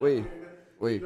Oi. 0.00 0.24
Oi. 0.80 1.00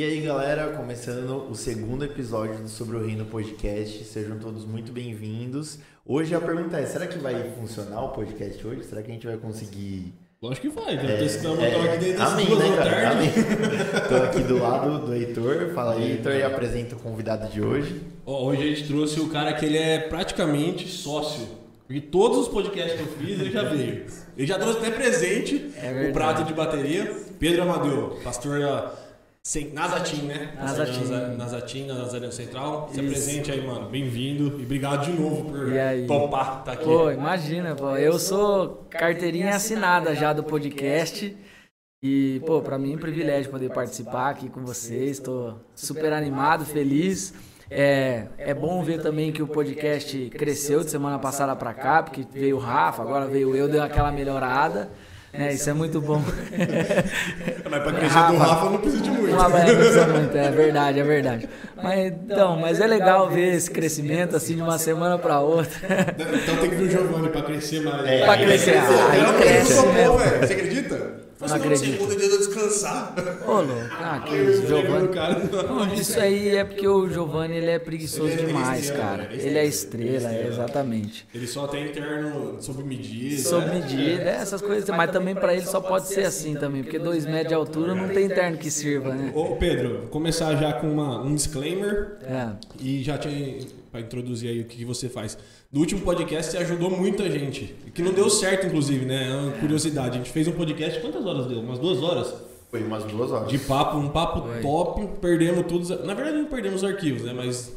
E 0.00 0.02
aí, 0.02 0.18
galera, 0.22 0.68
começando 0.68 1.46
o 1.50 1.54
segundo 1.54 2.02
episódio 2.06 2.62
do 2.62 2.70
Sobre 2.70 2.96
o 2.96 3.04
Reino 3.04 3.26
Podcast. 3.26 4.02
Sejam 4.04 4.38
todos 4.38 4.64
muito 4.64 4.90
bem-vindos. 4.92 5.78
Hoje 6.06 6.34
a 6.34 6.40
pergunta 6.40 6.78
é: 6.78 6.86
será 6.86 7.06
que 7.06 7.18
vai 7.18 7.50
funcionar 7.50 8.04
o 8.04 8.08
podcast 8.08 8.66
hoje? 8.66 8.82
Será 8.84 9.02
que 9.02 9.10
a 9.10 9.12
gente 9.12 9.26
vai 9.26 9.36
conseguir. 9.36 10.14
Lógico 10.40 10.70
que 10.70 10.74
vai, 10.74 10.96
né? 10.96 11.16
É, 11.16 11.18
Testamos, 11.18 11.62
é, 11.62 11.74
aqui 11.74 11.98
desde 11.98 12.22
as 12.22 12.32
amém, 12.32 12.46
duas 12.46 12.58
né, 12.60 12.70
da 12.70 12.76
cara? 12.76 12.90
tarde. 12.90 13.08
Amém. 13.18 13.30
Tô 14.08 14.16
aqui 14.24 14.40
do 14.40 14.58
lado 14.58 15.04
do 15.04 15.14
Heitor. 15.14 15.74
Fala 15.74 15.92
aí, 15.92 16.12
Heitor, 16.12 16.32
e 16.32 16.42
apresenta 16.44 16.96
o 16.96 16.98
convidado 16.98 17.52
de 17.52 17.60
hoje. 17.60 18.00
Ó, 18.24 18.44
hoje 18.46 18.62
a 18.62 18.66
gente 18.74 18.88
trouxe 18.88 19.20
o 19.20 19.28
cara 19.28 19.52
que 19.52 19.66
ele 19.66 19.76
é 19.76 19.98
praticamente 19.98 20.88
sócio. 20.88 21.46
Porque 21.86 22.00
todos 22.00 22.38
os 22.38 22.48
podcasts 22.48 22.94
que 22.94 23.00
eu 23.00 23.12
fiz, 23.18 23.38
ele 23.38 23.50
já 23.50 23.64
veio. 23.64 24.06
Ele 24.34 24.46
já 24.46 24.58
trouxe 24.58 24.78
até 24.78 24.92
presente 24.92 25.72
É 25.76 26.08
o 26.08 26.12
prato 26.14 26.44
de 26.44 26.54
bateria. 26.54 27.14
Pedro 27.38 27.64
Amadeu, 27.64 28.18
pastor 28.24 28.62
Sem- 29.42 29.68
né? 29.68 30.52
Naza- 30.54 31.34
Nazatim, 31.36 31.86
na 31.86 31.94
Nazareno 31.94 32.30
Central. 32.32 32.88
Se 32.92 33.00
Isso. 33.00 33.08
apresente 33.08 33.50
aí, 33.50 33.66
mano. 33.66 33.88
Bem-vindo 33.88 34.60
e 34.60 34.64
obrigado 34.64 35.06
de 35.06 35.12
novo 35.12 35.46
por 35.46 35.66
topar 36.06 36.58
estar 36.60 36.72
aqui. 36.72 36.84
Pô, 36.84 37.10
imagina, 37.10 37.74
pô. 37.74 37.96
Eu 37.96 38.18
sou 38.18 38.86
carteirinha 38.90 39.56
assinada 39.56 40.14
já 40.14 40.34
do 40.34 40.44
podcast. 40.44 41.34
E, 42.02 42.40
pô, 42.46 42.60
pra 42.60 42.78
mim 42.78 42.92
é 42.92 42.96
um 42.96 42.98
privilégio 42.98 43.50
poder 43.50 43.70
participar 43.72 44.28
aqui 44.30 44.50
com 44.50 44.62
vocês. 44.62 45.18
Tô 45.18 45.54
super 45.74 46.12
animado, 46.12 46.66
feliz. 46.66 47.32
É, 47.70 48.26
é 48.36 48.52
bom 48.52 48.82
ver 48.82 49.00
também 49.00 49.32
que 49.32 49.42
o 49.42 49.46
podcast 49.46 50.28
cresceu 50.30 50.84
de 50.84 50.90
semana 50.90 51.18
passada 51.18 51.56
pra 51.56 51.72
cá, 51.72 52.02
porque 52.02 52.26
veio 52.30 52.56
o 52.56 52.58
Rafa, 52.60 53.00
agora 53.02 53.26
veio 53.26 53.56
eu, 53.56 53.68
deu 53.68 53.82
aquela 53.82 54.12
melhorada. 54.12 54.90
Né, 55.32 55.52
isso 55.52 55.70
é 55.70 55.72
muito 55.72 56.00
bom. 56.00 56.20
Mas 57.70 57.82
pra 57.82 57.92
crescer 57.92 58.26
do 58.26 58.36
Rafa 58.36 58.64
não 58.70 58.78
precisa 58.78 59.02
de 59.02 59.10
muito. 59.10 59.32
Uma 59.32 59.48
bela 59.48 59.76
precisa 59.76 60.06
muito, 60.08 60.36
é 60.36 60.50
verdade, 60.50 60.98
é 60.98 61.04
verdade. 61.04 61.48
Mas, 61.80 62.06
então, 62.12 62.56
mas 62.56 62.80
é 62.80 62.86
legal 62.86 63.30
ver 63.30 63.54
esse 63.54 63.70
crescimento 63.70 64.34
assim 64.36 64.56
de 64.56 64.62
uma 64.62 64.76
semana 64.76 65.16
pra 65.18 65.38
outra. 65.40 65.70
Então 66.42 66.56
tem 66.56 66.70
que 66.70 66.76
vir 66.76 66.88
o 66.88 66.90
Giovanni 66.90 67.28
pra 67.28 67.42
crescer 67.42 67.80
mais. 67.80 68.04
É, 68.06 68.24
Pra 68.24 68.36
crescer, 68.36 68.76
ah, 68.76 69.08
aí 69.12 69.20
Ela 69.20 69.32
cresce, 69.34 69.86
velho. 69.86 70.12
Você 70.40 70.52
acredita? 70.52 71.29
Não 71.40 71.54
acredito. 71.56 71.92
Segunda 71.92 72.14
eu 72.22 72.38
descansar. 72.38 73.14
Ô, 73.46 73.52
louco, 73.62 73.72
ah, 73.92 74.20
que 74.26 74.36
isso, 74.36 74.66
Giovanni. 74.66 75.08
Cara, 75.08 75.38
Não, 75.38 75.94
Isso 75.94 76.20
aí 76.20 76.56
é 76.56 76.64
porque 76.64 76.86
o 76.86 77.08
Giovanni 77.08 77.56
ele 77.56 77.70
é 77.70 77.78
preguiçoso 77.78 78.28
Ele 78.28 78.42
é 78.42 78.46
demais, 78.46 78.84
estrela, 78.84 79.02
cara. 79.04 79.28
ele 79.32 79.42
é 79.42 79.46
Ele 79.46 79.58
é 79.58 79.64
estrela, 79.64 80.10
estrela, 80.16 80.34
ele 80.34 80.42
é 80.42 80.46
é, 80.46 80.48
exatamente. 80.48 81.26
Ele 81.34 81.46
só 81.46 81.66
tem 81.66 81.86
interno 81.88 82.56
sob 82.60 82.82
medida. 82.82 83.42
Sob 83.42 83.66
né? 83.66 83.74
medida, 83.74 84.22
é, 84.22 84.34
essas 84.36 84.60
coisas, 84.60 84.88
mas 84.90 85.10
também 85.10 85.34
pra 85.34 85.54
ele 85.54 85.64
só 85.64 85.80
pode 85.80 86.08
ser 86.08 86.24
assim 86.24 86.54
também, 86.54 86.82
porque 86.82 86.98
dois 86.98 87.24
metros 87.24 87.48
de 87.48 87.54
altura 87.54 87.94
não 87.94 88.08
tem 88.08 88.28
terno 88.28 88.58
que 88.58 88.70
sirva, 88.70 89.14
né? 89.14 89.32
Ô 89.34 89.56
Pedro, 89.56 90.00
vou 90.00 90.08
começar 90.08 90.54
já 90.56 90.72
com 90.74 90.90
uma, 90.92 91.22
um 91.22 91.34
disclaimer 91.34 92.18
É. 92.22 92.50
e 92.80 93.02
já 93.02 93.16
te, 93.16 93.66
pra 93.90 94.00
introduzir 94.00 94.50
aí 94.50 94.60
o 94.60 94.64
que, 94.64 94.76
que 94.78 94.84
você 94.84 95.08
faz. 95.08 95.38
No 95.72 95.80
último 95.80 96.00
podcast 96.00 96.50
você 96.50 96.58
ajudou 96.58 96.90
muita 96.90 97.30
gente, 97.30 97.76
que 97.94 98.02
não 98.02 98.12
deu 98.12 98.28
certo 98.28 98.66
inclusive, 98.66 99.04
né? 99.06 99.30
É 99.30 99.34
uma 99.36 99.52
curiosidade. 99.52 100.10
A 100.10 100.18
gente 100.18 100.30
fez 100.30 100.48
um 100.48 100.52
podcast, 100.52 100.98
quantas 101.00 101.24
horas 101.24 101.46
deu? 101.46 101.60
Umas 101.60 101.78
duas 101.78 102.02
horas? 102.02 102.34
Foi 102.70 102.82
umas 102.82 103.04
duas 103.04 103.30
horas. 103.30 103.48
De 103.48 103.58
papo, 103.58 103.96
um 103.96 104.08
papo 104.08 104.42
Foi. 104.48 104.60
top, 104.60 105.06
perdemos 105.20 105.64
todos. 105.66 105.88
Na 106.04 106.12
verdade 106.14 106.38
não 106.38 106.46
perdemos 106.46 106.82
os 106.82 106.88
arquivos, 106.88 107.22
né? 107.22 107.32
Mas 107.32 107.72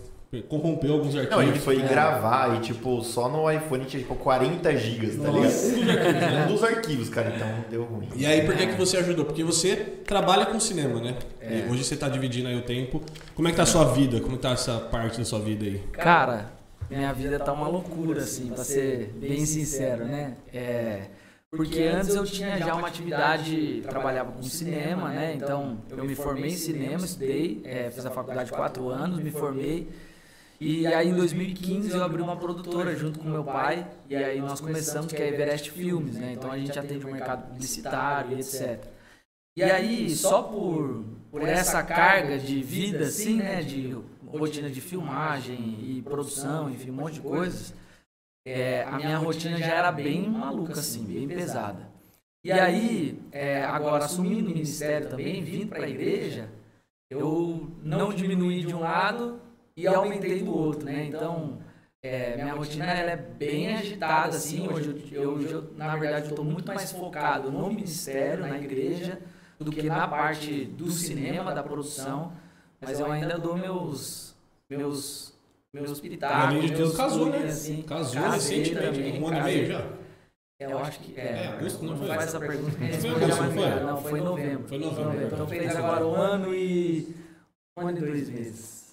corrompeu 0.49 0.93
alguns 0.93 1.15
arquivos. 1.15 1.29
Não, 1.37 1.39
a 1.43 1.45
gente 1.45 1.59
foi 1.59 1.79
É. 1.79 1.87
gravar 1.87 2.55
e, 2.57 2.61
tipo, 2.61 3.03
só 3.03 3.29
no 3.29 3.51
iPhone 3.51 3.85
tinha, 3.85 4.01
tipo, 4.01 4.15
40 4.15 4.75
gigas, 4.75 5.15
tá 5.15 5.31
Nossa. 5.31 5.75
ligado? 5.75 6.49
Um 6.49 6.53
dos 6.53 6.63
arquivos, 6.63 7.09
cara, 7.09 7.31
então 7.35 7.47
deu 7.69 7.83
ruim. 7.83 8.09
E 8.15 8.25
aí, 8.25 8.43
por 8.43 8.55
que, 8.55 8.65
que 8.65 8.73
você 8.75 8.97
ajudou? 8.97 9.23
Porque 9.25 9.43
você 9.43 9.75
trabalha 10.03 10.47
com 10.47 10.59
cinema, 10.59 10.99
né? 10.99 11.15
É. 11.39 11.59
E 11.67 11.71
hoje 11.71 11.83
você 11.83 11.95
tá 11.95 12.09
dividindo 12.09 12.47
aí 12.47 12.55
o 12.57 12.63
tempo. 12.63 13.01
Como 13.35 13.47
é 13.47 13.51
que 13.51 13.57
tá 13.57 13.63
a 13.63 13.67
sua 13.67 13.85
vida? 13.85 14.19
Como 14.19 14.35
tá 14.37 14.49
essa 14.53 14.79
parte 14.79 15.19
da 15.19 15.25
sua 15.25 15.39
vida 15.39 15.65
aí? 15.65 15.79
Cara, 15.91 16.51
minha 16.97 17.13
vida 17.13 17.39
tá 17.39 17.51
uma 17.51 17.67
loucura, 17.67 18.21
assim, 18.21 18.49
pra 18.49 18.63
ser 18.63 19.13
bem 19.15 19.45
sincero, 19.45 20.05
né? 20.05 20.35
É. 20.53 21.07
Porque 21.49 21.83
antes 21.83 22.15
eu 22.15 22.25
tinha 22.25 22.57
já 22.57 22.73
uma 22.73 22.87
atividade, 22.87 23.83
trabalhava 23.87 24.31
com 24.31 24.41
cinema, 24.41 25.09
né? 25.09 25.35
Então 25.35 25.77
eu 25.89 26.03
me 26.03 26.15
formei 26.15 26.51
em 26.51 26.55
cinema, 26.55 27.05
estudei, 27.05 27.61
é, 27.63 27.91
fiz 27.91 28.05
a 28.05 28.09
faculdade 28.09 28.51
quatro 28.51 28.89
anos, 28.89 29.19
me 29.19 29.29
formei. 29.29 29.87
E 30.59 30.87
aí 30.87 31.09
em 31.09 31.13
2015 31.13 31.91
eu 31.91 32.03
abri 32.03 32.21
uma 32.21 32.37
produtora 32.37 32.95
junto 32.95 33.19
com 33.19 33.29
meu 33.29 33.43
pai, 33.43 33.87
e 34.09 34.15
aí 34.15 34.39
nós 34.39 34.59
começamos, 34.61 35.11
que 35.11 35.21
é 35.21 35.27
Everest 35.27 35.69
Filmes, 35.69 36.15
né? 36.15 36.33
Então 36.33 36.51
a 36.51 36.57
gente 36.57 36.77
atende 36.77 37.05
o 37.05 37.11
mercado 37.11 37.47
publicitário 37.49 38.35
e 38.35 38.39
etc. 38.39 38.83
E 39.55 39.61
aí, 39.61 40.09
só 40.09 40.41
por, 40.41 41.05
por 41.29 41.47
essa 41.47 41.83
carga 41.83 42.39
de 42.39 42.63
vida, 42.63 43.05
assim, 43.05 43.35
né? 43.35 43.61
De 43.61 43.95
rotina 44.37 44.69
de 44.69 44.81
filmagem 44.81 45.77
e 45.81 46.01
produção, 46.01 46.69
enfim, 46.69 46.89
um 46.91 46.95
monte 46.95 47.15
de 47.15 47.21
coisas, 47.21 47.73
é, 48.45 48.83
a 48.83 48.97
minha 48.97 49.17
rotina 49.17 49.57
já 49.57 49.73
era 49.73 49.91
bem 49.91 50.29
maluca, 50.29 50.73
assim, 50.73 51.03
bem 51.03 51.27
pesada. 51.27 51.91
E 52.43 52.51
aí, 52.51 53.21
é, 53.31 53.63
agora 53.63 54.03
assumindo 54.03 54.49
o 54.49 54.53
ministério 54.53 55.09
também, 55.09 55.43
vindo 55.43 55.69
para 55.69 55.85
a 55.85 55.89
igreja, 55.89 56.49
eu 57.09 57.71
não 57.81 58.13
diminuí 58.13 58.63
de 58.65 58.75
um 58.75 58.81
lado 58.81 59.39
e 59.77 59.87
aumentei 59.87 60.43
do 60.43 60.53
outro, 60.53 60.83
né? 60.83 61.05
Então, 61.05 61.59
é, 62.01 62.35
minha 62.35 62.53
rotina 62.53 62.85
ela 62.85 63.11
é 63.11 63.15
bem 63.15 63.73
agitada, 63.75 64.35
assim. 64.35 64.67
Hoje, 64.67 65.09
eu, 65.13 65.41
eu, 65.41 65.73
na 65.77 65.95
verdade, 65.95 66.29
estou 66.29 66.43
muito 66.43 66.67
mais 66.67 66.91
focado 66.91 67.49
no 67.49 67.69
ministério, 67.69 68.45
na 68.45 68.59
igreja, 68.59 69.21
do 69.57 69.71
que 69.71 69.83
na 69.83 70.05
parte 70.05 70.65
do 70.65 70.91
cinema, 70.91 71.53
da 71.53 71.63
produção. 71.63 72.33
Mas 72.83 72.99
eu 72.99 73.11
ainda 73.11 73.37
dou 73.37 73.57
meus 73.57 74.33
meus 74.69 75.33
meus 75.73 75.99
pitacos, 75.99 76.37
Além 76.37 76.61
de 76.61 76.67
tudo, 76.69 76.79
meus 76.79 76.95
casou, 76.97 77.25
né? 77.29 77.37
assim. 77.47 77.81
Casou 77.83 78.21
recentemente, 78.29 78.75
também, 78.75 79.21
um 79.23 79.27
ano 79.27 79.37
e 79.37 79.41
meio 79.43 79.65
já. 79.67 79.85
Eu 80.59 80.77
acho 80.79 80.99
que 80.99 81.19
é. 81.19 81.23
É, 81.23 81.59
não 81.81 81.97
foi? 81.97 82.07
faz 82.07 82.23
essa 82.23 82.39
pergunta 82.39 82.71
que 82.77 82.83
a 82.83 82.87
Não 82.87 82.99
foi 82.99 83.09
agosto, 83.09 83.43
não 83.43 83.51
foi? 83.51 83.69
Não, 83.83 83.97
foi 84.01 84.19
em 84.19 84.23
novembro. 84.23 84.67
Foi 84.67 84.77
em 84.77 84.81
novembro. 84.81 85.25
Então 85.33 85.47
fez 85.47 85.75
agora 85.75 86.05
um 86.07 86.15
ano 86.15 86.55
e. 86.55 87.15
Um 87.77 87.87
ano 87.87 87.97
e 87.97 88.01
dois 88.01 88.29
meses. 88.29 88.83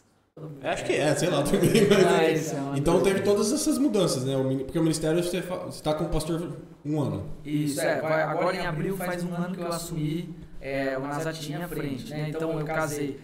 Acho 0.63 0.85
que 0.87 0.93
é, 0.95 1.15
sei 1.15 1.29
lá 1.29 1.43
também. 1.43 1.61
mas- 1.89 2.07
Ah, 2.07 2.23
é 2.25 2.77
e 2.77 2.79
então 2.81 3.03
teve 3.03 3.21
todas 3.21 3.53
essas 3.53 3.77
mudanças, 3.77 4.25
né? 4.25 4.33
Porque 4.65 4.79
o 4.79 4.83
ministério 4.83 5.23
você 5.23 5.43
fa- 5.43 5.67
você 5.67 5.83
tá 5.83 5.93
com 5.93 6.05
o 6.05 6.09
pastor 6.09 6.57
um 6.85 6.99
ano. 7.01 7.27
Isso, 7.45 7.79
é. 7.81 8.01
Agora 8.01 8.57
em 8.57 8.67
abril 8.67 8.97
faz 8.97 9.23
um 9.23 9.35
ano 9.35 9.55
que 9.55 9.61
eu 9.63 9.69
assumi 9.69 10.35
é, 10.61 10.97
o 10.97 11.03
Nazatim 11.03 11.55
à 11.55 11.69
frente, 11.69 12.09
né? 12.11 12.31
Então 12.31 12.59
eu 12.59 12.65
casei. 12.65 13.21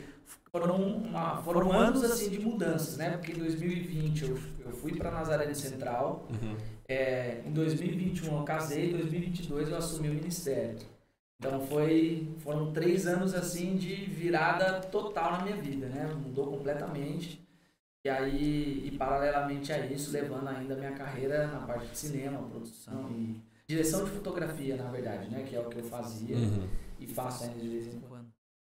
Foram, 0.59 0.77
uma- 0.77 1.37
foram 1.43 1.71
anos 1.73 2.03
assim 2.03 2.31
de 2.31 2.39
mudanças, 2.41 2.97
né? 2.97 3.11
Porque 3.19 3.33
em 3.33 3.37
2020 3.39 4.23
eu, 4.25 4.39
eu 4.65 4.73
fui 4.73 4.95
para 4.97 5.11
Nazaré 5.11 5.53
Central, 5.53 6.27
é, 6.89 7.43
em 7.47 7.53
2021 7.53 8.39
eu 8.39 8.43
casei, 8.43 8.89
em 8.89 8.93
2022 8.93 9.69
eu 9.69 9.77
assumi 9.77 10.09
o 10.09 10.15
ministério. 10.15 10.79
Então 11.39 11.61
foi, 11.67 12.27
foram 12.39 12.73
três 12.73 13.07
anos 13.07 13.35
assim 13.35 13.77
de 13.77 13.95
virada 14.07 14.81
total 14.81 15.33
na 15.33 15.43
minha 15.45 15.57
vida, 15.57 15.87
né? 15.89 16.07
Mudou 16.25 16.47
completamente. 16.47 17.39
E 18.07 18.09
aí, 18.09 18.83
e 18.87 18.97
paralelamente 18.97 19.71
a 19.73 19.85
isso, 19.85 20.11
levando 20.11 20.49
ainda 20.49 20.73
a 20.73 20.77
minha 20.79 20.93
carreira 20.93 21.49
na 21.49 21.59
parte 21.67 21.89
de 21.91 21.99
cinema, 21.99 22.39
produção 22.49 23.11
e 23.11 23.37
direção 23.69 24.05
de 24.07 24.11
fotografia, 24.13 24.77
na 24.77 24.91
verdade, 24.91 25.29
né? 25.29 25.43
Que 25.47 25.55
é 25.57 25.61
o 25.61 25.69
que 25.69 25.81
eu 25.81 25.85
fazia 25.85 26.37
Uhum. 26.37 26.67
e 27.01 27.07
faço 27.07 27.45
ainda 27.45 27.59
de 27.61 27.69
vez 27.69 27.87
em 27.89 28.01
quando. 28.01 28.16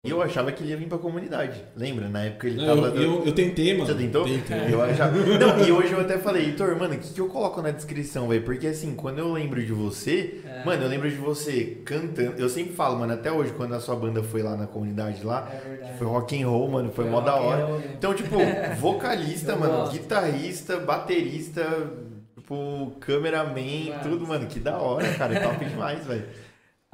E 0.05 0.11
eu 0.11 0.23
achava 0.23 0.53
que 0.53 0.63
ele 0.63 0.71
ia 0.71 0.77
vir 0.77 0.87
pra 0.87 0.99
comunidade. 0.99 1.61
Lembra? 1.75 2.09
Na 2.09 2.23
época 2.23 2.47
ele 2.47 2.65
Não, 2.65 2.77
tava. 2.77 2.89
eu, 2.97 3.03
eu, 3.03 3.25
eu 3.27 3.33
tentei, 3.35 3.73
mano. 3.77 3.87
Você 3.87 3.95
tentou? 3.95 4.25
Tentei. 4.25 4.73
Eu 4.73 4.81
achava. 4.81 5.17
Não, 5.17 5.67
e 5.67 5.73
hoje 5.73 5.93
eu 5.93 6.01
até 6.01 6.17
falei, 6.17 6.45
Heitor, 6.45 6.79
mano, 6.79 6.95
o 6.95 6.99
que, 6.99 7.13
que 7.13 7.21
eu 7.21 7.27
coloco 7.27 7.61
na 7.61 7.73
descrição, 7.73 8.29
velho? 8.29 8.43
Porque 8.45 8.69
assim, 8.69 8.95
quando 8.95 9.19
eu 9.19 9.33
lembro 9.33 9.65
de 9.65 9.73
você, 9.73 10.43
É. 10.47 10.65
mano, 10.65 10.85
eu 10.85 10.89
lembro 10.89 11.11
de 11.11 11.17
você 11.17 11.79
cantando. 11.85 12.35
Eu 12.39 12.49
sempre 12.49 12.73
falo, 12.75 13.01
mano, 13.01 13.15
até 13.15 13.33
hoje, 13.33 13.53
quando 13.55 13.75
a 13.75 13.81
sua 13.81 13.97
banda 13.97 14.23
foi 14.23 14.43
lá 14.45 14.57
na 14.57 14.69
comunidade 14.69 15.25
lá, 15.25 15.51
É 15.53 15.95
foi 15.99 16.07
rock 16.07 16.41
and 16.41 16.47
roll, 16.47 16.69
mano, 16.71 16.93
foi, 16.93 17.05
Foi 17.07 17.13
mó 17.13 17.21
da 17.21 17.35
hora. 17.35 17.65
roll? 17.65 17.81
Então, 17.99 18.15
tipo, 18.15 18.37
vocalista, 18.79 19.53
Eu 19.53 19.59
mano, 19.59 19.73
gosto. 19.79 19.93
guitarrista, 19.93 20.77
baterista, 20.79 21.65
tipo, 22.37 22.93
cameraman, 23.01 23.89
Mano. 23.91 24.03
tudo, 24.05 24.25
mano, 24.27 24.47
que 24.47 24.61
da 24.61 24.79
hora, 24.79 25.09
cara. 25.15 25.35
É 25.35 25.41
top 25.41 25.65
demais, 25.67 26.07
velho. 26.07 26.27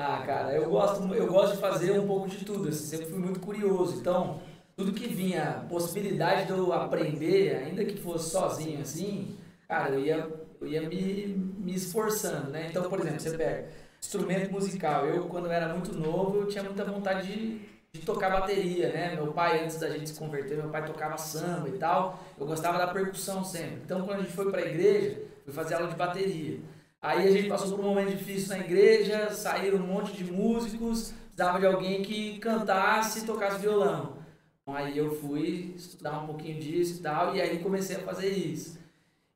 Ah, 0.04 0.20
cara, 0.26 0.52
eu 0.52 0.68
gosto, 0.68 1.14
eu 1.14 1.28
gosto 1.28 1.54
de 1.54 1.60
fazer 1.60 1.96
um 2.00 2.06
pouco 2.08 2.28
de 2.28 2.44
tudo. 2.44 2.68
assim, 2.68 2.86
sempre 2.86 3.06
fui 3.06 3.20
muito 3.20 3.38
curioso. 3.38 4.00
Então, 4.00 4.42
tudo 4.76 4.92
que 4.92 5.06
vinha, 5.06 5.64
possibilidade 5.68 6.46
de 6.46 6.52
eu 6.52 6.72
aprender, 6.72 7.54
ainda 7.54 7.84
que 7.84 7.96
fosse 8.02 8.30
sozinho 8.30 8.80
assim, 8.80 9.36
cara, 9.68 9.90
eu 9.94 10.00
ia, 10.00 10.28
eu 10.60 10.66
ia 10.66 10.88
me, 10.88 11.26
me 11.56 11.74
esforçando, 11.74 12.50
né? 12.50 12.66
Então, 12.68 12.88
por 12.88 12.98
exemplo, 12.98 13.20
você 13.20 13.36
pega 13.36 13.68
instrumento 14.00 14.50
musical. 14.50 15.06
Eu, 15.06 15.26
quando 15.28 15.46
eu 15.46 15.52
era 15.52 15.72
muito 15.72 15.96
novo, 15.96 16.40
eu 16.40 16.48
tinha 16.48 16.64
muita 16.64 16.84
vontade 16.84 17.28
de, 17.28 17.60
de 17.92 18.04
tocar 18.04 18.30
bateria, 18.30 18.92
né? 18.92 19.14
Meu 19.14 19.28
pai, 19.32 19.62
antes 19.62 19.78
da 19.78 19.88
gente 19.88 20.10
se 20.10 20.18
converter, 20.18 20.56
meu 20.56 20.68
pai 20.68 20.84
tocava 20.84 21.16
samba 21.16 21.68
e 21.68 21.78
tal. 21.78 22.18
Eu 22.36 22.44
gostava 22.44 22.76
da 22.76 22.88
percussão 22.88 23.44
sempre. 23.44 23.82
Então, 23.84 24.04
quando 24.04 24.18
a 24.18 24.22
gente 24.22 24.32
foi 24.32 24.50
pra 24.50 24.62
igreja, 24.62 25.22
fui 25.44 25.52
fazer 25.52 25.74
aula 25.74 25.86
de 25.86 25.94
bateria. 25.94 26.58
Aí 27.02 27.26
a 27.26 27.30
gente 27.32 27.48
passou 27.48 27.76
por 27.76 27.84
um 27.84 27.88
momento 27.88 28.16
difícil 28.16 28.56
na 28.56 28.60
igreja, 28.60 29.32
saíram 29.32 29.78
um 29.78 29.86
monte 29.86 30.12
de 30.12 30.32
músicos, 30.32 31.12
precisava 31.34 31.58
de 31.58 31.66
alguém 31.66 32.00
que 32.00 32.38
cantasse 32.38 33.18
e 33.18 33.26
tocasse 33.26 33.58
violão. 33.58 34.16
Aí 34.64 34.96
eu 34.96 35.12
fui 35.12 35.74
estudar 35.76 36.22
um 36.22 36.26
pouquinho 36.26 36.60
disso 36.60 37.00
e 37.00 37.02
tal, 37.02 37.34
e 37.34 37.42
aí 37.42 37.58
comecei 37.58 37.96
a 37.96 38.00
fazer 38.00 38.30
isso. 38.30 38.78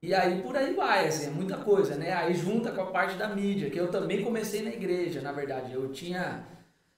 E 0.01 0.15
aí 0.15 0.41
por 0.43 0.57
aí 0.57 0.75
vai, 0.75 1.09
assim, 1.09 1.27
é 1.27 1.31
muita 1.31 1.57
coisa, 1.57 1.97
né? 1.97 2.13
Aí 2.13 2.35
junta 2.35 2.71
com 2.71 2.83
a 2.83 2.93
parte 2.93 3.17
da 3.17 3.35
mídia, 3.35 3.69
que 3.69 3.81
eu 3.81 3.91
também 3.91 4.23
comecei 4.23 4.63
na 4.63 4.71
igreja, 4.71 5.21
na 5.21 5.33
verdade. 5.33 5.73
Eu 5.73 5.91
tinha, 5.91 6.47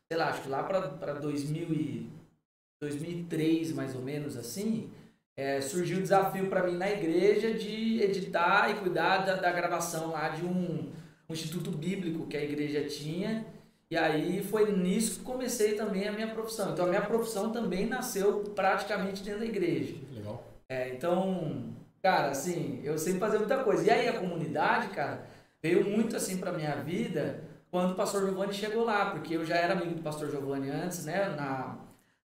sei 0.07 0.19
lá, 0.19 0.29
acho 0.29 0.42
que 0.42 0.51
lá 0.51 0.62
para 0.62 1.14
2003, 1.14 3.73
mais 3.73 3.95
ou 3.95 4.03
menos 4.03 4.37
assim, 4.37 4.90
é, 5.38 5.61
surgiu 5.61 5.98
o 5.98 6.03
desafio 6.03 6.48
para 6.48 6.64
mim 6.64 6.77
na 6.77 6.90
igreja 6.90 7.55
de 7.55 8.03
editar 8.03 8.70
e 8.70 8.74
cuidar 8.74 9.18
da, 9.18 9.35
da 9.37 9.53
gravação 9.53 10.11
lá 10.11 10.31
de 10.31 10.44
um, 10.44 10.90
um, 11.29 11.33
instituto 11.33 11.70
bíblico 11.70 12.27
que 12.27 12.37
a 12.37 12.42
igreja 12.42 12.83
tinha. 12.88 13.46
E 13.88 13.96
aí 13.96 14.42
foi 14.42 14.72
nisso 14.72 15.20
que 15.20 15.24
comecei 15.24 15.74
também 15.77 16.09
a 16.09 16.12
minha 16.12 16.27
profissão. 16.27 16.72
Então 16.72 16.87
a 16.87 16.88
minha 16.88 17.03
profissão 17.03 17.53
também 17.53 17.87
nasceu 17.87 18.53
praticamente 18.53 19.22
dentro 19.22 19.38
da 19.38 19.46
igreja. 19.46 19.94
Legal. 20.12 20.42
É, 20.68 20.88
então, 20.88 21.72
cara, 22.03 22.31
assim, 22.31 22.81
eu 22.83 22.98
sempre 22.98 23.20
fazia 23.20 23.38
muita 23.38 23.62
coisa. 23.62 23.87
E 23.87 23.90
aí 23.90 24.09
a 24.09 24.18
comunidade, 24.18 24.88
cara, 24.88 25.24
veio 25.62 25.88
muito 25.88 26.16
assim 26.16 26.38
pra 26.38 26.51
minha 26.51 26.74
vida 26.83 27.44
quando 27.70 27.92
o 27.92 27.94
pastor 27.94 28.27
Giovanni 28.27 28.53
chegou 28.53 28.85
lá, 28.85 29.12
porque 29.12 29.37
eu 29.37 29.46
já 29.46 29.55
era 29.55 29.74
amigo 29.74 29.94
do 29.94 30.03
pastor 30.03 30.33
Giovanni 30.33 30.68
antes, 30.68 31.05
né, 31.05 31.29
na, 31.37 31.77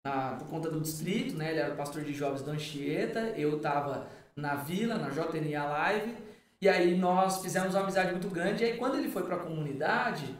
na, 0.03 0.35
por 0.37 0.47
conta 0.47 0.69
do 0.69 0.81
distrito, 0.81 1.35
né, 1.35 1.51
ele 1.51 1.59
era 1.59 1.75
pastor 1.75 2.03
de 2.03 2.13
jovens 2.13 2.41
da 2.41 2.53
Anchieta, 2.53 3.19
eu 3.37 3.59
tava 3.59 4.07
na 4.35 4.55
vila, 4.55 4.95
na 4.95 5.09
JNA 5.09 5.63
Live, 5.65 6.15
e 6.61 6.69
aí 6.69 6.95
nós 6.95 7.41
fizemos 7.41 7.73
uma 7.73 7.83
amizade 7.83 8.11
muito 8.11 8.29
grande, 8.29 8.63
e 8.63 8.67
aí 8.67 8.77
quando 8.77 8.97
ele 8.97 9.09
foi 9.09 9.23
pra 9.23 9.37
comunidade, 9.37 10.35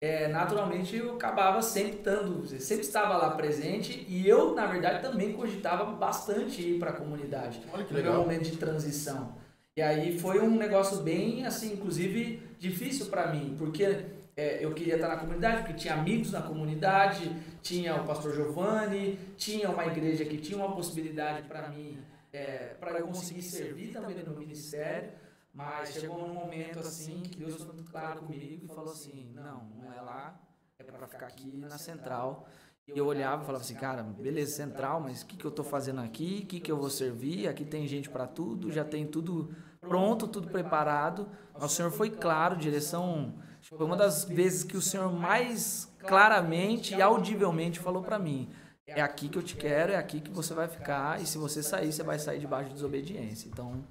é, 0.00 0.28
naturalmente 0.28 0.96
eu 0.96 1.14
acabava 1.14 1.62
sempre 1.62 1.96
estando, 1.96 2.46
sempre 2.60 2.84
estava 2.84 3.16
lá 3.16 3.30
presente 3.30 4.04
e 4.06 4.28
eu, 4.28 4.54
na 4.54 4.66
verdade, 4.66 5.00
também 5.00 5.32
cogitava 5.32 5.86
bastante 5.92 6.60
ir 6.60 6.78
para 6.78 6.90
a 6.90 6.92
comunidade. 6.92 7.62
Olha 7.72 7.84
que 7.84 7.94
legal. 7.94 8.12
meu 8.12 8.22
momento 8.22 8.42
de 8.42 8.58
transição. 8.58 9.34
E 9.74 9.80
aí 9.80 10.18
foi 10.18 10.40
um 10.40 10.56
negócio 10.56 10.98
bem, 10.98 11.46
assim, 11.46 11.72
inclusive 11.72 12.42
difícil 12.58 13.06
para 13.06 13.28
mim, 13.28 13.56
porque 13.58 14.04
é, 14.36 14.64
eu 14.64 14.74
queria 14.74 14.96
estar 14.96 15.08
na 15.08 15.16
comunidade, 15.16 15.58
porque 15.58 15.74
tinha 15.74 15.94
amigos 15.94 16.32
na 16.32 16.42
comunidade, 16.42 17.30
tinha 17.62 17.94
o 17.96 18.04
pastor 18.04 18.34
Giovanni, 18.34 19.18
tinha 19.36 19.70
uma 19.70 19.86
igreja 19.86 20.24
que 20.24 20.38
tinha 20.38 20.58
uma 20.58 20.74
possibilidade 20.74 21.46
para 21.46 21.68
mim, 21.68 21.98
é, 22.32 22.74
para 22.80 22.98
eu 22.98 23.06
conseguir 23.06 23.42
servir 23.42 23.92
também 23.92 24.22
no 24.24 24.36
ministério. 24.36 25.12
Mas 25.52 25.92
chegou 25.92 26.18
num 26.26 26.34
momento 26.34 26.80
assim 26.80 27.22
que 27.22 27.38
Deus 27.38 27.62
foi 27.62 27.74
muito 27.74 27.88
claro 27.88 28.22
comigo 28.22 28.64
e 28.64 28.68
falou 28.68 28.92
assim: 28.92 29.30
não, 29.32 29.64
não 29.76 29.92
é 29.92 30.00
lá, 30.00 30.40
é 30.80 30.82
para 30.82 31.06
ficar 31.06 31.26
aqui 31.26 31.56
na 31.56 31.78
central. 31.78 32.48
E 32.88 32.98
eu 32.98 33.06
olhava 33.06 33.42
e 33.42 33.46
falava 33.46 33.62
assim: 33.62 33.76
cara, 33.76 34.02
beleza, 34.02 34.56
central, 34.56 35.00
mas 35.00 35.22
o 35.22 35.26
que, 35.26 35.36
que 35.36 35.44
eu 35.44 35.50
estou 35.50 35.64
fazendo 35.64 36.00
aqui? 36.00 36.40
O 36.42 36.46
que, 36.46 36.58
que 36.58 36.72
eu 36.72 36.76
vou 36.76 36.90
servir? 36.90 37.46
Aqui 37.46 37.64
tem 37.64 37.86
gente 37.86 38.10
para 38.10 38.26
tudo, 38.26 38.72
já 38.72 38.84
tem 38.84 39.06
tudo 39.06 39.54
pronto, 39.80 40.26
tudo 40.26 40.48
preparado. 40.48 41.28
O 41.54 41.68
Senhor 41.68 41.92
foi 41.92 42.10
claro, 42.10 42.56
direção. 42.56 43.32
Foi 43.68 43.86
uma 43.86 43.96
das 43.96 44.24
vezes 44.24 44.62
que 44.62 44.76
o 44.76 44.82
Senhor 44.82 45.10
mais 45.12 45.90
claramente 45.98 46.94
e 46.94 47.00
audivelmente 47.00 47.80
falou 47.80 48.02
para 48.02 48.18
mim: 48.18 48.48
é 48.86 49.00
aqui 49.00 49.28
que 49.28 49.38
eu 49.38 49.42
te 49.42 49.56
quero, 49.56 49.92
é 49.92 49.96
aqui 49.96 50.20
que 50.20 50.30
você 50.30 50.52
vai 50.52 50.68
ficar, 50.68 51.20
e 51.20 51.26
se 51.26 51.38
você 51.38 51.62
sair, 51.62 51.92
você 51.92 52.02
vai 52.02 52.18
sair 52.18 52.38
debaixo 52.38 52.68
de 52.68 52.74
desobediência. 52.74 53.48
Então. 53.48 53.84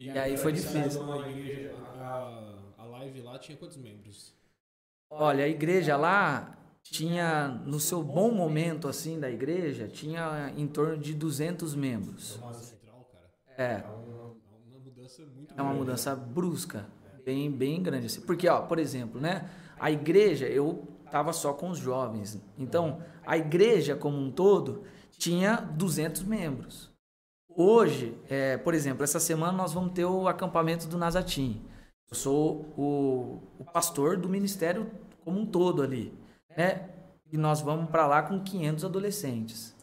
E, 0.00 0.10
aí 0.10 0.36
foi 0.36 0.52
difícil. 0.52 1.02
Igreja, 1.30 1.74
a, 1.96 2.58
a 2.78 2.84
live 2.84 3.20
lá 3.22 3.38
tinha 3.38 3.56
quantos 3.56 3.76
membros? 3.76 4.34
Olha, 5.08 5.44
a 5.44 5.48
igreja 5.48 5.96
lá 5.96 6.58
tinha, 6.82 7.48
no 7.48 7.78
seu 7.78 8.02
bom 8.02 8.32
momento 8.32 8.88
assim 8.88 9.20
da 9.20 9.30
igreja, 9.30 9.86
tinha 9.86 10.52
em 10.56 10.66
torno 10.66 10.98
de 10.98 11.14
200 11.14 11.74
membros. 11.74 12.40
Cara. 12.40 12.56
É, 13.56 13.84
É 15.56 15.62
uma, 15.62 15.70
é 15.70 15.72
grande. 15.72 15.78
mudança 15.78 16.16
brusca, 16.16 16.86
bem, 17.24 17.50
bem 17.50 17.82
grande 17.82 18.06
assim. 18.06 18.20
Porque, 18.20 18.48
ó, 18.48 18.62
por 18.62 18.78
exemplo, 18.78 19.20
né, 19.20 19.48
a 19.78 19.90
igreja, 19.90 20.46
eu 20.46 20.86
tava 21.10 21.32
só 21.32 21.52
com 21.52 21.70
os 21.70 21.78
jovens. 21.78 22.40
Então, 22.58 23.00
a 23.26 23.36
igreja 23.36 23.96
como 23.96 24.18
um 24.18 24.30
todo 24.30 24.82
tinha 25.18 25.56
200 25.56 26.22
membros. 26.24 26.90
Hoje, 27.48 28.18
é, 28.28 28.56
por 28.56 28.74
exemplo, 28.74 29.04
essa 29.04 29.20
semana 29.20 29.52
nós 29.52 29.72
vamos 29.72 29.92
ter 29.92 30.04
o 30.04 30.26
acampamento 30.26 30.88
do 30.88 30.98
Nazatim. 30.98 31.62
Eu 32.10 32.16
sou 32.16 32.66
o, 32.76 33.40
o 33.58 33.64
pastor 33.64 34.16
do 34.16 34.28
ministério 34.28 34.90
como 35.24 35.40
um 35.40 35.46
todo 35.46 35.82
ali, 35.82 36.12
né? 36.56 36.90
E 37.32 37.36
nós 37.36 37.60
vamos 37.60 37.90
para 37.90 38.06
lá 38.06 38.22
com 38.22 38.40
500 38.40 38.84
adolescentes. 38.84 39.74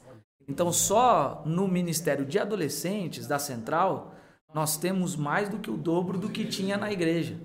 Então, 0.48 0.72
só 0.72 1.42
no 1.46 1.68
ministério 1.68 2.26
de 2.26 2.38
adolescentes 2.38 3.26
da 3.26 3.40
central, 3.40 4.14
nós 4.54 4.78
temos 4.78 5.16
mais 5.16 5.50
do 5.50 5.60
que 5.60 5.72
o 5.72 5.78
dobro 5.78 6.18
do 6.18 6.30
que 6.30 6.46
tinha 6.46 6.78
na 6.78 6.92
igreja. 6.92 7.38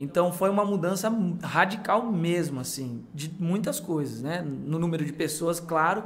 Então, 0.00 0.32
foi 0.32 0.50
uma 0.50 0.64
mudança 0.64 1.08
radical 1.42 2.10
mesmo, 2.10 2.60
assim, 2.60 3.04
de 3.14 3.30
muitas 3.38 3.78
coisas, 3.78 4.22
né? 4.22 4.42
No 4.42 4.78
número 4.78 5.04
de 5.04 5.12
pessoas, 5.12 5.60
claro, 5.60 6.04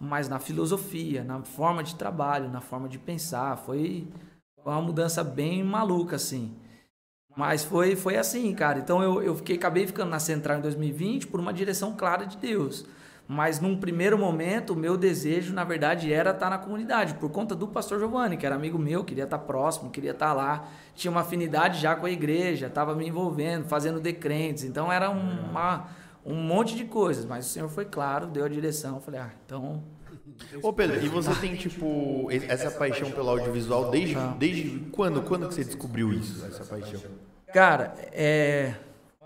mas 0.00 0.28
na 0.28 0.38
filosofia, 0.38 1.22
na 1.24 1.42
forma 1.42 1.82
de 1.82 1.94
trabalho, 1.94 2.50
na 2.50 2.60
forma 2.60 2.88
de 2.88 2.98
pensar. 2.98 3.56
Foi 3.56 4.06
uma 4.64 4.82
mudança 4.82 5.22
bem 5.22 5.62
maluca, 5.62 6.16
assim. 6.16 6.56
Mas 7.36 7.64
foi, 7.64 7.94
foi 7.94 8.16
assim, 8.16 8.52
cara. 8.54 8.80
Então 8.80 9.02
eu, 9.02 9.22
eu 9.22 9.36
fiquei, 9.36 9.56
acabei 9.56 9.86
ficando 9.86 10.10
na 10.10 10.18
Central 10.18 10.58
em 10.58 10.62
2020 10.62 11.28
por 11.28 11.38
uma 11.38 11.52
direção 11.52 11.94
clara 11.94 12.24
de 12.24 12.36
Deus. 12.36 12.84
Mas 13.30 13.60
num 13.60 13.76
primeiro 13.76 14.16
momento, 14.16 14.72
o 14.72 14.76
meu 14.76 14.96
desejo, 14.96 15.52
na 15.52 15.62
verdade, 15.62 16.10
era 16.10 16.30
estar 16.30 16.48
na 16.48 16.56
comunidade, 16.56 17.12
por 17.14 17.30
conta 17.30 17.54
do 17.54 17.68
pastor 17.68 17.98
Giovanni, 17.98 18.38
que 18.38 18.46
era 18.46 18.54
amigo 18.54 18.78
meu, 18.78 19.04
queria 19.04 19.24
estar 19.24 19.38
próximo, 19.40 19.90
queria 19.90 20.12
estar 20.12 20.32
lá. 20.32 20.66
Tinha 20.94 21.10
uma 21.10 21.20
afinidade 21.20 21.78
já 21.78 21.94
com 21.94 22.06
a 22.06 22.10
igreja, 22.10 22.68
estava 22.68 22.94
me 22.94 23.06
envolvendo, 23.06 23.66
fazendo 23.66 24.00
decrentes. 24.00 24.64
Então 24.64 24.90
era 24.90 25.10
uma, 25.10 25.88
um 26.24 26.36
monte 26.36 26.74
de 26.74 26.86
coisas. 26.86 27.26
Mas 27.26 27.44
o 27.44 27.50
Senhor 27.50 27.68
foi 27.68 27.84
claro, 27.84 28.26
deu 28.28 28.46
a 28.46 28.48
direção. 28.48 28.94
Eu 28.94 29.02
falei, 29.02 29.20
ah, 29.20 29.30
então 29.44 29.82
Ô 30.62 30.72
Pedro, 30.72 31.04
e 31.04 31.08
você 31.08 31.34
tem 31.34 31.54
tipo 31.54 32.28
essa 32.30 32.70
paixão 32.70 33.10
pelo 33.10 33.28
audiovisual 33.28 33.90
desde, 33.90 34.16
desde 34.38 34.78
quando? 34.90 35.22
Quando 35.22 35.48
que 35.48 35.54
você 35.54 35.64
descobriu 35.64 36.12
isso, 36.12 36.44
essa 36.46 36.64
paixão? 36.64 37.00
Cara, 37.52 37.94
é. 38.12 38.74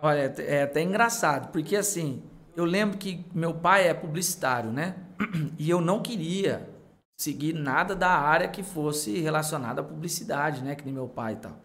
Olha, 0.01 0.35
é 0.38 0.65
até 0.65 0.83
engraçado, 0.83 1.53
porque 1.53 1.77
assim, 1.77 2.23
eu 2.57 2.65
lembro 2.65 2.99
que 2.99 3.25
meu 3.35 3.55
pai 3.55 3.88
é 3.88 3.95
publicitário, 3.95 4.71
né? 4.71 4.97
E 5.59 5.71
eu 5.71 5.81
não 5.81 6.03
queria 6.03 6.69
seguir 7.17 7.53
nada 7.53 7.95
da 7.95 8.11
área 8.11 8.49
que 8.49 8.62
fosse 8.62 9.21
relacionada 9.21 9.81
à 9.81 9.85
publicidade, 9.85 10.62
né? 10.62 10.75
Que 10.75 10.85
nem 10.85 10.93
meu 10.93 11.09
pai 11.09 11.35
e 11.35 11.37
tal. 11.37 11.57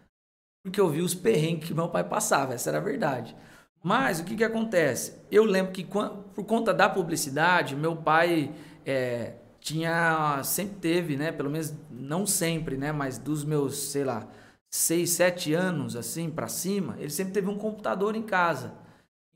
Porque 0.63 0.79
eu 0.79 0.89
vi 0.89 1.01
os 1.01 1.15
perrengues 1.15 1.67
que 1.67 1.73
meu 1.73 1.89
pai 1.89 2.03
passava, 2.03 2.53
essa 2.53 2.69
era 2.69 2.77
a 2.77 2.81
verdade. 2.81 3.35
Mas 3.83 4.19
o 4.19 4.25
que 4.25 4.35
que 4.35 4.43
acontece? 4.43 5.15
Eu 5.31 5.45
lembro 5.45 5.71
que 5.71 5.83
por 5.83 6.43
conta 6.45 6.73
da 6.73 6.89
publicidade, 6.89 7.75
meu 7.75 7.95
pai 7.95 8.51
é, 8.85 9.35
tinha 9.59 10.41
sempre 10.43 10.77
teve, 10.77 11.15
né? 11.15 11.31
Pelo 11.31 11.49
menos 11.49 11.73
não 11.89 12.25
sempre, 12.25 12.77
né? 12.77 12.91
Mas 12.91 13.17
dos 13.17 13.43
meus, 13.43 13.77
sei 13.77 14.03
lá, 14.03 14.27
seis, 14.69 15.11
sete 15.11 15.53
anos 15.53 15.95
assim 15.95 16.29
para 16.29 16.47
cima, 16.47 16.95
ele 16.99 17.09
sempre 17.09 17.33
teve 17.33 17.49
um 17.49 17.57
computador 17.57 18.15
em 18.15 18.23
casa. 18.23 18.73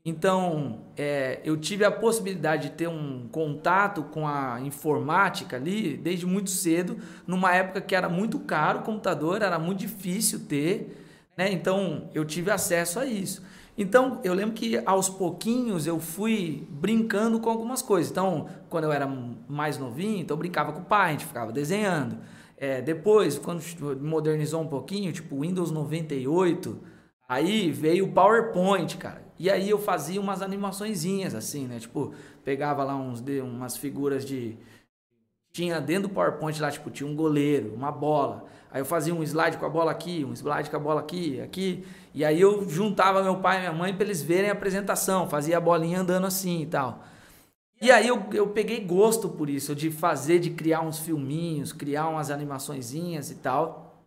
Então, 0.04 0.80
é, 0.96 1.40
eu 1.44 1.56
tive 1.56 1.84
a 1.84 1.90
possibilidade 1.90 2.70
de 2.70 2.74
ter 2.74 2.88
um 2.88 3.28
contato 3.30 4.02
com 4.04 4.26
a 4.26 4.60
informática 4.60 5.56
ali 5.56 5.96
desde 5.96 6.26
muito 6.26 6.50
cedo, 6.50 6.96
numa 7.24 7.54
época 7.54 7.80
que 7.80 7.94
era 7.94 8.08
muito 8.08 8.40
caro 8.40 8.80
o 8.80 8.82
computador, 8.82 9.42
era 9.42 9.60
muito 9.60 9.78
difícil 9.78 10.40
ter, 10.46 11.04
né? 11.36 11.52
Então, 11.52 12.10
eu 12.12 12.24
tive 12.24 12.50
acesso 12.50 12.98
a 12.98 13.06
isso. 13.06 13.42
Então, 13.78 14.20
eu 14.24 14.34
lembro 14.34 14.54
que 14.54 14.82
aos 14.84 15.08
pouquinhos 15.08 15.86
eu 15.86 15.98
fui 16.00 16.66
brincando 16.68 17.38
com 17.40 17.48
algumas 17.48 17.80
coisas. 17.80 18.10
Então, 18.10 18.48
quando 18.68 18.84
eu 18.84 18.92
era 18.92 19.06
mais 19.48 19.78
novinho, 19.78 20.20
então 20.20 20.34
eu 20.34 20.38
brincava 20.38 20.72
com 20.72 20.80
o 20.80 20.84
pai, 20.84 21.10
a 21.10 21.12
gente 21.12 21.26
ficava 21.26 21.52
desenhando. 21.52 22.18
É, 22.56 22.82
depois, 22.82 23.38
quando 23.38 23.62
modernizou 24.00 24.60
um 24.60 24.68
pouquinho, 24.68 25.12
tipo 25.12 25.40
Windows 25.40 25.70
98, 25.70 26.78
aí 27.28 27.70
veio 27.70 28.06
o 28.06 28.12
PowerPoint, 28.12 28.96
cara. 28.98 29.21
E 29.38 29.50
aí 29.50 29.68
eu 29.70 29.78
fazia 29.78 30.20
umas 30.20 30.42
animaçõezinhas 30.42 31.34
assim, 31.34 31.66
né? 31.66 31.78
Tipo, 31.78 32.14
pegava 32.44 32.84
lá 32.84 32.94
uns, 32.96 33.20
de- 33.20 33.40
umas 33.40 33.76
figuras 33.76 34.24
de. 34.24 34.56
Tinha 35.52 35.80
dentro 35.80 36.08
do 36.08 36.14
PowerPoint 36.14 36.58
lá, 36.60 36.70
tipo, 36.70 36.90
tinha 36.90 37.08
um 37.08 37.14
goleiro, 37.14 37.74
uma 37.74 37.92
bola. 37.92 38.44
Aí 38.70 38.80
eu 38.80 38.86
fazia 38.86 39.14
um 39.14 39.22
slide 39.22 39.58
com 39.58 39.66
a 39.66 39.68
bola 39.68 39.90
aqui, 39.90 40.24
um 40.24 40.32
slide 40.32 40.70
com 40.70 40.76
a 40.76 40.80
bola 40.80 41.00
aqui, 41.00 41.40
aqui. 41.42 41.84
E 42.14 42.24
aí 42.24 42.40
eu 42.40 42.66
juntava 42.68 43.22
meu 43.22 43.36
pai 43.36 43.58
e 43.58 43.60
minha 43.60 43.72
mãe 43.72 43.94
para 43.94 44.04
eles 44.04 44.22
verem 44.22 44.48
a 44.48 44.54
apresentação, 44.54 45.28
fazia 45.28 45.58
a 45.58 45.60
bolinha 45.60 46.00
andando 46.00 46.26
assim 46.26 46.62
e 46.62 46.66
tal. 46.66 47.04
E 47.82 47.90
aí 47.90 48.08
eu, 48.08 48.24
eu 48.32 48.48
peguei 48.48 48.80
gosto 48.80 49.28
por 49.28 49.50
isso, 49.50 49.74
de 49.74 49.90
fazer, 49.90 50.38
de 50.38 50.50
criar 50.50 50.80
uns 50.82 51.00
filminhos, 51.00 51.72
criar 51.72 52.08
umas 52.08 52.30
animaçõezinhas 52.30 53.30
e 53.30 53.34
tal. 53.34 54.06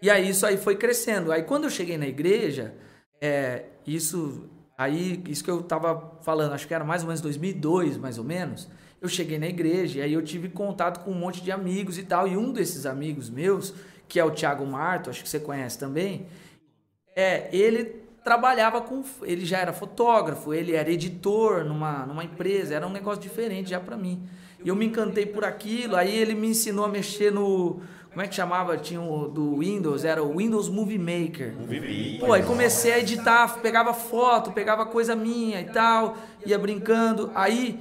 E 0.00 0.08
aí 0.08 0.28
isso 0.28 0.46
aí 0.46 0.56
foi 0.56 0.76
crescendo. 0.76 1.30
Aí 1.32 1.42
quando 1.42 1.64
eu 1.64 1.70
cheguei 1.70 1.98
na 1.98 2.06
igreja, 2.06 2.74
é, 3.22 3.64
isso 3.86 4.50
Aí, 4.82 5.22
isso 5.28 5.44
que 5.44 5.50
eu 5.50 5.62
tava 5.62 6.18
falando, 6.22 6.54
acho 6.54 6.66
que 6.66 6.74
era 6.74 6.84
mais 6.84 7.02
ou 7.02 7.06
menos 7.06 7.20
2002, 7.20 7.96
mais 7.98 8.18
ou 8.18 8.24
menos. 8.24 8.68
Eu 9.00 9.08
cheguei 9.08 9.38
na 9.38 9.46
igreja 9.46 10.00
e 10.00 10.02
aí 10.02 10.12
eu 10.12 10.22
tive 10.22 10.48
contato 10.48 11.04
com 11.04 11.12
um 11.12 11.14
monte 11.14 11.40
de 11.40 11.52
amigos 11.52 11.98
e 11.98 12.02
tal. 12.02 12.26
E 12.26 12.36
um 12.36 12.52
desses 12.52 12.84
amigos 12.84 13.30
meus, 13.30 13.72
que 14.08 14.18
é 14.18 14.24
o 14.24 14.30
Thiago 14.32 14.66
Marto, 14.66 15.08
acho 15.08 15.22
que 15.22 15.28
você 15.28 15.38
conhece 15.38 15.78
também, 15.78 16.26
é, 17.14 17.48
ele 17.54 17.84
trabalhava 18.24 18.80
com. 18.80 19.04
Ele 19.22 19.44
já 19.44 19.58
era 19.58 19.72
fotógrafo, 19.72 20.52
ele 20.52 20.74
era 20.74 20.90
editor 20.90 21.64
numa, 21.64 22.04
numa 22.06 22.24
empresa, 22.24 22.74
era 22.74 22.86
um 22.86 22.92
negócio 22.92 23.22
diferente 23.22 23.70
já 23.70 23.78
para 23.78 23.96
mim. 23.96 24.28
E 24.64 24.68
eu 24.68 24.74
me 24.74 24.86
encantei 24.86 25.26
por 25.26 25.44
aquilo, 25.44 25.94
aí 25.94 26.16
ele 26.16 26.34
me 26.34 26.48
ensinou 26.48 26.84
a 26.84 26.88
mexer 26.88 27.30
no. 27.30 27.80
Como 28.12 28.22
é 28.22 28.28
que 28.28 28.34
chamava? 28.34 28.76
Tinha 28.76 29.00
o 29.00 29.26
do 29.26 29.58
Windows, 29.58 30.04
era 30.04 30.22
o 30.22 30.36
Windows 30.36 30.68
Movie 30.68 30.98
Maker. 30.98 31.54
Movie 31.58 31.80
Maker. 31.80 32.20
Pô, 32.20 32.34
aí 32.34 32.42
comecei 32.42 32.92
a 32.92 32.98
editar, 32.98 33.58
pegava 33.60 33.94
foto, 33.94 34.52
pegava 34.52 34.84
coisa 34.84 35.16
minha 35.16 35.62
e 35.62 35.64
tal, 35.64 36.16
ia 36.44 36.58
brincando. 36.58 37.30
Aí 37.34 37.80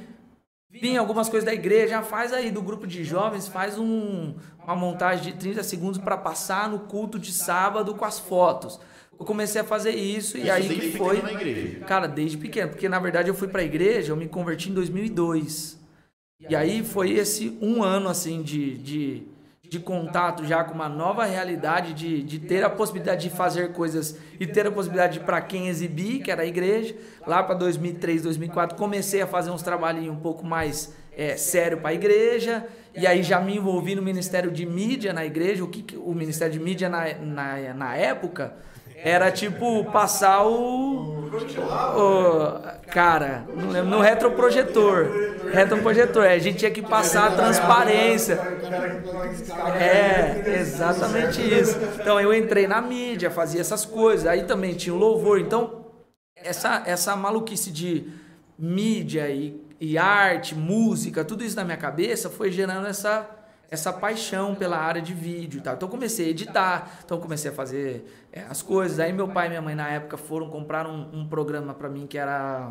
vinha 0.70 1.02
algumas 1.02 1.28
coisas 1.28 1.46
da 1.46 1.54
igreja, 1.54 2.02
faz 2.02 2.32
aí 2.32 2.50
do 2.50 2.62
grupo 2.62 2.88
de 2.88 3.04
jovens, 3.04 3.50
faz 3.50 3.78
um, 3.78 4.34
uma 4.64 4.76
montagem 4.76 5.34
de 5.34 5.38
30 5.38 5.64
segundos 5.64 6.00
para 6.00 6.16
passar 6.18 6.70
no 6.70 6.80
culto 6.80 7.20
de 7.20 7.34
sábado 7.34 7.94
com 7.94 8.06
as 8.06 8.18
fotos. 8.18 8.80
Eu 9.20 9.26
comecei 9.26 9.60
a 9.60 9.66
fazer 9.66 9.92
isso 9.92 10.38
e 10.38 10.50
aí 10.50 10.68
que 10.68 10.98
foi. 10.98 11.22
Na 11.22 11.34
igreja. 11.34 11.82
Cara, 11.82 12.08
desde 12.08 12.38
pequeno, 12.38 12.70
porque 12.70 12.88
na 12.88 13.00
verdade 13.00 13.28
eu 13.28 13.36
fui 13.36 13.50
pra 13.50 13.62
igreja, 13.62 14.14
eu 14.14 14.18
me 14.18 14.30
converti 14.30 14.70
em 14.70 14.74
2002. 14.74 15.78
E 16.50 16.56
aí 16.56 16.84
foi 16.84 17.12
esse 17.12 17.56
um 17.62 17.84
ano 17.84 18.10
assim 18.10 18.42
de, 18.42 18.78
de, 18.78 19.24
de 19.72 19.80
contato 19.80 20.46
já 20.46 20.66
com 20.66 20.74
uma 20.74 20.90
nova 20.90 21.24
realidade, 21.24 21.94
de, 21.94 22.22
de 22.22 22.40
ter 22.40 22.62
a 22.62 22.70
possibilidade 22.70 23.30
de 23.30 23.34
fazer 23.34 23.72
coisas 23.72 24.18
e 24.38 24.46
ter 24.46 24.68
a 24.68 24.72
possibilidade 24.72 25.22
para 25.22 25.40
quem 25.40 25.70
exibir, 25.70 26.22
que 26.22 26.30
era 26.30 26.42
a 26.42 26.46
igreja. 26.46 26.94
Lá 27.26 27.42
para 27.42 27.56
2003, 27.56 28.22
2004 28.24 28.78
comecei 28.78 29.22
a 29.22 29.28
fazer 29.28 29.50
uns 29.50 29.62
trabalhinhos 29.62 30.14
um 30.14 30.20
pouco 30.20 30.46
mais 30.46 30.94
é, 31.16 31.38
sério 31.38 31.78
para 31.78 31.92
a 31.92 31.94
igreja. 31.94 32.68
E 32.94 33.08
aí 33.08 33.24
já 33.24 33.40
me 33.40 33.56
envolvi 33.56 33.96
no 33.96 34.02
Ministério 34.02 34.52
de 34.52 34.66
Mídia 34.66 35.14
na 35.14 35.26
igreja. 35.26 35.64
O 35.64 35.70
que, 35.70 35.84
que 35.84 35.96
o 35.96 36.14
Ministério 36.14 36.52
de 36.52 36.60
Mídia 36.60 36.90
na, 36.90 37.14
na, 37.14 37.74
na 37.74 37.96
época 37.96 38.54
era 39.04 39.32
tipo 39.32 39.84
passar 39.86 40.46
o, 40.46 41.30
o 41.98 42.62
cara, 42.92 43.46
não 43.56 43.70
lembro, 43.70 43.90
no 43.90 44.00
retroprojetor. 44.02 45.08
Retroprojetor, 45.52 46.26
a 46.26 46.38
gente 46.38 46.60
tinha 46.60 46.72
que 46.72 46.82
passar 46.82 47.28
a 47.28 47.36
transparência. 47.36 48.36
É, 49.80 50.60
exatamente 50.60 51.42
isso. 51.42 51.78
Então 52.00 52.20
eu 52.20 52.34
entrei 52.34 52.68
na 52.68 52.82
mídia, 52.82 53.32
fazia 53.32 53.62
essas 53.62 53.86
coisas. 53.86 54.28
Aí 54.28 54.44
também 54.44 54.74
tinha 54.76 54.94
o 54.94 54.98
louvor. 54.98 55.40
Então, 55.40 55.86
essa, 56.36 56.84
essa 56.86 57.16
maluquice 57.16 57.72
de 57.72 58.08
mídia 58.58 59.28
e, 59.30 59.60
e 59.80 59.98
arte, 59.98 60.54
música, 60.54 61.26
tudo 61.26 61.44
isso 61.44 61.56
na 61.56 61.64
minha 61.64 61.78
cabeça 61.78 62.30
foi 62.30 62.52
gerando 62.52 62.88
essa 62.88 63.28
essa 63.72 63.94
paixão 63.94 64.54
pela 64.54 64.78
área 64.78 65.02
de 65.02 65.14
vídeo 65.14 65.60
e 65.60 65.62
tal. 65.62 65.76
Então 65.76 65.88
comecei 65.88 66.28
a 66.28 66.30
editar, 66.30 67.00
então 67.06 67.20
comecei 67.22 67.50
a 67.50 67.54
fazer 67.54 68.06
é, 68.34 68.42
as 68.42 68.62
coisas. 68.62 69.00
Aí 69.00 69.14
meu 69.14 69.30
pai 69.30 69.48
e 69.48 69.50
minha 69.50 69.62
mãe 69.62 69.74
na 69.74 69.88
época 69.90 70.18
foram 70.18 70.50
comprar 70.50 70.86
um, 70.86 71.22
um 71.22 71.28
programa 71.28 71.74
para 71.74 71.88
mim 71.88 72.06
que 72.06 72.18
era 72.18 72.70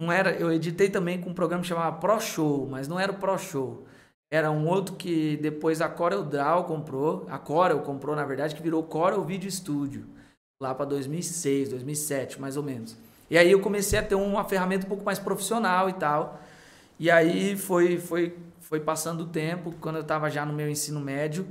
não 0.00 0.10
era, 0.10 0.32
eu 0.32 0.50
editei 0.50 0.88
também 0.88 1.20
com 1.20 1.30
um 1.30 1.34
programa 1.34 1.62
que 1.62 1.68
chamava 1.68 1.98
Pro 1.98 2.18
Show, 2.18 2.66
mas 2.68 2.88
não 2.88 2.98
era 2.98 3.12
o 3.12 3.16
Pro 3.16 3.38
Show. 3.38 3.84
Era 4.32 4.50
um 4.50 4.66
outro 4.66 4.96
que 4.96 5.36
depois 5.36 5.82
a 5.82 5.88
Corel 5.88 6.24
Draw 6.24 6.64
comprou, 6.64 7.26
a 7.28 7.38
Corel 7.38 7.80
comprou 7.80 8.16
na 8.16 8.24
verdade, 8.24 8.54
que 8.54 8.62
virou 8.62 8.82
Corel 8.82 9.22
Video 9.24 9.50
Studio, 9.50 10.06
lá 10.60 10.74
para 10.74 10.86
2006, 10.86 11.68
2007, 11.68 12.40
mais 12.40 12.56
ou 12.56 12.62
menos. 12.62 12.96
E 13.28 13.36
aí 13.36 13.50
eu 13.50 13.60
comecei 13.60 13.98
a 13.98 14.02
ter 14.02 14.14
uma 14.14 14.42
ferramenta 14.44 14.86
um 14.86 14.88
pouco 14.88 15.04
mais 15.04 15.18
profissional 15.18 15.88
e 15.88 15.92
tal. 15.92 16.40
E 16.98 17.10
aí 17.10 17.56
foi 17.56 17.98
foi 17.98 18.36
foi 18.70 18.78
passando 18.78 19.22
o 19.22 19.26
tempo, 19.26 19.74
quando 19.80 19.96
eu 19.96 20.02
estava 20.02 20.30
já 20.30 20.46
no 20.46 20.52
meu 20.52 20.70
ensino 20.70 21.00
médio, 21.00 21.44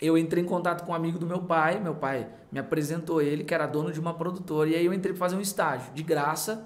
eu 0.00 0.16
entrei 0.16 0.44
em 0.44 0.46
contato 0.46 0.84
com 0.86 0.92
um 0.92 0.94
amigo 0.94 1.18
do 1.18 1.26
meu 1.26 1.42
pai, 1.42 1.80
meu 1.80 1.96
pai 1.96 2.28
me 2.52 2.60
apresentou 2.60 3.20
ele, 3.20 3.42
que 3.42 3.52
era 3.52 3.66
dono 3.66 3.90
de 3.90 3.98
uma 3.98 4.14
produtora, 4.14 4.70
e 4.70 4.76
aí 4.76 4.86
eu 4.86 4.94
entrei 4.94 5.12
para 5.12 5.18
fazer 5.18 5.34
um 5.34 5.40
estágio, 5.40 5.92
de 5.92 6.04
graça, 6.04 6.64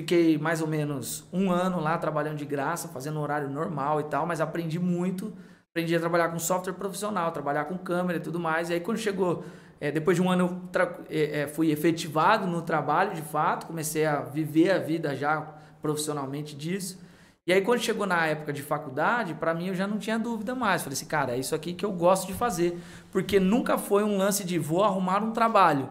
fiquei 0.00 0.38
mais 0.38 0.62
ou 0.62 0.66
menos 0.66 1.28
um 1.30 1.50
ano 1.50 1.80
lá 1.80 1.98
trabalhando 1.98 2.38
de 2.38 2.46
graça, 2.46 2.88
fazendo 2.88 3.20
horário 3.20 3.50
normal 3.50 4.00
e 4.00 4.04
tal, 4.04 4.24
mas 4.24 4.40
aprendi 4.40 4.78
muito, 4.78 5.34
aprendi 5.70 5.94
a 5.94 6.00
trabalhar 6.00 6.30
com 6.30 6.38
software 6.38 6.72
profissional, 6.72 7.30
trabalhar 7.30 7.66
com 7.66 7.76
câmera 7.76 8.18
e 8.18 8.22
tudo 8.22 8.40
mais, 8.40 8.70
e 8.70 8.72
aí 8.72 8.80
quando 8.80 8.96
chegou, 8.96 9.44
é, 9.78 9.90
depois 9.90 10.16
de 10.16 10.22
um 10.22 10.30
ano 10.30 10.70
eu 11.10 11.20
é, 11.20 11.46
fui 11.46 11.70
efetivado 11.70 12.46
no 12.46 12.62
trabalho 12.62 13.14
de 13.14 13.22
fato, 13.22 13.66
comecei 13.66 14.06
a 14.06 14.22
viver 14.22 14.70
a 14.70 14.78
vida 14.78 15.14
já 15.14 15.42
profissionalmente 15.82 16.56
disso, 16.56 17.04
e 17.46 17.52
aí, 17.52 17.60
quando 17.60 17.80
chegou 17.80 18.06
na 18.06 18.26
época 18.26 18.54
de 18.54 18.62
faculdade, 18.62 19.34
para 19.34 19.52
mim 19.52 19.68
eu 19.68 19.74
já 19.74 19.86
não 19.86 19.98
tinha 19.98 20.18
dúvida 20.18 20.54
mais. 20.54 20.82
Falei 20.82 20.94
assim, 20.94 21.04
cara, 21.04 21.32
é 21.32 21.38
isso 21.38 21.54
aqui 21.54 21.74
que 21.74 21.84
eu 21.84 21.92
gosto 21.92 22.26
de 22.26 22.32
fazer. 22.32 22.78
Porque 23.12 23.38
nunca 23.38 23.76
foi 23.76 24.02
um 24.02 24.16
lance 24.16 24.44
de 24.44 24.58
vou 24.58 24.82
arrumar 24.82 25.22
um 25.22 25.30
trabalho. 25.30 25.90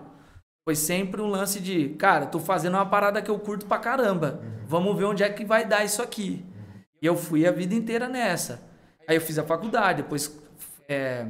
Foi 0.65 0.75
sempre 0.75 1.21
um 1.21 1.27
lance 1.27 1.59
de, 1.59 1.89
cara, 1.89 2.25
tô 2.25 2.39
fazendo 2.39 2.73
uma 2.73 2.85
parada 2.85 3.21
que 3.21 3.29
eu 3.29 3.37
curto 3.37 3.67
pra 3.67 3.77
caramba. 3.77 4.41
Vamos 4.65 4.97
ver 4.97 5.05
onde 5.05 5.21
é 5.21 5.29
que 5.29 5.45
vai 5.45 5.63
dar 5.63 5.85
isso 5.85 6.01
aqui. 6.01 6.43
E 6.99 7.05
eu 7.05 7.15
fui 7.15 7.45
a 7.45 7.51
vida 7.51 7.75
inteira 7.75 8.07
nessa. 8.07 8.63
Aí 9.07 9.15
eu 9.15 9.21
fiz 9.21 9.37
a 9.37 9.43
faculdade, 9.43 10.01
depois 10.01 10.35
é, 10.89 11.27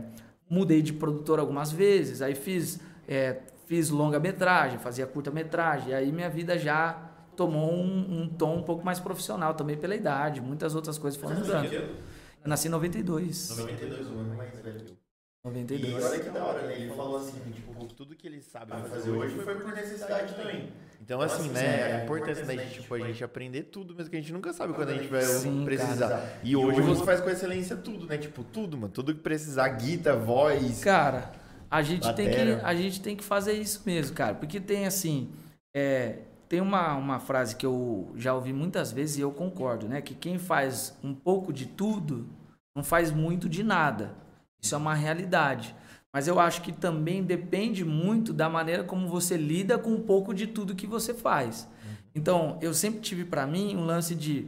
mudei 0.50 0.82
de 0.82 0.94
produtor 0.94 1.40
algumas 1.40 1.72
vezes, 1.72 2.22
aí 2.22 2.36
fiz, 2.36 2.80
é, 3.08 3.40
fiz 3.66 3.90
longa-metragem, 3.90 4.78
fazia 4.80 5.06
curta-metragem. 5.06 5.94
Aí 5.94 6.12
minha 6.12 6.30
vida 6.30 6.58
já 6.58 7.13
tomou 7.36 7.74
um, 7.74 8.22
um, 8.22 8.30
tom 8.30 8.58
um 8.58 8.64
pouco 8.64 8.86
mais 8.86 9.00
profissional 9.00 9.54
também 9.54 9.78
pela 9.78 9.96
idade. 9.96 10.42
Muitas 10.42 10.76
outras 10.76 10.98
coisas 10.98 11.20
foram 11.20 11.36
mudando. 11.36 11.74
Eu 11.74 12.50
nasci 12.50 12.68
em 12.68 12.72
92. 12.72 13.58
92, 13.58 14.08
um 14.12 14.20
ano 14.20 14.36
mais 14.36 14.60
velho. 14.60 15.04
92. 15.46 15.92
E 15.92 16.06
olha 16.06 16.20
que 16.20 16.30
da 16.30 16.44
hora, 16.44 16.62
né? 16.68 16.76
Ele 16.76 16.96
falou 16.96 17.18
assim, 17.18 17.38
tipo, 17.52 17.86
tudo 17.94 18.16
que 18.16 18.26
ele 18.26 18.42
sabe 18.42 18.72
fazer 18.90 19.12
hoje 19.12 19.36
foi 19.40 19.56
por 19.56 19.74
necessidade 19.74 20.34
também. 20.36 20.72
Então, 21.02 21.20
assim, 21.20 21.50
né, 21.50 22.00
a 22.00 22.04
importância 22.06 22.46
da 22.46 22.56
gente, 22.56 22.82
tipo, 22.82 22.94
a 22.96 23.00
gente 23.00 23.22
aprender 23.26 23.64
tudo, 23.64 23.94
mesmo 23.94 24.10
que 24.10 24.16
a 24.16 24.22
gente 24.22 24.32
nunca 24.32 24.54
sabe 24.54 24.72
quando 24.72 24.90
a 24.90 24.94
gente 24.94 25.10
vai 25.10 25.22
Sim, 25.22 25.66
precisar. 25.66 26.08
Cara. 26.08 26.40
E 26.46 26.56
hoje 26.56 26.80
você 26.80 27.04
faz 27.04 27.20
com 27.20 27.30
excelência 27.30 27.76
tudo, 27.76 28.06
né? 28.06 28.18
Tipo, 28.18 28.42
tudo, 28.42 28.78
mano. 28.78 28.94
Tudo 28.94 29.14
que 29.14 29.20
precisar, 29.20 29.68
guita, 29.68 30.16
voz. 30.16 30.82
Cara, 30.82 31.34
a 31.70 31.82
gente, 31.82 32.14
tem 32.14 32.30
que, 32.30 32.40
a 32.64 32.74
gente 32.74 33.02
tem 33.02 33.14
que 33.14 33.24
fazer 33.24 33.52
isso 33.52 33.82
mesmo, 33.86 34.16
cara. 34.16 34.36
Porque 34.36 34.62
tem, 34.62 34.86
assim, 34.86 35.30
é, 35.76 36.20
tem 36.54 36.62
uma, 36.62 36.94
uma 36.94 37.20
frase 37.20 37.56
que 37.56 37.66
eu 37.66 38.12
já 38.16 38.32
ouvi 38.32 38.54
muitas 38.54 38.92
vezes 38.92 39.18
e 39.18 39.22
eu 39.22 39.32
concordo, 39.32 39.88
né? 39.88 40.04
Que 40.04 40.14
quem 40.14 40.38
faz 40.38 40.96
um 41.04 41.12
pouco 41.12 41.52
de 41.52 41.66
tudo 41.66 42.30
não 42.76 42.84
faz 42.84 43.10
muito 43.10 43.50
de 43.50 43.64
nada. 43.64 44.14
Isso 44.62 44.76
é 44.76 44.78
uma 44.78 44.94
realidade. 44.94 45.76
Mas 46.14 46.28
eu 46.28 46.40
acho 46.40 46.62
que 46.62 46.72
também 46.72 47.24
depende 47.24 47.84
muito 47.84 48.32
da 48.32 48.48
maneira 48.48 48.84
como 48.84 49.08
você 49.08 49.36
lida 49.36 49.80
com 49.80 49.90
um 49.90 50.02
pouco 50.04 50.32
de 50.32 50.46
tudo 50.46 50.76
que 50.76 50.86
você 50.86 51.12
faz. 51.12 51.68
Então, 52.14 52.60
eu 52.62 52.72
sempre 52.72 53.00
tive 53.00 53.26
para 53.26 53.48
mim 53.48 53.76
um 53.76 53.84
lance 53.84 54.14
de 54.14 54.48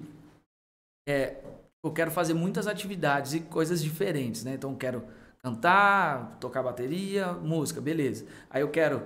é, 1.10 1.44
eu 1.84 1.92
quero 1.92 2.12
fazer 2.12 2.36
muitas 2.36 2.68
atividades 2.68 3.34
e 3.34 3.40
coisas 3.40 3.82
diferentes, 3.82 4.44
né? 4.44 4.54
Então, 4.54 4.70
eu 4.70 4.78
quero 4.78 5.04
cantar, 5.42 6.38
tocar 6.40 6.62
bateria, 6.62 7.34
música, 7.34 7.82
beleza. 7.82 8.28
Aí 8.48 8.62
eu 8.62 8.70
quero 8.70 9.02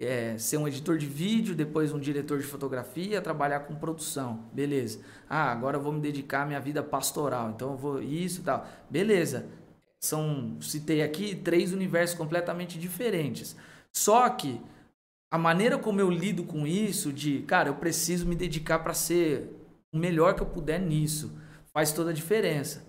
é, 0.00 0.38
ser 0.38 0.56
um 0.56 0.66
editor 0.66 0.96
de 0.96 1.06
vídeo, 1.06 1.54
depois 1.54 1.92
um 1.92 2.00
diretor 2.00 2.38
de 2.38 2.46
fotografia, 2.46 3.20
trabalhar 3.20 3.60
com 3.60 3.74
produção. 3.74 4.46
Beleza. 4.52 5.00
Ah, 5.28 5.52
agora 5.52 5.76
eu 5.76 5.82
vou 5.82 5.92
me 5.92 6.00
dedicar 6.00 6.42
à 6.42 6.46
minha 6.46 6.60
vida 6.60 6.82
pastoral. 6.82 7.50
Então 7.50 7.72
eu 7.72 7.76
vou 7.76 8.02
isso 8.02 8.40
e 8.40 8.44
tal. 8.44 8.66
Beleza. 8.88 9.46
São, 10.00 10.56
citei 10.62 11.02
aqui, 11.02 11.34
três 11.34 11.74
universos 11.74 12.16
completamente 12.16 12.78
diferentes. 12.78 13.54
Só 13.92 14.26
que 14.30 14.58
a 15.30 15.36
maneira 15.36 15.76
como 15.76 16.00
eu 16.00 16.10
lido 16.10 16.44
com 16.44 16.66
isso, 16.66 17.12
de, 17.12 17.42
cara, 17.42 17.68
eu 17.68 17.74
preciso 17.74 18.26
me 18.26 18.34
dedicar 18.34 18.78
para 18.78 18.94
ser 18.94 19.54
o 19.92 19.98
melhor 19.98 20.34
que 20.34 20.40
eu 20.40 20.46
puder 20.46 20.80
nisso, 20.80 21.38
faz 21.74 21.92
toda 21.92 22.10
a 22.10 22.14
diferença. 22.14 22.86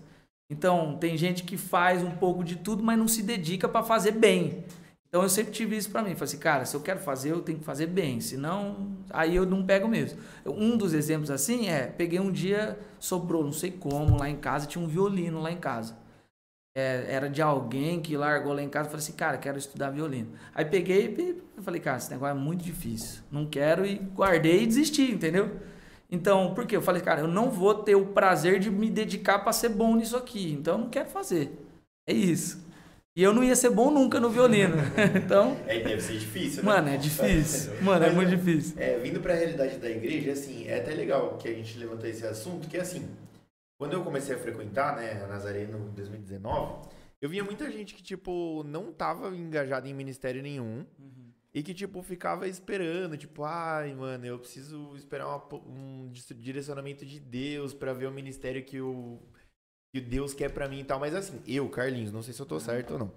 Então, 0.50 0.96
tem 0.98 1.16
gente 1.16 1.44
que 1.44 1.56
faz 1.56 2.02
um 2.02 2.10
pouco 2.10 2.42
de 2.42 2.56
tudo, 2.56 2.82
mas 2.82 2.98
não 2.98 3.06
se 3.06 3.22
dedica 3.22 3.68
para 3.68 3.82
fazer 3.82 4.12
bem. 4.12 4.64
Então 5.12 5.22
eu 5.22 5.28
sempre 5.28 5.52
tive 5.52 5.76
isso 5.76 5.90
para 5.90 6.00
mim. 6.00 6.14
Falei 6.14 6.24
assim, 6.24 6.38
cara, 6.38 6.64
se 6.64 6.74
eu 6.74 6.80
quero 6.80 6.98
fazer, 6.98 7.32
eu 7.32 7.42
tenho 7.42 7.58
que 7.58 7.64
fazer 7.66 7.86
bem. 7.86 8.18
Senão, 8.18 8.96
aí 9.10 9.36
eu 9.36 9.44
não 9.44 9.62
pego 9.62 9.86
mesmo. 9.86 10.18
Um 10.46 10.74
dos 10.74 10.94
exemplos 10.94 11.30
assim 11.30 11.68
é, 11.68 11.86
peguei 11.86 12.18
um 12.18 12.32
dia, 12.32 12.78
sobrou, 12.98 13.44
não 13.44 13.52
sei 13.52 13.70
como, 13.70 14.18
lá 14.18 14.30
em 14.30 14.38
casa, 14.38 14.66
tinha 14.66 14.82
um 14.82 14.88
violino 14.88 15.38
lá 15.42 15.52
em 15.52 15.58
casa. 15.58 15.98
É, 16.74 17.04
era 17.10 17.28
de 17.28 17.42
alguém 17.42 18.00
que 18.00 18.16
largou 18.16 18.54
lá 18.54 18.62
em 18.62 18.70
casa. 18.70 18.88
Falei 18.88 19.04
assim, 19.04 19.12
cara, 19.12 19.36
quero 19.36 19.58
estudar 19.58 19.90
violino. 19.90 20.32
Aí 20.54 20.64
peguei 20.64 21.14
e 21.58 21.62
falei, 21.62 21.78
cara, 21.78 21.98
esse 21.98 22.10
negócio 22.10 22.34
é 22.34 22.40
muito 22.40 22.64
difícil. 22.64 23.20
Não 23.30 23.44
quero 23.44 23.84
e 23.84 23.96
guardei 23.96 24.62
e 24.62 24.66
desisti, 24.66 25.12
entendeu? 25.12 25.60
Então, 26.10 26.54
por 26.54 26.66
quê? 26.66 26.74
Eu 26.74 26.82
falei, 26.82 27.02
cara, 27.02 27.20
eu 27.20 27.28
não 27.28 27.50
vou 27.50 27.74
ter 27.74 27.96
o 27.96 28.06
prazer 28.06 28.58
de 28.58 28.70
me 28.70 28.88
dedicar 28.88 29.40
para 29.40 29.52
ser 29.52 29.68
bom 29.68 29.94
nisso 29.94 30.16
aqui. 30.16 30.52
Então 30.52 30.76
eu 30.76 30.78
não 30.78 30.88
quero 30.88 31.10
fazer. 31.10 31.52
É 32.08 32.14
isso. 32.14 32.71
E 33.14 33.22
eu 33.22 33.34
não 33.34 33.44
ia 33.44 33.54
ser 33.54 33.68
bom 33.68 33.90
nunca 33.90 34.18
no 34.18 34.30
violino. 34.30 34.76
então. 35.14 35.56
É, 35.66 35.78
deve 35.80 36.00
ser 36.00 36.18
difícil, 36.18 36.62
né? 36.62 36.72
Mano, 36.72 36.88
é 36.88 36.96
difícil. 36.96 37.72
Mano, 37.82 38.04
é 38.06 38.10
muito 38.10 38.30
difícil. 38.34 38.74
É, 38.80 38.98
vindo 38.98 39.20
pra 39.20 39.34
realidade 39.34 39.76
da 39.76 39.90
igreja, 39.90 40.32
assim, 40.32 40.66
é 40.66 40.78
até 40.78 40.94
legal 40.94 41.36
que 41.36 41.46
a 41.46 41.52
gente 41.52 41.78
levantou 41.78 42.08
esse 42.08 42.26
assunto, 42.26 42.68
que 42.68 42.78
assim, 42.78 43.06
quando 43.78 43.92
eu 43.92 44.02
comecei 44.02 44.34
a 44.34 44.38
frequentar, 44.38 44.96
né, 44.96 45.22
a 45.22 45.26
Nazareno 45.26 45.90
em 45.90 45.94
2019, 45.94 46.88
eu 47.20 47.28
via 47.28 47.44
muita 47.44 47.70
gente 47.70 47.94
que, 47.94 48.02
tipo, 48.02 48.64
não 48.64 48.92
tava 48.92 49.28
engajada 49.36 49.86
em 49.86 49.92
ministério 49.92 50.42
nenhum. 50.42 50.86
Uhum. 50.98 51.32
E 51.54 51.62
que, 51.62 51.74
tipo, 51.74 52.02
ficava 52.02 52.48
esperando, 52.48 53.16
tipo, 53.16 53.44
ai, 53.44 53.94
mano, 53.94 54.24
eu 54.24 54.38
preciso 54.38 54.96
esperar 54.96 55.26
uma, 55.26 55.54
um 55.66 56.10
direcionamento 56.10 57.04
de 57.04 57.20
Deus 57.20 57.74
para 57.74 57.92
ver 57.92 58.06
o 58.06 58.10
ministério 58.10 58.64
que 58.64 58.80
o, 58.80 59.20
que 59.92 60.00
Deus 60.00 60.32
quer 60.32 60.50
para 60.50 60.68
mim 60.68 60.80
e 60.80 60.84
tal. 60.84 60.98
Mas 60.98 61.14
assim, 61.14 61.40
eu, 61.46 61.68
Carlinhos, 61.68 62.10
não 62.10 62.22
sei 62.22 62.32
se 62.32 62.40
eu 62.40 62.46
tô 62.46 62.58
certo 62.58 62.94
ou 62.94 62.98
não. 62.98 63.12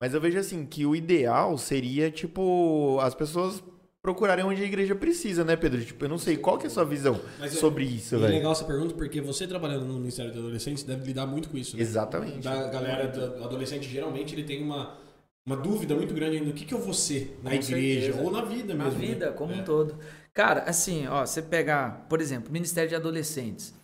Mas 0.00 0.14
eu 0.14 0.20
vejo 0.20 0.38
assim, 0.38 0.64
que 0.64 0.86
o 0.86 0.96
ideal 0.96 1.58
seria, 1.58 2.10
tipo, 2.10 2.98
as 3.02 3.14
pessoas 3.14 3.62
procurarem 4.00 4.42
onde 4.44 4.62
a 4.62 4.64
igreja 4.64 4.94
precisa, 4.94 5.44
né, 5.44 5.56
Pedro? 5.56 5.84
Tipo, 5.84 6.06
eu 6.06 6.08
não 6.08 6.16
sei, 6.16 6.38
qual 6.38 6.56
que 6.56 6.64
é 6.64 6.68
a 6.68 6.70
sua 6.70 6.86
visão 6.86 7.20
Mas 7.38 7.52
sobre 7.52 7.84
isso, 7.84 8.18
velho? 8.18 8.32
É 8.32 8.36
legal 8.36 8.52
essa 8.52 8.64
pergunta, 8.64 8.94
porque 8.94 9.20
você 9.20 9.46
trabalhando 9.46 9.84
no 9.84 9.98
Ministério 9.98 10.32
da 10.32 10.38
Adolescência 10.38 10.86
deve 10.86 11.04
lidar 11.04 11.26
muito 11.26 11.50
com 11.50 11.58
isso, 11.58 11.76
né? 11.76 11.82
Exatamente. 11.82 12.38
Da 12.38 12.68
galera, 12.68 13.08
do 13.08 13.44
adolescente, 13.44 13.86
geralmente, 13.86 14.34
ele 14.34 14.44
tem 14.44 14.62
uma, 14.62 14.96
uma 15.44 15.56
dúvida 15.56 15.94
muito 15.94 16.14
grande 16.14 16.40
do 16.40 16.54
que, 16.54 16.64
que 16.64 16.72
eu 16.72 16.80
vou 16.80 16.94
ser 16.94 17.38
na 17.42 17.50
com 17.50 17.56
igreja 17.56 18.06
certeza. 18.06 18.24
ou 18.24 18.30
na 18.30 18.42
vida 18.42 18.74
mesmo. 18.74 18.84
Na 18.84 18.98
vida, 18.98 19.26
né? 19.26 19.32
como 19.32 19.52
é. 19.52 19.56
um 19.56 19.64
todo. 19.64 19.98
Cara, 20.32 20.62
assim, 20.62 21.06
ó, 21.08 21.26
você 21.26 21.42
pegar, 21.42 22.06
por 22.08 22.22
exemplo, 22.22 22.50
Ministério 22.50 22.88
de 22.88 22.94
Adolescentes. 22.96 23.74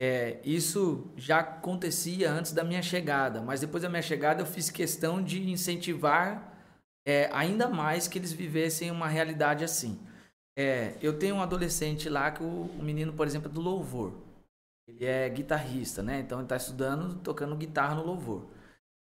É, 0.00 0.40
isso 0.44 1.10
já 1.16 1.38
acontecia 1.38 2.30
antes 2.30 2.52
da 2.52 2.62
minha 2.62 2.82
chegada, 2.82 3.40
mas 3.40 3.60
depois 3.60 3.82
da 3.82 3.88
minha 3.88 4.02
chegada 4.02 4.42
eu 4.42 4.46
fiz 4.46 4.70
questão 4.70 5.22
de 5.22 5.48
incentivar 5.50 6.54
é, 7.06 7.30
ainda 7.32 7.68
mais 7.68 8.08
que 8.08 8.18
eles 8.18 8.32
vivessem 8.32 8.90
uma 8.90 9.08
realidade 9.08 9.64
assim. 9.64 9.98
É, 10.58 10.96
eu 11.00 11.18
tenho 11.18 11.36
um 11.36 11.42
adolescente 11.42 12.08
lá 12.08 12.30
que 12.30 12.42
o, 12.42 12.62
o, 12.62 12.82
menino, 12.82 13.12
por 13.12 13.26
exemplo, 13.26 13.48
é 13.48 13.54
do 13.54 13.60
louvor. 13.60 14.12
Ele 14.88 15.04
é 15.04 15.28
guitarrista, 15.28 16.02
né? 16.02 16.20
Então 16.20 16.38
ele 16.38 16.46
está 16.46 16.56
estudando, 16.56 17.18
tocando 17.20 17.56
guitarra 17.56 17.94
no 17.94 18.04
louvor. 18.04 18.46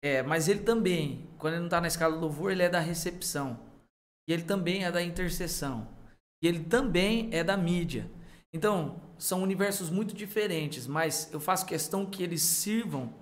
É, 0.02 0.22
mas 0.22 0.48
ele 0.48 0.60
também, 0.60 1.28
quando 1.38 1.54
ele 1.54 1.60
não 1.60 1.66
está 1.68 1.80
na 1.80 1.86
escala 1.86 2.14
do 2.14 2.20
louvor, 2.20 2.50
ele 2.50 2.62
é 2.62 2.68
da 2.68 2.80
recepção. 2.80 3.58
E 4.28 4.32
ele 4.32 4.42
também 4.42 4.84
é 4.84 4.90
da 4.90 5.02
intercessão. 5.02 5.86
E 6.42 6.48
ele 6.48 6.64
também 6.64 7.28
é 7.32 7.44
da 7.44 7.56
mídia. 7.56 8.10
Então, 8.54 9.00
são 9.18 9.42
universos 9.42 9.88
muito 9.88 10.14
diferentes, 10.14 10.86
mas 10.86 11.32
eu 11.32 11.40
faço 11.40 11.64
questão 11.64 12.04
que 12.04 12.22
eles 12.22 12.42
sirvam 12.42 13.12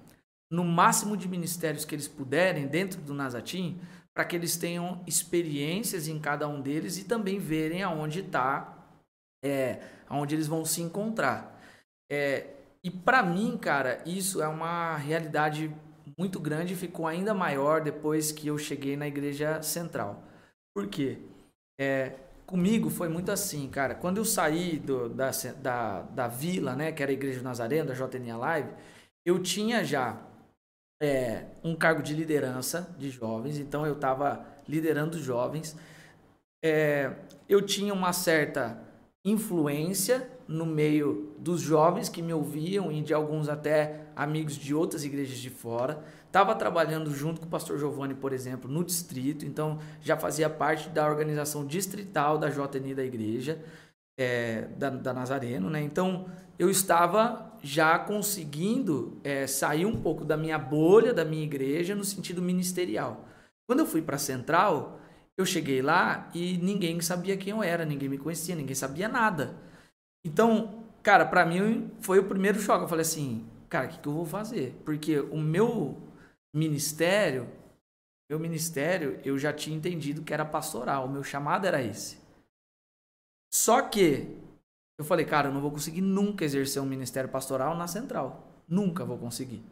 no 0.51 0.64
máximo 0.64 1.16
de 1.16 1.29
ministérios 1.29 1.85
que 1.85 1.95
eles 1.95 2.09
puderem 2.09 2.66
dentro 2.66 3.01
do 3.01 3.14
Nazatim, 3.14 3.81
para 4.12 4.25
que 4.25 4.35
eles 4.35 4.57
tenham 4.57 5.03
experiências 5.07 6.09
em 6.09 6.19
cada 6.19 6.49
um 6.49 6.61
deles 6.61 6.99
e 6.99 7.05
também 7.05 7.38
verem 7.38 7.83
aonde 7.83 8.21
está, 8.21 8.77
é, 9.43 9.81
aonde 10.09 10.35
eles 10.35 10.49
vão 10.49 10.64
se 10.64 10.83
encontrar. 10.83 11.61
É, 12.11 12.49
e 12.83 12.90
para 12.90 13.23
mim, 13.23 13.57
cara, 13.57 14.03
isso 14.05 14.43
é 14.43 14.49
uma 14.49 14.97
realidade 14.97 15.73
muito 16.19 16.40
grande 16.40 16.75
e 16.75 16.77
ficou 16.77 17.07
ainda 17.07 17.33
maior 17.33 17.81
depois 17.81 18.33
que 18.33 18.49
eu 18.49 18.59
cheguei 18.59 18.97
na 18.97 19.07
igreja 19.07 19.62
central. 19.62 20.25
Por 20.75 20.88
quê? 20.88 21.19
É, 21.81 22.14
comigo 22.51 22.91
foi 22.91 23.09
muito 23.09 23.31
assim, 23.31 23.69
cara. 23.69 23.95
Quando 23.95 24.19
eu 24.19 24.25
saí 24.25 24.79
do, 24.79 25.09
da, 25.09 25.31
da, 25.63 26.03
da 26.03 26.29
vila, 26.29 26.75
né, 26.75 26.91
que 26.91 27.01
era 27.03 27.13
a 27.13 27.15
igreja 27.15 27.41
Nazareno, 27.43 27.89
da 27.89 27.95
JNA 27.95 28.37
Live, 28.37 28.71
eu 29.25 29.39
tinha 29.41 29.85
já 29.85 30.21
é, 31.01 31.47
um 31.63 31.77
cargo 31.77 32.03
de 32.03 32.13
liderança 32.13 32.93
de 32.99 33.09
jovens, 33.09 33.59
então 33.59 33.87
eu 33.87 33.95
estava 33.95 34.45
liderando 34.69 35.19
jovens. 35.19 35.77
É, 36.63 37.15
eu 37.49 37.63
tinha 37.63 37.95
uma 37.95 38.13
certa 38.13 38.83
influência 39.25 40.29
no 40.49 40.67
meio 40.67 41.33
dos 41.39 41.61
jovens 41.61 42.09
que 42.09 42.21
me 42.21 42.35
ouviam 42.35 42.91
e 42.91 43.01
de 43.01 43.15
alguns 43.15 43.49
até 43.49 44.07
amigos 44.17 44.57
de 44.57 44.75
outras 44.75 45.05
igrejas 45.05 45.39
de 45.39 45.51
fora. 45.51 46.03
Estava 46.31 46.55
trabalhando 46.55 47.12
junto 47.12 47.40
com 47.40 47.47
o 47.47 47.51
pastor 47.51 47.77
Giovanni, 47.77 48.14
por 48.14 48.33
exemplo, 48.33 48.71
no 48.71 48.85
distrito, 48.85 49.45
então 49.45 49.81
já 50.01 50.16
fazia 50.16 50.49
parte 50.49 50.88
da 50.88 51.05
organização 51.05 51.66
distrital 51.66 52.38
da 52.38 52.49
JNI 52.49 52.95
da 52.95 53.03
igreja, 53.03 53.61
é, 54.16 54.69
da, 54.77 54.90
da 54.90 55.12
Nazareno, 55.12 55.69
né? 55.69 55.83
Então 55.83 56.31
eu 56.57 56.71
estava 56.71 57.59
já 57.64 57.99
conseguindo 57.99 59.19
é, 59.25 59.45
sair 59.49 59.85
um 59.85 60.01
pouco 60.01 60.25
da 60.25 60.37
minha 60.37 60.57
bolha, 60.57 61.12
da 61.12 61.25
minha 61.25 61.43
igreja, 61.43 61.97
no 61.97 62.05
sentido 62.05 62.40
ministerial. 62.40 63.25
Quando 63.66 63.81
eu 63.81 63.87
fui 63.87 64.01
para 64.01 64.14
a 64.14 64.21
central, 64.21 65.01
eu 65.37 65.45
cheguei 65.45 65.83
lá 65.83 66.31
e 66.33 66.59
ninguém 66.59 67.01
sabia 67.01 67.37
quem 67.37 67.51
eu 67.51 67.61
era, 67.61 67.85
ninguém 67.85 68.09
me 68.09 68.19
conhecia, 68.19 68.55
ninguém 68.55 68.77
sabia 68.77 69.09
nada. 69.09 69.57
Então, 70.25 70.85
cara, 71.03 71.27
para 71.27 71.45
mim 71.45 71.90
foi 71.99 72.21
o 72.21 72.25
primeiro 72.25 72.61
choque. 72.61 72.85
Eu 72.85 72.88
falei 72.88 73.03
assim, 73.03 73.45
cara, 73.69 73.87
o 73.87 73.88
que, 73.88 73.99
que 73.99 74.09
eu 74.09 74.12
vou 74.12 74.25
fazer? 74.25 74.81
Porque 74.85 75.19
o 75.19 75.37
meu 75.37 76.09
ministério, 76.55 77.49
meu 78.29 78.39
ministério, 78.39 79.21
eu 79.25 79.39
já 79.39 79.53
tinha 79.53 79.77
entendido 79.77 80.23
que 80.23 80.33
era 80.33 80.45
pastoral, 80.45 81.09
meu 81.09 81.23
chamado 81.23 81.67
era 81.67 81.83
esse. 81.83 82.19
Só 83.53 83.83
que 83.83 84.39
eu 84.99 85.05
falei, 85.05 85.25
cara, 85.25 85.49
eu 85.49 85.53
não 85.55 85.61
vou 85.61 85.71
conseguir 85.71 86.01
nunca 86.01 86.45
exercer 86.45 86.81
um 86.81 86.87
ministério 86.87 87.29
pastoral 87.29 87.77
na 87.77 87.89
central. 87.89 88.63
Nunca 88.69 89.05
vou 89.05 89.19
conseguir. 89.19 89.65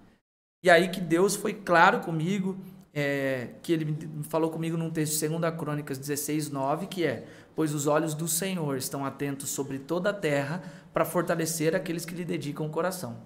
E 0.64 0.70
aí 0.70 0.90
que 0.90 1.00
Deus 1.00 1.36
foi 1.36 1.54
claro 1.54 2.00
comigo, 2.00 2.58
é, 2.92 3.54
que 3.62 3.72
ele 3.72 3.96
falou 4.24 4.50
comigo 4.50 4.76
num 4.76 4.90
texto 4.90 5.20
de 5.20 5.28
2 5.28 5.54
Crônicas 5.56 5.98
16, 5.98 6.50
9, 6.50 6.86
que 6.86 7.04
é: 7.04 7.28
Pois 7.54 7.74
os 7.74 7.86
olhos 7.86 8.14
do 8.14 8.26
Senhor 8.26 8.76
estão 8.76 9.04
atentos 9.04 9.50
sobre 9.50 9.78
toda 9.78 10.10
a 10.10 10.14
terra 10.14 10.62
para 10.92 11.04
fortalecer 11.04 11.76
aqueles 11.76 12.04
que 12.04 12.14
lhe 12.14 12.24
dedicam 12.24 12.66
o 12.66 12.70
coração. 12.70 13.22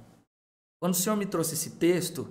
Quando 0.79 0.93
o 0.93 0.97
Senhor 0.97 1.17
me 1.17 1.25
trouxe 1.25 1.55
esse 1.55 1.71
texto, 1.77 2.31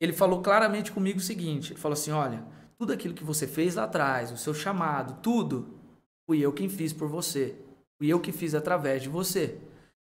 ele 0.00 0.12
falou 0.12 0.42
claramente 0.42 0.92
comigo 0.92 1.18
o 1.18 1.22
seguinte: 1.22 1.72
ele 1.72 1.80
falou 1.80 1.94
assim, 1.94 2.10
olha, 2.10 2.44
tudo 2.78 2.92
aquilo 2.92 3.14
que 3.14 3.24
você 3.24 3.46
fez 3.46 3.74
lá 3.74 3.84
atrás, 3.84 4.32
o 4.32 4.36
seu 4.36 4.54
chamado, 4.54 5.20
tudo, 5.22 5.78
fui 6.26 6.40
eu 6.40 6.52
quem 6.52 6.68
fiz 6.68 6.92
por 6.92 7.08
você. 7.08 7.56
Fui 7.98 8.08
eu 8.08 8.20
que 8.20 8.32
fiz 8.32 8.54
através 8.54 9.02
de 9.02 9.08
você. 9.08 9.58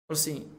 Assim, 0.09 0.49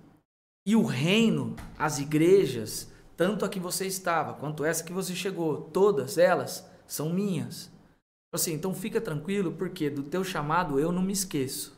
e 0.67 0.75
o 0.77 0.85
reino, 0.85 1.55
as 1.79 1.99
igrejas, 1.99 2.91
tanto 3.17 3.45
a 3.45 3.49
que 3.49 3.61
você 3.61 3.87
estava 3.87 4.35
quanto 4.35 4.65
essa 4.65 4.85
que 4.85 4.93
você 4.93 5.15
chegou, 5.15 5.63
todas 5.71 6.19
elas 6.19 6.69
são 6.87 7.09
minhas. 7.11 7.71
Assim, 8.33 8.53
então 8.53 8.75
fica 8.75 9.01
tranquilo, 9.01 9.53
porque 9.53 9.89
do 9.89 10.03
teu 10.03 10.23
chamado 10.23 10.79
eu 10.79 10.93
não 10.93 11.03
me 11.03 11.13
esqueço. 11.13 11.77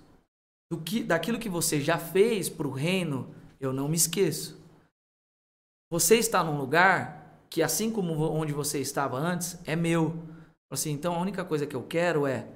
Do 0.70 0.81
que, 0.81 1.03
daquilo 1.03 1.38
que 1.38 1.48
você 1.48 1.81
já 1.81 1.98
fez 1.98 2.48
para 2.48 2.66
o 2.66 2.72
reino, 2.72 3.33
eu 3.61 3.72
não 3.72 3.88
me 3.88 3.96
esqueço. 3.96 4.59
Você 5.90 6.16
está 6.16 6.42
num 6.42 6.59
lugar 6.59 7.17
que, 7.50 7.62
assim 7.62 7.90
como 7.90 8.14
onde 8.30 8.52
você 8.52 8.78
estava 8.80 9.18
antes, 9.18 9.58
é 9.64 9.74
meu. 9.74 10.22
Assim, 10.70 10.90
então 10.90 11.14
a 11.14 11.20
única 11.20 11.44
coisa 11.44 11.66
que 11.66 11.74
eu 11.74 11.82
quero 11.82 12.26
é 12.26 12.46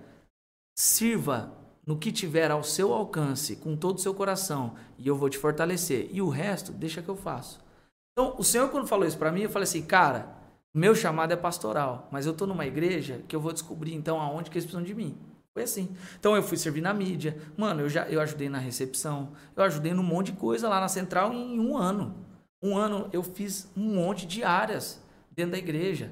sirva 0.77 1.53
no 1.87 1.97
que 1.97 2.13
tiver 2.13 2.51
ao 2.51 2.63
seu 2.63 2.93
alcance, 2.93 3.57
com 3.57 3.77
todo 3.77 3.99
o 3.99 4.01
seu 4.01 4.15
coração, 4.15 4.75
e 4.99 5.09
eu 5.09 5.17
vou 5.17 5.29
te 5.29 5.39
fortalecer. 5.39 6.09
E 6.13 6.23
o 6.23 6.29
resto, 6.29 6.73
deixa 6.73 7.03
que 7.03 7.09
eu 7.09 7.17
faço. 7.17 7.61
Então, 8.13 8.37
o 8.39 8.45
Senhor, 8.45 8.69
quando 8.71 8.87
falou 8.87 9.07
isso 9.07 9.19
para 9.19 9.33
mim, 9.33 9.43
eu 9.43 9.51
falei 9.51 9.65
assim, 9.65 9.83
cara, 9.83 10.29
meu 10.73 10.95
chamado 10.95 11.33
é 11.33 11.37
pastoral, 11.37 12.09
mas 12.13 12.27
eu 12.27 12.35
tô 12.35 12.47
numa 12.47 12.67
igreja 12.67 13.25
que 13.27 13.35
eu 13.35 13.41
vou 13.41 13.53
descobrir, 13.53 13.95
então, 13.95 14.21
aonde 14.21 14.51
que 14.51 14.57
eles 14.57 14.65
precisam 14.65 14.85
de 14.85 14.95
mim. 14.95 15.19
Foi 15.53 15.65
assim. 15.65 15.95
Então, 16.19 16.37
eu 16.37 16.43
fui 16.43 16.57
servir 16.57 16.81
na 16.81 16.95
mídia. 16.95 17.37
Mano, 17.57 17.83
eu 17.83 17.89
já 17.89 18.07
eu 18.09 18.21
ajudei 18.21 18.49
na 18.49 18.59
recepção, 18.59 19.33
eu 19.55 19.63
ajudei 19.65 19.93
num 19.93 20.03
monte 20.03 20.33
de 20.33 20.39
coisa 20.39 20.69
lá 20.69 20.81
na 20.81 20.89
central 20.89 21.33
em 21.33 21.59
um 21.59 21.77
ano. 21.77 22.15
Um 22.63 22.77
ano 22.77 23.09
eu 23.13 23.23
fiz 23.23 23.69
um 23.77 23.95
monte 23.95 24.25
de 24.25 24.45
áreas 24.45 25.01
dentro 25.35 25.53
da 25.53 25.59
igreja. 25.59 26.11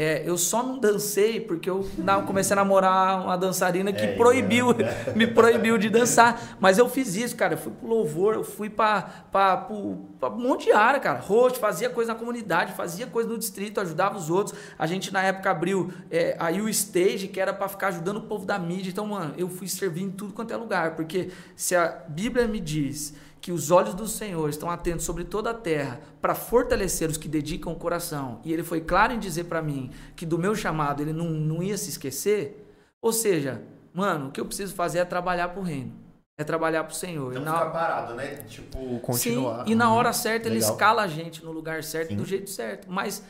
É, 0.00 0.22
eu 0.24 0.38
só 0.38 0.62
não 0.62 0.78
dancei 0.78 1.40
porque 1.40 1.68
eu 1.68 1.84
comecei 2.24 2.52
a 2.52 2.56
namorar 2.56 3.20
uma 3.24 3.36
dançarina 3.36 3.92
que 3.92 4.04
é, 4.04 4.14
proibiu, 4.14 4.70
é. 4.70 5.10
me 5.16 5.26
proibiu 5.26 5.76
de 5.76 5.90
dançar. 5.90 6.56
Mas 6.60 6.78
eu 6.78 6.88
fiz 6.88 7.16
isso, 7.16 7.34
cara. 7.34 7.54
Eu 7.54 7.58
fui 7.58 7.72
pro 7.72 7.88
louvor, 7.88 8.34
eu 8.34 8.44
fui 8.44 8.70
pra, 8.70 9.26
pra, 9.32 9.56
pro, 9.56 9.96
pra 10.20 10.28
um 10.28 10.38
monte 10.38 10.66
de 10.66 10.72
área, 10.72 11.00
cara. 11.00 11.18
Rosto, 11.18 11.58
fazia 11.58 11.90
coisa 11.90 12.12
na 12.12 12.18
comunidade, 12.18 12.74
fazia 12.74 13.08
coisa 13.08 13.28
no 13.28 13.36
distrito, 13.36 13.80
ajudava 13.80 14.16
os 14.16 14.30
outros. 14.30 14.56
A 14.78 14.86
gente 14.86 15.12
na 15.12 15.20
época 15.20 15.50
abriu 15.50 15.92
é, 16.12 16.36
aí 16.38 16.60
o 16.60 16.68
stage, 16.68 17.26
que 17.26 17.40
era 17.40 17.52
para 17.52 17.66
ficar 17.66 17.88
ajudando 17.88 18.18
o 18.18 18.22
povo 18.22 18.46
da 18.46 18.56
mídia. 18.56 18.90
Então, 18.90 19.04
mano, 19.04 19.34
eu 19.36 19.48
fui 19.48 19.66
servindo 19.66 20.10
em 20.10 20.16
tudo 20.16 20.32
quanto 20.32 20.54
é 20.54 20.56
lugar. 20.56 20.94
Porque 20.94 21.30
se 21.56 21.74
a 21.74 22.04
Bíblia 22.08 22.46
me 22.46 22.60
diz 22.60 23.14
que 23.40 23.52
os 23.52 23.70
olhos 23.70 23.94
do 23.94 24.06
Senhor 24.06 24.48
estão 24.50 24.70
atentos 24.70 25.04
sobre 25.04 25.24
toda 25.24 25.50
a 25.50 25.54
terra 25.54 26.00
para 26.20 26.34
fortalecer 26.34 27.08
os 27.08 27.16
que 27.16 27.28
dedicam 27.28 27.72
o 27.72 27.76
coração. 27.76 28.40
E 28.44 28.52
ele 28.52 28.62
foi 28.62 28.80
claro 28.80 29.12
em 29.12 29.18
dizer 29.18 29.44
para 29.44 29.62
mim 29.62 29.90
que 30.16 30.26
do 30.26 30.38
meu 30.38 30.54
chamado 30.54 31.02
ele 31.02 31.12
não, 31.12 31.26
não 31.30 31.62
ia 31.62 31.76
se 31.78 31.90
esquecer. 31.90 32.66
Ou 33.00 33.12
seja, 33.12 33.62
mano, 33.92 34.28
o 34.28 34.32
que 34.32 34.40
eu 34.40 34.46
preciso 34.46 34.74
fazer 34.74 34.98
é 34.98 35.04
trabalhar 35.04 35.48
para 35.48 35.60
o 35.60 35.62
reino. 35.62 35.92
É 36.36 36.44
trabalhar 36.44 36.84
para 36.84 36.92
o 36.92 36.96
Senhor. 36.96 37.34
Não 37.34 37.42
na... 37.42 37.52
ficar 37.52 37.70
parado, 37.70 38.14
né? 38.14 38.36
Tipo, 38.48 39.00
continuar. 39.00 39.64
Sim, 39.64 39.72
e 39.72 39.74
na 39.74 39.92
hora 39.92 40.12
certa 40.12 40.48
ele 40.48 40.58
escala 40.58 41.02
a 41.02 41.08
gente 41.08 41.44
no 41.44 41.50
lugar 41.50 41.82
certo, 41.82 42.10
Sim. 42.10 42.16
do 42.16 42.24
jeito 42.24 42.50
certo. 42.50 42.90
Mas 42.90 43.24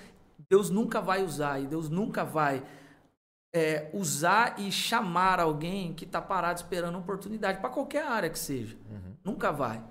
Deus 0.49 0.71
nunca 0.71 1.01
vai 1.01 1.23
usar 1.23 1.61
e 1.61 1.66
Deus 1.66 1.88
nunca 1.88 2.25
vai 2.25 2.62
é, 3.55 3.88
usar 3.94 4.59
e 4.59 4.71
chamar 4.71 5.40
alguém 5.40 5.94
que 5.94 6.05
está 6.05 6.21
parado 6.21 6.61
esperando 6.61 6.99
oportunidade 6.99 7.61
para 7.61 7.71
qualquer 7.71 8.05
área 8.05 8.31
que 8.31 8.38
seja. 8.38 8.77
Uhum. 8.90 9.14
Nunca 9.25 9.51
vai. 9.51 9.83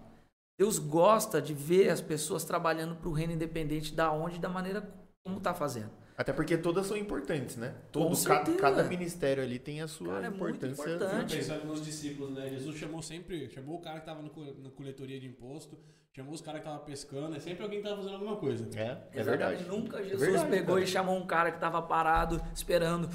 Deus 0.57 0.79
gosta 0.79 1.41
de 1.41 1.53
ver 1.53 1.89
as 1.89 2.01
pessoas 2.01 2.43
trabalhando 2.43 2.95
para 2.95 3.07
o 3.07 3.11
reino 3.11 3.33
independente 3.33 3.93
da 3.93 4.11
onde 4.11 4.37
e 4.37 4.39
da 4.39 4.49
maneira 4.49 4.89
como 5.23 5.37
está 5.37 5.53
fazendo. 5.53 5.91
Até 6.17 6.33
porque 6.33 6.57
todas 6.57 6.87
são 6.87 6.97
importantes, 6.97 7.57
né? 7.57 7.75
Todo, 7.91 8.17
cada, 8.25 8.51
cada, 8.53 8.83
ministério 8.85 9.43
ali 9.43 9.59
tem 9.59 9.81
a 9.81 9.87
sua 9.87 10.15
Cara, 10.15 10.27
importância. 10.27 10.81
É 10.81 10.87
muito 10.87 11.03
importante. 11.03 11.35
Pensando 11.35 11.65
nos 11.65 11.85
discípulos, 11.85 12.33
né? 12.33 12.49
Jesus 12.49 12.75
chamou 12.75 13.03
sempre, 13.03 13.47
chamou 13.51 13.75
o 13.77 13.81
cara 13.81 13.99
que 13.99 14.09
estava 14.09 14.23
na 14.23 14.71
coletoria 14.71 15.19
de 15.19 15.27
imposto, 15.27 15.77
chamou 16.11 16.33
os 16.33 16.41
caras 16.41 16.61
que 16.61 16.67
estavam 16.67 16.83
pescando, 16.83 17.35
é 17.35 17.39
sempre 17.39 17.61
alguém 17.61 17.81
que 17.81 17.85
estava 17.85 18.01
fazendo 18.01 18.15
alguma 18.15 18.37
coisa. 18.37 18.67
É, 18.75 18.97
é 19.13 19.23
verdade. 19.23 19.63
Nunca 19.65 20.01
Jesus 20.01 20.23
é 20.23 20.25
verdade, 20.25 20.49
pegou 20.49 20.75
cara. 20.75 20.85
e 20.85 20.87
chamou 20.87 21.15
um 21.15 21.27
cara 21.27 21.51
que 21.51 21.57
estava 21.57 21.83
parado, 21.83 22.41
esperando. 22.51 23.07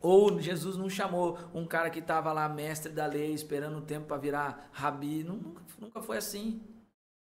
Ou 0.00 0.40
Jesus 0.40 0.76
não 0.76 0.90
chamou 0.90 1.38
um 1.54 1.64
cara 1.64 1.90
que 1.90 2.00
estava 2.00 2.32
lá, 2.32 2.48
mestre 2.48 2.90
da 2.90 3.06
lei, 3.06 3.32
esperando 3.32 3.78
o 3.78 3.82
tempo 3.82 4.06
para 4.06 4.16
virar 4.16 4.68
rabi. 4.72 5.22
Nunca, 5.22 5.62
nunca 5.78 6.02
foi 6.02 6.16
assim. 6.16 6.60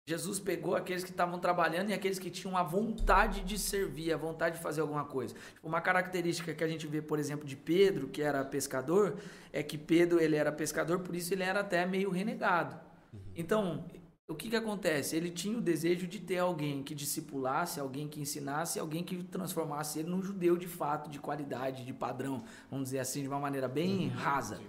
Jesus 0.07 0.39
pegou 0.39 0.73
aqueles 0.73 1.03
que 1.03 1.11
estavam 1.11 1.37
trabalhando 1.37 1.89
e 1.89 1.93
aqueles 1.93 2.17
que 2.17 2.29
tinham 2.29 2.55
a 2.55 2.63
vontade 2.63 3.41
de 3.41 3.59
servir, 3.59 4.13
a 4.13 4.17
vontade 4.17 4.55
de 4.55 4.63
fazer 4.63 4.79
alguma 4.79 5.03
coisa. 5.03 5.35
Tipo, 5.53 5.67
uma 5.67 5.81
característica 5.81 6.53
que 6.53 6.63
a 6.63 6.67
gente 6.67 6.87
vê, 6.87 7.01
por 7.01 7.19
exemplo, 7.19 7.45
de 7.45 7.57
Pedro, 7.57 8.07
que 8.07 8.21
era 8.21 8.45
pescador, 8.45 9.17
é 9.51 9.61
que 9.61 9.77
Pedro 9.77 10.17
ele 10.17 10.37
era 10.37 10.49
pescador, 10.49 10.99
por 10.99 11.13
isso 11.13 11.33
ele 11.33 11.43
era 11.43 11.59
até 11.59 11.85
meio 11.85 12.09
renegado. 12.09 12.79
Uhum. 13.11 13.19
Então, 13.35 13.85
o 14.29 14.33
que, 14.33 14.49
que 14.49 14.55
acontece? 14.55 15.13
Ele 15.13 15.29
tinha 15.29 15.57
o 15.57 15.61
desejo 15.61 16.07
de 16.07 16.21
ter 16.21 16.37
alguém 16.37 16.83
que 16.83 16.95
discipulasse, 16.95 17.77
alguém 17.77 18.07
que 18.07 18.21
ensinasse, 18.21 18.79
alguém 18.79 19.03
que 19.03 19.21
transformasse 19.23 19.99
ele 19.99 20.09
num 20.09 20.23
judeu 20.23 20.55
de 20.55 20.67
fato, 20.69 21.09
de 21.09 21.19
qualidade, 21.19 21.85
de 21.85 21.91
padrão, 21.91 22.45
vamos 22.71 22.85
dizer 22.85 22.99
assim, 22.99 23.23
de 23.23 23.27
uma 23.27 23.41
maneira 23.41 23.67
bem 23.67 24.07
uhum. 24.07 24.13
rasa. 24.15 24.61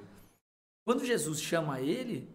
Quando 0.84 1.04
Jesus 1.04 1.40
chama 1.40 1.80
ele, 1.80 2.28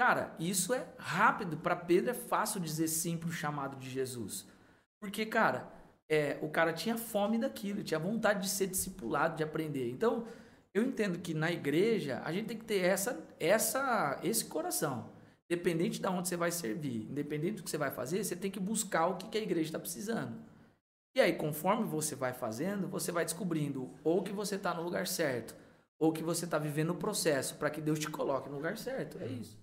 Cara, 0.00 0.34
isso 0.38 0.72
é 0.72 0.86
rápido. 0.96 1.58
Para 1.58 1.76
Pedro 1.76 2.12
é 2.12 2.14
fácil 2.14 2.58
dizer 2.58 2.88
sim 2.88 3.18
para 3.18 3.28
o 3.28 3.32
chamado 3.32 3.76
de 3.76 3.90
Jesus. 3.90 4.46
Porque, 4.98 5.26
cara, 5.26 5.70
é, 6.08 6.38
o 6.40 6.48
cara 6.48 6.72
tinha 6.72 6.96
fome 6.96 7.36
daquilo, 7.36 7.84
tinha 7.84 8.00
vontade 8.00 8.44
de 8.44 8.48
ser 8.48 8.66
discipulado, 8.68 9.36
de 9.36 9.42
aprender. 9.42 9.90
Então, 9.90 10.26
eu 10.72 10.82
entendo 10.84 11.18
que 11.18 11.34
na 11.34 11.52
igreja 11.52 12.22
a 12.24 12.32
gente 12.32 12.46
tem 12.46 12.56
que 12.56 12.64
ter 12.64 12.78
essa, 12.78 13.22
essa, 13.38 14.18
esse 14.22 14.46
coração. 14.46 15.10
Independente 15.50 16.00
de 16.00 16.08
onde 16.08 16.28
você 16.30 16.36
vai 16.36 16.50
servir, 16.50 17.02
independente 17.02 17.56
do 17.56 17.62
que 17.62 17.68
você 17.68 17.76
vai 17.76 17.90
fazer, 17.90 18.24
você 18.24 18.34
tem 18.34 18.50
que 18.50 18.58
buscar 18.58 19.06
o 19.06 19.18
que 19.18 19.36
a 19.36 19.42
igreja 19.42 19.68
está 19.68 19.78
precisando. 19.78 20.34
E 21.14 21.20
aí, 21.20 21.34
conforme 21.34 21.84
você 21.84 22.14
vai 22.14 22.32
fazendo, 22.32 22.88
você 22.88 23.12
vai 23.12 23.26
descobrindo 23.26 23.90
ou 24.02 24.22
que 24.22 24.32
você 24.32 24.54
está 24.54 24.72
no 24.72 24.82
lugar 24.82 25.06
certo, 25.06 25.54
ou 25.98 26.10
que 26.10 26.22
você 26.22 26.46
está 26.46 26.56
vivendo 26.56 26.88
o 26.88 26.96
processo 26.96 27.56
para 27.56 27.68
que 27.68 27.82
Deus 27.82 27.98
te 27.98 28.08
coloque 28.08 28.48
no 28.48 28.56
lugar 28.56 28.78
certo. 28.78 29.18
É 29.22 29.26
isso. 29.26 29.59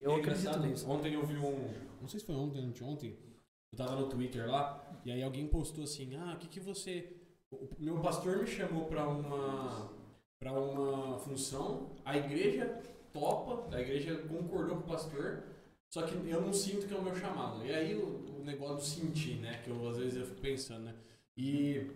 Eu 0.00 0.12
é 0.12 0.16
acredito 0.16 0.58
nisso. 0.60 0.88
Ontem 0.88 1.14
eu 1.14 1.24
vi 1.24 1.36
um. 1.36 1.68
Não 2.00 2.08
sei 2.08 2.20
se 2.20 2.26
foi 2.26 2.34
ontem, 2.34 2.64
anteontem. 2.64 3.16
Eu 3.70 3.78
tava 3.78 3.94
no 3.94 4.08
Twitter 4.08 4.50
lá, 4.50 5.00
e 5.04 5.12
aí 5.12 5.22
alguém 5.22 5.46
postou 5.46 5.84
assim: 5.84 6.16
Ah, 6.16 6.34
o 6.34 6.38
que, 6.38 6.48
que 6.48 6.60
você. 6.60 7.16
O 7.52 7.68
meu 7.78 8.00
pastor 8.00 8.38
me 8.38 8.46
chamou 8.46 8.86
pra 8.86 9.06
uma. 9.06 9.90
para 10.38 10.52
uma 10.52 11.18
função, 11.18 11.90
a 12.04 12.16
igreja 12.16 12.80
topa, 13.12 13.74
a 13.74 13.80
igreja 13.80 14.16
concordou 14.28 14.76
com 14.76 14.84
o 14.84 14.86
pastor, 14.86 15.42
só 15.90 16.02
que 16.02 16.14
eu 16.14 16.40
não 16.40 16.52
sinto 16.52 16.86
que 16.86 16.94
é 16.94 16.96
o 16.96 17.02
meu 17.02 17.14
chamado. 17.14 17.64
E 17.64 17.72
aí 17.72 17.94
o, 17.94 18.40
o 18.40 18.44
negócio 18.44 18.76
do 18.76 18.82
sentir, 18.82 19.36
né? 19.36 19.60
Que 19.62 19.70
eu 19.70 19.88
às 19.88 19.98
vezes 19.98 20.16
eu 20.16 20.26
fico 20.26 20.40
pensando, 20.40 20.84
né? 20.84 20.94
E. 21.36 21.86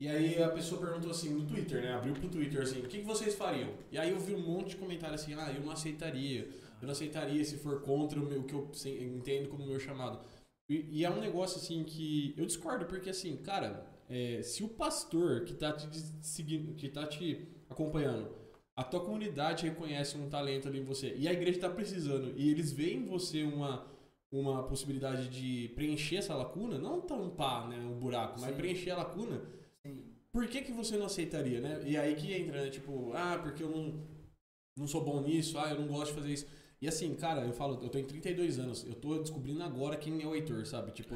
E 0.00 0.06
aí 0.06 0.40
a 0.40 0.48
pessoa 0.50 0.80
perguntou 0.80 1.10
assim 1.10 1.30
no 1.30 1.44
Twitter, 1.44 1.82
né? 1.82 1.92
Abriu 1.92 2.14
pro 2.14 2.28
Twitter 2.28 2.62
assim, 2.62 2.78
o 2.78 2.86
que, 2.86 2.98
que 2.98 3.04
vocês 3.04 3.34
fariam? 3.34 3.68
E 3.90 3.98
aí 3.98 4.10
eu 4.10 4.20
vi 4.20 4.32
um 4.32 4.46
monte 4.46 4.68
de 4.68 4.76
comentário 4.76 5.16
assim, 5.16 5.34
ah, 5.34 5.52
eu 5.52 5.60
não 5.60 5.72
aceitaria 5.72 6.48
eu 6.80 6.86
não 6.86 6.92
aceitaria 6.92 7.44
se 7.44 7.56
for 7.56 7.82
contra 7.82 8.18
o, 8.18 8.24
meu, 8.24 8.42
que 8.44 8.54
eu 8.54 8.70
entendo 9.16 9.48
como 9.48 9.66
meu 9.66 9.78
chamado. 9.78 10.20
E, 10.68 10.98
e, 10.98 11.04
é 11.04 11.10
um 11.10 11.20
negócio 11.20 11.58
assim 11.58 11.82
que 11.84 12.34
eu 12.36 12.44
discordo, 12.44 12.86
porque 12.86 13.10
assim, 13.10 13.36
cara, 13.38 13.86
é, 14.08 14.42
se 14.42 14.62
o 14.62 14.68
pastor 14.68 15.44
que 15.44 15.52
está 15.52 15.72
te 15.72 15.88
seguindo, 16.20 16.74
que 16.74 16.88
tá 16.88 17.06
te 17.06 17.48
acompanhando, 17.70 18.30
a 18.76 18.84
tua 18.84 19.00
comunidade 19.00 19.66
reconhece 19.66 20.16
um 20.16 20.28
talento 20.28 20.68
ali 20.68 20.78
em 20.78 20.84
você 20.84 21.14
e 21.16 21.26
a 21.26 21.32
igreja 21.32 21.58
está 21.58 21.70
precisando 21.70 22.32
e 22.36 22.50
eles 22.50 22.70
veem 22.70 22.98
em 22.98 23.06
você 23.06 23.42
uma 23.42 23.86
uma 24.30 24.62
possibilidade 24.64 25.28
de 25.28 25.68
preencher 25.74 26.16
essa 26.16 26.34
lacuna, 26.34 26.78
não 26.78 27.00
tampar 27.00 27.68
né, 27.68 27.78
o 27.90 27.94
buraco, 27.94 28.38
Sim. 28.38 28.44
mas 28.44 28.56
preencher 28.56 28.90
a 28.90 28.98
lacuna. 28.98 29.42
Sim. 29.84 30.04
Por 30.30 30.46
que, 30.46 30.62
que 30.62 30.72
você 30.72 30.96
não 30.96 31.06
aceitaria, 31.06 31.60
né? 31.60 31.80
E 31.84 31.96
aí 31.96 32.14
que 32.14 32.32
entra, 32.32 32.62
né? 32.62 32.70
Tipo, 32.70 33.12
ah, 33.14 33.38
porque 33.42 33.62
eu 33.62 33.70
não, 33.70 34.06
não 34.76 34.86
sou 34.86 35.02
bom 35.02 35.22
nisso, 35.22 35.58
ah, 35.58 35.70
eu 35.70 35.80
não 35.80 35.88
gosto 35.88 36.12
de 36.12 36.20
fazer 36.20 36.32
isso. 36.32 36.46
E 36.80 36.86
assim, 36.86 37.14
cara, 37.14 37.44
eu 37.44 37.52
falo, 37.52 37.82
eu 37.82 37.88
tenho 37.88 38.06
32 38.06 38.58
anos, 38.58 38.84
eu 38.84 38.94
tô 38.94 39.18
descobrindo 39.18 39.62
agora 39.64 39.96
quem 39.96 40.22
é 40.22 40.26
o 40.26 40.34
Heitor, 40.34 40.64
sabe? 40.64 40.92
Tipo, 40.92 41.14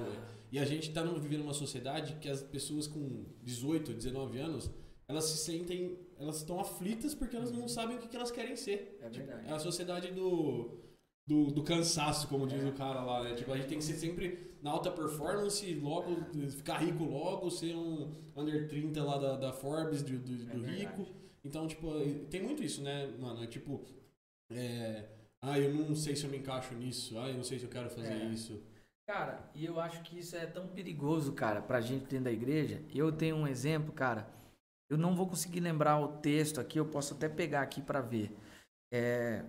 e 0.51 0.59
a 0.59 0.65
gente 0.65 0.91
tá 0.93 1.03
vivendo 1.03 1.43
uma 1.43 1.55
sociedade 1.55 2.15
que 2.21 2.29
as 2.29 2.43
pessoas 2.43 2.89
com 2.89 3.25
18, 3.43 3.93
19 3.95 4.39
anos, 4.39 4.71
elas 5.07 5.25
se 5.25 5.39
sentem, 5.39 5.97
elas 6.19 6.39
estão 6.39 6.59
aflitas 6.59 7.15
porque 7.15 7.37
elas 7.37 7.53
não 7.53 7.69
sabem 7.69 7.97
o 7.97 8.01
que, 8.01 8.09
que 8.09 8.17
elas 8.17 8.33
querem 8.33 8.57
ser. 8.57 8.99
É 9.01 9.09
tipo, 9.09 9.27
verdade. 9.27 9.49
é 9.49 9.53
a 9.53 9.59
sociedade 9.61 10.11
do, 10.11 10.81
do, 11.27 11.53
do 11.53 11.63
cansaço, 11.63 12.27
como 12.27 12.47
diz 12.47 12.63
é. 12.63 12.69
o 12.69 12.73
cara 12.73 13.03
lá, 13.05 13.23
né? 13.23 13.35
Tipo, 13.35 13.53
a 13.53 13.57
gente 13.57 13.69
tem 13.69 13.79
que 13.79 13.85
ser 13.85 13.95
sempre 13.95 14.57
na 14.61 14.71
alta 14.71 14.91
performance, 14.91 15.75
logo 15.75 16.17
ficar 16.51 16.79
rico 16.79 17.05
logo, 17.05 17.51
ser 17.51 17.77
um 17.77 18.13
under 18.37 18.69
30 18.69 19.03
lá 19.03 19.19
da, 19.19 19.37
da 19.37 19.53
Forbes, 19.53 20.03
do, 20.03 20.19
do, 20.19 20.45
do 20.45 20.67
é 20.67 20.71
rico. 20.71 21.07
Então, 21.45 21.67
tipo, 21.67 21.89
tem 22.31 22.43
muito 22.43 22.63
isso, 22.63 22.83
né, 22.83 23.07
mano? 23.19 23.43
É 23.43 23.47
tipo, 23.47 23.85
é, 24.51 25.09
ah, 25.43 25.59
eu 25.59 25.75
não 25.75 25.95
sei 25.97 26.15
se 26.15 26.25
eu 26.25 26.31
me 26.31 26.39
encaixo 26.39 26.73
nisso. 26.75 27.19
Ah, 27.19 27.29
eu 27.29 27.35
não 27.35 27.43
sei 27.43 27.59
se 27.59 27.65
eu 27.65 27.71
quero 27.71 27.91
fazer 27.91 28.13
é. 28.13 28.25
isso. 28.27 28.63
Cara, 29.09 29.51
e 29.55 29.65
eu 29.65 29.81
acho 29.81 30.01
que 30.03 30.19
isso 30.19 30.37
é 30.37 30.47
tão 30.47 30.69
perigoso, 30.69 31.33
cara, 31.33 31.61
pra 31.61 31.81
gente 31.81 32.07
dentro 32.07 32.27
da 32.27 32.33
igreja. 32.33 32.81
Eu 32.95 33.11
tenho 33.11 33.37
um 33.37 33.49
exemplo, 33.49 33.93
cara. 33.93 34.27
Eu 34.89 34.97
não 34.97 35.17
vou 35.17 35.27
conseguir 35.27 35.59
lembrar 35.61 35.99
o 35.99 36.21
texto 36.21 36.61
aqui, 36.61 36.79
eu 36.79 36.87
posso 36.87 37.15
até 37.15 37.29
pegar 37.29 37.63
aqui 37.63 37.83
para 37.83 38.01
ver. 38.01 38.31
É, 38.93 39.45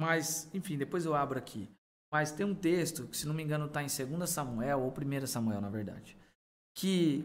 mas, 0.00 0.48
enfim, 0.54 0.78
depois 0.78 1.04
eu 1.04 1.14
abro 1.14 1.38
aqui. 1.38 1.68
Mas 2.10 2.32
tem 2.32 2.46
um 2.46 2.54
texto, 2.54 3.06
que 3.06 3.16
se 3.16 3.26
não 3.26 3.34
me 3.34 3.42
engano 3.42 3.66
está 3.66 3.82
em 3.82 3.86
2 3.86 4.30
Samuel, 4.30 4.80
ou 4.80 4.90
1 4.90 5.26
Samuel, 5.26 5.60
na 5.60 5.68
verdade, 5.68 6.16
que 6.74 7.24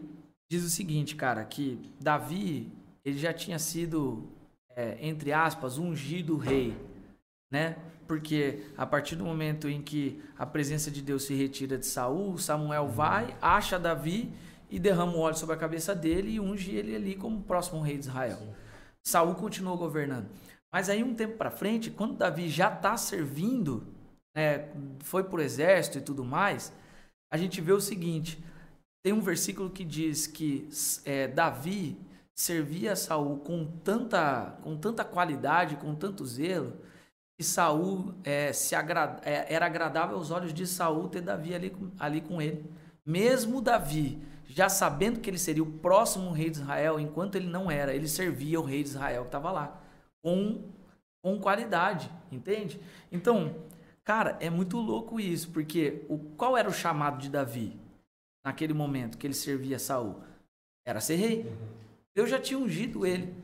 diz 0.50 0.64
o 0.64 0.68
seguinte, 0.68 1.16
cara, 1.16 1.44
que 1.44 1.78
Davi, 2.00 2.70
ele 3.04 3.16
já 3.16 3.32
tinha 3.32 3.58
sido, 3.58 4.28
é, 4.76 4.98
entre 5.00 5.32
aspas, 5.32 5.78
ungido 5.78 6.36
rei, 6.36 6.76
né? 7.50 7.76
Porque 8.12 8.66
a 8.76 8.84
partir 8.84 9.16
do 9.16 9.24
momento 9.24 9.70
em 9.70 9.80
que 9.80 10.22
a 10.38 10.44
presença 10.44 10.90
de 10.90 11.00
Deus 11.00 11.22
se 11.22 11.34
retira 11.34 11.78
de 11.78 11.86
Saul, 11.86 12.36
Samuel 12.36 12.86
vai, 12.86 13.34
acha 13.40 13.78
Davi 13.78 14.30
e 14.68 14.78
derrama 14.78 15.14
o 15.14 15.20
óleo 15.20 15.34
sobre 15.34 15.54
a 15.54 15.58
cabeça 15.58 15.94
dele 15.94 16.32
e 16.32 16.38
unge 16.38 16.72
ele 16.72 16.94
ali 16.94 17.14
como 17.14 17.42
próximo 17.42 17.80
rei 17.80 17.96
de 17.96 18.04
Israel. 18.08 18.36
Sim. 18.36 18.54
Saul 19.02 19.34
continuou 19.34 19.78
governando. 19.78 20.28
Mas 20.70 20.90
aí 20.90 21.02
um 21.02 21.14
tempo 21.14 21.38
para 21.38 21.50
frente, 21.50 21.90
quando 21.90 22.18
Davi 22.18 22.50
já 22.50 22.70
está 22.70 22.98
servindo, 22.98 23.82
né, 24.36 24.68
foi 24.98 25.24
por 25.24 25.40
exército 25.40 25.96
e 25.96 26.02
tudo 26.02 26.22
mais, 26.22 26.70
a 27.32 27.38
gente 27.38 27.62
vê 27.62 27.72
o 27.72 27.80
seguinte: 27.80 28.44
tem 29.02 29.14
um 29.14 29.22
versículo 29.22 29.70
que 29.70 29.86
diz 29.86 30.26
que 30.26 30.68
é, 31.06 31.28
Davi 31.28 31.96
servia 32.34 32.94
Saul 32.94 33.38
com 33.38 33.64
tanta, 33.82 34.58
com 34.62 34.76
tanta 34.76 35.02
qualidade, 35.02 35.76
com 35.76 35.94
tanto 35.94 36.26
zelo, 36.26 36.76
que 37.42 37.46
Saul 37.48 38.14
é, 38.22 38.52
se 38.52 38.76
agrada, 38.76 39.20
é, 39.28 39.52
era 39.52 39.66
agradável 39.66 40.16
aos 40.16 40.30
olhos 40.30 40.54
de 40.54 40.64
Saul 40.64 41.08
ter 41.08 41.20
Davi 41.20 41.52
ali, 41.52 41.76
ali 41.98 42.20
com 42.20 42.40
ele. 42.40 42.64
Mesmo 43.04 43.60
Davi, 43.60 44.22
já 44.46 44.68
sabendo 44.68 45.18
que 45.18 45.28
ele 45.28 45.38
seria 45.38 45.62
o 45.62 45.66
próximo 45.66 46.30
rei 46.30 46.50
de 46.50 46.58
Israel, 46.58 47.00
enquanto 47.00 47.34
ele 47.34 47.48
não 47.48 47.68
era, 47.68 47.92
ele 47.92 48.06
servia 48.06 48.60
o 48.60 48.64
rei 48.64 48.84
de 48.84 48.90
Israel 48.90 49.22
que 49.22 49.28
estava 49.28 49.50
lá, 49.50 49.82
com, 50.22 50.62
com 51.20 51.40
qualidade, 51.40 52.08
entende? 52.30 52.80
Então, 53.10 53.56
cara, 54.04 54.36
é 54.38 54.48
muito 54.48 54.76
louco 54.76 55.18
isso, 55.18 55.50
porque 55.50 56.06
o, 56.08 56.18
qual 56.36 56.56
era 56.56 56.68
o 56.68 56.72
chamado 56.72 57.18
de 57.18 57.28
Davi 57.28 57.76
naquele 58.44 58.72
momento 58.72 59.18
que 59.18 59.26
ele 59.26 59.34
servia 59.34 59.80
Saul? 59.80 60.22
Era 60.86 61.00
ser 61.00 61.16
rei. 61.16 61.52
Eu 62.14 62.24
já 62.24 62.38
tinha 62.38 62.58
ungido 62.58 63.04
ele. 63.04 63.34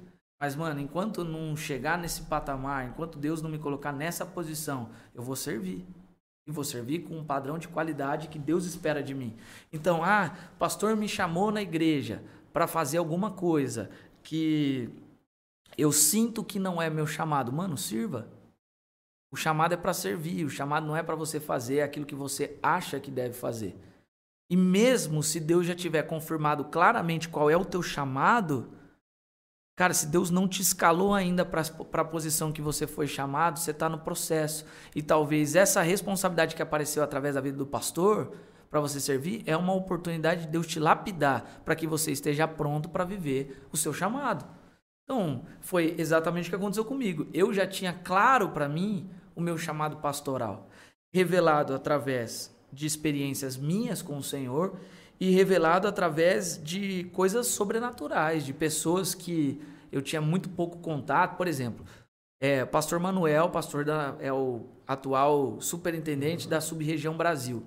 Mas, 0.40 0.54
mano, 0.54 0.80
enquanto 0.80 1.24
não 1.24 1.56
chegar 1.56 1.98
nesse 1.98 2.22
patamar, 2.22 2.86
enquanto 2.86 3.18
Deus 3.18 3.42
não 3.42 3.50
me 3.50 3.58
colocar 3.58 3.92
nessa 3.92 4.24
posição, 4.24 4.90
eu 5.14 5.22
vou 5.22 5.34
servir. 5.34 5.84
E 6.46 6.52
vou 6.52 6.64
servir 6.64 7.00
com 7.00 7.18
um 7.18 7.24
padrão 7.24 7.58
de 7.58 7.68
qualidade 7.68 8.28
que 8.28 8.38
Deus 8.38 8.64
espera 8.64 9.02
de 9.02 9.14
mim. 9.14 9.36
Então, 9.72 10.02
ah, 10.02 10.34
pastor 10.58 10.96
me 10.96 11.08
chamou 11.08 11.50
na 11.50 11.60
igreja 11.60 12.22
para 12.52 12.66
fazer 12.66 12.98
alguma 12.98 13.30
coisa 13.30 13.90
que 14.22 14.88
eu 15.76 15.92
sinto 15.92 16.42
que 16.42 16.58
não 16.58 16.80
é 16.80 16.88
meu 16.88 17.06
chamado. 17.06 17.52
Mano, 17.52 17.76
sirva. 17.76 18.28
O 19.30 19.36
chamado 19.36 19.74
é 19.74 19.76
para 19.76 19.92
servir, 19.92 20.44
o 20.44 20.50
chamado 20.50 20.86
não 20.86 20.96
é 20.96 21.02
para 21.02 21.14
você 21.14 21.38
fazer 21.38 21.82
aquilo 21.82 22.06
que 22.06 22.14
você 22.14 22.58
acha 22.62 22.98
que 22.98 23.10
deve 23.10 23.34
fazer. 23.34 23.76
E 24.50 24.56
mesmo 24.56 25.22
se 25.22 25.38
Deus 25.38 25.66
já 25.66 25.74
tiver 25.74 26.02
confirmado 26.04 26.64
claramente 26.64 27.28
qual 27.28 27.50
é 27.50 27.56
o 27.56 27.64
teu 27.64 27.82
chamado, 27.82 28.72
cara, 29.78 29.94
se 29.94 30.08
Deus 30.08 30.28
não 30.28 30.48
te 30.48 30.60
escalou 30.60 31.14
ainda 31.14 31.44
para 31.44 31.62
a 31.92 32.04
posição 32.04 32.50
que 32.50 32.60
você 32.60 32.84
foi 32.84 33.06
chamado, 33.06 33.60
você 33.60 33.70
está 33.70 33.88
no 33.88 34.00
processo. 34.00 34.66
E 34.92 35.00
talvez 35.00 35.54
essa 35.54 35.80
responsabilidade 35.82 36.56
que 36.56 36.60
apareceu 36.60 37.00
através 37.00 37.36
da 37.36 37.40
vida 37.40 37.56
do 37.56 37.64
pastor 37.64 38.32
para 38.68 38.80
você 38.80 38.98
servir 38.98 39.44
é 39.46 39.56
uma 39.56 39.72
oportunidade 39.72 40.42
de 40.42 40.48
Deus 40.48 40.66
te 40.66 40.80
lapidar 40.80 41.62
para 41.64 41.76
que 41.76 41.86
você 41.86 42.10
esteja 42.10 42.48
pronto 42.48 42.88
para 42.88 43.04
viver 43.04 43.68
o 43.70 43.76
seu 43.76 43.94
chamado. 43.94 44.44
Então, 45.04 45.44
foi 45.60 45.94
exatamente 45.96 46.48
o 46.48 46.50
que 46.50 46.56
aconteceu 46.56 46.84
comigo. 46.84 47.28
Eu 47.32 47.54
já 47.54 47.64
tinha 47.64 47.92
claro 47.92 48.48
para 48.48 48.68
mim 48.68 49.08
o 49.36 49.40
meu 49.40 49.56
chamado 49.56 49.98
pastoral, 49.98 50.68
revelado 51.14 51.72
através 51.72 52.52
de 52.72 52.84
experiências 52.84 53.56
minhas 53.56 54.02
com 54.02 54.18
o 54.18 54.24
Senhor 54.24 54.76
e 55.20 55.30
revelado 55.30 55.88
através 55.88 56.62
de 56.62 57.04
coisas 57.12 57.48
sobrenaturais, 57.48 58.44
de 58.44 58.52
pessoas 58.52 59.14
que 59.14 59.60
eu 59.90 60.00
tinha 60.00 60.20
muito 60.20 60.48
pouco 60.48 60.78
contato. 60.78 61.36
Por 61.36 61.48
exemplo, 61.48 61.84
é, 62.40 62.64
pastor 62.64 63.00
Manuel, 63.00 63.50
pastor 63.50 63.84
da, 63.84 64.16
é 64.20 64.32
o 64.32 64.66
atual 64.86 65.60
superintendente 65.60 66.48
da 66.48 66.60
sub-região 66.60 67.16
Brasil. 67.16 67.66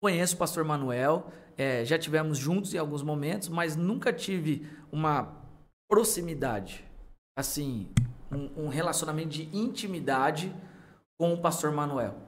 Conheço 0.00 0.36
o 0.36 0.38
pastor 0.38 0.64
Manuel, 0.64 1.30
é, 1.56 1.84
já 1.84 1.98
tivemos 1.98 2.38
juntos 2.38 2.72
em 2.72 2.78
alguns 2.78 3.02
momentos, 3.02 3.48
mas 3.48 3.76
nunca 3.76 4.12
tive 4.12 4.66
uma 4.92 5.36
proximidade, 5.90 6.84
assim, 7.36 7.88
um, 8.30 8.64
um 8.64 8.68
relacionamento 8.68 9.30
de 9.30 9.48
intimidade 9.56 10.54
com 11.18 11.34
o 11.34 11.40
pastor 11.40 11.72
Manuel. 11.72 12.27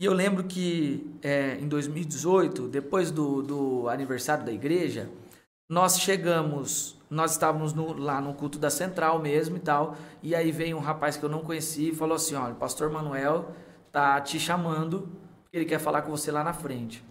E 0.00 0.06
eu 0.06 0.14
lembro 0.14 0.44
que 0.44 1.14
é, 1.22 1.58
em 1.60 1.68
2018, 1.68 2.68
depois 2.68 3.10
do, 3.10 3.42
do 3.42 3.88
aniversário 3.90 4.46
da 4.46 4.50
igreja, 4.50 5.10
nós 5.68 6.00
chegamos, 6.00 6.98
nós 7.10 7.32
estávamos 7.32 7.74
no, 7.74 7.92
lá 7.92 8.18
no 8.18 8.32
culto 8.32 8.58
da 8.58 8.70
central 8.70 9.18
mesmo 9.18 9.58
e 9.58 9.60
tal, 9.60 9.94
e 10.22 10.34
aí 10.34 10.50
veio 10.50 10.78
um 10.78 10.80
rapaz 10.80 11.18
que 11.18 11.22
eu 11.22 11.28
não 11.28 11.40
conhecia 11.40 11.90
e 11.90 11.94
falou 11.94 12.16
assim: 12.16 12.34
olha, 12.34 12.54
o 12.54 12.56
pastor 12.56 12.88
Manuel 12.90 13.50
tá 13.92 14.18
te 14.22 14.40
chamando, 14.40 15.06
porque 15.42 15.58
ele 15.58 15.66
quer 15.66 15.78
falar 15.78 16.00
com 16.00 16.10
você 16.10 16.32
lá 16.32 16.42
na 16.42 16.54
frente. 16.54 17.04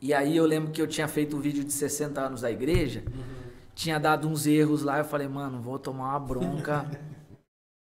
E 0.00 0.14
aí 0.14 0.36
eu 0.36 0.46
lembro 0.46 0.70
que 0.70 0.80
eu 0.80 0.86
tinha 0.86 1.08
feito 1.08 1.34
o 1.34 1.40
um 1.40 1.42
vídeo 1.42 1.64
de 1.64 1.72
60 1.72 2.20
anos 2.20 2.42
da 2.42 2.50
igreja, 2.50 3.02
uhum. 3.08 3.50
tinha 3.74 3.98
dado 3.98 4.28
uns 4.28 4.46
erros 4.46 4.84
lá, 4.84 4.98
eu 4.98 5.04
falei, 5.04 5.26
mano, 5.26 5.60
vou 5.60 5.80
tomar 5.80 6.10
uma 6.10 6.20
bronca 6.20 6.88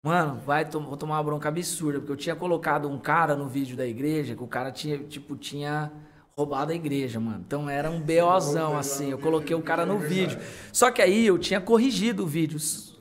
Mano, 0.07 0.39
vai 0.45 0.63
to 0.63 0.79
vou 0.79 0.95
tomar 0.95 1.17
uma 1.17 1.23
bronca 1.23 1.49
absurda, 1.49 1.99
porque 1.99 2.13
eu 2.13 2.15
tinha 2.15 2.33
colocado 2.33 2.87
um 2.87 2.97
cara 2.97 3.35
no 3.35 3.45
vídeo 3.45 3.75
da 3.75 3.85
igreja, 3.85 4.37
que 4.37 4.43
o 4.43 4.47
cara 4.47 4.71
tinha, 4.71 4.99
tipo, 4.99 5.35
tinha 5.35 5.91
roubado 6.37 6.71
a 6.71 6.75
igreja, 6.75 7.19
mano. 7.19 7.43
Então 7.45 7.69
era 7.69 7.91
um 7.91 7.99
BOzão, 7.99 8.77
assim. 8.77 9.11
Eu 9.11 9.17
coloquei 9.17 9.53
o 9.53 9.61
cara 9.61 9.85
no 9.85 9.99
vídeo. 9.99 10.39
Só 10.71 10.89
que 10.91 11.01
aí 11.01 11.25
eu 11.25 11.37
tinha 11.37 11.59
corrigido 11.59 12.23
o 12.23 12.25
vídeo. 12.25 12.57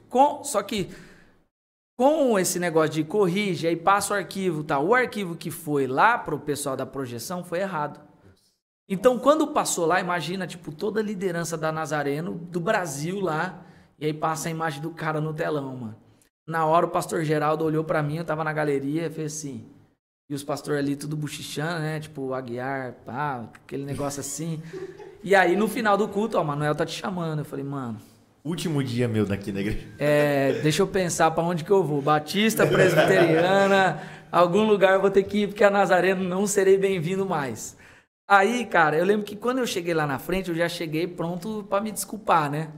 Com, 0.09 0.43
só 0.43 0.61
que 0.65 0.89
com 1.97 2.37
esse 2.41 2.59
negócio 2.59 2.91
de 2.91 3.05
corrige, 3.05 3.69
aí 3.69 3.77
passa 3.77 4.13
o 4.13 4.17
arquivo, 4.17 4.65
tá? 4.65 4.81
O 4.81 4.93
arquivo 4.93 5.37
que 5.37 5.53
foi 5.53 5.87
lá 5.87 6.19
pro 6.19 6.41
pessoal 6.41 6.77
da 6.77 6.85
projeção 6.85 7.45
foi 7.45 7.61
errado. 7.61 8.01
Então, 8.89 9.17
quando 9.17 9.47
passou 9.47 9.87
lá, 9.87 10.01
imagina, 10.01 10.45
tipo, 10.45 10.73
toda 10.73 10.99
a 10.99 11.05
liderança 11.05 11.57
da 11.57 11.71
Nazareno, 11.71 12.35
do 12.35 12.59
Brasil 12.59 13.21
lá, 13.21 13.65
e 13.97 14.07
aí 14.07 14.13
passa 14.13 14.49
a 14.49 14.51
imagem 14.51 14.83
do 14.83 14.91
cara 14.91 15.21
no 15.21 15.33
telão, 15.33 15.77
mano. 15.77 16.06
Na 16.47 16.65
hora 16.65 16.87
o 16.87 16.91
pastor 16.91 17.25
Geraldo 17.25 17.65
olhou 17.65 17.83
para 17.83 18.03
mim, 18.03 18.19
eu 18.19 18.25
tava 18.25 18.45
na 18.45 18.53
galeria 18.53 19.07
e 19.07 19.11
fez 19.11 19.33
assim. 19.33 19.65
E 20.31 20.35
os 20.35 20.45
pastores 20.45 20.79
ali 20.79 20.95
tudo 20.95 21.17
buchichando, 21.17 21.81
né? 21.81 22.01
Tipo, 22.01 22.33
Aguiar, 22.35 22.95
pá, 23.05 23.49
aquele 23.65 23.85
negócio 23.85 24.21
assim. 24.21 24.63
E 25.23 25.35
aí 25.35 25.57
no 25.57 25.67
final 25.67 25.97
do 25.97 26.07
culto, 26.09 26.39
ó, 26.39 26.45
Manuel 26.45 26.75
tá 26.75 26.87
te 26.87 26.93
chamando. 26.93 27.41
Eu 27.41 27.45
falei, 27.45 27.65
mano. 27.65 28.01
Último 28.45 28.83
dia 28.83 29.09
meu 29.09 29.27
daqui 29.27 29.51
na 29.51 29.61
igreja. 29.61 29.87
É, 29.99 30.61
deixa 30.63 30.83
eu 30.83 30.87
pensar 30.87 31.33
para 31.33 31.43
onde 31.43 31.65
que 31.65 31.71
eu 31.71 31.83
vou. 31.83 32.01
Batista, 32.01 32.65
presbiteriana, 32.65 34.01
algum 34.31 34.65
lugar 34.65 34.95
eu 34.95 35.01
vou 35.01 35.11
ter 35.11 35.25
que 35.25 35.39
ir, 35.39 35.49
porque 35.49 35.65
a 35.65 35.71
Nazareno 35.71 36.23
não 36.23 36.47
serei 36.47 36.79
bem-vindo 36.79 37.27
mais. 37.27 37.77
Aí, 38.29 38.65
cara, 38.67 38.97
eu 38.97 39.05
lembro 39.05 39.27
que 39.27 39.35
quando 39.35 39.59
eu 39.59 39.67
cheguei 39.67 39.95
lá 39.95 40.07
na 40.07 40.19
frente, 40.19 40.49
eu 40.49 40.55
já 40.55 40.69
cheguei 40.69 41.09
pronto 41.09 41.65
para 41.69 41.81
me 41.83 41.91
desculpar, 41.91 42.49
né? 42.51 42.71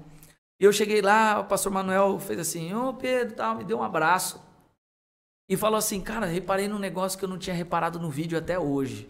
E 0.60 0.64
eu 0.64 0.72
cheguei 0.72 1.00
lá, 1.00 1.40
o 1.40 1.44
pastor 1.44 1.72
Manuel 1.72 2.18
fez 2.18 2.40
assim, 2.40 2.74
ô 2.74 2.88
oh, 2.88 2.94
Pedro, 2.94 3.36
tal, 3.36 3.56
me 3.56 3.64
deu 3.64 3.78
um 3.78 3.82
abraço. 3.82 4.42
E 5.48 5.56
falou 5.56 5.78
assim, 5.78 6.00
cara, 6.00 6.26
reparei 6.26 6.68
num 6.68 6.78
negócio 6.78 7.18
que 7.18 7.24
eu 7.24 7.28
não 7.28 7.38
tinha 7.38 7.54
reparado 7.54 7.98
no 7.98 8.10
vídeo 8.10 8.36
até 8.36 8.58
hoje. 8.58 9.08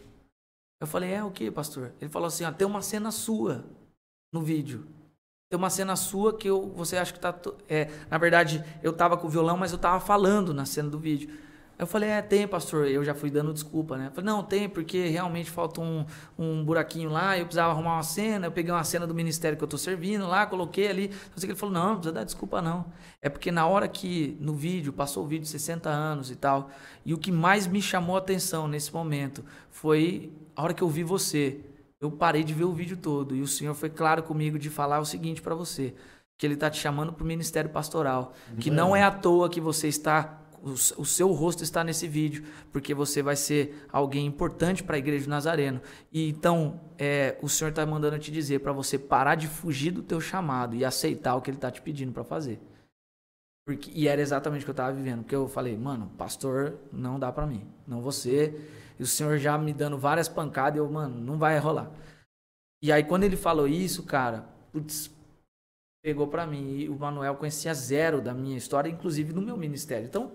Eu 0.80 0.86
falei, 0.86 1.12
é 1.12 1.24
o 1.24 1.30
que, 1.30 1.50
pastor? 1.50 1.92
Ele 2.00 2.10
falou 2.10 2.28
assim, 2.28 2.44
ó, 2.44 2.52
tem 2.52 2.66
uma 2.66 2.82
cena 2.82 3.10
sua 3.10 3.64
no 4.32 4.42
vídeo. 4.42 4.86
Tem 5.50 5.58
uma 5.58 5.70
cena 5.70 5.96
sua 5.96 6.36
que 6.36 6.48
eu, 6.48 6.68
você 6.68 6.98
acha 6.98 7.12
que 7.12 7.18
tá. 7.18 7.34
É, 7.68 7.86
na 8.10 8.18
verdade, 8.18 8.62
eu 8.82 8.92
tava 8.92 9.16
com 9.16 9.26
o 9.26 9.30
violão, 9.30 9.56
mas 9.56 9.72
eu 9.72 9.78
tava 9.78 9.98
falando 9.98 10.52
na 10.52 10.66
cena 10.66 10.90
do 10.90 10.98
vídeo. 10.98 11.30
Eu 11.78 11.86
falei, 11.86 12.10
é, 12.10 12.20
tem, 12.20 12.46
pastor. 12.48 12.88
Eu 12.88 13.04
já 13.04 13.14
fui 13.14 13.30
dando 13.30 13.52
desculpa, 13.52 13.96
né? 13.96 14.08
Eu 14.08 14.10
falei, 14.10 14.28
não, 14.28 14.42
tem, 14.42 14.68
porque 14.68 15.06
realmente 15.06 15.48
falta 15.48 15.80
um, 15.80 16.04
um 16.36 16.64
buraquinho 16.64 17.08
lá, 17.08 17.38
eu 17.38 17.44
precisava 17.44 17.72
arrumar 17.72 17.94
uma 17.94 18.02
cena, 18.02 18.48
eu 18.48 18.52
peguei 18.52 18.72
uma 18.72 18.82
cena 18.82 19.06
do 19.06 19.14
ministério 19.14 19.56
que 19.56 19.62
eu 19.62 19.68
tô 19.68 19.78
servindo 19.78 20.26
lá, 20.26 20.44
coloquei 20.44 20.88
ali. 20.88 21.08
Não 21.08 21.38
sei 21.38 21.46
que 21.46 21.52
ele 21.52 21.54
falou, 21.54 21.72
não, 21.72 21.88
não 21.90 21.94
precisa 21.94 22.12
dar 22.12 22.24
desculpa, 22.24 22.60
não. 22.60 22.86
É 23.22 23.28
porque 23.28 23.52
na 23.52 23.64
hora 23.66 23.86
que, 23.86 24.36
no 24.40 24.54
vídeo, 24.54 24.92
passou 24.92 25.24
o 25.24 25.26
vídeo 25.28 25.44
de 25.44 25.50
60 25.50 25.88
anos 25.88 26.32
e 26.32 26.36
tal, 26.36 26.68
e 27.06 27.14
o 27.14 27.18
que 27.18 27.30
mais 27.30 27.68
me 27.68 27.80
chamou 27.80 28.16
a 28.16 28.18
atenção 28.18 28.66
nesse 28.66 28.92
momento 28.92 29.44
foi 29.70 30.32
a 30.56 30.62
hora 30.64 30.74
que 30.74 30.82
eu 30.82 30.88
vi 30.88 31.04
você. 31.04 31.60
Eu 32.00 32.10
parei 32.10 32.42
de 32.42 32.54
ver 32.54 32.64
o 32.64 32.72
vídeo 32.72 32.96
todo, 32.96 33.36
e 33.36 33.40
o 33.40 33.46
Senhor 33.46 33.74
foi 33.74 33.88
claro 33.88 34.24
comigo 34.24 34.58
de 34.58 34.68
falar 34.68 34.98
o 34.98 35.04
seguinte 35.04 35.40
para 35.40 35.54
você, 35.54 35.94
que 36.36 36.44
Ele 36.44 36.56
tá 36.56 36.68
te 36.68 36.80
chamando 36.80 37.12
para 37.12 37.22
o 37.22 37.26
ministério 37.26 37.70
pastoral, 37.70 38.32
que 38.58 38.70
não 38.70 38.96
é 38.96 39.02
à 39.04 39.10
toa 39.12 39.48
que 39.48 39.60
você 39.60 39.86
está 39.88 40.40
o, 40.62 41.04
seu 41.04 41.32
rosto 41.32 41.62
está 41.62 41.82
nesse 41.82 42.06
vídeo, 42.06 42.44
porque 42.72 42.94
você 42.94 43.22
vai 43.22 43.36
ser 43.36 43.86
alguém 43.92 44.26
importante 44.26 44.82
para 44.82 44.96
a 44.96 44.98
igreja 44.98 45.24
do 45.24 45.30
Nazareno. 45.30 45.80
E 46.12 46.28
então, 46.28 46.80
é, 46.98 47.36
o 47.42 47.48
Senhor 47.48 47.70
está 47.70 47.84
mandando 47.84 48.18
te 48.18 48.30
dizer 48.30 48.60
para 48.60 48.72
você 48.72 48.98
parar 48.98 49.34
de 49.34 49.48
fugir 49.48 49.90
do 49.90 50.02
teu 50.02 50.20
chamado 50.20 50.74
e 50.74 50.84
aceitar 50.84 51.34
o 51.36 51.40
que 51.40 51.50
Ele 51.50 51.56
está 51.58 51.70
te 51.70 51.82
pedindo 51.82 52.12
para 52.12 52.24
fazer. 52.24 52.60
Porque, 53.66 53.90
e 53.94 54.08
era 54.08 54.20
exatamente 54.20 54.62
o 54.62 54.64
que 54.64 54.70
eu 54.70 54.72
estava 54.72 54.92
vivendo, 54.92 55.20
porque 55.20 55.36
eu 55.36 55.46
falei, 55.46 55.76
mano, 55.76 56.10
pastor, 56.16 56.78
não 56.90 57.18
dá 57.18 57.30
para 57.30 57.46
mim, 57.46 57.66
não 57.86 58.00
você. 58.00 58.58
E 58.98 59.02
o 59.02 59.06
Senhor 59.06 59.36
já 59.38 59.58
me 59.58 59.72
dando 59.72 59.98
várias 59.98 60.28
pancadas, 60.28 60.78
eu, 60.78 60.88
mano, 60.90 61.20
não 61.20 61.38
vai 61.38 61.58
rolar. 61.58 61.90
E 62.82 62.90
aí 62.90 63.04
quando 63.04 63.24
ele 63.24 63.36
falou 63.36 63.68
isso, 63.68 64.04
cara, 64.04 64.46
putz, 64.72 65.10
pegou 66.02 66.26
para 66.26 66.46
mim. 66.46 66.78
E 66.78 66.88
o 66.88 66.98
Manuel 66.98 67.36
conhecia 67.36 67.74
zero 67.74 68.20
da 68.20 68.32
minha 68.32 68.56
história, 68.56 68.88
inclusive 68.88 69.32
no 69.32 69.42
meu 69.42 69.56
ministério. 69.56 70.06
Então, 70.06 70.32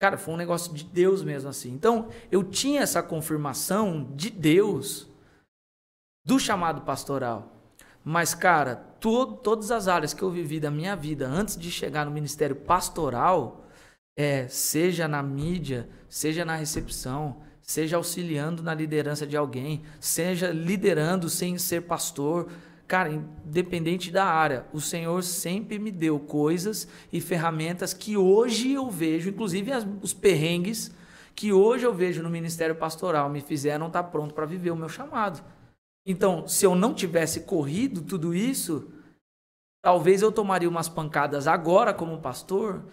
Cara, 0.00 0.18
foi 0.18 0.34
um 0.34 0.36
negócio 0.36 0.72
de 0.74 0.84
Deus 0.84 1.22
mesmo 1.22 1.48
assim. 1.48 1.72
Então, 1.72 2.08
eu 2.30 2.42
tinha 2.44 2.82
essa 2.82 3.02
confirmação 3.02 4.12
de 4.14 4.30
Deus 4.30 5.08
do 6.24 6.38
chamado 6.38 6.82
pastoral. 6.82 7.52
Mas, 8.04 8.34
cara, 8.34 8.76
to 9.00 9.26
todas 9.42 9.70
as 9.70 9.88
áreas 9.88 10.12
que 10.12 10.22
eu 10.22 10.30
vivi 10.30 10.60
da 10.60 10.70
minha 10.70 10.94
vida 10.94 11.26
antes 11.26 11.56
de 11.56 11.70
chegar 11.70 12.04
no 12.04 12.10
ministério 12.10 12.56
pastoral, 12.56 13.64
é, 14.16 14.46
seja 14.48 15.08
na 15.08 15.22
mídia, 15.22 15.88
seja 16.08 16.44
na 16.44 16.54
recepção, 16.54 17.42
seja 17.62 17.96
auxiliando 17.96 18.62
na 18.62 18.74
liderança 18.74 19.26
de 19.26 19.36
alguém, 19.36 19.82
seja 19.98 20.50
liderando 20.50 21.30
sem 21.30 21.56
ser 21.56 21.82
pastor, 21.82 22.50
Cara, 22.86 23.10
independente 23.10 24.10
da 24.10 24.26
área, 24.26 24.66
o 24.72 24.80
Senhor 24.80 25.22
sempre 25.22 25.78
me 25.78 25.90
deu 25.90 26.20
coisas 26.20 26.86
e 27.12 27.20
ferramentas 27.20 27.94
que 27.94 28.16
hoje 28.16 28.72
eu 28.72 28.90
vejo, 28.90 29.30
inclusive 29.30 29.72
as, 29.72 29.86
os 30.02 30.12
perrengues 30.12 30.94
que 31.34 31.52
hoje 31.52 31.84
eu 31.84 31.92
vejo 31.92 32.22
no 32.22 32.30
ministério 32.30 32.76
pastoral 32.76 33.28
me 33.28 33.40
fizeram 33.40 33.88
estar 33.88 34.04
pronto 34.04 34.34
para 34.34 34.46
viver 34.46 34.70
o 34.70 34.76
meu 34.76 34.88
chamado. 34.88 35.42
Então, 36.06 36.46
se 36.46 36.66
eu 36.66 36.74
não 36.74 36.94
tivesse 36.94 37.40
corrido 37.40 38.02
tudo 38.02 38.34
isso, 38.34 38.92
talvez 39.82 40.22
eu 40.22 40.30
tomaria 40.30 40.68
umas 40.68 40.88
pancadas 40.88 41.48
agora 41.48 41.94
como 41.94 42.20
pastor 42.20 42.84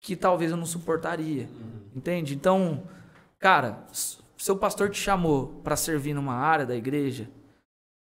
que 0.00 0.14
talvez 0.14 0.52
eu 0.52 0.56
não 0.56 0.64
suportaria. 0.66 1.48
Entende? 1.94 2.34
Então, 2.34 2.84
cara, 3.38 3.84
seu 4.36 4.56
pastor 4.56 4.88
te 4.90 4.98
chamou 4.98 5.60
para 5.64 5.76
servir 5.76 6.14
numa 6.14 6.34
área 6.34 6.64
da 6.64 6.76
igreja, 6.76 7.28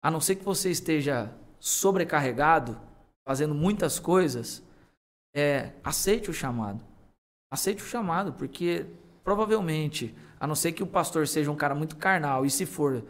a 0.08 0.10
não 0.10 0.22
ser 0.22 0.38
que 0.38 0.46
você 0.46 0.72
esteja 0.72 1.30
sobrecarregado, 1.60 2.80
fazendo 3.28 3.54
muitas 3.54 4.00
coisas, 4.00 4.64
é, 5.36 5.74
aceite 5.84 6.30
o 6.30 6.34
chamado. 6.34 6.80
Aceite 7.52 7.84
o 7.84 7.86
chamado, 7.86 8.32
porque 8.32 8.86
provavelmente, 9.22 10.16
a 10.40 10.48
não 10.48 10.56
ser 10.56 10.72
que 10.72 10.82
o 10.82 10.88
pastor 10.88 11.28
seja 11.28 11.52
um 11.52 11.58
cara 11.58 11.76
muito 11.76 11.98
carnal, 11.98 12.46
e 12.46 12.50
se 12.50 12.66
for, 12.66 13.04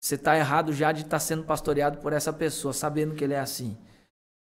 você 0.00 0.14
está 0.14 0.36
errado 0.36 0.72
já 0.72 0.92
de 0.92 1.00
estar 1.00 1.10
tá 1.10 1.18
sendo 1.18 1.42
pastoreado 1.42 1.98
por 1.98 2.12
essa 2.12 2.32
pessoa, 2.32 2.72
sabendo 2.72 3.16
que 3.16 3.24
ele 3.24 3.34
é 3.34 3.40
assim. 3.40 3.76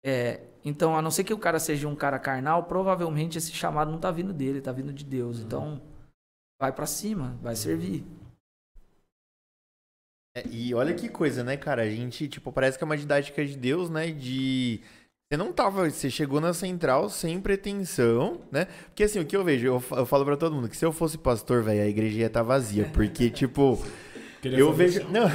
É, 0.06 0.42
então, 0.64 0.96
a 0.96 1.02
não 1.02 1.10
ser 1.10 1.24
que 1.24 1.34
o 1.34 1.40
cara 1.40 1.58
seja 1.58 1.88
um 1.88 1.96
cara 1.96 2.20
carnal, 2.20 2.66
provavelmente 2.66 3.40
esse 3.40 3.52
chamado 3.52 3.90
não 3.90 3.98
está 3.98 4.12
vindo 4.12 4.32
dele, 4.32 4.60
está 4.60 4.72
vindo 4.72 4.94
de 4.94 5.04
Deus. 5.04 5.40
Uhum. 5.40 5.44
Então, 5.44 5.82
vai 6.62 6.72
para 6.72 6.86
cima, 6.86 7.36
vai 7.42 7.56
servir. 7.56 8.06
É, 10.36 10.44
e 10.50 10.74
olha 10.74 10.94
que 10.94 11.10
coisa, 11.10 11.44
né, 11.44 11.58
cara? 11.58 11.84
A 11.84 11.90
gente, 11.90 12.28
tipo, 12.28 12.52
parece 12.52 12.78
que 12.78 12.84
é 12.84 12.86
uma 12.86 12.98
didática 12.98 13.44
de 13.46 13.58
Deus, 13.58 13.90
né? 13.90 14.08
De. 14.12 14.82
Você 15.32 15.38
não 15.38 15.52
tava. 15.52 15.90
Você 15.90 16.10
chegou 16.10 16.40
na 16.40 16.54
central 16.54 17.10
sem 17.10 17.40
pretensão, 17.40 18.42
né? 18.52 18.66
Porque 18.86 19.04
assim, 19.04 19.20
o 19.20 19.26
que 19.26 19.36
eu 19.36 19.44
vejo, 19.44 19.68
eu, 19.68 19.84
eu 19.92 20.06
falo 20.06 20.26
para 20.26 20.38
todo 20.38 20.56
mundo 20.56 20.70
que 20.70 20.78
se 20.78 20.86
eu 20.86 20.92
fosse 20.92 21.18
pastor, 21.18 21.64
velho, 21.64 21.82
a 21.82 21.88
igreja 21.88 22.20
ia 22.20 22.28
estar 22.28 22.42
tá 22.42 22.46
vazia. 22.46 22.90
Porque, 22.94 23.30
tipo. 23.32 23.84
Queria 24.42 24.60
eu 24.60 24.72
vejo. 24.72 25.04
Não, 25.12 25.28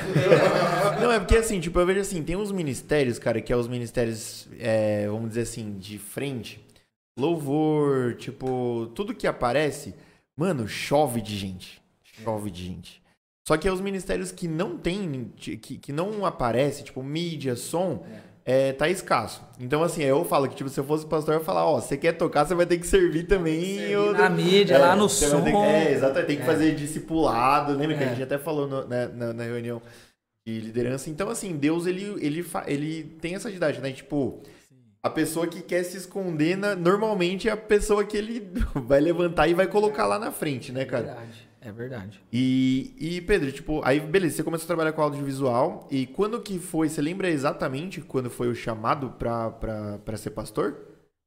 não, 0.99 1.13
é 1.13 1.19
porque 1.19 1.37
assim, 1.37 1.61
tipo, 1.61 1.79
eu 1.79 1.85
vejo 1.85 2.01
assim, 2.01 2.23
tem 2.23 2.37
uns 2.37 2.51
ministérios, 2.51 3.19
cara, 3.19 3.39
que 3.39 3.53
é 3.53 3.57
os 3.57 3.69
ministérios, 3.69 4.49
é, 4.59 5.07
vamos 5.07 5.29
dizer 5.29 5.43
assim, 5.43 5.77
de 5.79 5.99
frente. 5.99 6.59
Louvor, 7.19 8.15
tipo, 8.15 8.91
tudo 8.95 9.15
que 9.15 9.27
aparece, 9.27 9.95
mano, 10.35 10.67
chove 10.67 11.21
de 11.21 11.37
gente. 11.37 11.83
Chove 12.03 12.51
de 12.51 12.65
gente. 12.65 13.04
Só 13.47 13.57
que 13.57 13.69
é 13.69 13.73
os 13.73 13.81
ministérios 13.81 14.33
que 14.33 14.49
não 14.49 14.79
tem, 14.79 15.33
que, 15.37 15.57
que 15.57 15.93
não 15.93 16.25
aparece, 16.25 16.83
tipo, 16.83 17.03
mídia, 17.03 17.57
som. 17.57 18.05
É 18.31 18.35
é, 18.45 18.73
tá 18.73 18.89
escasso. 18.91 19.43
Então, 19.59 19.83
assim, 19.83 20.03
eu 20.03 20.23
falo 20.25 20.47
que, 20.49 20.55
tipo, 20.55 20.69
se 20.69 20.79
eu 20.79 20.85
fosse 20.85 21.07
pastor, 21.07 21.35
eu 21.35 21.39
ia 21.39 21.45
falar, 21.45 21.65
ó, 21.65 21.81
você 21.81 21.97
quer 21.97 22.13
tocar, 22.13 22.45
você 22.45 22.55
vai 22.55 22.67
ter 22.67 22.77
que 22.77 22.87
servir 22.87 23.25
também. 23.25 23.79
Servir 23.79 24.13
na 24.13 24.29
mídia, 24.29 24.75
é, 24.75 24.79
lá 24.79 24.95
no 24.95 25.09
som. 25.09 25.43
Que, 25.43 25.51
é, 25.51 25.93
exatamente, 25.93 26.27
tem 26.27 26.37
que 26.37 26.43
é. 26.43 26.47
fazer 26.47 26.75
discipulado, 26.75 27.75
lembra 27.75 27.97
que 27.97 28.05
a 28.05 28.07
é. 28.07 28.11
gente 28.11 28.23
até 28.23 28.37
falou 28.37 28.69
no, 28.69 28.87
né, 28.87 29.09
na, 29.15 29.33
na, 29.33 29.45
reunião 29.45 29.81
de 30.47 30.61
liderança. 30.61 31.09
Então, 31.09 31.31
assim, 31.31 31.57
Deus, 31.57 31.87
ele, 31.87 32.05
ele, 32.21 32.47
ele 32.67 33.05
tem 33.19 33.35
essa 33.35 33.51
didática, 33.51 33.83
né? 33.83 33.95
Tipo, 33.95 34.43
a 35.03 35.09
pessoa 35.09 35.47
que 35.47 35.63
quer 35.63 35.83
se 35.83 35.97
esconder, 35.97 36.55
na, 36.55 36.77
normalmente 36.77 37.49
é 37.49 37.53
a 37.53 37.57
pessoa 37.57 38.05
que 38.05 38.15
ele 38.15 38.47
vai 38.77 39.01
levantar 39.01 39.49
e 39.49 39.55
vai 39.55 39.67
colocar 39.67 40.07
lá 40.07 40.19
na 40.19 40.31
frente, 40.31 40.71
né, 40.71 40.85
cara? 40.85 41.05
Verdade. 41.05 41.44
É 41.65 41.73
verdade. 41.73 42.23
E, 42.31 42.95
e, 42.99 43.21
Pedro, 43.23 43.51
tipo, 43.51 43.81
aí 43.85 43.99
beleza, 43.99 44.37
você 44.37 44.45
começou 44.45 44.65
a 44.65 44.67
trabalhar 44.67 44.93
com 44.93 45.01
audiovisual. 45.01 45.89
E 45.91 46.07
quando 46.07 46.39
que 46.43 46.59
foi? 46.59 46.91
Você 46.91 47.01
lembra 47.01 47.31
exatamente 47.31 48.03
quando 48.03 48.29
foi 48.29 48.49
o 48.49 48.55
chamado 48.55 49.11
pra, 49.19 49.51
pra, 49.51 49.99
pra 49.99 50.17
ser 50.19 50.31
pastor? 50.31 50.77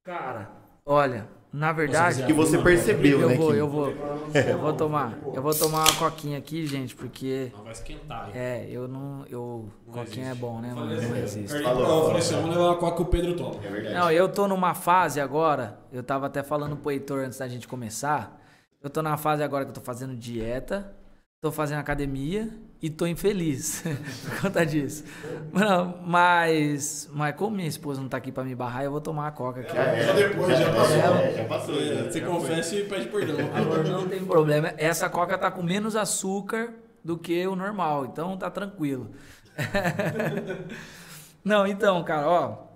Cara, 0.06 0.52
olha, 0.86 1.28
na 1.52 1.72
verdade. 1.72 2.24
Que 2.24 2.34
você 2.34 2.60
percebeu, 2.60 3.22
eu 3.22 3.30
né? 3.30 3.36
Vou, 3.36 3.52
que... 3.52 3.58
Eu 3.58 3.68
vou, 3.68 3.90
eu 4.36 4.60
vou 4.60 4.74
tomar. 4.74 5.18
Eu 5.34 5.42
vou 5.42 5.56
tomar 5.56 5.86
uma 5.86 5.94
coquinha 5.96 6.38
aqui, 6.38 6.68
gente, 6.68 6.96
porque. 6.96 7.52
Não 7.56 7.64
vai 7.64 7.72
esquentar. 7.72 8.28
Hein? 8.28 8.34
É, 8.36 8.68
eu 8.70 8.88
não. 8.88 9.26
Eu, 9.28 9.70
não 9.88 9.94
coquinha 9.94 10.28
existe. 10.28 10.32
é 10.32 10.36
bom, 10.36 10.62
né? 10.62 10.72
Não, 10.76 10.86
não 10.86 11.18
existe. 11.18 11.64
Falou, 11.64 11.82
eu 11.82 12.06
falei 12.06 12.20
assim, 12.20 12.36
vamos 12.36 12.52
levar 12.52 12.66
uma 12.66 12.76
coca 12.76 12.98
que 12.98 13.02
o 13.02 13.06
Pedro 13.06 13.36
toma. 13.36 13.56
É 13.66 13.70
verdade. 13.70 13.96
Não, 13.96 14.12
eu 14.12 14.30
tô 14.30 14.48
numa 14.48 14.76
fase 14.76 15.20
agora. 15.20 15.80
Eu 15.92 16.04
tava 16.04 16.28
até 16.28 16.44
falando 16.44 16.78
pro 16.78 16.92
Heitor 16.92 17.26
antes 17.26 17.40
da 17.40 17.48
gente 17.48 17.68
começar 17.68 18.40
eu 18.88 18.92
tô 18.92 19.02
na 19.02 19.18
fase 19.18 19.44
agora 19.44 19.66
que 19.66 19.72
eu 19.72 19.76
tô 19.76 19.82
fazendo 19.82 20.16
dieta, 20.16 20.96
tô 21.42 21.52
fazendo 21.52 21.80
academia 21.80 22.50
e 22.82 22.90
tô 22.90 23.06
infeliz 23.06 23.84
por 24.24 24.42
conta 24.42 24.66
disso. 24.66 25.04
Não, 25.52 26.02
mas, 26.06 27.10
mas 27.12 27.36
como 27.36 27.58
minha 27.58 27.68
esposa 27.68 28.00
não 28.00 28.08
tá 28.08 28.16
aqui 28.16 28.32
pra 28.32 28.46
me 28.46 28.56
barrar, 28.56 28.86
eu 28.86 28.92
vou 28.92 29.02
tomar 29.02 29.28
a 29.28 29.32
coca 29.32 29.60
aqui. 29.60 29.78
É, 29.78 30.06
já 30.06 30.14
depois, 30.14 30.58
já 30.58 30.74
passou. 30.74 30.96
É, 30.96 31.34
já 31.34 31.46
passou. 31.46 31.76
É, 31.76 32.04
você 32.04 32.20
já 32.20 32.28
confessa 32.28 32.70
foi. 32.70 32.80
e 32.80 32.86
pede 32.86 33.08
perdão. 33.10 33.38
Não 33.92 34.08
tem 34.08 34.26
problema. 34.26 34.74
Essa 34.78 35.10
coca 35.10 35.38
tá 35.38 35.52
com 35.52 35.62
menos 35.62 35.96
açúcar 35.96 36.74
do 37.04 37.18
que 37.18 37.46
o 37.46 37.56
normal, 37.56 38.06
então 38.06 38.38
tá 38.38 38.50
tranquilo. 38.50 39.12
não, 41.44 41.68
então, 41.68 42.04
cara, 42.04 42.28
ó. 42.28 42.68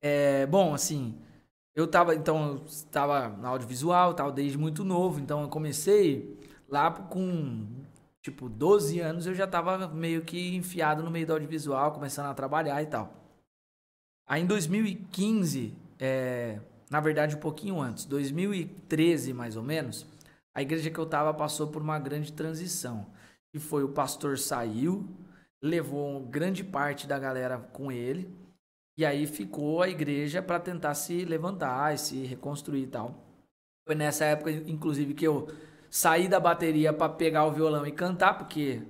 É, 0.00 0.46
bom, 0.46 0.74
assim, 0.74 1.14
eu 1.74 1.86
tava, 1.88 2.14
então, 2.14 2.62
estava 2.66 3.28
na 3.28 3.48
audiovisual, 3.48 4.12
estava 4.12 4.30
desde 4.30 4.56
muito 4.56 4.84
novo, 4.84 5.18
então 5.20 5.42
eu 5.42 5.48
comecei 5.48 6.38
lá 6.68 6.90
com, 6.90 7.66
tipo, 8.22 8.48
12 8.48 9.00
anos, 9.00 9.26
eu 9.26 9.34
já 9.34 9.44
estava 9.44 9.88
meio 9.88 10.22
que 10.22 10.54
enfiado 10.54 11.02
no 11.02 11.10
meio 11.10 11.26
do 11.26 11.32
audiovisual, 11.32 11.92
começando 11.92 12.26
a 12.26 12.34
trabalhar 12.34 12.80
e 12.82 12.86
tal. 12.86 13.12
Aí 14.26 14.42
em 14.42 14.46
2015, 14.46 15.74
é, 15.98 16.60
na 16.90 17.00
verdade 17.00 17.36
um 17.36 17.40
pouquinho 17.40 17.80
antes, 17.80 18.04
2013 18.04 19.32
mais 19.32 19.56
ou 19.56 19.62
menos, 19.62 20.06
a 20.54 20.62
igreja 20.62 20.90
que 20.90 20.98
eu 20.98 21.04
estava 21.04 21.34
passou 21.34 21.66
por 21.66 21.82
uma 21.82 21.98
grande 21.98 22.32
transição. 22.32 23.06
E 23.52 23.58
foi 23.58 23.82
o 23.82 23.88
pastor 23.88 24.38
saiu, 24.38 25.08
levou 25.60 26.20
grande 26.20 26.62
parte 26.62 27.06
da 27.06 27.18
galera 27.18 27.58
com 27.58 27.90
ele, 27.90 28.32
e 28.96 29.04
aí 29.04 29.26
ficou 29.26 29.82
a 29.82 29.88
igreja 29.88 30.40
para 30.42 30.60
tentar 30.60 30.94
se 30.94 31.24
levantar 31.24 31.94
e 31.94 31.98
se 31.98 32.24
reconstruir 32.24 32.82
e 32.82 32.86
tal. 32.86 33.14
Foi 33.86 33.94
nessa 33.94 34.24
época, 34.24 34.50
inclusive, 34.50 35.14
que 35.14 35.26
eu 35.26 35.48
saí 35.90 36.28
da 36.28 36.40
bateria 36.40 36.92
para 36.92 37.12
pegar 37.12 37.44
o 37.44 37.52
violão 37.52 37.86
e 37.86 37.92
cantar, 37.92 38.38
porque 38.38 38.82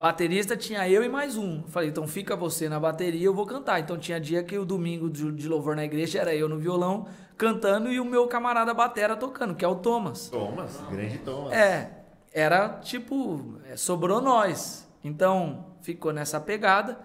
baterista 0.00 0.56
tinha 0.56 0.88
eu 0.88 1.02
e 1.02 1.08
mais 1.08 1.36
um. 1.36 1.62
Falei, 1.64 1.88
então 1.88 2.06
fica 2.06 2.36
você 2.36 2.68
na 2.68 2.78
bateria, 2.78 3.24
eu 3.24 3.34
vou 3.34 3.46
cantar. 3.46 3.80
Então 3.80 3.96
tinha 3.96 4.20
dia 4.20 4.42
que 4.42 4.58
o 4.58 4.64
domingo 4.64 5.08
de 5.08 5.48
louvor 5.48 5.74
na 5.74 5.84
igreja 5.84 6.20
era 6.20 6.34
eu 6.34 6.48
no 6.48 6.58
violão 6.58 7.06
cantando 7.36 7.90
e 7.90 7.98
o 7.98 8.04
meu 8.04 8.26
camarada 8.26 8.72
batera 8.74 9.16
tocando, 9.16 9.54
que 9.54 9.64
é 9.64 9.68
o 9.68 9.76
Thomas. 9.76 10.28
Thomas, 10.28 10.80
grande 10.90 11.18
Thomas. 11.18 11.52
É, 11.52 11.90
era 12.32 12.68
tipo, 12.80 13.58
é, 13.66 13.76
sobrou 13.76 14.20
nós. 14.20 14.88
Então 15.02 15.76
ficou 15.80 16.12
nessa 16.12 16.40
pegada. 16.40 16.98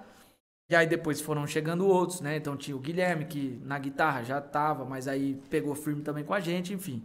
E 0.70 0.76
aí 0.76 0.86
depois 0.86 1.20
foram 1.20 1.48
chegando 1.48 1.88
outros, 1.88 2.22
né? 2.22 2.38
Então 2.38 2.56
tinha 2.56 2.78
o 2.78 2.80
Guilherme, 2.80 3.26
que 3.26 3.60
na 3.64 3.80
guitarra 3.80 4.24
já 4.24 4.40
tava, 4.40 4.86
mas 4.86 5.08
aí 5.08 5.42
pegou 5.50 5.74
firme 5.74 6.04
também 6.04 6.24
com 6.24 6.34
a 6.34 6.40
gente, 6.40 6.74
enfim. 6.74 7.04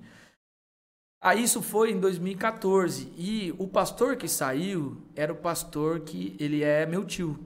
Aí 1.18 1.42
isso 1.42 1.62
foi 1.62 1.90
em 1.90 1.98
2014. 1.98 3.10
E 3.16 3.54
o 3.58 3.66
pastor 3.66 4.16
que 4.16 4.28
saiu 4.28 5.00
era 5.16 5.32
o 5.32 5.36
pastor 5.36 6.00
que 6.00 6.36
ele 6.38 6.62
é 6.62 6.84
meu 6.84 7.06
tio. 7.06 7.38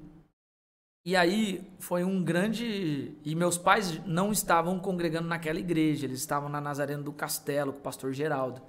E 1.05 1.15
aí 1.15 1.65
foi 1.79 2.03
um 2.03 2.23
grande. 2.23 3.17
E 3.25 3.37
meus 3.37 3.57
pais 3.57 4.05
não 4.05 4.33
estavam 4.33 4.81
congregando 4.81 5.29
naquela 5.29 5.61
igreja, 5.61 6.05
eles 6.05 6.19
estavam 6.19 6.49
na 6.49 6.61
Nazareno 6.61 7.05
do 7.05 7.13
Castelo, 7.13 7.73
com 7.73 7.79
o 7.79 7.83
pastor 7.83 8.13
Geraldo. 8.13 8.61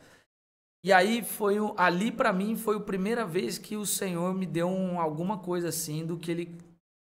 E 0.84 0.94
aí 0.94 1.24
foi 1.24 1.56
ali 1.76 2.12
para 2.12 2.32
mim 2.32 2.56
foi 2.56 2.78
a 2.78 2.80
primeira 2.80 3.26
vez 3.26 3.58
que 3.58 3.76
o 3.76 3.86
Senhor 3.86 4.34
me 4.36 4.46
deu 4.46 4.70
um, 4.70 5.00
alguma 5.00 5.40
coisa 5.40 5.70
assim 5.70 6.06
do 6.06 6.16
que 6.16 6.32
ele 6.32 6.69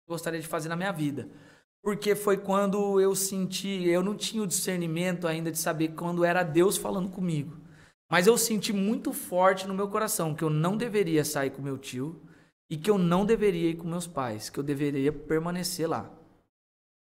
gostaria 0.10 0.42
de 0.42 0.48
fazer 0.48 0.68
na 0.70 0.76
minha 0.76 0.92
vida. 0.92 1.30
Porque 1.84 2.16
foi 2.16 2.36
quando 2.36 3.00
eu 3.00 3.16
senti, 3.16 3.88
eu 3.88 4.04
não 4.04 4.16
tinha 4.16 4.44
o 4.44 4.48
discernimento 4.48 5.28
ainda 5.28 5.52
de 5.52 5.58
saber 5.58 5.90
quando 5.90 6.26
era 6.26 6.44
Deus 6.44 6.76
falando 6.76 7.10
comigo. 7.10 7.56
Mas 8.12 8.26
eu 8.26 8.38
senti 8.38 8.74
muito 8.74 9.14
forte 9.14 9.68
no 9.68 9.74
meu 9.74 9.88
coração 9.88 10.34
que 10.34 10.44
eu 10.44 10.50
não 10.50 10.76
deveria 10.76 11.24
sair 11.24 11.52
com 11.52 11.62
meu 11.62 11.78
tio 11.78 12.20
e 12.70 12.76
que 12.76 12.90
eu 12.90 12.98
não 12.98 13.24
deveria 13.24 13.70
ir 13.70 13.78
com 13.78 13.88
meus 13.88 14.08
pais, 14.08 14.50
que 14.50 14.60
eu 14.60 14.64
deveria 14.64 15.14
permanecer 15.14 15.88
lá. 15.88 16.12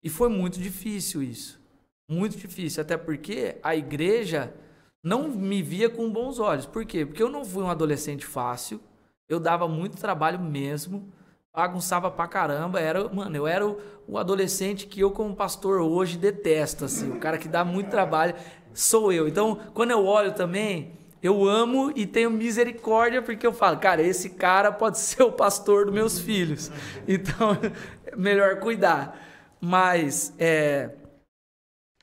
E 0.04 0.10
foi 0.10 0.28
muito 0.28 0.60
difícil 0.60 1.22
isso. 1.22 1.60
Muito 2.08 2.36
difícil, 2.36 2.82
até 2.82 2.96
porque 2.96 3.56
a 3.62 3.74
igreja 3.74 4.54
não 5.02 5.28
me 5.28 5.62
via 5.62 5.88
com 5.88 6.12
bons 6.12 6.38
olhos. 6.38 6.66
Por 6.66 6.84
quê? 6.84 7.06
Porque 7.06 7.22
eu 7.22 7.30
não 7.30 7.44
fui 7.44 7.62
um 7.62 7.70
adolescente 7.70 8.26
fácil, 8.26 8.80
eu 9.28 9.40
dava 9.40 9.66
muito 9.66 9.96
trabalho 9.96 10.38
mesmo 10.38 11.10
bagunçava 11.54 12.10
pra 12.10 12.26
caramba. 12.26 12.80
Era, 12.80 13.08
mano, 13.08 13.36
eu 13.36 13.46
era 13.46 13.66
o, 13.66 13.78
o, 14.08 14.18
adolescente 14.18 14.86
que 14.86 15.00
eu, 15.00 15.10
como 15.10 15.36
pastor, 15.36 15.80
hoje 15.80 16.16
detesto, 16.16 16.84
assim. 16.84 17.10
O 17.10 17.20
cara 17.20 17.38
que 17.38 17.48
dá 17.48 17.64
muito 17.64 17.90
trabalho 17.90 18.34
sou 18.72 19.12
eu. 19.12 19.28
Então, 19.28 19.56
quando 19.74 19.90
eu 19.90 20.04
olho 20.04 20.32
também, 20.32 20.92
eu 21.22 21.46
amo 21.46 21.92
e 21.94 22.06
tenho 22.06 22.30
misericórdia, 22.30 23.22
porque 23.22 23.46
eu 23.46 23.52
falo, 23.52 23.78
cara, 23.78 24.02
esse 24.02 24.30
cara 24.30 24.72
pode 24.72 24.98
ser 25.00 25.22
o 25.22 25.32
pastor 25.32 25.86
dos 25.86 25.94
meus 25.94 26.18
filhos. 26.18 26.70
Então, 27.06 27.56
melhor 28.16 28.58
cuidar. 28.58 29.18
Mas, 29.60 30.34
é, 30.38 30.90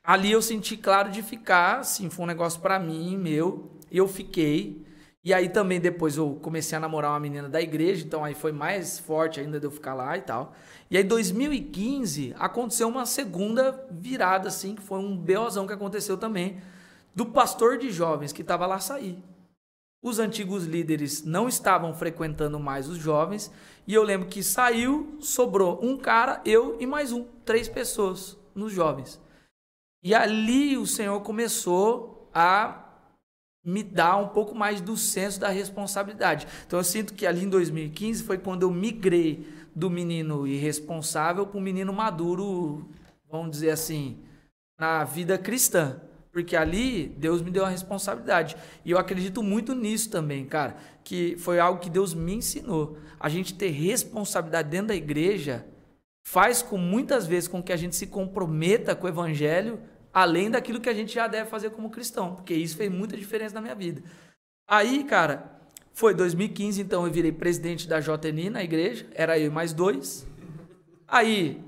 ali 0.04 0.32
eu 0.32 0.42
senti 0.42 0.78
claro 0.78 1.10
de 1.10 1.22
ficar, 1.22 1.80
assim, 1.80 2.10
foi 2.10 2.24
um 2.24 2.28
negócio 2.28 2.62
para 2.62 2.80
mim, 2.80 3.18
meu, 3.18 3.72
e 3.92 3.98
eu 3.98 4.08
fiquei. 4.08 4.88
E 5.24 5.34
aí 5.34 5.50
também 5.50 5.82
depois 5.82 6.16
eu 6.16 6.40
comecei 6.42 6.78
a 6.78 6.80
namorar 6.82 7.12
uma 7.12 7.20
menina 7.20 7.50
da 7.50 7.62
igreja, 7.62 8.06
então 8.06 8.24
aí 8.24 8.34
foi 8.34 8.54
mais 8.54 9.00
forte 9.00 9.40
ainda 9.40 9.60
de 9.60 9.66
eu 9.66 9.72
ficar 9.72 9.94
lá 9.94 10.18
e 10.18 10.22
tal. 10.22 10.54
E 10.90 10.96
aí 10.96 11.04
em 11.04 11.08
2015 11.08 12.34
aconteceu 12.40 12.88
uma 12.88 13.06
segunda 13.06 13.86
virada 13.92 14.48
assim, 14.48 14.76
que 14.76 14.82
foi 14.82 15.00
um 15.00 15.18
beozão 15.18 15.68
que 15.68 15.74
aconteceu 15.74 16.18
também, 16.18 16.62
do 17.14 17.26
pastor 17.26 17.78
de 17.78 17.92
jovens 17.92 18.32
que 18.32 18.42
estava 18.42 18.66
lá 18.66 18.80
sair. 18.80 19.22
Os 20.02 20.20
antigos 20.20 20.64
líderes 20.64 21.26
não 21.26 21.50
estavam 21.50 21.94
frequentando 21.94 22.58
mais 22.58 22.88
os 22.88 22.98
jovens, 22.98 23.52
e 23.86 23.94
eu 23.94 24.04
lembro 24.04 24.30
que 24.30 24.42
saiu, 24.42 25.18
sobrou 25.20 25.84
um 25.84 25.98
cara, 25.98 26.42
eu 26.46 26.78
e 26.80 26.86
mais 26.86 27.12
um, 27.12 27.26
três 27.44 27.68
pessoas 27.68 28.38
nos 28.56 28.72
jovens. 28.72 29.20
E 30.02 30.16
ali 30.16 30.78
o 30.78 30.86
Senhor 30.86 31.20
começou 31.20 32.30
a 32.34 32.89
me 33.64 33.84
dá 33.84 34.16
um 34.18 34.30
pouco 34.30 34.56
mais 34.56 34.82
do 34.82 34.96
senso 34.96 35.40
da 35.40 35.50
responsabilidade. 35.50 36.48
Então 36.66 36.80
eu 36.80 36.84
sinto 36.84 37.14
que 37.14 37.28
ali 37.28 37.44
em 37.44 37.50
2015 37.50 38.24
foi 38.24 38.38
quando 38.38 38.64
eu 38.64 38.72
migrei 38.72 39.48
do 39.76 39.90
menino 39.90 40.48
irresponsável 40.48 41.46
para 41.46 41.58
o 41.58 41.62
menino 41.62 41.94
maduro, 41.94 42.90
vamos 43.30 43.52
dizer 43.52 43.72
assim, 43.72 44.18
na 44.80 45.04
vida 45.04 45.38
cristã. 45.38 46.02
Porque 46.32 46.56
ali 46.56 47.08
Deus 47.18 47.42
me 47.42 47.50
deu 47.50 47.66
a 47.66 47.70
responsabilidade. 47.70 48.56
E 48.86 48.92
eu 48.92 48.98
acredito 48.98 49.42
muito 49.42 49.74
nisso 49.74 50.10
também, 50.12 50.46
cara. 50.46 50.78
Que 51.04 51.36
foi 51.38 51.60
algo 51.60 51.80
que 51.80 51.90
Deus 51.90 52.14
me 52.14 52.36
ensinou. 52.36 52.98
A 53.20 53.28
gente 53.30 53.56
ter 53.56 53.70
responsabilidade 53.70 54.70
dentro 54.70 54.88
da 54.90 54.96
igreja 54.96 55.66
faz 56.24 56.62
com 56.62 56.78
muitas 56.78 57.26
vezes 57.26 57.48
com 57.48 57.64
que 57.64 57.74
a 57.74 57.78
gente 57.78 57.96
se 57.96 58.06
comprometa 58.06 58.96
com 58.96 59.08
o 59.08 59.10
evangelho 59.10 59.80
além 60.14 60.50
daquilo 60.50 60.80
que 60.80 60.90
a 60.90 60.94
gente 60.94 61.14
já 61.14 61.28
deve 61.28 61.50
fazer 61.50 61.70
como 61.72 61.90
cristão, 61.90 62.36
porque 62.36 62.54
isso 62.54 62.78
fez 62.78 62.92
muita 62.92 63.16
diferença 63.16 63.56
na 63.56 63.62
minha 63.62 63.76
vida. 63.76 64.02
Aí, 64.68 65.04
cara, 65.04 65.60
foi 65.94 66.14
2015, 66.14 66.82
então 66.82 67.06
eu 67.06 67.12
virei 67.12 67.32
presidente 67.32 67.88
da 67.88 68.00
JNI 68.00 68.50
na 68.50 68.64
igreja, 68.64 69.08
era 69.14 69.38
eu 69.38 69.52
mais 69.52 69.74
dois. 69.74 70.28
Aí, 71.08 71.64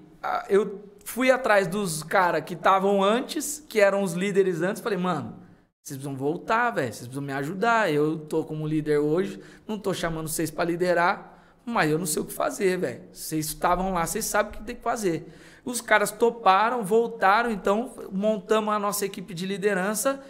eu 0.49 0.83
fui 1.03 1.31
atrás 1.31 1.67
dos 1.67 2.03
caras 2.03 2.43
que 2.43 2.53
estavam 2.53 3.03
antes, 3.03 3.65
que 3.67 3.79
eram 3.79 4.03
os 4.03 4.13
líderes 4.13 4.61
antes, 4.61 4.81
falei, 4.81 4.97
mano, 4.97 5.41
vocês 5.83 5.97
precisam 5.97 6.15
voltar, 6.15 6.69
velho, 6.71 6.93
vocês 6.93 7.07
precisam 7.07 7.23
me 7.23 7.33
ajudar. 7.33 7.91
Eu 7.91 8.19
tô 8.19 8.43
como 8.45 8.67
líder 8.67 8.99
hoje, 8.99 9.41
não 9.67 9.79
tô 9.79 9.93
chamando 9.93 10.27
vocês 10.27 10.51
para 10.51 10.65
liderar, 10.65 11.59
mas 11.65 11.89
eu 11.89 11.97
não 11.97 12.05
sei 12.05 12.21
o 12.21 12.25
que 12.25 12.33
fazer, 12.33 12.77
velho. 12.77 13.01
Vocês 13.11 13.47
estavam 13.47 13.93
lá, 13.93 14.05
vocês 14.05 14.25
sabem 14.25 14.51
o 14.51 14.57
que 14.57 14.63
tem 14.63 14.75
que 14.75 14.83
fazer. 14.83 15.25
Os 15.63 15.81
caras 15.81 16.11
toparam, 16.11 16.83
voltaram, 16.83 17.51
então 17.51 17.93
montamos 18.11 18.73
a 18.73 18.79
nossa 18.79 19.05
equipe 19.05 19.33
de 19.33 19.45
liderança 19.45 20.23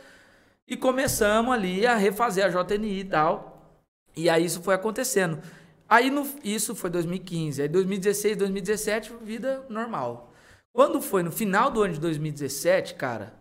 e 0.68 0.76
começamos 0.76 1.54
ali 1.54 1.86
a 1.86 1.96
refazer 1.96 2.46
a 2.46 2.64
JNI 2.64 3.00
e 3.00 3.04
tal. 3.06 3.76
E 4.16 4.30
aí 4.30 4.46
isso 4.46 4.62
foi 4.62 4.76
acontecendo. 4.76 5.42
Aí 5.88 6.10
no, 6.10 6.28
isso 6.44 6.76
foi 6.76 6.90
2015. 6.90 7.62
Aí 7.62 7.68
2016, 7.68 8.38
2017, 8.38 9.14
vida 9.22 9.66
normal. 9.70 10.34
Quando 10.74 11.02
foi 11.02 11.24
no 11.24 11.32
final 11.32 11.70
do 11.70 11.82
ano 11.84 11.94
de 11.94 12.00
2017, 12.00 12.96
cara, 12.96 13.34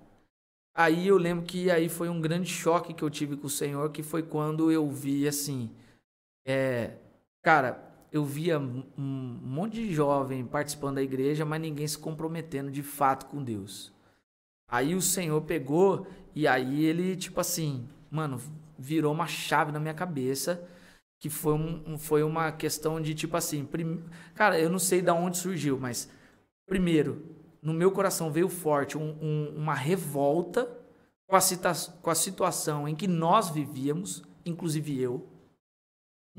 aí 0.75 1.07
eu 1.07 1.17
lembro 1.17 1.45
que 1.45 1.71
aí 1.71 1.89
foi 1.89 2.09
um 2.09 2.21
grande 2.21 2.51
choque 2.51 2.93
que 2.93 3.05
eu 3.05 3.11
tive 3.11 3.37
com 3.37 3.47
o 3.47 3.51
Senhor, 3.51 3.91
que 3.91 4.03
foi 4.03 4.23
quando 4.23 4.71
eu 4.73 4.89
vi 4.91 5.29
assim, 5.29 5.71
é, 6.45 6.95
cara, 7.43 7.90
eu 8.13 8.25
via 8.25 8.59
um 8.59 8.85
monte 9.43 9.75
de 9.75 9.95
jovem 9.95 10.45
participando 10.45 10.97
da 10.97 11.03
igreja, 11.03 11.45
mas 11.45 11.61
ninguém 11.61 11.87
se 11.87 11.99
comprometendo 11.99 12.71
de 12.71 12.83
fato 12.83 13.27
com 13.27 13.43
Deus. 13.43 13.93
Aí 14.69 14.95
o 14.95 15.03
Senhor 15.03 15.41
pegou 15.43 16.07
e 16.35 16.47
aí 16.47 16.85
ele, 16.85 17.17
tipo 17.17 17.41
assim, 17.41 17.89
mano, 18.11 18.41
virou 18.79 19.13
uma 19.13 19.27
chave 19.27 19.73
na 19.73 19.81
minha 19.81 19.95
cabeça, 19.95 20.67
que 21.21 21.29
foi, 21.29 21.55
um, 21.55 21.99
foi 21.99 22.23
uma 22.23 22.51
questão 22.51 23.01
de, 23.01 23.15
tipo 23.15 23.37
assim, 23.37 23.65
prim... 23.65 24.03
cara, 24.35 24.59
eu 24.59 24.71
não 24.71 24.79
sei 24.79 25.03
de 25.03 25.11
onde 25.11 25.37
surgiu, 25.37 25.79
mas 25.79 26.11
primeiro, 26.67 27.23
no 27.63 27.75
meu 27.75 27.93
coração 27.93 28.33
veio 28.33 28.49
forte 28.49 28.97
um, 28.97 29.17
um, 29.21 29.55
uma 29.57 29.75
revolta 29.75 30.69
com 31.29 31.37
a, 31.37 31.41
com 32.03 32.11
a 32.11 32.15
situação 32.15 32.89
em 32.89 32.95
que 32.95 33.07
nós 33.07 33.51
vivíamos, 33.51 34.23
inclusive 34.47 35.01
eu, 35.01 35.29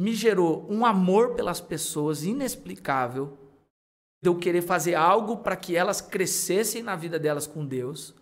me 0.02 0.16
gerou 0.16 0.66
um 0.68 0.84
amor 0.84 1.36
pelas 1.36 1.62
pessoas 1.62 2.24
inexplicável, 2.24 3.38
de 4.20 4.30
eu 4.30 4.36
querer 4.36 4.64
fazer 4.64 4.96
algo 4.96 5.38
para 5.38 5.56
que 5.56 5.76
elas 5.76 6.02
crescessem 6.02 6.82
na 6.82 6.96
vida 6.96 7.20
delas 7.20 7.46
com 7.46 7.64
Deus, 7.64 8.16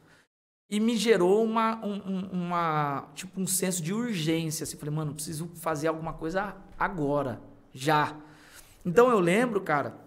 e 0.70 0.78
me 0.78 0.98
gerou 0.98 1.42
uma, 1.42 1.84
um, 1.86 2.30
uma 2.34 3.10
tipo 3.16 3.40
um 3.40 3.48
senso 3.48 3.82
de 3.82 3.94
urgência, 3.94 4.66
assim, 4.66 4.76
falei, 4.76 4.94
mano, 4.94 5.14
preciso 5.14 5.48
fazer 5.56 5.88
alguma 5.88 6.12
coisa 6.12 6.54
agora, 6.78 7.42
já. 7.72 8.14
Então 8.86 9.10
eu 9.10 9.20
lembro, 9.22 9.62
cara, 9.62 9.98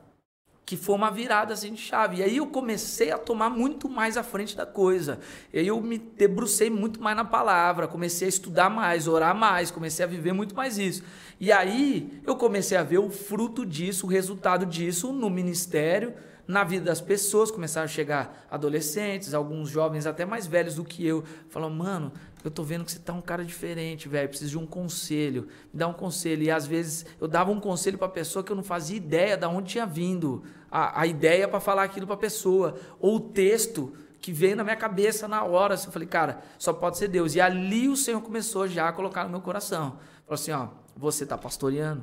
que 0.65 0.77
foi 0.77 0.95
uma 0.95 1.11
virada 1.11 1.53
assim 1.53 1.73
de 1.73 1.81
chave. 1.81 2.19
E 2.19 2.23
aí 2.23 2.37
eu 2.37 2.47
comecei 2.47 3.11
a 3.11 3.19
tomar 3.19 3.51
muito 3.51 3.89
mais 3.89 4.17
à 4.17 4.23
frente 4.23 4.57
da 4.57 4.65
coisa. 4.65 5.19
E 5.53 5.59
aí 5.59 5.67
eu 5.67 5.81
me 5.81 5.99
debrucei 5.99 6.71
muito 6.71 7.03
mais 7.03 7.17
na 7.17 7.25
palavra, 7.25 7.89
comecei 7.89 8.27
a 8.27 8.29
estudar 8.29 8.71
mais, 8.71 9.09
orar 9.09 9.35
mais, 9.35 9.71
comecei 9.71 10.05
a 10.05 10.09
viver 10.09 10.33
muito 10.33 10.55
mais 10.55 10.79
isso. 10.79 11.03
E 11.41 11.51
aí 11.51 12.23
eu 12.25 12.37
comecei 12.37 12.79
a 12.79 12.83
ver 12.83 12.99
o 12.99 13.11
fruto 13.11 13.67
disso, 13.67 14.07
o 14.07 14.09
resultado 14.09 14.65
disso 14.65 15.13
no 15.13 15.29
ministério, 15.29 16.15
na 16.47 16.65
vida 16.65 16.85
das 16.85 17.01
pessoas. 17.01 17.51
Começaram 17.51 17.85
a 17.85 17.89
chegar 17.89 18.47
adolescentes, 18.51 19.35
alguns 19.35 19.69
jovens 19.69 20.07
até 20.07 20.25
mais 20.25 20.47
velhos 20.47 20.75
do 20.75 20.85
que 20.85 21.07
eu, 21.07 21.25
falando, 21.49 21.75
mano, 21.75 22.13
eu 22.45 22.51
tô 22.51 22.65
vendo 22.65 22.85
que 22.85 22.93
você 22.93 22.99
tá 22.99 23.13
um 23.13 23.21
cara 23.21 23.45
diferente, 23.45 24.09
velho. 24.09 24.29
Preciso 24.29 24.51
de 24.51 24.59
um 24.59 24.67
conselho. 24.67 25.47
Me 25.73 25.79
dá 25.79 25.87
um 25.87 25.93
conselho. 25.93 26.43
E 26.43 26.51
às 26.51 26.67
vezes 26.67 27.07
eu 27.21 27.29
dava 27.29 27.51
um 27.51 27.61
conselho 27.61 27.97
pra 27.97 28.09
pessoa 28.09 28.43
que 28.43 28.51
eu 28.51 28.57
não 28.57 28.65
fazia 28.65 28.97
ideia 28.97 29.37
de 29.37 29.47
onde 29.47 29.71
tinha 29.71 29.87
vindo 29.87 30.43
a, 30.71 31.03
a 31.03 31.07
ideia 31.07 31.47
para 31.47 31.61
falar 31.61 31.85
aquilo 31.85 32.07
pra 32.07 32.17
pessoa. 32.17 32.77
Ou 32.99 33.17
o 33.17 33.21
texto 33.21 33.93
que 34.21 34.33
veio 34.33 34.57
na 34.57 34.65
minha 34.65 34.77
cabeça 34.77 35.29
na 35.29 35.45
hora. 35.45 35.75
Assim, 35.75 35.87
eu 35.87 35.93
falei, 35.93 36.09
cara, 36.09 36.43
só 36.59 36.73
pode 36.73 36.99
ser 36.99 37.09
Deus. 37.09 37.35
E 37.37 37.41
ali 37.41 37.89
o 37.89 37.97
Senhor 37.97 38.21
começou 38.21 38.67
já 38.67 38.89
a 38.89 38.93
colocar 38.93 39.25
no 39.25 39.31
meu 39.31 39.41
coração. 39.41 39.99
Falou 40.25 40.35
assim, 40.35 40.51
ó, 40.51 40.69
você 40.97 41.25
tá 41.25 41.39
pastoreando. 41.39 42.03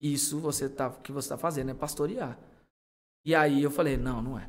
Isso 0.00 0.38
você 0.38 0.68
tá, 0.68 0.90
que 0.90 1.10
você 1.10 1.30
tá 1.30 1.38
fazendo 1.38 1.70
é 1.70 1.74
pastorear. 1.74 2.38
E 3.24 3.34
aí 3.34 3.62
eu 3.62 3.70
falei, 3.70 3.96
não, 3.96 4.20
não 4.20 4.38
é. 4.38 4.48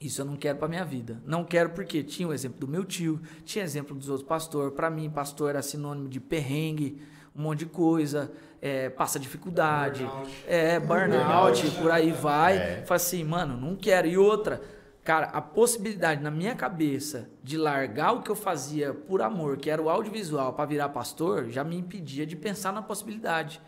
Isso 0.00 0.20
eu 0.20 0.24
não 0.24 0.36
quero 0.36 0.58
para 0.58 0.68
minha 0.68 0.84
vida. 0.84 1.20
Não 1.26 1.44
quero 1.44 1.70
porque 1.70 2.02
tinha 2.02 2.28
o 2.28 2.32
exemplo 2.32 2.60
do 2.60 2.68
meu 2.68 2.84
tio, 2.84 3.20
tinha 3.44 3.64
exemplo 3.64 3.96
dos 3.96 4.08
outros 4.08 4.26
pastores. 4.26 4.72
Para 4.74 4.88
mim, 4.88 5.10
pastor 5.10 5.50
era 5.50 5.60
sinônimo 5.60 6.08
de 6.08 6.20
perrengue, 6.20 7.02
um 7.34 7.42
monte 7.42 7.60
de 7.60 7.66
coisa, 7.66 8.30
é, 8.62 8.88
passa 8.88 9.18
dificuldade, 9.18 10.04
burnout. 10.04 10.30
é 10.46 10.80
burnout, 10.80 11.62
burnout. 11.62 11.70
por 11.82 11.90
aí 11.90 12.12
vai. 12.12 12.56
É. 12.56 12.82
Fala 12.86 12.96
assim, 12.96 13.24
mano, 13.24 13.56
não 13.56 13.74
quero. 13.74 14.06
E 14.06 14.16
outra, 14.16 14.62
cara, 15.02 15.26
a 15.26 15.40
possibilidade 15.40 16.22
na 16.22 16.30
minha 16.30 16.54
cabeça 16.54 17.28
de 17.42 17.56
largar 17.56 18.12
o 18.12 18.22
que 18.22 18.30
eu 18.30 18.36
fazia 18.36 18.94
por 18.94 19.20
amor, 19.20 19.56
que 19.56 19.68
era 19.68 19.82
o 19.82 19.90
audiovisual, 19.90 20.52
para 20.52 20.64
virar 20.64 20.88
pastor, 20.90 21.48
já 21.48 21.64
me 21.64 21.76
impedia 21.76 22.24
de 22.24 22.36
pensar 22.36 22.72
na 22.72 22.82
possibilidade. 22.82 23.60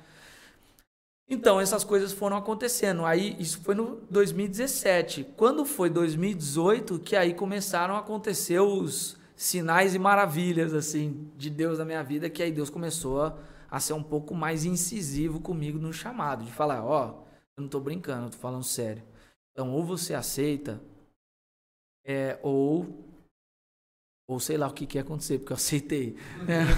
Então, 1.32 1.60
essas 1.60 1.84
coisas 1.84 2.12
foram 2.12 2.36
acontecendo. 2.36 3.06
Aí, 3.06 3.36
isso 3.38 3.60
foi 3.60 3.76
no 3.76 4.00
2017. 4.10 5.28
Quando 5.36 5.64
foi 5.64 5.88
2018, 5.88 6.98
que 6.98 7.14
aí 7.14 7.32
começaram 7.32 7.94
a 7.94 8.00
acontecer 8.00 8.58
os 8.58 9.16
sinais 9.36 9.94
e 9.94 9.98
maravilhas, 9.98 10.74
assim, 10.74 11.30
de 11.36 11.48
Deus 11.48 11.78
na 11.78 11.84
minha 11.84 12.02
vida, 12.02 12.28
que 12.28 12.42
aí 12.42 12.50
Deus 12.50 12.68
começou 12.68 13.22
a, 13.22 13.38
a 13.70 13.78
ser 13.78 13.92
um 13.92 14.02
pouco 14.02 14.34
mais 14.34 14.64
incisivo 14.64 15.40
comigo 15.40 15.78
no 15.78 15.92
chamado, 15.92 16.44
de 16.44 16.50
falar, 16.50 16.84
ó, 16.84 17.06
oh, 17.06 17.24
eu 17.56 17.62
não 17.62 17.68
tô 17.68 17.78
brincando, 17.78 18.26
eu 18.26 18.30
tô 18.30 18.36
falando 18.36 18.64
sério. 18.64 19.02
Então, 19.52 19.72
ou 19.72 19.84
você 19.84 20.14
aceita, 20.14 20.80
é, 22.04 22.38
ou 22.42 23.08
ou 24.30 24.38
sei 24.38 24.56
lá 24.56 24.68
o 24.68 24.72
que, 24.72 24.86
que 24.86 24.96
ia 24.96 25.02
acontecer, 25.02 25.38
porque 25.38 25.52
eu 25.52 25.56
aceitei. 25.56 26.16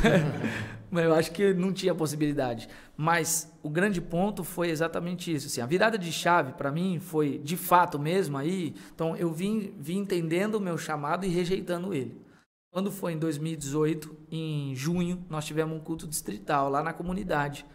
Mas 0.91 1.05
eu 1.05 1.15
acho 1.15 1.31
que 1.33 1.53
não 1.53 1.71
tinha 1.71 1.95
possibilidade. 1.95 2.67
Mas 3.03 3.53
o 3.65 3.69
grande 3.69 4.01
ponto 4.01 4.45
foi 4.45 4.71
exatamente 4.71 5.35
isso. 5.35 5.49
Assim, 5.49 5.61
a 5.61 5.67
virada 5.67 5.99
de 5.99 6.13
chave 6.13 6.53
para 6.53 6.71
mim 6.71 7.01
foi 7.01 7.39
de 7.39 7.57
fato 7.57 7.99
mesmo 7.99 8.39
aí. 8.39 8.77
Então 8.95 9.17
eu 9.17 9.33
vim, 9.33 9.75
vim 9.77 9.99
entendendo 9.99 10.55
o 10.55 10.61
meu 10.61 10.79
chamado 10.79 11.27
e 11.27 11.29
rejeitando 11.29 11.93
ele. 11.93 12.25
Quando 12.73 12.93
foi 12.93 13.15
em 13.15 13.19
2018, 13.19 14.17
em 14.31 14.73
junho, 14.77 15.27
nós 15.29 15.45
tivemos 15.45 15.77
um 15.77 15.81
culto 15.81 16.07
distrital 16.07 16.71
lá 16.71 16.81
na 16.81 16.93
comunidade. 16.93 17.67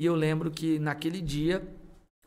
E 0.00 0.06
eu 0.06 0.14
lembro 0.14 0.50
que 0.50 0.78
naquele 0.78 1.20
dia, 1.20 1.62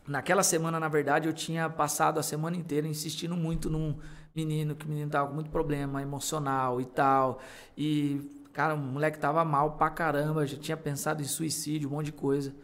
naquela 0.07 0.43
semana, 0.43 0.79
na 0.79 0.87
verdade, 0.87 1.27
eu 1.27 1.33
tinha 1.33 1.67
passado 1.67 2.19
a 2.19 2.23
semana 2.23 2.55
inteira 2.55 2.87
insistindo 2.87 3.35
muito 3.35 3.71
num 3.71 3.97
menino, 4.35 4.75
que 4.75 4.85
o 4.85 4.89
menino 4.89 5.09
tava 5.09 5.29
com 5.29 5.33
muito 5.33 5.49
problema 5.49 5.99
emocional 5.99 6.79
e 6.79 6.85
tal. 6.85 7.41
E, 7.75 8.21
cara, 8.55 8.73
o 8.73 8.77
moleque 8.77 9.19
tava 9.19 9.43
mal 9.43 9.75
pra 9.75 9.89
caramba, 9.89 10.47
já 10.47 10.57
tinha 10.57 10.77
pensado 10.77 11.21
em 11.21 11.25
suicídio, 11.25 11.89
um 11.89 11.91
monte 11.91 12.05
de 12.05 12.11
coisa. 12.13 12.55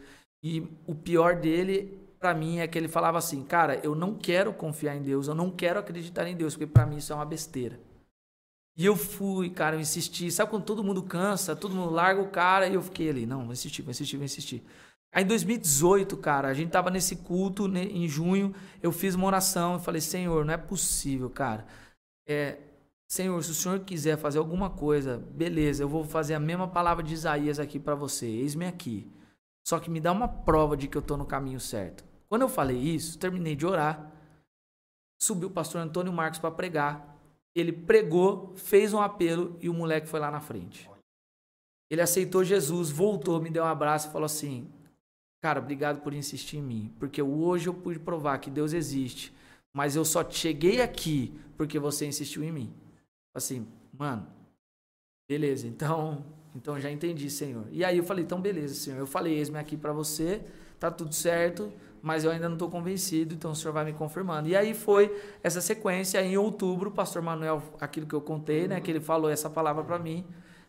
E 0.41 0.65
o 0.87 0.95
pior 0.95 1.35
dele, 1.35 1.99
para 2.17 2.33
mim, 2.33 2.59
é 2.59 2.67
que 2.67 2.77
ele 2.77 2.87
falava 2.87 3.17
assim: 3.17 3.43
Cara, 3.43 3.75
eu 3.83 3.93
não 3.93 4.15
quero 4.15 4.53
confiar 4.53 4.95
em 4.95 5.01
Deus, 5.01 5.27
eu 5.27 5.35
não 5.35 5.51
quero 5.51 5.79
acreditar 5.79 6.25
em 6.27 6.35
Deus, 6.35 6.53
porque 6.55 6.65
para 6.65 6.85
mim 6.85 6.95
isso 6.95 7.11
é 7.11 7.15
uma 7.15 7.25
besteira. 7.25 7.77
E 8.77 8.85
eu 8.85 8.95
fui, 8.95 9.49
cara, 9.49 9.75
eu 9.75 9.81
insisti. 9.81 10.31
Sabe 10.31 10.49
quando 10.49 10.63
todo 10.63 10.83
mundo 10.83 11.03
cansa, 11.03 11.55
todo 11.57 11.75
mundo 11.75 11.91
larga 11.91 12.21
o 12.21 12.31
cara, 12.31 12.67
e 12.67 12.73
eu 12.75 12.81
fiquei 12.81 13.09
ali: 13.09 13.25
Não, 13.25 13.43
vou 13.43 13.51
insistir, 13.51 13.81
vou 13.81 13.91
insistir, 13.91 14.15
vou 14.15 14.25
insistir. 14.25 14.63
Aí 15.13 15.25
em 15.25 15.27
2018, 15.27 16.15
cara, 16.17 16.47
a 16.47 16.53
gente 16.53 16.71
tava 16.71 16.89
nesse 16.89 17.17
culto 17.17 17.67
né, 17.67 17.83
em 17.83 18.07
junho, 18.07 18.55
eu 18.81 18.93
fiz 18.93 19.13
uma 19.13 19.27
oração 19.27 19.75
e 19.75 19.83
falei, 19.83 19.99
Senhor, 19.99 20.45
não 20.45 20.53
é 20.53 20.57
possível, 20.57 21.29
cara. 21.29 21.67
É, 22.25 22.57
Senhor, 23.11 23.43
se 23.43 23.51
o 23.51 23.53
Senhor 23.53 23.81
quiser 23.81 24.17
fazer 24.17 24.39
alguma 24.39 24.69
coisa, 24.69 25.17
beleza, 25.17 25.83
eu 25.83 25.89
vou 25.89 26.05
fazer 26.05 26.33
a 26.33 26.39
mesma 26.39 26.65
palavra 26.65 27.03
de 27.03 27.13
Isaías 27.13 27.59
aqui 27.59 27.77
para 27.77 27.93
você. 27.93 28.25
Eis-me 28.25 28.65
aqui. 28.65 29.05
Só 29.67 29.81
que 29.81 29.89
me 29.89 29.99
dá 29.99 30.13
uma 30.13 30.29
prova 30.29 30.77
de 30.77 30.87
que 30.87 30.97
eu 30.97 31.01
tô 31.01 31.17
no 31.17 31.25
caminho 31.25 31.59
certo. 31.59 32.05
Quando 32.29 32.43
eu 32.43 32.47
falei 32.47 32.77
isso, 32.77 33.19
terminei 33.19 33.53
de 33.53 33.65
orar. 33.65 34.09
Subiu 35.21 35.49
o 35.49 35.51
pastor 35.51 35.81
Antônio 35.81 36.13
Marcos 36.13 36.39
para 36.39 36.51
pregar. 36.51 37.19
Ele 37.53 37.73
pregou, 37.73 38.55
fez 38.55 38.93
um 38.93 39.01
apelo 39.01 39.57
e 39.59 39.67
o 39.67 39.73
moleque 39.73 40.07
foi 40.07 40.21
lá 40.21 40.31
na 40.31 40.39
frente. 40.39 40.89
Ele 41.89 42.01
aceitou 42.01 42.45
Jesus, 42.45 42.91
voltou, 42.91 43.41
me 43.41 43.49
deu 43.49 43.65
um 43.65 43.67
abraço 43.67 44.07
e 44.07 44.11
falou 44.13 44.25
assim: 44.25 44.71
Cara, 45.43 45.59
obrigado 45.59 45.99
por 45.99 46.13
insistir 46.13 46.59
em 46.59 46.63
mim, 46.63 46.95
porque 46.97 47.21
hoje 47.21 47.67
eu 47.67 47.73
pude 47.73 47.99
provar 47.99 48.37
que 48.37 48.49
Deus 48.49 48.71
existe, 48.71 49.33
mas 49.75 49.97
eu 49.97 50.05
só 50.05 50.23
cheguei 50.29 50.81
aqui 50.81 51.37
porque 51.57 51.77
você 51.77 52.05
insistiu 52.05 52.41
em 52.41 52.53
mim. 52.53 52.80
Assim, 53.33 53.67
mano, 53.97 54.27
beleza, 55.29 55.67
então, 55.67 56.25
então 56.55 56.79
já 56.79 56.91
entendi, 56.91 57.29
Senhor. 57.29 57.65
E 57.71 57.83
aí 57.83 57.97
eu 57.97 58.03
falei, 58.03 58.23
então 58.23 58.41
beleza, 58.41 58.73
Senhor. 58.73 58.99
Eu 58.99 59.07
falei, 59.07 59.35
eis-me 59.37 59.57
aqui 59.57 59.77
para 59.77 59.93
você, 59.93 60.43
tá 60.79 60.91
tudo 60.91 61.13
certo, 61.13 61.71
mas 62.01 62.23
eu 62.23 62.31
ainda 62.31 62.49
não 62.49 62.55
estou 62.55 62.69
convencido, 62.69 63.35
então 63.35 63.51
o 63.51 63.55
Senhor 63.55 63.73
vai 63.73 63.85
me 63.85 63.93
confirmando. 63.93 64.49
E 64.49 64.55
aí 64.55 64.73
foi 64.73 65.15
essa 65.43 65.61
sequência, 65.61 66.21
em 66.21 66.37
outubro, 66.37 66.89
o 66.89 66.93
pastor 66.93 67.21
Manuel, 67.21 67.61
aquilo 67.79 68.07
que 68.07 68.15
eu 68.15 68.21
contei, 68.21 68.67
né, 68.67 68.81
que 68.81 68.89
ele 68.89 68.99
falou 68.99 69.29
essa 69.29 69.49
palavra 69.49 69.83
para 69.83 69.99
mim. 69.99 70.25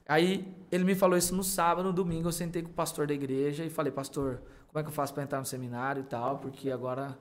Aí 0.07 0.47
ele 0.71 0.85
me 0.85 0.95
falou 0.95 1.17
isso 1.17 1.35
no 1.35 1.43
sábado, 1.43 1.87
no 1.87 1.93
domingo 1.93 2.29
eu 2.29 2.33
sentei 2.33 2.63
com 2.63 2.69
o 2.69 2.73
pastor 2.75 3.07
da 3.07 3.15
igreja 3.15 3.65
e 3.65 3.71
falei, 3.71 3.93
pastor, 3.93 4.43
como 4.69 4.81
é 4.81 4.83
que 4.83 4.89
eu 4.89 4.93
faço 4.93 5.15
para 5.15 5.23
entrar 5.23 5.39
no 5.39 5.47
seminário 5.47 6.01
e 6.01 6.05
tal, 6.05 6.39
porque 6.39 6.71
agora 6.71 7.17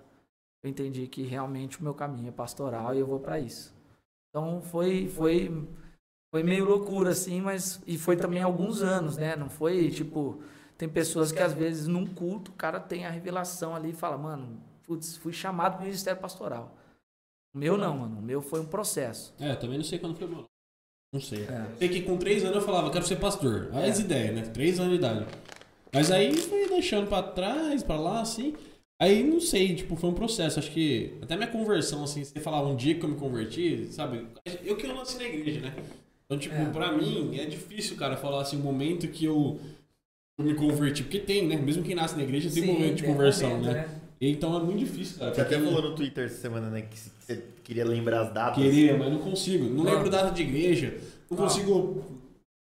eu 0.63 0.69
entendi 0.69 1.07
que 1.07 1.23
realmente 1.23 1.79
o 1.79 1.83
meu 1.83 1.93
caminho 1.93 2.29
é 2.29 2.31
pastoral 2.31 2.93
e 2.93 2.99
eu 2.99 3.05
vou 3.05 3.19
para 3.19 3.39
isso. 3.39 3.73
Então 4.31 4.61
foi 4.61 5.07
foi 5.07 5.67
foi 6.33 6.43
meio 6.43 6.65
loucura 6.65 7.11
assim, 7.11 7.41
mas 7.41 7.81
e 7.85 7.97
foi 7.97 8.15
também 8.15 8.41
alguns 8.41 8.81
anos, 8.81 9.17
né? 9.17 9.35
Não 9.35 9.49
foi 9.49 9.91
tipo 9.91 10.41
tem 10.77 10.89
pessoas 10.89 11.31
que 11.31 11.39
às 11.39 11.53
vezes 11.53 11.87
num 11.87 12.07
culto 12.07 12.51
o 12.51 12.55
cara 12.55 12.79
tem 12.79 13.05
a 13.05 13.09
revelação 13.11 13.75
ali 13.75 13.91
e 13.91 13.93
fala, 13.93 14.17
mano, 14.17 14.59
putz, 14.83 15.17
fui 15.17 15.33
chamado 15.33 15.73
para 15.73 15.81
o 15.81 15.85
ministério 15.85 16.19
pastoral. 16.19 16.75
O 17.53 17.57
meu 17.57 17.77
não, 17.77 17.97
mano. 17.97 18.19
O 18.19 18.21
meu 18.21 18.41
foi 18.41 18.61
um 18.61 18.65
processo. 18.65 19.33
É, 19.39 19.53
também 19.55 19.77
não 19.77 19.83
sei 19.83 19.99
quando 19.99 20.17
foi 20.17 20.27
meu. 20.27 20.45
Não 21.13 21.19
sei. 21.19 21.43
É. 21.43 21.67
Sei 21.77 21.89
que 21.89 22.01
com 22.03 22.17
três 22.17 22.43
anos 22.43 22.55
eu 22.55 22.61
falava, 22.61 22.89
quero 22.89 23.05
ser 23.05 23.17
pastor. 23.17 23.69
Olha 23.73 23.85
é. 23.85 23.89
as 23.89 23.99
ideias, 23.99 24.33
né? 24.33 24.41
Três 24.43 24.79
anos 24.79 24.93
de 24.93 24.97
idade. 24.97 25.27
Mas 25.93 26.09
aí 26.09 26.35
foi 26.35 26.69
deixando 26.69 27.07
pra 27.07 27.21
trás, 27.21 27.83
pra 27.83 27.99
lá, 27.99 28.21
assim. 28.21 28.55
Aí 29.01 29.23
não 29.23 29.39
sei, 29.39 29.73
tipo, 29.73 29.95
foi 29.95 30.11
um 30.11 30.13
processo. 30.13 30.59
Acho 30.59 30.69
que 30.69 31.13
até 31.23 31.35
minha 31.35 31.47
conversão, 31.47 32.03
assim, 32.03 32.23
você 32.23 32.39
falar 32.39 32.61
um 32.61 32.75
dia 32.75 32.93
que 32.93 33.03
eu 33.03 33.09
me 33.09 33.15
converti, 33.15 33.87
sabe? 33.89 34.27
Eu 34.63 34.77
que 34.77 34.85
eu 34.85 34.93
nasci 34.93 35.17
na 35.17 35.23
igreja, 35.23 35.59
né? 35.59 35.73
Então, 36.25 36.37
tipo, 36.37 36.53
é. 36.53 36.65
pra 36.65 36.91
mim 36.91 37.35
é 37.35 37.45
difícil, 37.45 37.97
cara, 37.97 38.15
falar 38.15 38.43
assim, 38.43 38.57
o 38.57 38.59
momento 38.59 39.07
que 39.07 39.25
eu, 39.25 39.59
eu 40.37 40.45
me 40.45 40.53
converti. 40.53 41.01
Porque 41.01 41.17
tem, 41.17 41.47
né? 41.47 41.55
Mesmo 41.55 41.81
quem 41.81 41.95
nasce 41.95 42.15
na 42.15 42.21
igreja 42.21 42.47
tem 42.51 42.61
Sim, 42.61 42.73
momento 42.73 42.95
de 42.97 43.03
conversão, 43.03 43.49
momento, 43.49 43.73
né? 43.73 43.73
né? 43.73 44.01
Então 44.21 44.55
é 44.55 44.61
muito 44.61 44.77
difícil, 44.77 45.17
cara. 45.17 45.33
Você 45.33 45.41
até 45.41 45.59
falou 45.59 45.81
no 45.81 45.95
Twitter 45.95 46.25
essa 46.25 46.39
semana, 46.39 46.69
né? 46.69 46.83
Que 46.83 46.99
você 46.99 47.43
queria 47.63 47.83
lembrar 47.83 48.21
as 48.21 48.31
datas. 48.31 48.63
Queria, 48.63 48.95
mas 48.95 49.11
não 49.11 49.17
consigo. 49.17 49.65
Não, 49.65 49.83
não. 49.83 49.93
lembro 49.95 50.11
data 50.11 50.29
de 50.29 50.43
igreja. 50.43 50.93
Não, 51.27 51.37
não. 51.39 51.47
consigo 51.47 52.20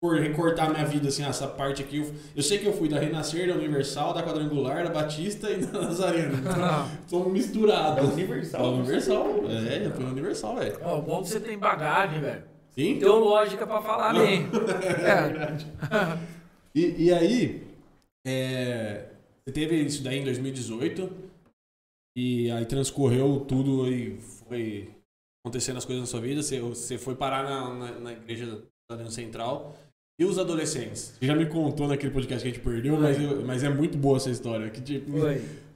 por 0.03 0.19
recortar 0.19 0.69
minha 0.69 0.85
vida, 0.85 1.07
assim, 1.07 1.23
essa 1.23 1.47
parte 1.47 1.81
aqui. 1.81 1.95
Eu, 1.95 2.13
eu, 2.35 2.43
sei 2.43 2.59
que 2.59 2.65
eu 2.65 2.73
fui 2.73 2.89
da 2.89 2.99
Renascer, 2.99 3.47
da 3.47 3.55
Universal, 3.55 4.13
da 4.13 4.21
Quadrangular, 4.21 4.83
da 4.83 4.89
Batista 4.89 5.49
e 5.49 5.63
da 5.65 5.79
Nazarena. 5.83 6.39
Então, 6.39 7.23
tô 7.23 7.29
misturado. 7.29 8.01
É 8.01 8.03
Universal. 8.03 8.65
É 8.65 8.67
Universal. 8.67 9.25
É, 9.49 9.85
eu 9.85 9.91
fui 9.93 10.03
Universal, 10.03 10.57
velho. 10.57 10.77
Ó, 10.81 10.99
bom 10.99 11.21
que 11.21 11.29
você 11.29 11.39
tem 11.39 11.57
bagagem, 11.57 12.19
velho. 12.19 12.43
Sim? 12.71 12.99
Teológica 12.99 13.65
pra 13.65 13.81
falar 13.81 14.13
bem. 14.13 14.45
é, 15.01 15.09
é 15.09 15.21
verdade. 15.21 15.67
e, 16.75 17.05
e 17.05 17.13
aí, 17.13 17.65
é, 18.27 19.05
você 19.45 19.53
teve 19.53 19.77
isso 19.83 20.03
daí 20.03 20.19
em 20.19 20.25
2018 20.25 21.09
e 22.17 22.51
aí 22.51 22.65
transcorreu 22.65 23.45
tudo 23.47 23.89
e 23.89 24.19
foi 24.19 24.91
acontecendo 25.45 25.77
as 25.77 25.85
coisas 25.85 26.01
na 26.01 26.07
sua 26.07 26.19
vida. 26.19 26.43
Você, 26.43 26.59
você 26.59 26.97
foi 26.97 27.15
parar 27.15 27.45
na, 27.45 27.73
na, 27.73 27.99
na 27.99 28.11
igreja 28.11 28.65
da 28.91 29.09
Central. 29.09 29.73
E 30.19 30.25
os 30.25 30.37
adolescentes? 30.37 31.15
Você 31.17 31.25
já 31.25 31.35
me 31.35 31.47
contou 31.47 31.87
naquele 31.87 32.13
podcast 32.13 32.43
que 32.43 32.49
a 32.49 32.53
gente 32.53 32.63
perdeu, 32.63 32.99
mas, 32.99 33.19
eu, 33.19 33.43
mas 33.43 33.63
é 33.63 33.69
muito 33.69 33.97
boa 33.97 34.17
essa 34.17 34.29
história. 34.29 34.69
Que, 34.69 34.79
tipo, 34.79 35.11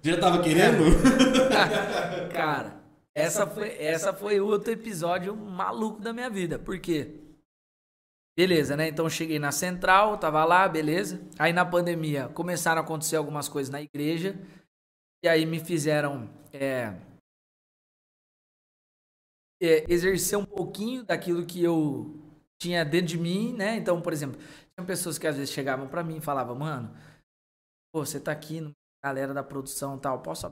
Já 0.04 0.20
tava 0.20 0.44
querendo? 0.44 0.84
Cara, 2.32 2.80
essa 3.16 3.48
foi, 3.48 3.70
essa 3.82 4.14
foi 4.14 4.40
outro 4.40 4.72
episódio 4.72 5.36
maluco 5.36 6.00
da 6.00 6.14
minha 6.14 6.30
vida. 6.30 6.60
Por 6.60 6.80
quê? 6.80 7.16
Beleza, 8.38 8.78
né? 8.78 8.88
Então 8.88 9.10
cheguei 9.10 9.40
na 9.40 9.52
central, 9.52 10.20
tava 10.20 10.46
lá, 10.46 10.68
beleza. 10.68 11.20
Aí 11.40 11.52
na 11.52 11.66
pandemia 11.66 12.28
começaram 12.28 12.80
a 12.80 12.84
acontecer 12.84 13.16
algumas 13.16 13.50
coisas 13.50 13.72
na 13.72 13.82
igreja. 13.82 14.40
E 15.24 15.28
aí 15.28 15.48
me 15.48 15.60
fizeram 15.60 16.30
é, 16.54 16.94
é, 19.60 19.92
exercer 19.92 20.38
um 20.38 20.46
pouquinho 20.46 21.04
daquilo 21.04 21.44
que 21.44 21.64
eu 21.64 22.26
tinha 22.60 22.84
dentro 22.84 23.08
de 23.08 23.18
mim, 23.18 23.53
né? 23.53 23.78
Então, 23.78 24.01
por 24.01 24.14
exemplo, 24.14 24.39
tinha 24.39 24.86
pessoas 24.86 25.18
que 25.18 25.28
às 25.28 25.36
vezes 25.36 25.53
chegavam 25.53 25.88
para 25.88 26.03
mim 26.03 26.18
e 26.18 26.22
falavam, 26.22 26.55
mano, 26.55 26.95
pô, 27.93 28.05
você 28.05 28.20
tá 28.20 28.32
aqui, 28.32 28.72
galera 29.03 29.34
da 29.34 29.43
produção 29.43 29.97
tal, 29.97 30.22
posso 30.22 30.51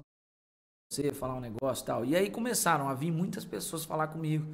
você 0.91 1.11
falar 1.11 1.35
um 1.35 1.41
negócio 1.41 1.85
tal. 1.85 2.05
E 2.05 2.15
aí 2.15 2.29
começaram 2.29 2.87
a 2.87 2.93
vir 2.93 3.11
muitas 3.11 3.43
pessoas 3.43 3.85
falar 3.85 4.07
comigo. 4.07 4.45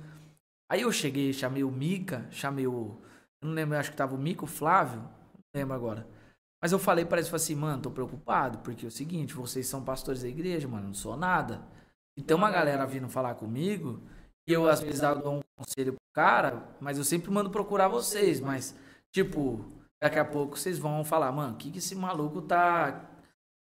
Aí 0.72 0.82
eu 0.82 0.92
cheguei, 0.92 1.34
chamei 1.34 1.64
o 1.64 1.72
Mica, 1.72 2.28
chamei 2.32 2.66
o. 2.66 2.98
Eu 3.42 3.48
não 3.48 3.54
lembro, 3.54 3.78
acho 3.78 3.92
que 3.92 3.98
tava 3.98 4.16
o 4.16 4.18
Mico, 4.18 4.46
o 4.46 4.48
Flávio, 4.48 5.02
não 5.02 5.42
lembro 5.56 5.76
agora. 5.76 6.08
Mas 6.62 6.72
eu 6.72 6.80
falei 6.80 7.04
para 7.04 7.18
eles, 7.18 7.28
falei 7.28 7.44
assim, 7.44 7.56
mano, 7.56 7.82
tô 7.82 7.92
preocupado, 7.92 8.60
porque 8.60 8.86
é 8.86 8.88
o 8.88 8.92
seguinte, 8.92 9.34
vocês 9.34 9.68
são 9.68 9.84
pastores 9.84 10.22
da 10.22 10.28
igreja, 10.28 10.68
mano, 10.68 10.88
não 10.88 10.94
sou 10.94 11.18
nada. 11.18 11.68
E 12.16 12.22
tem 12.22 12.38
uma 12.38 12.52
galera 12.52 12.86
vindo 12.86 13.10
falar 13.10 13.34
comigo, 13.36 14.02
e 14.48 14.54
eu 14.54 14.70
às 14.70 14.80
vezes 14.80 15.02
dou 15.02 15.38
um 15.38 15.42
conselho 15.58 15.96
cara, 16.14 16.64
mas 16.80 16.98
eu 16.98 17.04
sempre 17.04 17.32
mando 17.32 17.50
procurar 17.50 17.88
vocês. 17.88 18.40
Mas, 18.40 18.76
tipo, 19.12 19.66
daqui 20.02 20.20
a 20.20 20.26
pouco 20.26 20.58
vocês 20.58 20.78
vão 20.78 21.04
falar, 21.04 21.32
mano, 21.32 21.54
o 21.54 21.58
que, 21.58 21.72
que 21.72 21.80
esse 21.80 21.96
maluco 21.96 22.42
tá, 22.42 23.10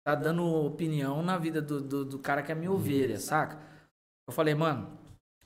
tá 0.05 0.15
dando 0.15 0.45
opinião 0.45 1.21
na 1.21 1.37
vida 1.37 1.61
do, 1.61 1.81
do, 1.81 2.05
do 2.05 2.19
cara 2.19 2.41
que 2.41 2.51
é 2.51 2.55
minha 2.55 2.71
ovelha, 2.71 3.19
saca? 3.19 3.59
Eu 4.27 4.33
falei, 4.33 4.53
mano, 4.53 4.99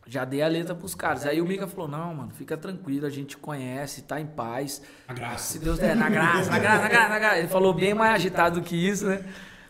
já 0.06 0.26
dei 0.26 0.42
a 0.42 0.48
letra 0.48 0.76
pros 0.76 0.96
caras. 0.96 1.26
Aí 1.26 1.42
o 1.42 1.46
Mika 1.46 1.68
falou: 1.68 1.88
Não, 1.88 2.14
mano, 2.14 2.32
fica 2.32 2.58
tranquilo, 2.58 3.06
a 3.06 3.10
gente 3.10 3.38
conhece, 3.38 4.02
tá 4.02 4.20
em 4.20 4.28
paz. 4.28 4.82
Na 5.08 5.14
graça. 5.14 5.54
Se 5.54 5.60
Deus 5.60 5.80
der, 5.80 5.96
na 5.96 6.10
graça, 6.10 6.52
na 6.52 6.60
graça, 6.60 6.82
na 6.82 6.90
graça, 6.90 7.10
na 7.10 7.20
graça. 7.20 7.38
Ele 7.38 7.48
falou 7.48 7.74
bem 7.74 7.94
mais 7.94 8.16
agitado 8.16 8.60
do 8.60 8.66
que 8.66 8.76
isso, 8.76 9.06
né? 9.08 9.24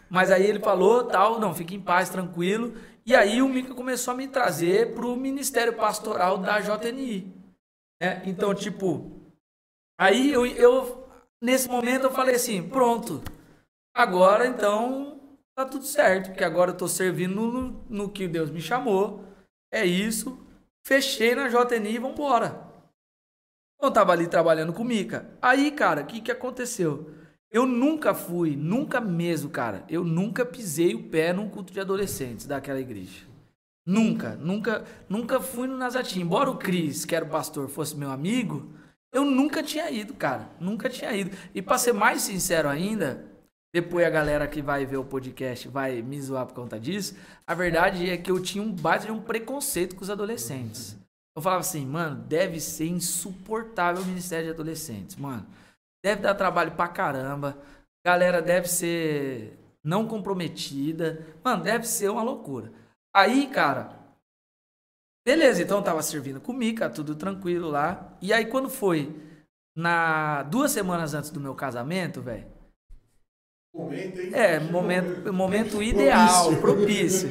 Mas 0.10 0.32
aí 0.32 0.46
ele 0.46 0.60
falou, 0.60 1.06
tal, 1.06 1.40
não, 1.40 1.56
fica 1.56 1.74
em 1.74 1.82
paz, 1.82 2.10
tranquilo. 2.10 2.74
E 3.06 3.14
aí 3.14 3.42
o 3.42 3.50
Mica 3.50 3.74
começou 3.76 4.14
a 4.14 4.18
me 4.18 4.28
trazer 4.28 4.94
para 4.94 5.06
o 5.06 5.16
Ministério 5.16 5.76
Pastoral 5.76 6.38
da 6.38 6.60
JNI. 6.62 7.34
Né? 8.02 8.22
Então, 8.26 8.56
tipo, 8.56 9.12
aí 10.00 10.32
eu, 10.32 10.46
eu, 10.46 11.10
nesse 11.42 11.68
momento 11.68 12.06
eu 12.06 12.12
falei 12.12 12.36
assim, 12.36 12.68
pronto, 12.68 13.22
agora 13.94 14.48
então 14.48 15.38
tá 15.54 15.66
tudo 15.66 15.84
certo, 15.84 16.30
porque 16.30 16.44
agora 16.44 16.72
eu 16.72 16.78
tô 16.78 16.88
servindo 16.88 17.36
no, 17.36 17.86
no 17.90 18.10
que 18.10 18.28
Deus 18.28 18.50
me 18.50 18.62
chamou, 18.62 19.24
é 19.72 19.86
isso, 19.86 20.40
fechei 20.86 21.36
na 21.36 21.50
JNI 21.50 21.96
e 21.96 22.00
vambora. 22.00 22.72
Eu 23.82 23.92
tava 23.92 24.14
ali 24.14 24.28
trabalhando 24.28 24.72
com 24.72 24.82
o 24.82 24.86
Mica. 24.86 25.30
Aí, 25.42 25.70
cara, 25.70 26.04
o 26.04 26.06
que 26.06 26.22
que 26.22 26.32
aconteceu? 26.32 27.14
Eu 27.54 27.68
nunca 27.68 28.16
fui, 28.16 28.56
nunca 28.56 29.00
mesmo, 29.00 29.48
cara. 29.48 29.86
Eu 29.88 30.04
nunca 30.04 30.44
pisei 30.44 30.96
o 30.96 31.04
pé 31.04 31.32
num 31.32 31.48
culto 31.48 31.72
de 31.72 31.80
adolescentes 31.80 32.48
daquela 32.48 32.82
igreja. 32.82 33.28
Nunca, 33.86 34.36
nunca, 34.38 34.84
nunca 35.08 35.40
fui 35.40 35.68
no 35.68 35.78
Nazatim. 35.78 36.22
Embora 36.22 36.50
o 36.50 36.58
Cris, 36.58 37.06
que 37.06 37.16
era 37.16 37.24
o 37.24 37.30
pastor, 37.30 37.70
fosse 37.70 37.96
meu 37.96 38.10
amigo, 38.10 38.68
eu 39.12 39.24
nunca 39.24 39.62
tinha 39.62 39.92
ido, 39.92 40.16
cara. 40.16 40.50
Nunca 40.60 40.90
tinha 40.90 41.14
ido. 41.14 41.30
E 41.54 41.62
para 41.62 41.78
ser 41.78 41.94
mais 41.94 42.24
sincero 42.24 42.68
ainda, 42.68 43.24
depois 43.72 44.04
a 44.04 44.10
galera 44.10 44.48
que 44.48 44.60
vai 44.60 44.84
ver 44.84 44.98
o 44.98 45.06
podcast 45.06 45.68
vai 45.68 46.02
me 46.02 46.20
zoar 46.20 46.48
por 46.48 46.56
conta 46.56 46.80
disso. 46.80 47.16
A 47.46 47.54
verdade 47.54 48.10
é 48.10 48.18
que 48.18 48.32
eu 48.32 48.42
tinha 48.42 48.64
um 48.64 48.72
base 48.72 49.06
de 49.06 49.12
um 49.12 49.22
preconceito 49.22 49.96
com 49.96 50.02
os 50.02 50.10
adolescentes. 50.10 50.98
Eu 51.36 51.42
falava 51.42 51.62
assim, 51.62 51.86
mano, 51.86 52.16
deve 52.24 52.60
ser 52.60 52.88
insuportável 52.88 54.02
o 54.02 54.06
ministério 54.08 54.46
de 54.46 54.52
adolescentes, 54.54 55.16
mano 55.18 55.46
deve 56.04 56.22
dar 56.22 56.36
trabalho 56.36 56.72
pra 56.74 56.88
caramba. 56.88 57.58
Galera 58.06 58.42
deve 58.42 58.68
ser 58.68 59.58
não 59.84 60.08
comprometida. 60.08 61.26
Mano, 61.44 61.64
deve 61.64 61.88
ser 61.88 62.10
uma 62.10 62.22
loucura. 62.22 62.72
Aí, 63.16 63.48
cara, 63.48 63.98
beleza, 65.26 65.62
então 65.62 65.78
eu 65.78 65.84
tava 65.84 66.02
servindo 66.02 66.42
com 66.42 66.52
Mica, 66.52 66.90
tudo 66.90 67.16
tranquilo 67.16 67.70
lá. 67.70 68.18
E 68.22 68.34
aí 68.34 68.46
quando 68.46 68.70
foi 68.70 69.14
na 69.76 70.44
duas 70.44 70.72
semanas 70.72 71.14
antes 71.14 71.30
do 71.30 71.40
meu 71.40 71.56
casamento, 71.56 72.22
velho. 72.22 72.52
Momento, 73.74 74.20
hein? 74.20 74.30
É, 74.34 74.60
momento, 74.60 75.34
momento 75.34 75.82
ideal, 75.82 76.56
propício. 76.58 77.30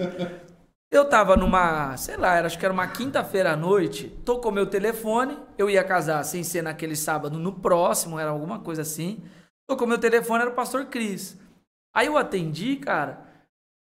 Eu 0.93 1.09
tava 1.09 1.38
numa, 1.38 1.97
sei 1.97 2.18
lá, 2.18 2.38
acho 2.40 2.59
que 2.59 2.66
era 2.66 2.74
uma 2.74 2.86
quinta-feira 2.86 3.53
à 3.55 3.57
noite, 3.57 4.11
tocou 4.26 4.53
meu 4.53 4.66
telefone, 4.66 5.38
eu 5.57 5.70
ia 5.70 5.82
casar 5.82 6.22
sem 6.22 6.45
ser 6.45 6.61
naquele 6.61 6.95
sábado, 6.95 7.38
no 7.38 7.51
próximo, 7.51 8.18
era 8.20 8.28
alguma 8.28 8.61
coisa 8.61 8.82
assim. 8.82 9.24
Tocou 9.66 9.86
meu 9.88 9.97
telefone, 9.99 10.43
era 10.43 10.51
o 10.51 10.55
pastor 10.55 10.84
Cris. 10.84 11.40
Aí 11.95 12.09
eu 12.09 12.18
atendi, 12.18 12.76
cara. 12.76 13.26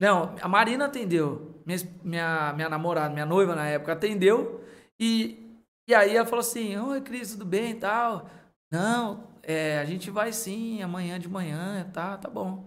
Não, 0.01 0.35
a 0.41 0.49
Marina 0.49 0.87
atendeu. 0.87 1.63
Minha, 1.67 1.79
minha, 2.03 2.53
minha 2.55 2.69
namorada, 2.71 3.13
minha 3.13 3.27
noiva 3.27 3.55
na 3.55 3.67
época, 3.67 3.93
atendeu. 3.93 4.65
E, 4.99 5.61
e 5.87 5.95
aí 5.95 6.17
ela 6.17 6.25
falou 6.25 6.41
assim: 6.41 6.75
Oi, 6.79 7.03
Cris, 7.03 7.33
tudo 7.33 7.45
bem 7.45 7.73
e 7.73 7.75
tal? 7.75 8.31
Não, 8.73 9.29
é, 9.43 9.79
a 9.79 9.85
gente 9.85 10.11
vai 10.11 10.33
sim, 10.33 10.83
amanhã 10.83 11.21
de 11.21 11.29
manhã, 11.29 11.87
tá, 11.93 12.17
tá 12.17 12.31
bom. 12.31 12.67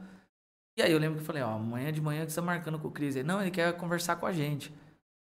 E 0.78 0.82
aí 0.82 0.92
eu 0.92 1.00
lembro 1.00 1.16
que 1.16 1.22
eu 1.24 1.26
falei, 1.26 1.42
ó, 1.42 1.56
amanhã 1.56 1.92
de 1.92 2.00
manhã 2.00 2.26
que 2.26 2.32
você 2.32 2.40
tá 2.40 2.46
marcando 2.46 2.78
com 2.78 2.88
o 2.88 2.92
Cris. 2.92 3.16
Ele, 3.16 3.28
não, 3.28 3.42
ele 3.42 3.50
quer 3.50 3.76
conversar 3.76 4.16
com 4.18 4.28
a 4.28 4.32
gente. 4.32 4.72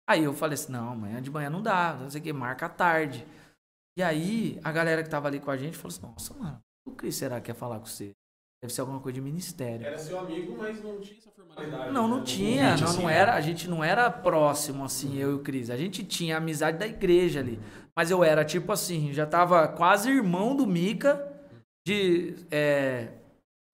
Aí 0.06 0.24
eu 0.24 0.34
falei 0.34 0.54
assim, 0.54 0.72
não, 0.72 0.92
amanhã 0.92 1.22
de 1.22 1.30
manhã 1.30 1.48
não 1.48 1.62
dá, 1.62 1.96
não 1.98 2.10
sei 2.10 2.20
o 2.20 2.24
que, 2.24 2.32
marca 2.32 2.66
à 2.66 2.68
tarde. 2.68 3.26
E 3.98 4.02
aí, 4.02 4.60
a 4.62 4.70
galera 4.70 5.02
que 5.02 5.10
tava 5.10 5.26
ali 5.26 5.40
com 5.40 5.50
a 5.50 5.56
gente 5.56 5.76
falou 5.76 5.88
assim: 5.88 6.06
Nossa, 6.06 6.32
mano, 6.34 6.60
o 6.86 6.92
que 6.92 7.10
será 7.10 7.40
que 7.40 7.46
quer 7.46 7.54
falar 7.54 7.80
com 7.80 7.86
você? 7.86 8.12
Deve 8.62 8.72
ser 8.72 8.80
alguma 8.82 9.00
coisa 9.00 9.14
de 9.14 9.20
ministério. 9.20 9.84
Era 9.84 9.98
seu 9.98 10.20
amigo, 10.20 10.56
mas 10.56 10.80
não 10.80 11.00
tinha 11.00 11.18
essa 11.18 11.30
formalidade. 11.32 11.92
Não, 11.92 12.06
não 12.06 12.18
né? 12.18 12.24
tinha. 12.24 12.76
Não, 12.76 12.92
não 12.92 13.10
era, 13.10 13.34
a 13.34 13.40
gente 13.40 13.68
não 13.68 13.82
era 13.82 14.08
próximo, 14.08 14.84
assim, 14.84 15.16
eu 15.16 15.32
e 15.32 15.34
o 15.34 15.38
Cris. 15.40 15.68
A 15.68 15.76
gente 15.76 16.04
tinha 16.04 16.36
a 16.36 16.38
amizade 16.38 16.78
da 16.78 16.86
igreja 16.86 17.40
ali. 17.40 17.58
Mas 17.96 18.12
eu 18.12 18.22
era, 18.22 18.44
tipo 18.44 18.70
assim, 18.70 19.12
já 19.12 19.26
tava 19.26 19.66
quase 19.66 20.08
irmão 20.08 20.54
do 20.54 20.64
Mica, 20.64 21.36
de 21.84 22.36
é, 22.52 23.17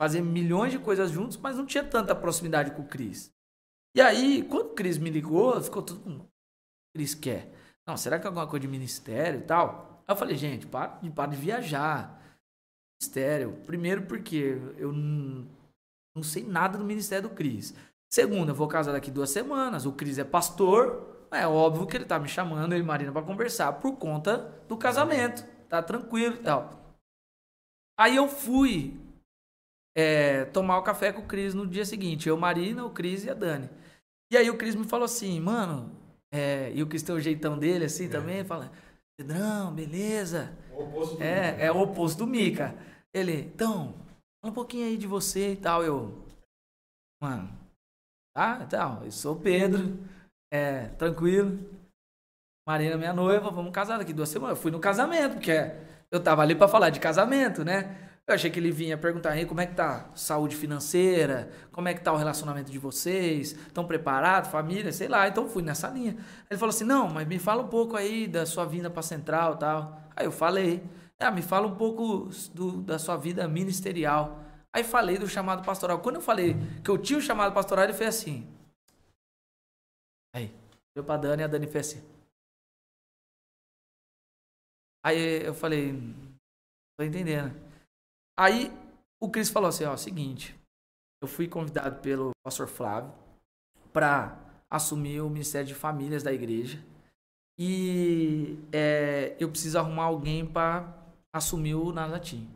fazer 0.05 0.21
milhões 0.21 0.71
de 0.71 0.79
coisas 0.79 1.11
juntos, 1.11 1.39
mas 1.39 1.57
não 1.57 1.65
tinha 1.65 1.83
tanta 1.83 2.15
proximidade 2.15 2.73
com 2.73 2.83
o 2.83 2.87
Cris. 2.87 3.33
E 3.97 4.03
aí, 4.03 4.43
quando 4.43 4.67
o 4.67 4.75
Cris 4.75 4.99
me 4.99 5.09
ligou, 5.09 5.59
ficou 5.63 5.83
todo 5.83 6.05
mundo. 6.07 6.29
Cris 6.95 7.15
quer. 7.15 7.51
Não, 7.87 7.97
será 7.97 8.19
que 8.19 8.27
é 8.27 8.29
alguma 8.29 8.47
coisa 8.47 8.61
de 8.61 8.69
ministério 8.69 9.41
e 9.41 9.45
tal? 9.45 10.03
Aí 10.07 10.13
eu 10.13 10.17
falei, 10.17 10.37
gente, 10.37 10.67
para 10.67 10.99
de, 11.01 11.09
para 11.09 11.31
de 11.31 11.39
viajar. 11.39 12.21
Ministério. 13.01 13.53
Primeiro 13.65 14.03
porque 14.03 14.59
eu 14.77 14.93
não, 14.93 15.47
não 16.15 16.23
sei 16.23 16.45
nada 16.45 16.77
do 16.77 16.85
ministério 16.85 17.31
do 17.31 17.35
Cris. 17.35 17.75
Segundo, 18.13 18.51
eu 18.51 18.55
vou 18.55 18.69
casar 18.69 18.93
daqui 18.93 19.11
duas 19.11 19.31
semanas. 19.31 19.87
O 19.87 19.93
Cris 19.93 20.19
é 20.19 20.25
pastor. 20.25 21.27
É 21.31 21.47
óbvio 21.47 21.87
que 21.87 21.97
ele 21.97 22.05
tá 22.05 22.19
me 22.19 22.29
chamando, 22.29 22.75
eu 22.75 22.79
e 22.79 22.83
Marina, 22.83 23.11
pra 23.11 23.23
conversar 23.23 23.73
por 23.73 23.97
conta 23.97 24.53
do 24.69 24.77
casamento. 24.77 25.47
Tá 25.67 25.83
tranquilo 25.83 26.35
e 26.35 26.43
tal. 26.43 26.95
Aí 27.99 28.17
eu 28.17 28.29
fui 28.29 29.03
é, 29.97 30.45
tomar 30.47 30.79
o 30.79 30.83
café 30.83 31.13
com 31.13 31.23
o 31.23 31.27
Cris 31.27 31.55
no 31.55 31.67
dia 31.67 31.85
seguinte. 31.85 32.29
Eu, 32.29 32.37
Marina, 32.37 32.85
o 32.85 32.91
Cris 32.91 33.25
e 33.25 33.31
a 33.31 33.35
Dani. 33.35 33.69
E 34.33 34.37
aí 34.37 34.51
o 34.51 34.57
Cris 34.57 34.75
me 34.75 34.85
falou 34.85 35.05
assim, 35.05 35.39
mano, 35.41 35.95
é, 36.33 36.73
e 36.75 36.83
o 36.83 36.87
Cris 36.87 37.03
tem 37.03 37.15
o 37.15 37.21
jeitão 37.21 37.59
dele 37.59 37.85
assim 37.85 38.09
também, 38.09 38.45
fala, 38.45 38.73
Pedrão, 39.17 39.73
beleza. 39.73 40.57
O 40.73 40.83
oposto 40.83 41.17
do 41.17 41.23
É, 41.23 41.67
é 41.67 41.73
o 41.73 41.81
oposto 41.81 42.19
do 42.19 42.27
Mica. 42.27 42.75
Ele, 43.15 43.43
então, 43.55 43.95
fala 44.43 44.51
um 44.51 44.53
pouquinho 44.53 44.87
aí 44.87 44.97
de 44.97 45.07
você 45.07 45.53
e 45.53 45.57
tal. 45.57 45.85
Eu, 45.85 46.27
mano, 47.23 47.49
tá, 48.37 48.61
então, 48.67 49.05
eu 49.05 49.13
sou 49.13 49.37
o 49.37 49.41
Pedro, 49.41 49.97
é, 50.53 50.89
tranquilo. 50.99 51.59
Marina, 52.67 52.97
minha 52.97 53.13
noiva, 53.13 53.51
vamos 53.51 53.73
casar 53.73 53.99
daqui 53.99 54.13
duas 54.13 54.29
semanas. 54.29 54.57
Eu 54.57 54.63
fui 54.63 54.73
no 54.73 54.81
casamento, 54.81 55.35
porque 55.35 55.53
eu 56.11 56.21
tava 56.21 56.43
ali 56.43 56.57
pra 56.57 56.67
falar 56.67 56.91
de 56.91 56.99
casamento, 56.99 57.65
né? 57.65 58.04
Eu 58.27 58.35
achei 58.35 58.51
que 58.51 58.59
ele 58.59 58.71
vinha 58.71 58.97
perguntar 58.97 59.33
como 59.47 59.61
é 59.61 59.67
que 59.67 59.75
tá 59.75 60.11
saúde 60.15 60.57
financeira, 60.57 61.51
como 61.71 61.89
é 61.89 61.95
que 61.95 62.01
tá 62.01 62.11
o 62.11 62.17
relacionamento 62.17 62.73
de 62.73 62.79
vocês, 62.79 63.53
estão 63.53 63.87
preparados, 63.87 64.51
família, 64.51 64.91
sei 64.93 65.09
lá. 65.09 65.29
Então 65.29 65.47
fui 65.47 65.63
nessa 65.63 65.89
linha. 65.91 66.17
Ele 66.51 66.59
falou 66.59 66.71
assim: 66.71 66.85
"Não, 66.85 67.09
mas 67.09 67.29
me 67.29 67.39
fala 67.39 67.63
um 67.63 67.69
pouco 67.69 67.97
aí 67.97 68.27
da 68.27 68.47
sua 68.47 68.65
vinda 68.65 68.89
pra 68.89 69.03
Central, 69.03 69.55
e 69.55 69.59
tal". 69.59 70.01
Aí 70.17 70.25
eu 70.25 70.33
falei: 70.33 70.83
"Ah, 71.21 71.31
me 71.31 71.43
fala 71.43 71.67
um 71.67 71.77
pouco 71.77 72.31
do, 72.55 72.81
da 72.83 72.99
sua 72.99 73.17
vida 73.17 73.47
ministerial". 73.47 74.43
Aí 74.73 74.83
falei 74.83 75.19
do 75.19 75.29
chamado 75.29 75.63
pastoral. 75.65 76.01
Quando 76.01 76.17
eu 76.17 76.23
falei 76.23 76.57
que 76.83 76.91
eu 76.91 76.97
tinha 76.99 77.19
o 77.19 77.23
chamado 77.23 77.53
pastoral, 77.55 77.85
ele 77.85 77.93
fez 77.93 78.09
assim. 78.09 78.49
Aí, 80.35 80.51
deu 80.95 81.05
pra 81.05 81.17
Dani 81.17 81.43
e 81.43 81.45
a 81.45 81.47
Dani 81.47 81.67
fez 81.67 81.89
assim. 81.89 82.15
Aí 85.05 85.45
eu 85.45 85.55
falei, 85.55 85.93
tô 86.99 87.05
entendendo. 87.05 87.74
Aí 88.37 88.73
o 89.21 89.31
Cris 89.31 89.49
falou 89.49 89.69
assim, 89.69 89.85
ó, 89.85 89.97
seguinte, 89.97 90.55
eu 91.23 91.29
fui 91.29 91.49
convidado 91.49 92.01
pelo 92.01 92.33
pastor 92.45 92.67
Flávio 92.69 93.13
para 93.93 94.39
assumir 94.71 95.21
o 95.21 95.31
Ministério 95.31 95.69
de 95.69 95.75
Famílias 95.75 96.23
da 96.23 96.33
igreja 96.33 96.83
e 97.59 98.59
é, 98.73 99.37
eu 99.39 99.49
preciso 99.49 99.79
arrumar 99.79 100.05
alguém 100.05 100.45
para 100.45 100.93
assumir 101.33 101.75
o 101.75 101.93
Nazatim. 101.93 102.49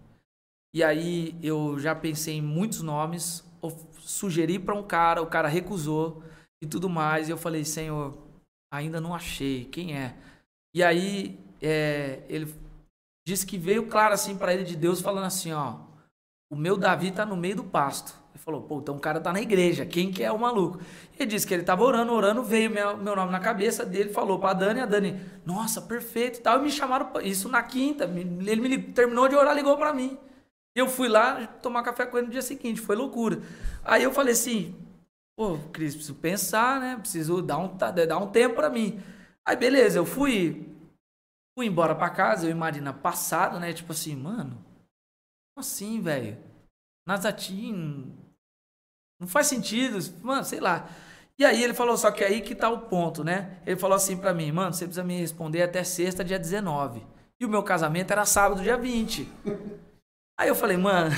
E 0.75 0.83
aí 0.83 1.39
eu 1.43 1.79
já 1.79 1.95
pensei 1.95 2.35
em 2.35 2.43
muitos 2.43 2.83
nomes, 2.83 3.45
sugeri 4.01 4.59
para 4.59 4.75
um 4.75 4.83
cara, 4.83 5.23
o 5.23 5.27
cara 5.27 5.49
recusou 5.49 6.23
e 6.63 6.67
tudo 6.67 6.89
mais. 6.89 7.29
E 7.29 7.33
eu 7.33 7.39
falei, 7.39 7.65
Senhor, 7.65 8.19
ainda 8.73 9.01
não 9.01 9.15
achei, 9.15 9.65
quem 9.67 9.97
é? 9.97 10.17
E 10.75 10.83
aí 10.83 11.39
é, 11.63 12.23
ele 12.29 12.55
disse 13.29 13.45
que 13.45 13.59
veio 13.59 13.87
claro 13.87 14.15
assim 14.15 14.37
para 14.37 14.55
ele 14.55 14.65
de 14.65 14.75
Deus 14.75 15.03
falando 15.03 15.27
assim, 15.27 15.53
ó, 15.53 15.75
o 16.51 16.57
meu 16.57 16.79
Davi 16.79 17.11
tá 17.11 17.27
no 17.27 17.37
meio 17.37 17.57
do 17.57 17.65
pasto. 17.65 18.15
Ele 18.33 18.43
falou, 18.43 18.63
pô, 18.63 18.79
então 18.79 18.97
o 18.97 19.01
cara 19.01 19.21
tá 19.21 19.31
na 19.31 19.41
igreja, 19.41 19.85
quem 19.85 20.11
que 20.11 20.25
é 20.25 20.33
o 20.33 20.39
maluco? 20.39 20.81
Ele 21.15 21.27
disse 21.27 21.47
que 21.47 21.53
ele 21.53 21.63
tava 21.63 21.85
orando, 21.85 22.11
orando, 22.11 22.43
veio 22.43 22.71
meu, 22.71 22.97
meu 22.97 23.15
nome 23.15 23.31
na 23.31 23.39
cabeça 23.39 23.85
dele, 23.85 24.15
falou 24.15 24.39
pra 24.39 24.55
Dani, 24.55 24.81
a 24.81 24.87
Dani, 24.87 25.21
nossa, 25.45 25.83
perfeito 25.83 26.39
e 26.39 26.43
tal, 26.43 26.59
e 26.59 26.63
me 26.63 26.71
chamaram, 26.71 27.11
isso 27.23 27.51
na 27.51 27.63
quinta, 27.63 28.05
ele 28.05 28.61
me 28.63 28.79
terminou 28.79 29.29
de 29.29 29.37
orar, 29.37 29.55
ligou 29.55 29.77
pra 29.77 29.93
mim. 29.93 30.17
Eu 30.75 30.89
fui 30.89 31.09
lá 31.09 31.47
tomar 31.61 31.83
café 31.83 32.07
com 32.07 32.17
ele 32.17 32.29
no 32.29 32.33
dia 32.33 32.41
seguinte, 32.41 32.81
foi 32.81 32.97
loucura. 32.97 33.43
Aí 33.85 34.03
eu 34.03 34.13
falei 34.13 34.33
assim, 34.33 34.75
pô, 35.37 35.59
Cris, 35.71 35.95
preciso 35.95 36.15
pensar, 36.15 36.81
né, 36.81 36.97
preciso 36.97 37.43
dar 37.43 37.59
um, 37.59 37.77
dar 37.77 38.19
um 38.19 38.29
tempo 38.29 38.55
pra 38.55 38.71
mim. 38.71 39.01
Aí 39.45 39.57
beleza, 39.57 39.99
eu 39.99 40.07
fui, 40.07 40.67
fui 41.59 41.67
embora 41.67 41.93
pra 41.93 42.09
casa, 42.09 42.47
eu 42.47 42.53
e 42.53 42.55
Marina 42.55 42.93
passado, 42.93 43.59
né, 43.59 43.73
tipo 43.73 43.91
assim, 43.91 44.15
mano, 44.15 44.65
como 45.53 45.59
assim, 45.59 46.01
velho? 46.01 46.39
Nazatim. 47.05 48.17
Não 49.21 49.27
faz 49.27 49.49
sentido. 49.49 49.99
Mano, 50.23 50.45
sei 50.45 50.61
lá. 50.61 50.89
E 51.37 51.45
aí 51.45 51.61
ele 51.61 51.75
falou, 51.75 51.97
só 51.97 52.13
que 52.13 52.23
aí 52.23 52.43
que 52.43 52.55
tá 52.55 52.71
o 52.71 52.83
ponto, 52.83 53.25
né? 53.25 53.61
Ele 53.67 53.77
falou 53.77 53.97
assim 53.97 54.17
pra 54.17 54.33
mim, 54.33 54.53
mano, 54.53 54.73
você 54.73 54.85
precisa 54.85 55.03
me 55.03 55.19
responder 55.19 55.63
até 55.63 55.83
sexta, 55.83 56.25
dia 56.25 56.39
19. 56.39 57.05
E 57.41 57.45
o 57.45 57.49
meu 57.49 57.65
casamento 57.65 58.13
era 58.13 58.25
sábado, 58.25 58.63
dia 58.63 58.77
20. 58.77 59.29
Aí 60.39 60.49
eu 60.49 60.55
falei, 60.55 60.77
mano. 60.77 61.11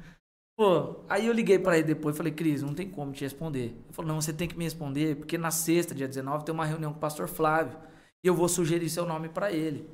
Pô, 0.54 1.02
aí 1.08 1.28
eu 1.28 1.32
liguei 1.32 1.58
pra 1.58 1.78
ele 1.78 1.86
depois 1.86 2.14
falei, 2.14 2.32
Cris, 2.32 2.60
não 2.60 2.74
tem 2.74 2.90
como 2.90 3.12
te 3.12 3.24
responder. 3.24 3.68
Ele 3.68 3.92
falou, 3.92 4.12
não, 4.12 4.20
você 4.20 4.34
tem 4.34 4.48
que 4.48 4.58
me 4.58 4.64
responder, 4.64 5.16
porque 5.16 5.38
na 5.38 5.50
sexta, 5.50 5.94
dia 5.94 6.06
19, 6.06 6.44
tem 6.44 6.54
uma 6.54 6.66
reunião 6.66 6.92
com 6.92 6.98
o 6.98 7.00
pastor 7.00 7.26
Flávio. 7.26 7.88
E 8.24 8.28
eu 8.28 8.34
vou 8.34 8.48
sugerir 8.48 8.88
seu 8.88 9.06
nome 9.06 9.28
pra 9.28 9.52
ele. 9.52 9.88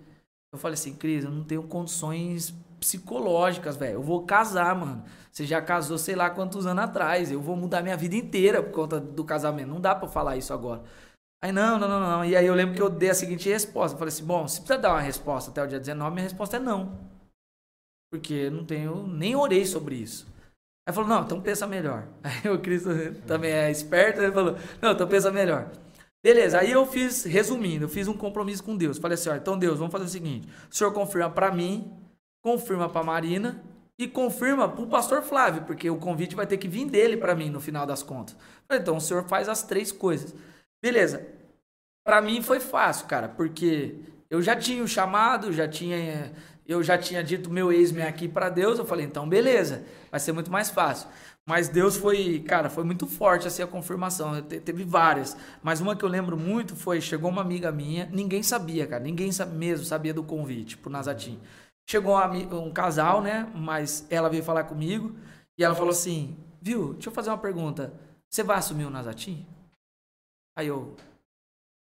Eu 0.53 0.59
falei 0.59 0.75
assim, 0.75 0.95
Cris, 0.95 1.25
eu 1.25 1.31
não 1.31 1.45
tenho 1.45 1.63
condições 1.65 2.55
psicológicas, 2.79 3.77
velho. 3.77 3.95
Eu 3.95 4.03
vou 4.03 4.25
casar, 4.25 4.75
mano. 4.75 5.05
Você 5.33 5.45
já 5.45 5.61
casou, 5.61 5.99
sei 5.99 6.15
lá 6.15 6.31
quantos 6.31 6.67
anos 6.67 6.85
atrás. 6.85 7.31
Eu 7.31 7.41
vou 7.41 7.57
mudar 7.57 7.83
minha 7.83 7.97
vida 7.97 8.15
inteira 8.15 8.63
por 8.63 8.73
conta 8.73 9.01
do 9.01 9.25
casamento. 9.25 9.69
Não 9.69 9.81
dá 9.81 9.95
pra 9.95 10.09
falar 10.09 10.37
isso 10.37 10.53
agora. 10.53 10.83
Aí, 11.43 11.51
não, 11.53 11.79
não, 11.79 11.89
não, 11.89 12.01
não. 12.01 12.25
E 12.25 12.37
aí 12.37 12.47
eu 12.47 12.55
lembro 12.55 12.75
que 12.75 12.81
eu 12.81 12.89
dei 12.89 13.11
a 13.11 13.15
seguinte 13.15 13.49
resposta. 13.49 13.95
Eu 13.95 13.99
falei 13.99 14.13
assim, 14.13 14.25
bom, 14.25 14.47
se 14.47 14.61
precisa 14.61 14.79
dar 14.79 14.93
uma 14.93 15.01
resposta 15.01 15.51
até 15.51 15.63
o 15.63 15.67
dia 15.67 15.81
19, 15.81 16.15
minha 16.15 16.25
resposta 16.25 16.57
é 16.57 16.61
não. 16.61 16.99
Porque 18.13 18.35
eu 18.35 18.51
não 18.53 18.65
tenho, 18.65 19.07
nem 19.09 19.35
orei 19.35 19.67
sobre 19.67 19.97
isso. 19.97 20.27
Aí 20.87 20.95
falou, 20.95 21.09
não, 21.11 21.25
então 21.25 21.41
pensa 21.41 21.67
melhor. 21.67 22.07
Aí 22.23 22.51
o 22.51 22.61
Cristo 22.61 22.91
também 23.27 23.51
é 23.51 23.71
esperto, 23.71 24.21
ele 24.21 24.33
falou, 24.33 24.57
não, 24.81 24.93
então 24.93 25.09
pensa 25.09 25.33
melhor. 25.33 25.71
Beleza, 26.25 26.59
aí 26.59 26.73
eu 26.73 26.87
fiz, 26.87 27.25
resumindo, 27.25 27.85
eu 27.85 27.89
fiz 27.89 28.09
um 28.09 28.17
compromisso 28.17 28.65
com 28.65 28.75
Deus. 28.75 28.97
Falei 28.97 29.13
assim, 29.13 29.29
ó, 29.29 29.37
então 29.37 29.59
Deus, 29.59 29.79
vamos 29.79 29.93
fazer 29.93 30.07
o 30.07 30.09
seguinte: 30.09 30.49
o 30.71 30.75
senhor 30.75 30.91
confirma 30.91 31.29
pra 31.29 31.53
mim, 31.53 31.93
confirma 32.43 32.89
pra 32.89 33.03
Marina 33.03 33.63
e 33.99 34.09
confirma 34.09 34.67
pro 34.67 34.87
pastor 34.87 35.21
Flávio, 35.21 35.65
porque 35.65 35.91
o 35.91 35.99
convite 35.99 36.35
vai 36.35 36.47
ter 36.47 36.57
que 36.57 36.67
vir 36.67 36.87
dele 36.87 37.19
pra 37.19 37.35
mim 37.35 37.51
no 37.51 37.61
final 37.61 37.85
das 37.85 38.03
contas. 38.03 38.35
Então 38.71 38.97
o 38.97 39.01
senhor 39.03 39.25
faz 39.25 39.51
as 39.51 39.65
três 39.65 39.93
coisas. 39.93 40.35
Beleza. 40.83 41.27
Pra 42.03 42.23
mim 42.23 42.41
foi 42.43 42.59
fácil, 42.59 43.07
cara, 43.07 43.29
porque 43.29 43.97
eu 44.31 44.41
já 44.41 44.57
tinha 44.57 44.83
o 44.83 44.89
chamado, 44.89 45.53
já 45.53 45.69
tinha 45.69 46.33
eu 46.67 46.83
já 46.83 46.97
tinha 46.97 47.23
dito 47.23 47.51
meu 47.51 47.71
ex-me 47.71 48.01
aqui 48.03 48.27
pra 48.27 48.49
Deus, 48.49 48.79
eu 48.79 48.87
falei, 48.87 49.05
então 49.05 49.29
beleza, 49.29 49.85
vai 50.11 50.19
ser 50.19 50.33
muito 50.33 50.51
mais 50.51 50.71
fácil. 50.71 51.07
Mas 51.47 51.69
Deus 51.69 51.97
foi, 51.97 52.41
cara, 52.41 52.71
foi 52.71 52.85
muito 52.85 53.07
forte 53.07 53.47
assim 53.47 53.63
a 53.63 53.67
confirmação. 53.67 54.41
Te- 54.43 54.61
Teve 54.61 54.83
várias, 54.85 55.37
mas 55.63 55.81
uma 55.81 55.95
que 55.95 56.05
eu 56.05 56.09
lembro 56.09 56.37
muito 56.39 56.75
foi 56.75 57.01
chegou 57.01 57.31
uma 57.31 57.43
amiga 57.43 57.71
minha, 57.71 58.07
ninguém 58.07 58.43
sabia, 58.43 58.87
cara, 58.87 59.03
ninguém 59.03 59.31
mesmo 59.53 59.85
sabia 59.85 60.15
do 60.15 60.25
convite 60.25 60.77
pro 60.79 60.91
Nazatim. 60.91 61.39
Chegou 61.89 62.17
ami- 62.17 62.47
um 62.47 62.73
casal, 62.73 63.21
né? 63.21 63.51
Mas 63.55 64.07
ela 64.11 64.31
veio 64.31 64.43
falar 64.43 64.65
comigo 64.65 65.15
e 65.59 65.63
ela 65.65 65.75
falou 65.75 65.91
assim: 65.91 66.35
"Viu? 66.63 66.95
Deixa 66.95 67.11
eu 67.11 67.15
fazer 67.15 67.29
uma 67.31 67.37
pergunta. 67.39 67.93
Você 68.31 68.43
vai 68.43 68.57
assumir 68.59 68.85
o 68.87 68.91
Nazatim?" 68.91 69.47
Aí 70.57 70.67
eu, 70.69 70.97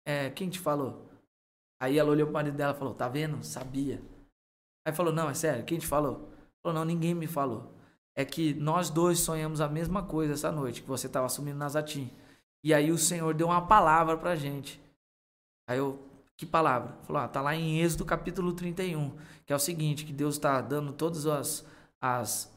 é, 0.06 0.30
quem 0.30 0.48
te 0.48 0.58
falou? 0.58 1.06
Aí 1.80 1.98
ela 1.98 2.10
olhou 2.10 2.26
pro 2.26 2.34
marido 2.34 2.56
dela 2.56 2.74
e 2.74 2.78
falou: 2.78 2.94
"Tá 2.94 3.08
vendo? 3.08 3.42
Sabia." 3.44 4.02
Aí 4.86 4.94
falou: 4.94 5.12
"Não, 5.12 5.30
é 5.30 5.34
sério, 5.34 5.64
quem 5.64 5.78
te 5.78 5.86
falou?" 5.86 6.30
Falou: 6.62 6.80
"Não, 6.80 6.86
ninguém 6.86 7.14
me 7.14 7.26
falou." 7.28 7.72
É 8.18 8.24
que 8.24 8.52
nós 8.54 8.90
dois 8.90 9.20
sonhamos 9.20 9.60
a 9.60 9.68
mesma 9.68 10.02
coisa 10.02 10.32
essa 10.32 10.50
noite, 10.50 10.82
que 10.82 10.88
você 10.88 11.06
estava 11.06 11.26
assumindo 11.26 11.56
Nazatim. 11.56 12.10
E 12.64 12.74
aí 12.74 12.90
o 12.90 12.98
Senhor 12.98 13.32
deu 13.32 13.46
uma 13.46 13.64
palavra 13.64 14.16
pra 14.16 14.34
gente. 14.34 14.80
Aí 15.68 15.78
eu, 15.78 16.02
que 16.36 16.44
palavra? 16.44 16.96
Falou, 17.04 17.22
ah, 17.22 17.28
tá 17.28 17.40
lá 17.40 17.54
em 17.54 17.80
Êxodo 17.80 18.04
capítulo 18.04 18.52
31, 18.52 19.12
que 19.46 19.52
é 19.52 19.56
o 19.56 19.58
seguinte, 19.60 20.04
que 20.04 20.12
Deus 20.12 20.34
está 20.34 20.60
dando 20.60 20.92
todas 20.92 21.28
as, 21.28 21.64
as 22.00 22.52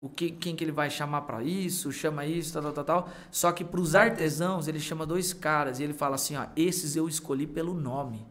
o 0.00 0.08
que, 0.08 0.30
quem 0.30 0.54
que 0.54 0.62
ele 0.62 0.70
vai 0.70 0.88
chamar 0.88 1.22
para 1.22 1.42
isso, 1.42 1.90
chama 1.90 2.24
isso, 2.24 2.52
tal, 2.52 2.62
tal, 2.62 2.72
tal, 2.72 2.84
tal. 2.84 3.08
Só 3.32 3.50
que 3.50 3.64
para 3.64 3.80
os 3.80 3.96
artesãos, 3.96 4.68
ele 4.68 4.78
chama 4.78 5.04
dois 5.04 5.32
caras 5.32 5.80
e 5.80 5.82
ele 5.82 5.92
fala 5.92 6.14
assim, 6.14 6.36
ó, 6.36 6.46
esses 6.54 6.94
eu 6.94 7.08
escolhi 7.08 7.48
pelo 7.48 7.74
nome. 7.74 8.24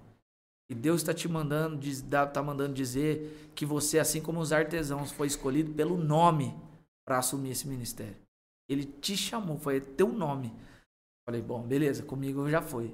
E 0.69 0.73
Deus 0.73 1.01
está 1.01 1.13
te 1.13 1.27
mandando, 1.27 1.86
está 1.86 2.41
mandando 2.41 2.73
dizer 2.73 3.51
que 3.53 3.65
você, 3.65 3.99
assim 3.99 4.21
como 4.21 4.39
os 4.39 4.53
artesãos, 4.53 5.11
foi 5.11 5.27
escolhido 5.27 5.73
pelo 5.73 5.97
nome 5.97 6.68
para 7.10 7.18
assumir 7.18 7.49
esse 7.49 7.68
ministério. 7.68 8.16
Ele 8.70 8.86
te 8.86 9.18
chamou, 9.18 9.57
foi 9.57 9.82
teu 9.82 10.10
nome. 10.10 10.53
Falei, 11.26 11.41
bom, 11.41 11.64
beleza, 11.64 12.03
comigo 12.03 12.47
já 12.47 12.62
foi. 12.62 12.93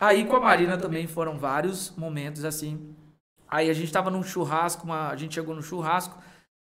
Aí 0.00 0.24
com 0.24 0.36
a 0.36 0.40
Marina 0.40 0.78
também 0.78 1.06
foram 1.06 1.38
vários 1.38 1.90
momentos 1.98 2.46
assim. 2.46 2.96
Aí 3.46 3.68
a 3.68 3.74
gente 3.74 3.88
estava 3.88 4.10
num 4.10 4.22
churrasco, 4.22 4.86
uma, 4.86 5.10
a 5.10 5.16
gente 5.16 5.34
chegou 5.34 5.54
no 5.54 5.62
churrasco 5.62 6.18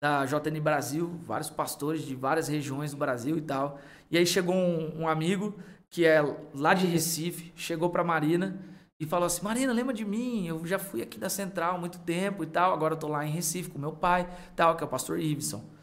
da 0.02 0.26
JN 0.26 0.60
Brasil, 0.60 1.08
vários 1.22 1.52
pastores 1.52 2.02
de 2.02 2.16
várias 2.16 2.48
regiões 2.48 2.90
do 2.90 2.98
Brasil 2.98 3.38
e 3.38 3.42
tal. 3.42 3.80
E 4.10 4.18
aí 4.18 4.26
chegou 4.26 4.56
um, 4.56 5.02
um 5.02 5.08
amigo 5.08 5.54
que 5.88 6.04
é 6.04 6.20
lá 6.56 6.74
de 6.74 6.88
Recife, 6.88 7.54
chegou 7.56 7.92
para 7.92 8.04
Marina 8.04 8.60
e 9.00 9.06
falou 9.06 9.28
assim: 9.28 9.44
Marina, 9.44 9.72
lembra 9.72 9.94
de 9.94 10.04
mim? 10.04 10.48
Eu 10.48 10.66
já 10.66 10.80
fui 10.80 11.04
aqui 11.04 11.20
da 11.20 11.30
Central 11.30 11.76
há 11.76 11.78
muito 11.78 12.00
tempo 12.00 12.44
e 12.44 12.48
tal. 12.48 12.74
Agora 12.74 12.96
eu 12.96 13.00
tô 13.00 13.08
lá 13.08 13.24
em 13.24 13.30
Recife 13.30 13.70
com 13.70 13.78
meu 13.78 13.92
pai, 13.92 14.28
tal, 14.56 14.76
que 14.76 14.84
é 14.84 14.88
o 14.88 14.90
pastor 14.90 15.20
Iveson. 15.20 15.75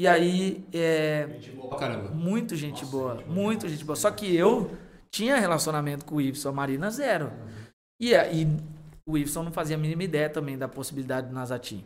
E 0.00 0.06
aí. 0.06 0.64
É, 0.72 1.28
gente 1.34 1.50
boa 1.50 1.68
pra 1.68 1.78
caramba. 1.78 2.08
Muito 2.08 2.56
gente 2.56 2.84
Nossa, 2.84 2.96
boa, 2.96 3.16
gente 3.18 3.28
muito 3.28 3.68
gente 3.68 3.84
boa. 3.84 3.94
Só 3.94 4.10
que 4.10 4.34
eu 4.34 4.74
tinha 5.10 5.38
relacionamento 5.38 6.06
com 6.06 6.14
o 6.14 6.20
Iveson, 6.22 6.48
a 6.48 6.52
Marina 6.52 6.90
zero. 6.90 7.30
E, 8.00 8.14
e 8.14 8.46
o 9.04 9.18
Iveson 9.18 9.42
não 9.42 9.52
fazia 9.52 9.76
a 9.76 9.78
mínima 9.78 10.02
ideia 10.02 10.30
também 10.30 10.56
da 10.56 10.66
possibilidade 10.66 11.28
do 11.28 11.34
Nazatim. 11.34 11.84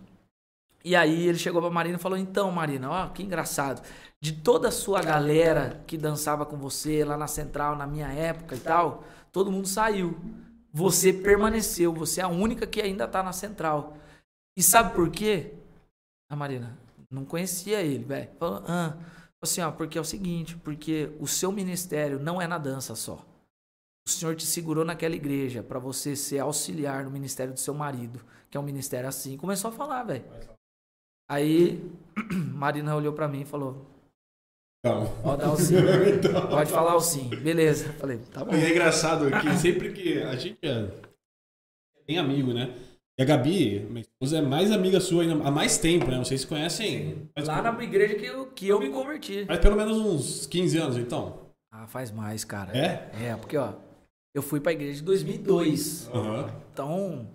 E 0.85 0.95
aí 0.95 1.27
ele 1.27 1.39
chegou 1.39 1.61
pra 1.61 1.69
Marina 1.73 1.97
e 1.97 2.01
falou: 2.01 2.17
Então, 2.17 2.53
Marina, 2.53 2.89
ó, 2.89 3.09
que 3.09 3.21
engraçado. 3.21 3.85
De 4.21 4.31
toda 4.31 4.69
a 4.69 4.71
sua 4.71 5.03
galera 5.03 5.83
que 5.85 5.99
dançava 5.99 6.47
com 6.47 6.57
você 6.57 7.05
lá 7.05 7.17
na 7.17 7.27
Central, 7.27 7.75
na 7.75 7.85
minha 7.85 8.13
época 8.13 8.55
e 8.55 8.61
tal, 8.61 9.03
todo 9.33 9.51
mundo 9.51 9.67
saiu. 9.67 10.17
Você 10.73 11.13
permaneceu, 11.13 11.93
você 11.93 12.21
é 12.21 12.25
a 12.25 12.29
única 12.29 12.65
que 12.65 12.81
ainda 12.81 13.09
tá 13.09 13.25
na 13.25 13.33
central. 13.33 13.97
E 14.57 14.63
sabe 14.63 14.95
por 14.95 15.11
quê? 15.11 15.55
A 16.31 16.37
Marina, 16.37 16.79
não 17.11 17.25
conhecia 17.25 17.83
ele, 17.83 18.05
velho. 18.05 18.31
Falou, 18.39 18.63
ah, 18.67 18.97
assim, 19.43 19.61
ó, 19.61 19.71
porque 19.71 19.99
é 19.99 20.01
o 20.01 20.05
seguinte, 20.05 20.57
porque 20.57 21.11
o 21.21 21.27
seu 21.27 21.51
ministério 21.53 22.19
não 22.19 22.41
é 22.41 22.47
na 22.47 22.59
dança 22.59 22.95
só. 22.95 23.25
O 24.07 24.11
Senhor 24.11 24.37
te 24.37 24.45
segurou 24.45 24.85
naquela 24.85 25.15
igreja 25.15 25.63
para 25.63 25.79
você 25.79 26.15
ser 26.15 26.39
auxiliar 26.39 27.05
no 27.05 27.11
ministério 27.11 27.55
do 27.55 27.61
seu 27.61 27.73
marido, 27.73 28.21
que 28.51 28.57
é 28.57 28.61
um 28.61 28.65
ministério 28.65 29.09
assim. 29.09 29.37
Começou 29.37 29.71
a 29.71 29.75
falar, 29.75 30.03
velho. 30.03 30.25
Aí 31.31 31.81
Marina 32.53 32.95
olhou 32.95 33.15
para 33.15 33.29
mim 33.29 33.41
e 33.41 33.47
falou: 33.47 33.95
então. 34.85 35.07
Pode 35.23 35.41
dar 35.41 35.51
o 35.51 35.57
sim. 35.57 35.77
Então. 36.15 36.49
Pode 36.49 36.71
falar 36.71 36.95
o 36.95 37.01
sim. 37.01 37.31
Beleza. 37.31 37.91
Falei, 37.95 38.19
tá 38.19 38.45
bom. 38.45 38.55
E 38.55 38.63
é 38.63 38.71
engraçado 38.71 39.31
que 39.41 39.57
sempre 39.57 39.93
que 39.95 40.23
a 40.23 40.37
gente 40.37 40.59
é 40.63 40.91
bem 42.07 42.19
amigo, 42.19 42.53
né? 42.53 42.75
E 43.17 43.23
a 43.23 43.25
Gabi, 43.25 43.87
minha 43.89 44.01
esposa, 44.01 44.39
é 44.39 44.43
mais 44.43 44.73
amiga 44.73 44.99
sua 44.99 45.23
ainda, 45.23 45.47
há 45.47 45.51
mais 45.51 45.79
tempo, 45.79 46.11
né? 46.11 46.19
Vocês 46.19 46.41
se 46.41 46.47
conhecem. 46.47 47.31
Lá 47.47 47.63
na 47.63 47.85
igreja 47.85 48.17
que 48.17 48.27
eu, 48.27 48.47
que 48.47 48.67
eu 48.67 48.81
me 48.81 48.91
converti. 48.91 49.45
Faz 49.47 49.61
pelo 49.61 49.77
menos 49.77 49.97
uns 49.99 50.47
15 50.47 50.79
anos, 50.79 50.97
então. 50.97 51.39
Ah, 51.73 51.87
faz 51.87 52.11
mais, 52.11 52.45
cara. 52.45 52.77
É? 52.77 53.11
É, 53.27 53.37
porque, 53.37 53.57
ó, 53.57 53.75
eu 54.35 54.43
fui 54.43 54.59
pra 54.59 54.73
igreja 54.73 55.01
em 55.01 55.05
2002. 55.05 56.11
Uhum. 56.13 56.47
Então, 56.73 57.29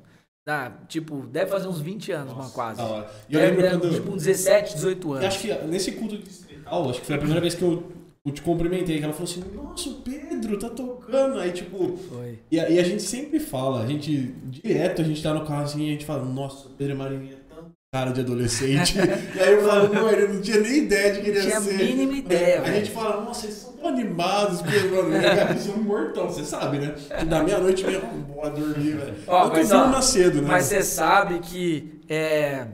dá, 0.45 0.69
tipo, 0.89 1.25
deve 1.27 1.49
fazer 1.49 1.69
uns 1.69 1.80
20 1.80 2.11
anos, 2.11 2.34
Nossa, 2.34 2.39
mano, 2.41 2.51
quase. 2.53 2.82
E 3.30 3.36
eu 3.36 3.39
lembro 3.39 3.69
quando... 3.69 3.93
Tipo, 3.93 4.11
17, 4.17 4.73
18 4.75 5.11
anos. 5.13 5.23
Eu 5.23 5.27
acho 5.30 5.39
que 5.39 5.53
nesse 5.65 5.93
culto 5.93 6.17
de 6.17 6.23
distrital, 6.23 6.89
acho 6.89 6.99
que 6.99 7.05
foi 7.05 7.15
a 7.15 7.19
primeira 7.19 7.39
vez 7.39 7.55
que 7.55 7.61
eu, 7.61 7.89
eu 8.30 8.34
te 8.34 8.41
cumprimentei, 8.41 8.97
que 8.97 9.03
ela 9.03 9.13
falou 9.13 9.30
assim, 9.30 9.43
nossa, 9.53 9.89
o 9.89 9.93
Pedro 9.95 10.57
tá 10.57 10.69
tocando. 10.69 11.39
Aí, 11.39 11.51
tipo. 11.51 11.97
Foi. 11.97 12.39
E, 12.51 12.55
e, 12.55 12.80
a 12.80 12.84
gente 12.84 13.01
sempre 13.01 13.39
fala, 13.39 13.84
a 13.84 13.88
gente, 13.88 14.34
direto, 14.45 15.01
a 15.01 15.05
gente 15.05 15.21
tá 15.21 15.34
no 15.34 15.45
carro 15.45 15.63
assim 15.63 15.88
a 15.88 15.91
gente 15.91 16.05
fala, 16.05 16.23
nossa, 16.23 16.69
Pedro 16.77 16.97
Marinha 16.97 17.34
é 17.34 17.53
tão 17.53 17.71
cara 17.91 18.11
de 18.11 18.21
adolescente. 18.21 18.95
e 19.36 19.39
aí 19.39 19.53
eu 19.53 19.63
falo, 19.63 19.93
não, 19.93 20.09
ele 20.09 20.34
não 20.34 20.41
tinha 20.41 20.59
nem 20.59 20.77
ideia 20.84 21.13
de 21.13 21.21
que 21.21 21.30
ele 21.30 21.39
ia 21.39 21.59
ser. 21.59 21.77
Tinha 21.77 21.91
a 21.91 21.95
mínima 21.95 22.17
ideia. 22.17 22.61
A 22.61 22.71
gente 22.71 22.91
fala, 22.91 23.23
nossa, 23.23 23.45
eles 23.45 23.55
são 23.55 23.73
tão 23.73 23.88
animados, 23.89 24.61
Pedro 24.61 25.09
Marinha, 25.09 25.47
eles 25.49 25.63
são 25.63 25.77
mortão, 25.77 26.27
você 26.27 26.43
sabe, 26.43 26.80
né? 26.80 26.95
Que 27.19 27.25
da 27.25 27.43
meia-noite 27.43 27.86
mesmo, 27.86 28.07
boa 28.07 28.49
dormir, 28.49 28.97
velho. 28.97 29.15
Ó, 29.27 29.49
mas, 29.49 29.71
ó, 29.71 30.01
cedo, 30.01 30.41
né? 30.41 30.47
Mas 30.47 30.65
você 30.65 30.84
sabe 30.84 31.39
que. 31.39 31.99
É 32.07 32.67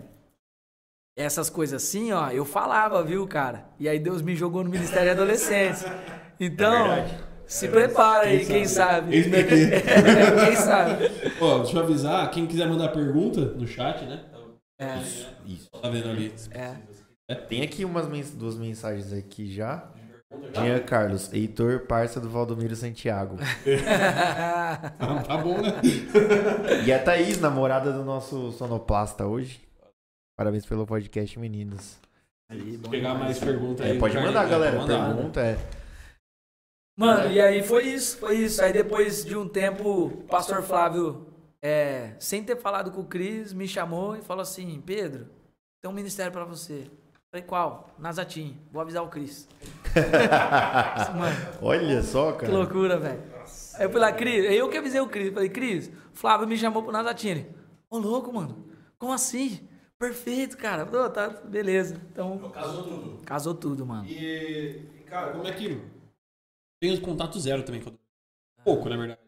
essas 1.15 1.49
coisas 1.49 1.81
assim, 1.83 2.11
ó, 2.11 2.29
eu 2.29 2.43
falava, 2.43 3.01
viu, 3.03 3.25
cara? 3.27 3.65
E 3.79 3.87
aí 3.87 3.99
Deus 3.99 4.21
me 4.21 4.35
jogou 4.35 4.63
no 4.63 4.69
Ministério 4.69 5.05
de 5.05 5.11
Adolescentes. 5.11 5.85
Então, 6.39 6.93
é 6.93 7.35
se 7.47 7.67
é 7.67 7.69
prepara 7.69 8.27
aí, 8.27 8.45
quem 8.45 8.65
sabe. 8.65 9.15
Eis-me 9.15 9.37
aqui. 9.37 9.69
quem 10.45 10.55
sabe. 10.55 11.11
Ó, 11.39 11.59
deixa 11.59 11.77
eu 11.77 11.83
avisar, 11.83 12.31
quem 12.31 12.47
quiser 12.47 12.67
mandar 12.67 12.89
pergunta 12.89 13.41
no 13.41 13.67
chat, 13.67 14.03
né? 14.05 14.23
É. 14.79 14.97
Isso, 14.97 15.27
isso. 15.45 15.69
Tá 15.81 15.89
vendo 15.89 16.09
ali? 16.09 16.33
É. 16.51 17.35
Tem 17.35 17.61
aqui 17.61 17.85
umas 17.85 18.07
duas 18.31 18.57
mensagens 18.57 19.13
aqui 19.13 19.51
já. 19.51 19.89
Tinha 20.53 20.79
Carlos, 20.81 21.31
Heitor, 21.31 21.85
parça 21.87 22.19
do 22.19 22.29
Valdomiro 22.29 22.75
Santiago. 22.75 23.37
tá 25.27 25.37
bom, 25.37 25.61
né? 25.61 25.79
E 26.85 26.91
a 26.91 26.99
Thaís, 26.99 27.39
namorada 27.39 27.93
do 27.93 28.03
nosso 28.03 28.51
sonoplasta 28.51 29.25
hoje. 29.25 29.61
Parabéns 30.35 30.65
pelo 30.65 30.85
podcast, 30.85 31.39
meninos. 31.39 31.97
Aí, 32.49 32.77
pegar 32.89 33.13
mais 33.13 33.39
perguntas 33.39 33.85
é, 33.85 33.91
aí. 33.91 33.99
Pode 33.99 34.15
mandar, 34.17 34.47
galera. 34.49 34.77
Mandar, 34.77 35.07
né? 35.07 35.15
pergunta 35.15 35.41
é. 35.41 35.57
Mano, 36.97 37.31
e 37.31 37.39
aí 37.39 37.63
foi 37.63 37.85
isso, 37.87 38.17
foi 38.17 38.37
isso. 38.37 38.61
Aí 38.61 38.73
depois 38.73 39.23
de 39.23 39.35
um 39.37 39.47
tempo, 39.47 40.07
o 40.07 40.23
pastor 40.23 40.61
Flávio, 40.61 41.25
é, 41.61 42.15
sem 42.19 42.43
ter 42.43 42.57
falado 42.57 42.91
com 42.91 43.01
o 43.01 43.05
Cris, 43.05 43.53
me 43.53 43.65
chamou 43.65 44.17
e 44.17 44.21
falou 44.21 44.41
assim: 44.41 44.81
Pedro, 44.85 45.27
tem 45.81 45.89
um 45.89 45.93
ministério 45.93 46.33
para 46.33 46.43
você. 46.43 46.85
Falei, 47.31 47.45
qual? 47.45 47.89
Nazatim. 47.97 48.57
Vou 48.71 48.81
avisar 48.81 49.03
o 49.03 49.09
Cris. 49.09 49.47
Olha 51.61 52.03
só, 52.03 52.33
cara. 52.33 52.45
Que 52.45 52.51
loucura, 52.51 52.97
velho. 52.97 53.23
Aí 53.75 53.85
eu 53.85 53.89
fui 53.89 53.99
lá, 54.01 54.11
Cris, 54.11 54.51
eu 54.51 54.69
que 54.69 54.77
avisei 54.77 54.99
o 54.99 55.07
Cris. 55.07 55.33
Falei, 55.33 55.49
Cris, 55.49 55.91
Flávio 56.13 56.47
me 56.47 56.57
chamou 56.57 56.83
pro 56.83 56.91
Nazatim. 56.91 57.45
Ô, 57.89 57.97
louco, 57.97 58.33
mano. 58.33 58.65
Como 58.97 59.13
assim? 59.13 59.65
Perfeito, 59.99 60.57
cara. 60.57 60.85
Pô, 60.85 61.09
tá, 61.09 61.29
beleza. 61.29 62.01
Então. 62.11 62.49
Casou 62.49 62.83
tudo. 62.83 63.25
Casou 63.25 63.55
tudo, 63.55 63.85
mano. 63.85 64.05
E, 64.07 64.81
cara, 65.05 65.31
como 65.31 65.47
é 65.47 65.53
que. 65.53 65.81
Tem 66.81 66.91
os 66.91 66.99
contato 66.99 67.39
zero 67.39 67.63
também. 67.63 67.81
Pouco, 68.63 68.89
na 68.89 68.97
verdade. 68.97 69.19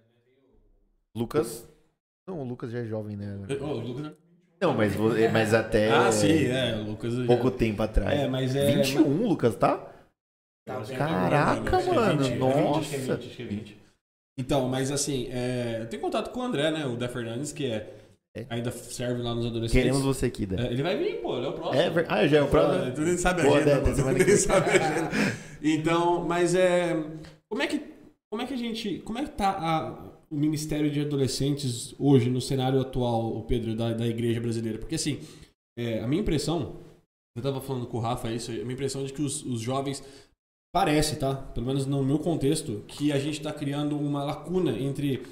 Lucas. 1.15 1.67
Não, 2.27 2.41
o 2.41 2.43
Lucas 2.43 2.71
já 2.71 2.79
é 2.79 2.85
jovem, 2.85 3.15
né? 3.15 3.37
Oh, 3.61 3.65
o 3.65 3.79
Lucas 3.79 4.05
é... 4.05 4.15
Não, 4.59 4.73
mas, 4.73 4.95
mas 5.31 5.53
até. 5.53 5.91
Ah, 5.91 6.11
sim, 6.11 6.45
é. 6.45 6.75
O 6.75 6.83
Lucas. 6.83 7.13
Pouco 7.25 7.49
já... 7.49 7.57
tempo 7.57 7.83
atrás. 7.83 8.19
É, 8.19 8.27
mas 8.27 8.55
é. 8.55 8.75
21, 8.75 9.27
Lucas, 9.27 9.55
tá? 9.55 9.77
tá 10.65 10.83
Caraca, 10.97 11.81
mano. 11.83 12.23
20, 12.23 12.35
nossa. 12.35 12.95
É 12.95 12.99
20, 12.99 13.11
é 13.11 13.15
20, 13.15 13.41
é 13.41 13.45
20. 13.45 13.77
Então, 14.39 14.67
mas 14.67 14.91
assim, 14.91 15.27
é... 15.31 15.81
eu 15.81 15.87
tenho 15.87 16.01
contato 16.01 16.31
com 16.31 16.41
o 16.41 16.43
André, 16.43 16.69
né? 16.71 16.85
O 16.85 16.97
Dé 16.97 17.07
Fernandes, 17.07 17.51
que 17.53 17.65
é 17.65 17.75
é. 17.75 17.96
Ainda 18.49 18.71
serve 18.71 19.21
lá 19.21 19.33
nos 19.33 19.45
adolescentes. 19.45 19.83
Queremos 19.83 20.03
você 20.03 20.27
aqui, 20.27 20.45
Dan. 20.45 20.57
É, 20.57 20.71
ele 20.71 20.83
vai 20.83 20.97
vir, 20.97 21.21
pô, 21.21 21.37
ele 21.37 21.47
é 21.47 21.49
o 21.49 21.53
próximo. 21.53 21.81
É, 21.81 22.05
ah, 22.07 22.27
já 22.27 22.37
é 22.37 22.41
o 22.41 22.47
próximo. 22.47 22.93
Tu 22.93 23.01
nem 23.01 23.17
sabe 23.17 23.41
a 23.41 23.45
agenda. 23.45 23.81
tu 23.81 24.25
nem 24.25 24.37
sabe 24.37 24.69
a 24.69 24.73
agenda. 24.73 25.09
Então, 25.61 26.25
mas 26.25 26.55
é. 26.55 27.03
Como 27.49 27.61
é 27.61 27.67
que. 27.67 27.81
Como 28.29 28.41
é 28.41 28.45
que 28.45 28.53
a 28.53 28.57
gente. 28.57 28.99
Como 28.99 29.17
é 29.17 29.23
que 29.23 29.31
tá 29.31 29.49
a, 29.49 30.09
o 30.29 30.35
Ministério 30.35 30.91
de 30.91 31.01
Adolescentes 31.01 31.95
hoje 31.97 32.29
no 32.29 32.41
cenário 32.41 32.79
atual, 32.79 33.35
o 33.35 33.43
Pedro, 33.43 33.75
da, 33.75 33.93
da 33.93 34.07
igreja 34.07 34.39
brasileira? 34.39 34.77
Porque 34.77 34.95
assim, 34.95 35.19
é, 35.77 36.01
a 36.01 36.07
minha 36.07 36.21
impressão. 36.21 36.85
Eu 37.35 37.43
tava 37.43 37.61
falando 37.61 37.85
com 37.85 37.97
o 37.97 38.01
Rafa 38.01 38.31
isso, 38.31 38.49
a 38.49 38.55
minha 38.55 38.73
impressão 38.73 39.01
é 39.01 39.05
de 39.05 39.13
que 39.13 39.21
os, 39.21 39.45
os 39.45 39.61
jovens. 39.61 40.03
Parece, 40.73 41.15
tá? 41.15 41.33
Pelo 41.33 41.65
menos 41.65 41.85
no 41.85 42.03
meu 42.03 42.19
contexto, 42.19 42.83
que 42.87 43.11
a 43.11 43.17
gente 43.17 43.37
está 43.37 43.53
criando 43.53 43.97
uma 43.97 44.23
lacuna 44.23 44.77
entre 44.77 45.23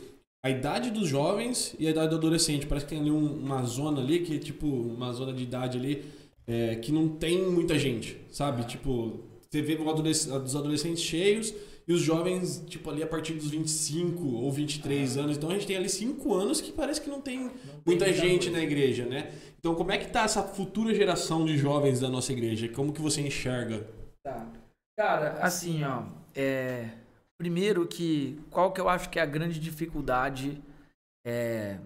a 0.46 0.50
idade 0.52 0.92
dos 0.92 1.08
jovens 1.08 1.76
e 1.80 1.88
a 1.88 1.90
idade 1.90 2.10
do 2.10 2.18
adolescente. 2.18 2.68
Parece 2.68 2.86
que 2.86 2.92
tem 2.92 3.02
ali 3.02 3.10
um, 3.10 3.40
uma 3.40 3.64
zona 3.64 4.00
ali, 4.00 4.20
que 4.20 4.36
é 4.36 4.38
tipo, 4.38 4.68
uma 4.68 5.12
zona 5.12 5.34
de 5.34 5.42
idade 5.42 5.76
ali, 5.76 6.06
é, 6.46 6.76
que 6.76 6.92
não 6.92 7.10
tem 7.10 7.42
muita 7.50 7.80
gente, 7.80 8.22
sabe? 8.32 8.64
Tipo, 8.66 9.22
você 9.50 9.64
vê 9.64 9.76
os 9.76 10.56
adolescentes 10.56 11.02
cheios 11.02 11.52
e 11.88 11.94
os 11.94 12.02
jovens, 12.02 12.64
tipo, 12.68 12.92
ali 12.92 13.02
a 13.02 13.08
partir 13.08 13.34
dos 13.34 13.50
25 13.50 14.24
ou 14.24 14.52
23 14.52 15.18
anos. 15.18 15.36
Então 15.36 15.50
a 15.50 15.54
gente 15.54 15.66
tem 15.66 15.78
ali 15.78 15.90
5 15.90 16.36
anos 16.36 16.62
que 16.62 16.72
parece 16.72 17.02
que 17.02 17.10
não 17.10 17.22
tem 17.22 17.40
não 17.40 17.52
muita 17.84 18.06
tem 18.06 18.14
gente 18.14 18.52
na 18.52 18.62
igreja, 18.62 19.04
né? 19.04 19.32
Então 19.60 19.74
como 19.74 19.92
é 19.94 19.98
que 19.98 20.10
tá 20.10 20.26
essa 20.26 20.44
futura 20.44 20.94
geração 20.94 21.44
de 21.44 21.58
jovens 21.58 22.00
da 22.00 22.08
nossa 22.08 22.32
igreja? 22.32 22.70
Como 22.70 22.94
que 22.94 23.02
você 23.02 23.20
enxerga? 23.20 23.90
Tá. 24.24 24.48
Cara, 24.96 25.40
assim, 25.42 25.84
ó, 25.84 26.04
é 26.36 27.04
Primeiro 27.38 27.88
que 27.88 28.42
qual 28.50 28.72
que 28.72 28.80
eu 28.80 28.88
acho 28.88 29.10
que 29.10 29.20
é 29.20 29.22
a 29.22 29.26
grande 29.26 29.60
dificuldade 29.60 30.62
é, 31.26 31.80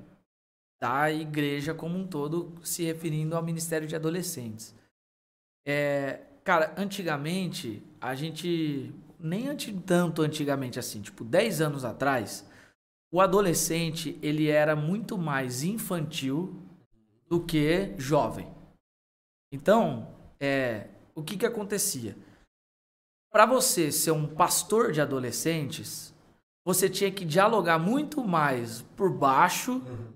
da 0.80 1.12
igreja 1.12 1.74
como 1.74 1.98
um 1.98 2.08
todo, 2.08 2.54
se 2.64 2.84
referindo 2.84 3.36
ao 3.36 3.44
Ministério 3.44 3.88
de 3.88 3.96
Adolescentes. 3.96 4.74
É, 5.68 6.22
cara, 6.44 6.74
antigamente, 6.78 7.84
a 8.00 8.16
gente, 8.16 8.94
nem 9.20 9.48
tanto 9.86 10.22
antigamente 10.22 10.80
assim, 10.80 11.02
tipo 11.02 11.24
10 11.24 11.62
anos 11.62 11.84
atrás, 11.84 12.50
o 13.12 13.20
adolescente 13.20 14.18
ele 14.22 14.48
era 14.48 14.76
muito 14.76 15.18
mais 15.18 15.64
infantil 15.64 16.56
do 17.28 17.44
que 17.44 17.94
jovem. 17.98 18.48
Então, 19.52 20.16
é, 20.40 20.88
o 21.14 21.24
que 21.24 21.38
que 21.38 21.46
acontecia? 21.46 22.16
Para 23.32 23.46
você 23.46 23.92
ser 23.92 24.12
um 24.12 24.26
pastor 24.26 24.92
de 24.92 25.02
adolescentes, 25.02 26.14
você 26.66 26.90
tinha 26.90 27.12
que 27.12 27.24
dialogar 27.24 27.78
muito 27.78 28.24
mais 28.24 28.82
por 28.96 29.12
baixo, 29.12 29.74
uhum. 29.74 30.14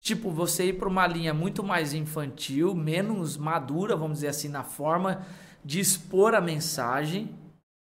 tipo 0.00 0.30
você 0.30 0.66
ir 0.66 0.72
para 0.74 0.88
uma 0.88 1.06
linha 1.06 1.32
muito 1.32 1.62
mais 1.62 1.94
infantil, 1.94 2.74
menos 2.74 3.36
madura, 3.36 3.96
vamos 3.96 4.18
dizer 4.18 4.28
assim, 4.28 4.48
na 4.48 4.64
forma 4.64 5.24
de 5.64 5.80
expor 5.80 6.34
a 6.34 6.40
mensagem. 6.40 7.34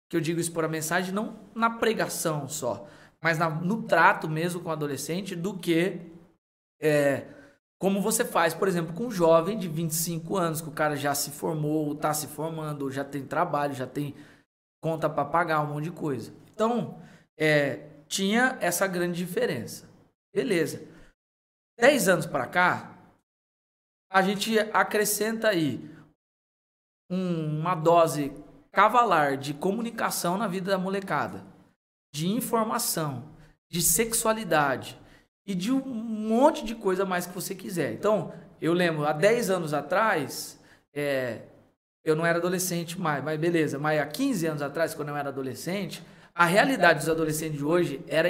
Que 0.09 0.17
eu 0.17 0.21
digo 0.21 0.39
expor 0.39 0.65
a 0.65 0.69
mensagem 0.69 1.13
não 1.13 1.37
na 1.55 1.69
pregação 1.69 2.49
só, 2.49 2.87
mas 3.21 3.39
na, 3.39 3.51
no 3.51 3.83
trato 3.83 4.29
mesmo 4.29 4.61
com 4.61 4.69
o 4.69 4.73
adolescente, 4.73 5.35
do 5.35 5.55
que 5.55 6.01
é, 6.81 7.27
como 7.79 8.01
você 8.01 8.25
faz, 8.25 8.55
por 8.55 8.69
exemplo, 8.69 8.95
com 8.95 9.07
um 9.07 9.11
jovem 9.11 9.59
de 9.59 9.69
25 9.69 10.37
anos, 10.37 10.61
que 10.61 10.69
o 10.69 10.73
cara 10.73 10.97
já 10.97 11.15
se 11.15 11.31
formou, 11.31 11.93
está 11.93 12.15
se 12.15 12.27
formando, 12.27 12.91
já 12.91 13.05
tem 13.05 13.25
trabalho, 13.25 13.75
já 13.75 13.87
tem 13.87 14.15
conta 14.81 15.09
para 15.09 15.25
pagar, 15.25 15.63
um 15.63 15.75
monte 15.75 15.85
de 15.85 15.93
coisa. 15.93 16.33
Então, 16.53 17.01
é, 17.37 17.89
tinha 18.09 18.57
essa 18.61 18.87
grande 18.87 19.19
diferença. 19.19 19.89
Beleza. 20.35 20.87
Dez 21.79 22.09
anos 22.09 22.27
para 22.27 22.47
cá, 22.47 22.97
a 24.11 24.23
gente 24.23 24.59
acrescenta 24.59 25.49
aí 25.49 25.91
um, 27.11 27.61
uma 27.61 27.75
dose 27.75 28.33
cavalar 28.73 29.37
de 29.37 29.55
comunicação 29.55 30.37
na 30.37 30.47
vida 30.47 30.71
da 30.71 30.79
molecada, 30.79 31.45
de 32.15 32.29
informação, 32.29 33.35
de 33.69 33.83
sexualidade 33.83 34.99
e 35.47 35.55
de 35.55 35.73
um 35.73 35.83
monte 35.85 36.65
de 36.65 36.75
coisa 36.75 37.05
mais 37.05 37.27
que 37.27 37.35
você 37.35 37.55
quiser. 37.55 37.93
Então, 37.93 38.33
eu 38.61 38.73
lembro, 38.73 39.07
há 39.07 39.13
10 39.13 39.51
anos 39.51 39.73
atrás, 39.73 40.61
é, 40.93 41.43
eu 42.07 42.15
não 42.15 42.25
era 42.25 42.39
adolescente 42.39 42.99
mais, 43.01 43.23
mas 43.23 43.39
beleza. 43.39 43.81
Mas 43.81 44.01
há 44.01 44.07
15 44.07 44.47
anos 44.47 44.63
atrás, 44.63 44.95
quando 44.95 45.09
eu 45.09 45.17
era 45.17 45.29
adolescente, 45.29 46.03
a 46.33 46.45
realidade 46.45 47.01
dos 47.01 47.09
adolescentes 47.09 47.59
de 47.59 47.65
hoje 47.65 48.01
era 48.07 48.29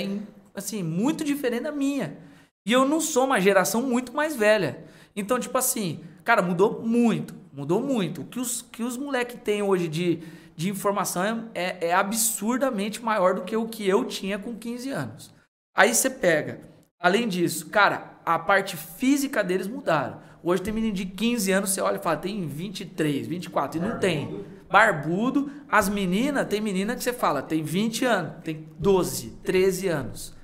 assim, 0.55 0.83
muito 0.83 1.23
diferente 1.23 1.65
da 1.65 1.73
minha. 1.73 2.17
E 2.65 2.73
eu 2.73 2.89
não 2.89 3.01
sou 3.01 3.27
uma 3.27 3.39
geração 3.39 3.83
muito 3.83 4.15
mais 4.15 4.35
velha. 4.35 4.83
Então, 5.15 5.39
tipo 5.39 5.57
assim, 5.59 6.03
cara, 6.25 6.41
mudou 6.41 6.83
muito. 6.83 7.35
Mudou 7.53 7.83
muito. 7.83 8.23
O 8.23 8.25
que 8.25 8.41
os, 8.41 8.63
que 8.63 8.83
os 8.83 8.97
moleques 8.97 9.39
têm 9.45 9.63
hoje 9.63 9.89
de, 9.89 10.23
de 10.57 10.71
informação 10.71 11.51
é, 11.55 11.89
é 11.89 11.95
absurdamente 11.95 13.03
maior 13.03 13.35
do 13.35 13.43
que 13.43 13.57
o 13.57 13.69
que 13.69 13.87
eu 13.87 14.07
tinha 14.07 14.39
com 14.39 14.57
15 14.57 14.91
anos. 14.91 15.35
Aí 15.75 15.95
você 15.95 16.09
pega. 16.09 16.61
Além 16.99 17.29
disso, 17.29 17.67
cara, 17.67 18.19
a 18.25 18.39
parte 18.39 18.75
física 18.75 19.45
deles 19.45 19.69
mudaram. 19.69 20.19
Hoje 20.49 20.63
tem 20.63 20.73
menino 20.73 20.95
de 20.95 21.05
15 21.05 21.51
anos, 21.51 21.71
você 21.71 21.81
olha 21.81 21.97
e 21.97 22.01
fala, 22.01 22.19
tem 22.19 22.47
23, 22.47 23.27
24, 23.27 23.79
e 23.79 23.83
não 23.83 23.99
tem. 23.99 24.45
Barbudo, 24.71 25.51
as 25.69 25.89
meninas, 25.89 26.47
tem 26.47 26.61
menina 26.61 26.95
que 26.95 27.03
você 27.03 27.13
fala, 27.13 27.43
tem 27.43 27.65
20 27.65 28.05
anos, 28.05 28.33
tem 28.45 28.69
12, 28.79 29.31
13 29.43 29.89
anos. 29.89 30.37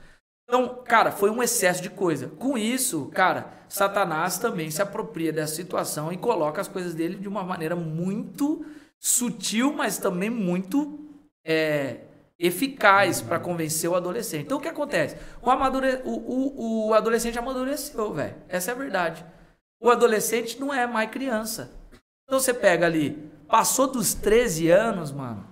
Então, 0.42 0.82
cara, 0.84 1.12
foi 1.12 1.30
um 1.30 1.40
excesso 1.40 1.80
de 1.80 1.88
coisa. 1.88 2.26
Com 2.26 2.58
isso, 2.58 3.12
cara, 3.14 3.52
Satanás 3.68 4.38
também 4.38 4.72
se 4.72 4.82
apropria 4.82 5.32
dessa 5.32 5.54
situação 5.54 6.12
e 6.12 6.16
coloca 6.16 6.60
as 6.60 6.66
coisas 6.66 6.94
dele 6.94 7.14
de 7.14 7.28
uma 7.28 7.44
maneira 7.44 7.76
muito 7.76 8.66
sutil, 8.98 9.72
mas 9.72 9.98
também 9.98 10.28
muito 10.28 10.98
é, 11.46 12.00
eficaz 12.40 13.20
para 13.22 13.38
convencer 13.38 13.88
o 13.88 13.94
adolescente. 13.94 14.46
Então, 14.46 14.58
o 14.58 14.60
que 14.60 14.66
acontece? 14.66 15.16
O, 15.40 15.48
amadure... 15.48 16.00
o, 16.04 16.10
o, 16.10 16.88
o 16.88 16.92
adolescente 16.92 17.38
amadureceu, 17.38 18.12
velho. 18.12 18.34
Essa 18.48 18.72
é 18.72 18.74
a 18.74 18.76
verdade. 18.76 19.24
O 19.82 19.90
adolescente 19.90 20.60
não 20.60 20.72
é 20.72 20.86
mais 20.86 21.10
criança. 21.10 21.72
Então 22.24 22.38
você 22.38 22.54
pega 22.54 22.86
ali, 22.86 23.30
passou 23.48 23.88
dos 23.88 24.14
13 24.14 24.70
anos, 24.70 25.10
mano, 25.10 25.44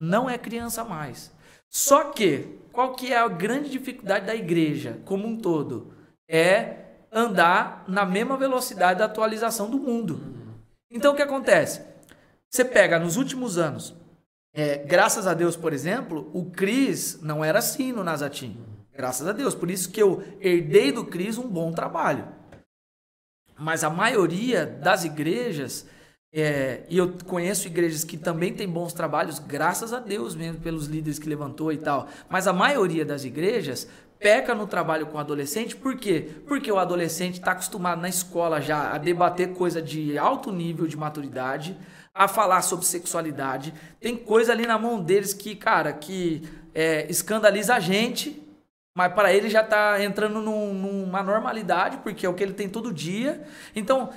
não 0.00 0.30
é 0.30 0.38
criança 0.38 0.84
mais. 0.84 1.32
Só 1.68 2.04
que, 2.04 2.60
qual 2.70 2.94
que 2.94 3.12
é 3.12 3.18
a 3.18 3.26
grande 3.26 3.68
dificuldade 3.68 4.26
da 4.26 4.34
igreja 4.34 5.00
como 5.04 5.26
um 5.26 5.36
todo? 5.36 5.92
É 6.28 6.84
andar 7.10 7.84
na 7.88 8.04
mesma 8.04 8.36
velocidade 8.36 9.00
da 9.00 9.06
atualização 9.06 9.68
do 9.68 9.78
mundo. 9.78 10.20
Então 10.88 11.12
o 11.12 11.16
que 11.16 11.22
acontece? 11.22 11.82
Você 12.48 12.64
pega 12.64 13.00
nos 13.00 13.16
últimos 13.16 13.58
anos, 13.58 13.92
é, 14.52 14.78
graças 14.78 15.26
a 15.26 15.34
Deus, 15.34 15.56
por 15.56 15.72
exemplo, 15.72 16.30
o 16.32 16.44
Cris 16.44 17.18
não 17.20 17.44
era 17.44 17.58
assim 17.58 17.90
no 17.90 18.04
Nazatim. 18.04 18.56
Graças 18.92 19.26
a 19.26 19.32
Deus. 19.32 19.52
Por 19.52 19.68
isso 19.68 19.90
que 19.90 20.00
eu 20.00 20.22
herdei 20.40 20.92
do 20.92 21.04
Cris 21.04 21.36
um 21.36 21.48
bom 21.48 21.72
trabalho. 21.72 22.28
Mas 23.64 23.82
a 23.82 23.88
maioria 23.88 24.66
das 24.66 25.06
igrejas, 25.06 25.86
é, 26.30 26.82
e 26.86 26.98
eu 26.98 27.14
conheço 27.24 27.66
igrejas 27.66 28.04
que 28.04 28.18
também 28.18 28.52
têm 28.52 28.68
bons 28.68 28.92
trabalhos, 28.92 29.38
graças 29.38 29.90
a 29.94 29.98
Deus 29.98 30.36
mesmo, 30.36 30.60
pelos 30.60 30.86
líderes 30.86 31.18
que 31.18 31.26
levantou 31.26 31.72
e 31.72 31.78
tal. 31.78 32.06
Mas 32.28 32.46
a 32.46 32.52
maioria 32.52 33.06
das 33.06 33.24
igrejas 33.24 33.88
peca 34.18 34.54
no 34.54 34.66
trabalho 34.66 35.06
com 35.06 35.18
adolescente, 35.18 35.74
por 35.74 35.96
quê? 35.96 36.28
Porque 36.46 36.70
o 36.70 36.78
adolescente 36.78 37.38
está 37.38 37.52
acostumado 37.52 38.02
na 38.02 38.08
escola 38.10 38.60
já 38.60 38.92
a 38.92 38.98
debater 38.98 39.54
coisa 39.54 39.80
de 39.80 40.18
alto 40.18 40.52
nível 40.52 40.86
de 40.86 40.98
maturidade, 40.98 41.74
a 42.12 42.28
falar 42.28 42.60
sobre 42.60 42.84
sexualidade. 42.84 43.72
Tem 43.98 44.14
coisa 44.14 44.52
ali 44.52 44.66
na 44.66 44.78
mão 44.78 45.02
deles 45.02 45.32
que, 45.32 45.56
cara, 45.56 45.90
que 45.90 46.42
é, 46.74 47.10
escandaliza 47.10 47.74
a 47.74 47.80
gente, 47.80 48.43
mas 48.94 49.12
para 49.12 49.32
ele 49.32 49.50
já 49.50 49.62
está 49.62 50.02
entrando 50.02 50.40
num, 50.40 50.72
numa 50.72 51.22
normalidade, 51.22 51.98
porque 51.98 52.24
é 52.24 52.28
o 52.28 52.34
que 52.34 52.42
ele 52.42 52.54
tem 52.54 52.68
todo 52.68 52.92
dia. 52.92 53.44
Então, 53.74 54.12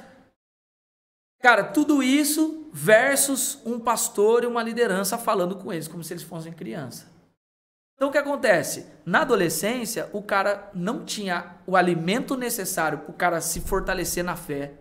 cara, 1.41 1.63
tudo 1.63 2.03
isso 2.03 2.69
versus 2.71 3.59
um 3.65 3.79
pastor 3.79 4.43
e 4.43 4.47
uma 4.47 4.61
liderança 4.61 5.17
falando 5.17 5.55
com 5.55 5.73
eles 5.73 5.87
como 5.87 6.03
se 6.03 6.13
eles 6.13 6.23
fossem 6.23 6.53
criança. 6.53 7.11
Então 7.95 8.09
o 8.09 8.11
que 8.11 8.17
acontece? 8.19 8.85
Na 9.03 9.21
adolescência, 9.21 10.07
o 10.13 10.21
cara 10.21 10.69
não 10.71 11.03
tinha 11.03 11.57
o 11.65 11.75
alimento 11.75 12.37
necessário 12.37 12.99
para 12.99 13.09
o 13.09 13.13
cara 13.13 13.41
se 13.41 13.61
fortalecer 13.61 14.23
na 14.23 14.35
fé. 14.35 14.73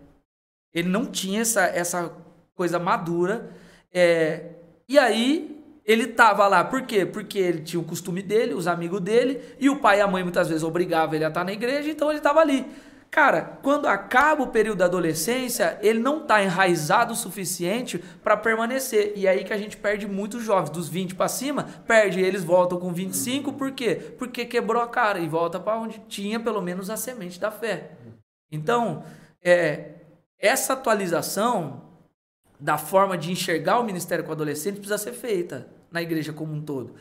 Ele 0.71 0.87
não 0.87 1.07
tinha 1.07 1.41
essa, 1.41 1.63
essa 1.63 2.15
coisa 2.53 2.77
madura. 2.77 3.49
É, 3.91 4.51
e 4.87 4.99
aí 4.99 5.56
ele 5.87 6.07
tava 6.07 6.45
lá, 6.49 6.65
por 6.65 6.81
quê? 6.81 7.05
Porque 7.05 7.39
ele 7.39 7.61
tinha 7.61 7.79
o 7.79 7.85
costume 7.85 8.21
dele, 8.21 8.53
os 8.53 8.67
amigos 8.67 8.99
dele, 8.99 9.41
e 9.57 9.69
o 9.69 9.79
pai 9.79 9.99
e 9.99 10.01
a 10.01 10.07
mãe 10.07 10.21
muitas 10.21 10.49
vezes 10.49 10.61
obrigavam 10.61 11.15
ele 11.15 11.23
a 11.23 11.29
estar 11.29 11.45
na 11.45 11.53
igreja, 11.53 11.89
então 11.89 12.11
ele 12.11 12.19
tava 12.19 12.41
ali. 12.41 12.65
Cara, 13.09 13.57
quando 13.63 13.87
acaba 13.87 14.43
o 14.43 14.47
período 14.47 14.79
da 14.79 14.85
adolescência, 14.85 15.79
ele 15.81 15.97
não 15.99 16.23
está 16.23 16.43
enraizado 16.43 17.13
o 17.13 17.15
suficiente 17.15 17.97
para 18.21 18.35
permanecer. 18.35 19.13
E 19.15 19.25
é 19.25 19.29
aí 19.29 19.45
que 19.45 19.53
a 19.53 19.57
gente 19.57 19.77
perde 19.77 20.05
muitos 20.05 20.43
jovens, 20.43 20.69
dos 20.71 20.89
20 20.89 21.15
para 21.15 21.29
cima, 21.29 21.63
perde, 21.87 22.19
eles 22.19 22.43
voltam 22.43 22.77
com 22.77 22.91
25, 22.91 23.53
por 23.53 23.71
quê? 23.71 23.95
Porque 24.19 24.43
quebrou 24.43 24.83
a 24.83 24.89
cara 24.89 25.19
e 25.19 25.27
volta 25.29 25.57
para 25.57 25.79
onde 25.79 26.01
tinha 26.09 26.37
pelo 26.37 26.61
menos 26.61 26.89
a 26.89 26.97
semente 26.97 27.39
da 27.39 27.49
fé. 27.49 27.91
Então, 28.51 29.05
é, 29.41 29.91
essa 30.37 30.73
atualização 30.73 31.83
da 32.59 32.77
forma 32.77 33.17
de 33.17 33.31
enxergar 33.31 33.79
o 33.79 33.85
ministério 33.85 34.25
com 34.25 34.31
o 34.31 34.33
adolescente 34.33 34.75
precisa 34.75 34.97
ser 34.97 35.13
feita 35.13 35.76
na 35.91 36.01
igreja 36.01 36.33
como 36.33 36.53
um 36.53 36.61
todo. 36.61 36.95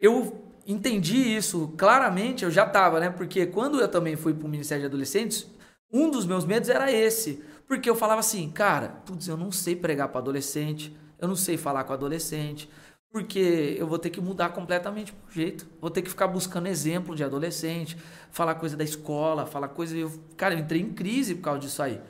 Eu 0.00 0.44
entendi 0.66 1.36
isso 1.36 1.72
claramente, 1.76 2.44
eu 2.44 2.50
já 2.50 2.66
estava, 2.66 3.00
né? 3.00 3.10
Porque 3.10 3.46
quando 3.46 3.80
eu 3.80 3.88
também 3.88 4.16
fui 4.16 4.34
para 4.34 4.46
o 4.46 4.50
Ministério 4.50 4.82
de 4.82 4.86
Adolescentes, 4.86 5.46
um 5.92 6.10
dos 6.10 6.26
meus 6.26 6.44
medos 6.44 6.68
era 6.68 6.90
esse. 6.90 7.42
Porque 7.66 7.88
eu 7.88 7.94
falava 7.94 8.20
assim, 8.20 8.50
cara, 8.50 8.88
putz, 9.06 9.28
eu 9.28 9.36
não 9.36 9.50
sei 9.52 9.76
pregar 9.76 10.08
para 10.08 10.20
adolescente, 10.20 10.96
eu 11.18 11.28
não 11.28 11.36
sei 11.36 11.56
falar 11.56 11.84
com 11.84 11.92
adolescente, 11.92 12.68
porque 13.10 13.76
eu 13.78 13.86
vou 13.86 13.98
ter 13.98 14.10
que 14.10 14.20
mudar 14.20 14.50
completamente 14.50 15.12
o 15.12 15.30
jeito. 15.30 15.66
Vou 15.80 15.90
ter 15.90 16.02
que 16.02 16.10
ficar 16.10 16.26
buscando 16.26 16.66
exemplo 16.66 17.14
de 17.14 17.22
adolescente, 17.22 17.96
falar 18.30 18.54
coisa 18.56 18.76
da 18.76 18.84
escola, 18.84 19.46
falar 19.46 19.68
coisa. 19.68 19.96
Eu, 19.96 20.10
cara, 20.36 20.54
eu 20.54 20.58
entrei 20.58 20.80
em 20.80 20.92
crise 20.92 21.34
por 21.34 21.42
causa 21.42 21.60
disso 21.60 21.82
aí. 21.82 22.00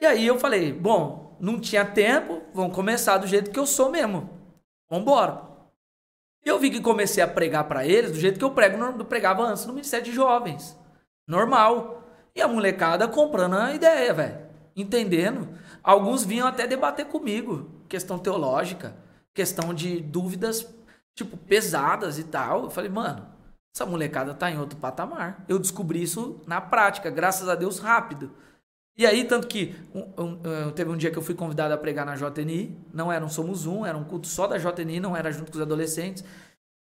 E 0.00 0.06
aí 0.06 0.26
eu 0.26 0.38
falei, 0.38 0.72
bom, 0.72 1.36
não 1.40 1.60
tinha 1.60 1.84
tempo, 1.84 2.42
vamos 2.52 2.74
começar 2.74 3.18
do 3.18 3.26
jeito 3.26 3.50
que 3.50 3.58
eu 3.58 3.66
sou 3.66 3.90
mesmo. 3.90 4.41
Vambora. 4.92 5.40
E 6.44 6.48
eu 6.50 6.58
vi 6.58 6.70
que 6.70 6.78
comecei 6.78 7.22
a 7.22 7.26
pregar 7.26 7.64
para 7.64 7.86
eles 7.86 8.12
do 8.12 8.20
jeito 8.20 8.38
que 8.38 8.44
eu 8.44 8.50
prego, 8.50 9.04
pregava 9.04 9.42
antes 9.42 9.64
no 9.64 9.72
Ministério 9.72 10.04
de 10.04 10.12
Jovens. 10.12 10.78
Normal. 11.26 12.02
E 12.34 12.42
a 12.42 12.48
molecada 12.48 13.08
comprando 13.08 13.56
a 13.56 13.72
ideia, 13.72 14.12
velho. 14.12 14.38
Entendendo. 14.76 15.48
Alguns 15.82 16.24
vinham 16.24 16.46
até 16.46 16.66
debater 16.66 17.06
comigo. 17.06 17.70
Questão 17.88 18.18
teológica. 18.18 18.94
Questão 19.32 19.72
de 19.72 19.98
dúvidas, 19.98 20.68
tipo, 21.14 21.38
pesadas 21.38 22.18
e 22.18 22.24
tal. 22.24 22.64
Eu 22.64 22.70
falei, 22.70 22.90
mano, 22.90 23.26
essa 23.74 23.86
molecada 23.86 24.34
tá 24.34 24.50
em 24.50 24.58
outro 24.58 24.78
patamar. 24.78 25.42
Eu 25.48 25.58
descobri 25.58 26.02
isso 26.02 26.42
na 26.46 26.60
prática, 26.60 27.08
graças 27.08 27.48
a 27.48 27.54
Deus, 27.54 27.78
rápido. 27.78 28.30
E 28.96 29.06
aí, 29.06 29.24
tanto 29.24 29.46
que 29.46 29.74
um, 29.94 30.22
um, 30.22 30.70
teve 30.72 30.90
um 30.90 30.96
dia 30.96 31.10
que 31.10 31.16
eu 31.16 31.22
fui 31.22 31.34
convidado 31.34 31.72
a 31.72 31.78
pregar 31.78 32.04
na 32.04 32.14
JNI, 32.14 32.76
não 32.92 33.10
era 33.10 33.24
um 33.24 33.28
Somos 33.28 33.66
Um, 33.66 33.86
era 33.86 33.96
um 33.96 34.04
culto 34.04 34.26
só 34.26 34.46
da 34.46 34.58
JNI, 34.58 35.00
não 35.00 35.16
era 35.16 35.32
junto 35.32 35.50
com 35.50 35.56
os 35.56 35.62
adolescentes. 35.62 36.22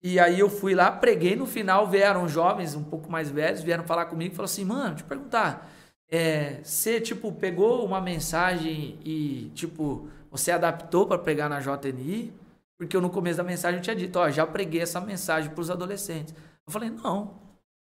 E 0.03 0.19
aí 0.19 0.39
eu 0.39 0.49
fui 0.49 0.75
lá, 0.75 0.91
preguei, 0.91 1.35
no 1.35 1.45
final 1.45 1.87
vieram 1.87 2.27
jovens 2.27 2.75
um 2.75 2.83
pouco 2.83 3.09
mais 3.09 3.29
velhos, 3.29 3.63
vieram 3.63 3.83
falar 3.85 4.05
comigo 4.05 4.33
e 4.33 4.35
falaram 4.35 4.51
assim, 4.51 4.65
mano, 4.65 4.89
deixa 4.89 5.03
eu 5.03 5.07
perguntar, 5.07 5.71
é, 6.09 6.61
você, 6.63 7.01
tipo, 7.01 7.31
pegou 7.31 7.83
uma 7.85 7.99
mensagem 7.99 8.99
e, 9.03 9.51
tipo, 9.55 10.07
você 10.29 10.51
adaptou 10.51 11.07
para 11.07 11.17
pregar 11.17 11.49
na 11.49 11.59
JNI? 11.59 12.33
Porque 12.77 12.95
eu 12.95 13.01
no 13.01 13.09
começo 13.09 13.37
da 13.37 13.43
mensagem 13.43 13.79
eu 13.79 13.83
tinha 13.83 13.95
dito, 13.95 14.19
ó, 14.19 14.29
já 14.29 14.45
preguei 14.45 14.81
essa 14.81 14.99
mensagem 14.99 15.49
para 15.49 15.61
os 15.61 15.71
adolescentes. 15.71 16.35
Eu 16.67 16.71
falei, 16.71 16.89
não, 16.89 17.39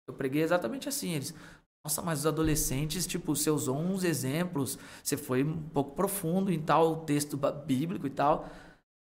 eu 0.06 0.14
preguei 0.14 0.42
exatamente 0.42 0.88
assim. 0.88 1.14
Eles, 1.14 1.34
nossa, 1.86 2.02
mas 2.02 2.20
os 2.20 2.26
adolescentes, 2.26 3.06
tipo, 3.06 3.36
você 3.36 3.48
usou 3.48 3.78
uns 3.78 4.02
exemplos, 4.02 4.76
você 5.04 5.16
foi 5.16 5.44
um 5.44 5.62
pouco 5.68 5.94
profundo 5.94 6.50
em 6.50 6.60
tal 6.60 7.04
texto 7.04 7.38
bíblico 7.64 8.08
e 8.08 8.10
tal. 8.10 8.48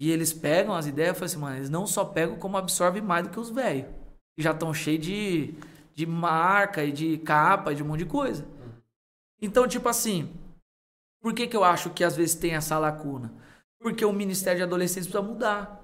E 0.01 0.11
eles 0.11 0.33
pegam 0.33 0.75
as 0.75 0.89
ideias, 0.89 1.11
eu 1.11 1.15
falei 1.15 1.27
assim, 1.27 1.39
mano, 1.39 1.57
eles 1.59 1.71
não 1.71 1.87
só 1.87 2.05
pegam 2.05 2.37
como 2.37 2.57
absorvem 2.57 3.01
mais 3.01 3.25
do 3.25 3.31
que 3.31 3.39
os 3.39 3.51
velhos. 3.51 3.87
Que 4.35 4.43
já 4.43 4.51
estão 4.51 4.75
cheios 4.75 5.07
de, 5.07 5.55
de 5.95 6.05
marca 6.07 6.83
e 6.83 6.91
de 6.91 7.19
capa 7.19 7.71
e 7.73 7.77
de 7.77 7.85
um 7.85 7.87
monte 7.87 8.01
de 8.01 8.07
coisa. 8.07 8.45
Então, 9.41 9.69
tipo 9.69 9.89
assim, 9.89 10.35
por 11.21 11.33
que, 11.33 11.47
que 11.47 11.57
eu 11.57 11.63
acho 11.63 11.91
que 11.91 12.03
às 12.03 12.17
vezes 12.17 12.35
tem 12.35 12.55
essa 12.55 12.77
lacuna? 12.81 13.33
Porque 13.81 14.05
o 14.05 14.13
Ministério 14.13 14.59
de 14.59 14.65
Adolescentes 14.65 15.07
precisa 15.07 15.23
mudar. 15.23 15.81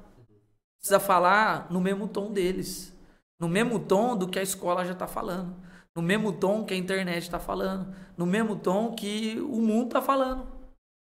Precisa 0.80 0.98
falar 0.98 1.70
no 1.70 1.80
mesmo 1.80 2.08
tom 2.08 2.32
deles. 2.32 2.92
No 3.38 3.48
mesmo 3.48 3.78
tom 3.78 4.16
do 4.16 4.26
que 4.26 4.40
a 4.40 4.42
escola 4.42 4.84
já 4.84 4.94
está 4.94 5.06
falando. 5.06 5.67
No 5.98 6.02
mesmo 6.02 6.32
tom 6.32 6.64
que 6.64 6.72
a 6.72 6.76
internet 6.76 7.24
está 7.24 7.40
falando. 7.40 7.92
No 8.16 8.24
mesmo 8.24 8.54
tom 8.54 8.94
que 8.94 9.36
o 9.40 9.60
mundo 9.60 9.86
está 9.86 10.00
falando. 10.00 10.46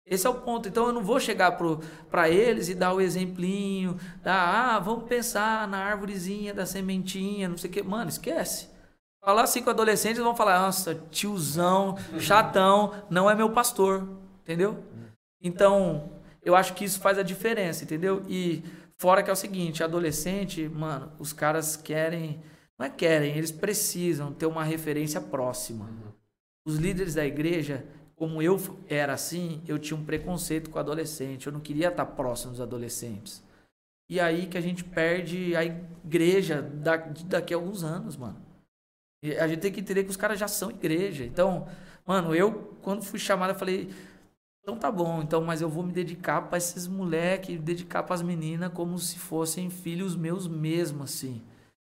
Esse 0.07 0.27
é 0.27 0.31
o 0.31 0.35
ponto. 0.35 0.69
Então 0.69 0.87
eu 0.87 0.93
não 0.93 1.05
vou 1.05 1.21
chegar 1.21 1.59
para 2.11 2.31
eles 2.31 2.71
e 2.71 2.75
dar 2.75 2.95
o 2.95 3.01
exemplinho, 3.01 3.99
dar, 4.23 4.77
ah, 4.77 4.79
vamos 4.79 5.05
pensar 5.05 5.69
na 5.69 5.79
árvorezinha 5.79 6.55
da 6.55 6.65
sementinha, 6.65 7.47
não 7.47 7.59
sei 7.59 7.69
o 7.69 7.73
quê. 7.75 7.83
Mano, 7.83 8.09
esquece. 8.09 8.71
Falar 9.23 9.43
assim 9.43 9.63
com 9.63 9.69
adolescentes, 9.69 10.23
vão 10.23 10.35
falar, 10.35 10.59
nossa, 10.63 10.95
tiozão, 11.11 11.99
chatão, 12.19 12.95
não 13.11 13.31
é 13.31 13.35
meu 13.35 13.51
pastor, 13.51 14.09
entendeu? 14.41 14.83
Então, 15.43 16.11
eu 16.43 16.57
acho 16.57 16.73
que 16.73 16.87
isso 16.87 16.99
faz 17.01 17.19
a 17.19 17.23
diferença, 17.23 17.85
entendeu? 17.85 18.23
E 18.27 18.65
fora 18.97 19.23
que 19.23 19.29
é 19.29 19.33
o 19.33 19.37
seguinte, 19.37 19.85
adolescente, 19.85 20.67
mano, 20.71 21.13
os 21.19 21.35
caras 21.35 21.77
querem, 21.77 22.43
não 22.81 22.87
é 22.87 22.89
querem, 22.89 23.37
eles 23.37 23.53
precisam 23.53 24.33
ter 24.33 24.47
uma 24.47 24.65
referência 24.65 25.21
próxima. 25.21 25.87
Os 26.67 26.77
líderes 26.77 27.15
da 27.15 27.27
igreja, 27.27 27.85
como 28.17 28.41
eu 28.41 28.57
era 28.89 29.13
assim, 29.13 29.63
eu 29.69 29.79
tinha 29.79 30.01
um 30.01 30.03
preconceito 30.03 30.71
com 30.71 30.79
adolescente. 30.79 31.47
Eu 31.47 31.53
não 31.53 31.61
queria 31.61 31.89
estar 31.89 32.07
próximo 32.07 32.53
dos 32.53 32.61
adolescentes. 32.63 33.43
E 34.09 34.19
aí 34.19 34.47
que 34.47 34.57
a 34.57 34.63
gente 34.63 34.83
perde 34.83 35.55
a 35.55 35.63
igreja 35.63 36.63
daqui 37.27 37.53
a 37.53 37.59
alguns 37.59 37.85
anos, 37.85 38.17
mano. 38.17 38.41
E 39.23 39.37
a 39.37 39.47
gente 39.47 39.61
tem 39.61 39.73
que 39.73 39.81
entender 39.81 40.05
que 40.05 40.11
os 40.11 40.17
caras 40.17 40.39
já 40.39 40.49
são 40.49 40.71
igreja. 40.71 41.23
Então, 41.27 41.69
mano, 42.07 42.35
eu, 42.35 42.79
quando 42.81 43.05
fui 43.05 43.19
chamado, 43.19 43.51
eu 43.51 43.59
falei: 43.59 43.91
então 44.63 44.79
tá 44.79 44.91
bom, 44.91 45.21
então, 45.21 45.43
mas 45.43 45.61
eu 45.61 45.69
vou 45.69 45.85
me 45.85 45.93
dedicar 45.93 46.49
para 46.49 46.57
esses 46.57 46.87
moleques, 46.87 47.61
dedicar 47.61 48.05
para 48.05 48.15
as 48.15 48.23
meninas 48.23 48.73
como 48.73 48.99
se 48.99 49.19
fossem 49.19 49.69
filhos 49.69 50.17
meus 50.17 50.49
mesmo, 50.49 51.03
assim. 51.03 51.43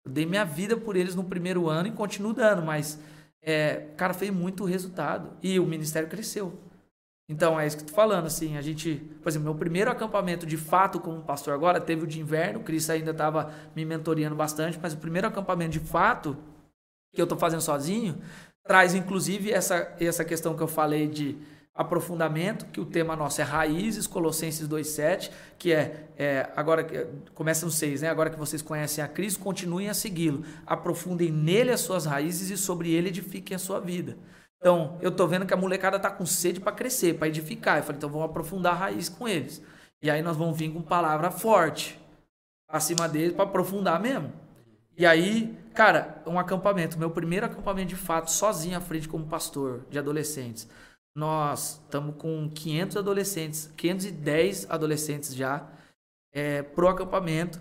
Eu 0.07 0.13
dei 0.13 0.25
minha 0.25 0.45
vida 0.45 0.77
por 0.77 0.95
eles 0.95 1.17
no 1.17 1.25
primeiro 1.25 1.69
ano 1.69 1.89
e 1.89 1.93
continuo 1.93 2.33
dando, 2.33 2.63
mas 2.63 2.99
é, 3.43 3.89
cara, 3.97 4.15
fez 4.15 4.31
muito 4.31 4.65
resultado. 4.65 5.37
E 5.43 5.59
o 5.59 5.67
ministério 5.67 6.09
cresceu. 6.09 6.57
Então, 7.29 7.59
é 7.59 7.67
isso 7.67 7.79
que 7.79 7.91
eu 7.91 7.95
falando, 7.95 8.27
assim, 8.27 8.57
a 8.57 8.63
gente, 8.63 9.03
por 9.21 9.29
exemplo, 9.29 9.47
meu 9.47 9.55
primeiro 9.57 9.91
acampamento 9.91 10.47
de 10.47 10.57
fato 10.57 11.01
como 11.01 11.23
pastor 11.23 11.55
agora 11.55 11.81
teve 11.81 12.05
o 12.05 12.07
de 12.07 12.21
inverno, 12.21 12.61
o 12.61 12.63
Cris 12.63 12.89
ainda 12.89 13.11
estava 13.11 13.53
me 13.75 13.85
mentoreando 13.85 14.37
bastante, 14.37 14.79
mas 14.81 14.95
o 14.95 14.99
primeiro 14.99 15.27
acampamento 15.27 15.73
de 15.73 15.81
fato 15.81 16.37
que 17.13 17.21
eu 17.21 17.25
estou 17.25 17.37
fazendo 17.37 17.63
sozinho 17.63 18.23
traz 18.63 18.95
inclusive 18.95 19.51
essa, 19.51 19.97
essa 19.99 20.25
questão 20.25 20.57
que 20.57 20.63
eu 20.63 20.69
falei 20.69 21.09
de 21.09 21.37
aprofundamento, 21.77 22.67
que 22.67 22.81
o 22.81 22.87
tema 22.87 23.15
nosso 23.15 23.41
é 23.41 23.45
raízes, 23.45 24.07
Colossenses 24.07 24.67
2,7, 24.67 25.31
que 25.59 25.73
é, 25.73 26.09
é 26.17 26.51
agora 26.57 26.87
começa 27.35 27.67
no 27.67 27.73
6, 27.73 28.01
né? 28.01 28.09
Agora 28.09 28.31
que 28.31 28.39
vocês 28.39 28.63
conhecem 28.63 29.05
a 29.05 29.09
Cristo, 29.09 29.41
continuem 29.41 29.91
a 29.91 29.95
segui-lo, 29.95 30.43
aprofundem 30.67 31.31
nele 31.31 31.71
as 31.71 31.81
suas 31.81 32.07
raízes 32.07 32.51
e 32.51 32.57
sobre 32.57 32.91
ele 32.93 33.09
edifiquem 33.09 33.55
a 33.55 33.59
sua 33.59 33.79
vida. 33.79 34.17
Então, 34.59 34.97
eu 35.03 35.11
tô 35.11 35.27
vendo 35.27 35.45
que 35.45 35.53
a 35.53 35.57
molecada 35.57 35.99
tá 35.99 36.11
com 36.11 36.25
sede 36.25 36.59
para 36.59 36.73
crescer, 36.73 37.19
para 37.19 37.29
edificar. 37.29 37.77
Eu 37.77 37.83
falei, 37.83 37.99
então 37.99 38.09
vamos 38.09 38.25
aprofundar 38.25 38.73
a 38.73 38.77
raiz 38.77 39.11
com 39.11 39.29
eles. 39.29 39.63
E 40.03 40.11
aí 40.11 40.23
nós 40.23 40.37
vamos 40.37 40.57
vir 40.57 40.73
com 40.73 40.81
palavra 40.81 41.31
forte 41.31 42.01
acima 42.67 43.07
deles 43.07 43.35
para 43.35 43.45
aprofundar 43.45 44.01
mesmo. 44.01 44.33
E 44.97 45.05
aí, 45.05 45.55
cara, 45.75 46.23
um 46.27 46.39
acampamento, 46.39 46.99
meu 46.99 47.11
primeiro 47.11 47.45
acampamento 47.45 47.89
de 47.89 47.97
fato, 47.97 48.31
sozinho 48.31 48.79
à 48.79 48.81
frente 48.81 49.07
como 49.07 49.27
pastor 49.27 49.83
de 49.91 49.99
adolescentes 49.99 50.67
nós 51.17 51.81
estamos 51.83 52.15
com 52.17 52.51
500 52.51 52.99
adolescentes, 52.99 53.73
510 53.75 54.71
adolescentes 54.71 55.35
já 55.35 55.67
é, 56.31 56.63
pro 56.63 56.89
acampamento. 56.89 57.59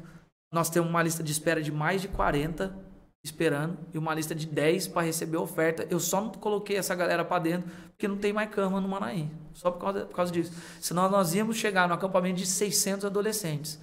Nós 0.51 0.69
temos 0.69 0.89
uma 0.89 1.01
lista 1.01 1.23
de 1.23 1.31
espera 1.31 1.61
de 1.61 1.71
mais 1.71 2.01
de 2.01 2.09
40 2.09 2.77
esperando 3.23 3.77
e 3.93 3.97
uma 3.97 4.13
lista 4.13 4.35
de 4.35 4.45
10 4.45 4.89
para 4.89 5.03
receber 5.03 5.37
oferta. 5.37 5.87
Eu 5.89 6.01
só 6.01 6.19
não 6.19 6.31
coloquei 6.31 6.75
essa 6.75 6.93
galera 6.93 7.23
para 7.23 7.41
dentro 7.41 7.71
porque 7.87 8.09
não 8.09 8.17
tem 8.17 8.33
mais 8.33 8.49
cama 8.49 8.81
no 8.81 8.89
Manaí. 8.89 9.31
Só 9.53 9.71
por 9.71 9.79
causa, 9.79 10.05
por 10.05 10.15
causa 10.15 10.31
disso. 10.33 10.51
Senão 10.81 11.09
nós 11.09 11.33
íamos 11.33 11.55
chegar 11.55 11.87
no 11.87 11.93
acampamento 11.93 12.35
de 12.35 12.45
600 12.45 13.05
adolescentes. 13.05 13.81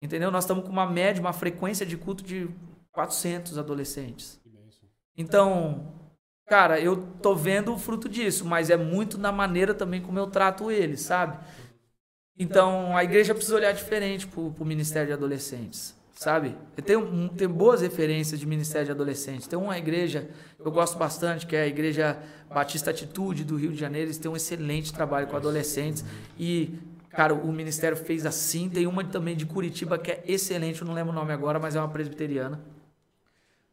Entendeu? 0.00 0.30
Nós 0.30 0.44
estamos 0.44 0.64
com 0.64 0.70
uma 0.70 0.86
média, 0.86 1.20
uma 1.20 1.32
frequência 1.32 1.84
de 1.84 1.96
culto 1.96 2.22
de 2.22 2.48
400 2.92 3.58
adolescentes. 3.58 4.40
Então, 5.16 5.92
Cara, 6.48 6.80
eu 6.80 6.96
tô 7.22 7.34
vendo 7.34 7.74
o 7.74 7.78
fruto 7.78 8.08
disso, 8.08 8.44
mas 8.46 8.70
é 8.70 8.76
muito 8.76 9.18
na 9.18 9.30
maneira 9.30 9.74
também 9.74 10.00
como 10.00 10.18
eu 10.18 10.26
trato 10.26 10.70
eles, 10.70 11.02
sabe? 11.02 11.38
Então, 12.38 12.96
a 12.96 13.04
igreja 13.04 13.34
precisa 13.34 13.56
olhar 13.56 13.72
diferente 13.72 14.26
pro, 14.26 14.50
pro 14.52 14.64
Ministério 14.64 15.08
de 15.08 15.12
Adolescentes, 15.12 15.94
sabe? 16.14 16.56
Tenho, 16.86 17.28
tenho 17.30 17.50
boas 17.50 17.82
referências 17.82 18.40
de 18.40 18.46
Ministério 18.46 18.86
de 18.86 18.92
Adolescentes. 18.92 19.46
Tem 19.46 19.58
uma 19.58 19.76
igreja 19.76 20.30
eu 20.64 20.72
gosto 20.72 20.98
bastante, 20.98 21.46
que 21.46 21.54
é 21.54 21.62
a 21.62 21.66
Igreja 21.66 22.18
Batista 22.52 22.90
Atitude 22.90 23.44
do 23.44 23.56
Rio 23.56 23.70
de 23.70 23.78
Janeiro. 23.78 24.06
Eles 24.06 24.18
têm 24.18 24.30
um 24.30 24.36
excelente 24.36 24.92
trabalho 24.92 25.26
com 25.28 25.36
adolescentes. 25.36 26.04
E, 26.38 26.74
cara, 27.10 27.32
o 27.32 27.52
Ministério 27.52 27.96
fez 27.96 28.26
assim. 28.26 28.68
Tem 28.68 28.86
uma 28.86 29.04
também 29.04 29.36
de 29.36 29.46
Curitiba 29.46 29.98
que 29.98 30.10
é 30.10 30.24
excelente, 30.26 30.80
eu 30.80 30.86
não 30.86 30.94
lembro 30.94 31.12
o 31.12 31.14
nome 31.14 31.32
agora, 31.32 31.58
mas 31.60 31.76
é 31.76 31.80
uma 31.80 31.88
presbiteriana. 31.88 32.60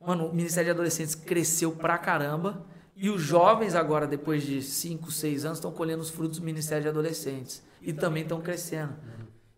Mano, 0.06 0.28
o 0.28 0.34
Ministério 0.34 0.66
de 0.66 0.72
Adolescentes 0.72 1.16
cresceu 1.16 1.72
pra 1.72 1.98
caramba. 1.98 2.66
E 2.96 3.10
os 3.10 3.22
jovens 3.22 3.76
agora, 3.76 4.08
depois 4.08 4.44
de 4.44 4.62
5, 4.62 5.12
6 5.12 5.46
anos, 5.46 5.58
estão 5.58 5.72
colhendo 5.72 6.02
os 6.02 6.10
frutos 6.10 6.40
do 6.40 6.46
Ministério 6.46 6.84
de 6.84 6.90
Adolescentes. 6.90 7.62
E 7.82 7.92
também 7.92 8.24
estão 8.24 8.40
crescendo. 8.40 8.94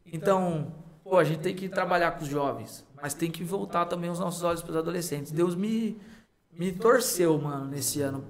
Então, 0.06 0.74
pô, 1.04 1.18
a 1.18 1.24
gente 1.24 1.40
tem 1.40 1.56
que 1.56 1.70
trabalhar 1.70 2.12
com 2.12 2.24
os 2.24 2.30
jovens. 2.30 2.86
Mas 3.00 3.14
tem 3.14 3.30
que 3.30 3.44
voltar 3.44 3.86
também 3.86 4.10
os 4.10 4.20
nossos 4.20 4.44
olhos 4.44 4.62
para 4.62 4.72
os 4.72 4.78
adolescentes. 4.78 5.32
Deus 5.32 5.54
me, 5.54 5.98
me 6.52 6.72
torceu, 6.72 7.38
mano, 7.38 7.66
nesse 7.66 8.02
ano 8.02 8.24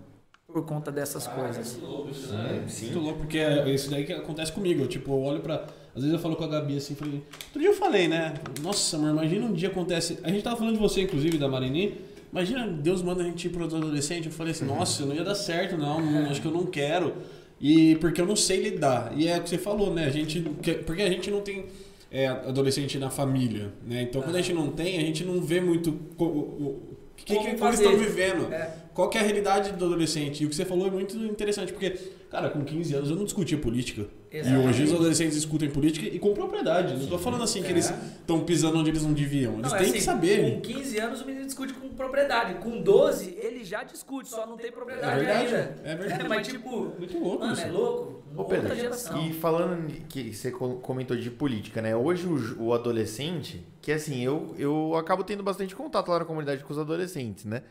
por 0.48 0.66
conta 0.66 0.92
dessas 0.92 1.28
ah, 1.28 1.32
coisas. 1.32 1.76
É 1.76 1.80
muito 1.80 1.92
louco 1.92 2.10
isso, 2.10 2.34
né? 2.34 2.66
Sim. 2.68 2.86
Muito 2.86 3.00
louco, 3.00 3.20
porque 3.20 3.38
é 3.38 3.70
isso 3.70 3.92
daí 3.92 4.06
que 4.06 4.14
acontece 4.14 4.52
comigo. 4.52 4.82
Eu, 4.82 4.88
tipo, 4.88 5.12
eu 5.12 5.22
olho 5.22 5.42
pra. 5.42 5.68
Às 5.98 6.04
vezes 6.04 6.14
eu 6.14 6.20
falo 6.20 6.36
com 6.36 6.44
a 6.44 6.48
Gabi 6.48 6.78
assim, 6.78 6.94
falei. 6.94 7.24
Outro 7.46 7.60
dia 7.60 7.70
eu 7.70 7.74
falei, 7.74 8.08
né? 8.08 8.36
Nossa, 8.62 9.00
mano, 9.00 9.14
imagina 9.14 9.48
um 9.48 9.54
dia 9.54 9.70
acontece. 9.70 10.20
A 10.22 10.30
gente 10.30 10.44
tava 10.44 10.56
falando 10.56 10.76
de 10.76 10.80
você, 10.80 11.02
inclusive, 11.02 11.40
da 11.40 11.48
Marini. 11.48 11.96
Imagina, 12.32 12.68
Deus 12.68 13.02
manda 13.02 13.24
a 13.24 13.26
gente 13.26 13.48
ir 13.48 13.50
para 13.50 13.66
os 13.66 13.74
adolescentes. 13.74 14.28
Eu 14.28 14.32
falei 14.32 14.52
assim, 14.52 14.66
nossa, 14.66 15.04
não 15.08 15.16
ia 15.16 15.24
dar 15.24 15.34
certo, 15.34 15.76
não, 15.76 16.00
não, 16.00 16.30
acho 16.30 16.40
que 16.40 16.48
eu 16.48 16.52
não 16.52 16.68
quero. 16.68 17.16
E 17.60 17.96
porque 17.96 18.22
eu 18.22 18.28
não 18.28 18.36
sei 18.36 18.62
lidar. 18.62 19.12
E 19.18 19.28
é 19.28 19.40
o 19.40 19.42
que 19.42 19.50
você 19.50 19.58
falou, 19.58 19.92
né? 19.92 20.06
A 20.06 20.12
gente, 20.12 20.40
porque 20.86 21.02
a 21.02 21.10
gente 21.10 21.32
não 21.32 21.42
tem 21.42 21.66
é, 22.12 22.28
adolescente 22.28 23.00
na 23.00 23.10
família, 23.10 23.74
né? 23.84 24.04
Então, 24.04 24.22
quando 24.22 24.36
a 24.36 24.42
gente 24.42 24.54
não 24.54 24.70
tem, 24.70 25.00
a 25.00 25.02
gente 25.02 25.24
não 25.24 25.42
vê 25.42 25.60
muito 25.60 25.98
o, 26.20 26.24
o 26.24 26.82
que, 27.16 27.26
que, 27.26 27.40
que 27.40 27.64
eles 27.64 27.80
estão 27.80 27.98
vivendo. 27.98 28.54
É. 28.54 28.72
Qual 28.98 29.12
é 29.14 29.20
a 29.20 29.22
realidade 29.22 29.74
do 29.74 29.86
adolescente? 29.86 30.42
E 30.42 30.48
o 30.48 30.50
que 30.50 30.56
você 30.56 30.66
falou 30.66 30.88
é 30.88 30.90
muito 30.90 31.16
interessante, 31.16 31.72
porque 31.72 32.00
Cara, 32.30 32.50
com 32.50 32.64
15 32.64 32.94
anos 32.94 33.10
eu 33.10 33.16
não 33.16 33.24
discutia 33.24 33.58
política. 33.58 34.06
Exatamente. 34.30 34.66
E 34.66 34.70
hoje 34.70 34.84
os 34.84 34.94
adolescentes 34.94 35.36
discutem 35.36 35.70
política 35.70 36.06
e 36.06 36.20
com 36.20 36.34
propriedade. 36.34 36.94
Não 36.94 37.04
estou 37.04 37.18
falando 37.18 37.44
assim 37.44 37.62
que 37.62 37.70
é. 37.70 37.72
eles 37.72 37.90
estão 37.90 38.44
pisando 38.44 38.78
onde 38.78 38.90
eles 38.90 39.04
não 39.04 39.14
deviam. 39.14 39.54
Eles 39.54 39.72
não, 39.72 39.78
têm 39.78 39.88
assim, 39.88 39.94
que 39.94 40.02
saber. 40.02 40.56
Com 40.56 40.62
15 40.62 41.00
anos 41.00 41.22
o 41.22 41.26
menino 41.26 41.46
discute 41.46 41.74
com 41.74 41.88
propriedade. 41.90 42.56
Com 42.56 42.82
12 42.82 43.38
ele 43.42 43.64
já 43.64 43.84
discute, 43.84 44.28
só 44.28 44.46
não 44.46 44.58
tem 44.58 44.74
propriedade 44.74 45.22
é 45.22 45.24
verdade, 45.24 45.46
ainda. 45.46 45.82
É 45.86 45.96
verdade. 45.96 46.26
É, 46.26 46.28
mas 46.28 46.48
tipo, 46.48 46.94
muito 47.00 47.18
louco 47.18 47.40
mano, 47.40 47.54
isso. 47.54 47.62
é 47.62 47.72
louco. 47.72 48.24
Ô, 48.36 48.44
Pedro, 48.44 48.74
e 49.26 49.34
falando 49.34 49.90
que 50.10 50.34
você 50.34 50.52
comentou 50.52 51.16
de 51.16 51.32
política, 51.32 51.82
né? 51.82 51.96
Hoje 51.96 52.28
o, 52.28 52.66
o 52.66 52.74
adolescente, 52.74 53.66
que 53.82 53.90
assim, 53.90 54.22
eu, 54.22 54.54
eu 54.60 54.96
acabo 54.98 55.24
tendo 55.24 55.42
bastante 55.42 55.74
contato 55.74 56.10
lá 56.10 56.20
na 56.20 56.26
comunidade 56.26 56.62
com 56.62 56.74
os 56.74 56.78
adolescentes, 56.78 57.46
né? 57.46 57.64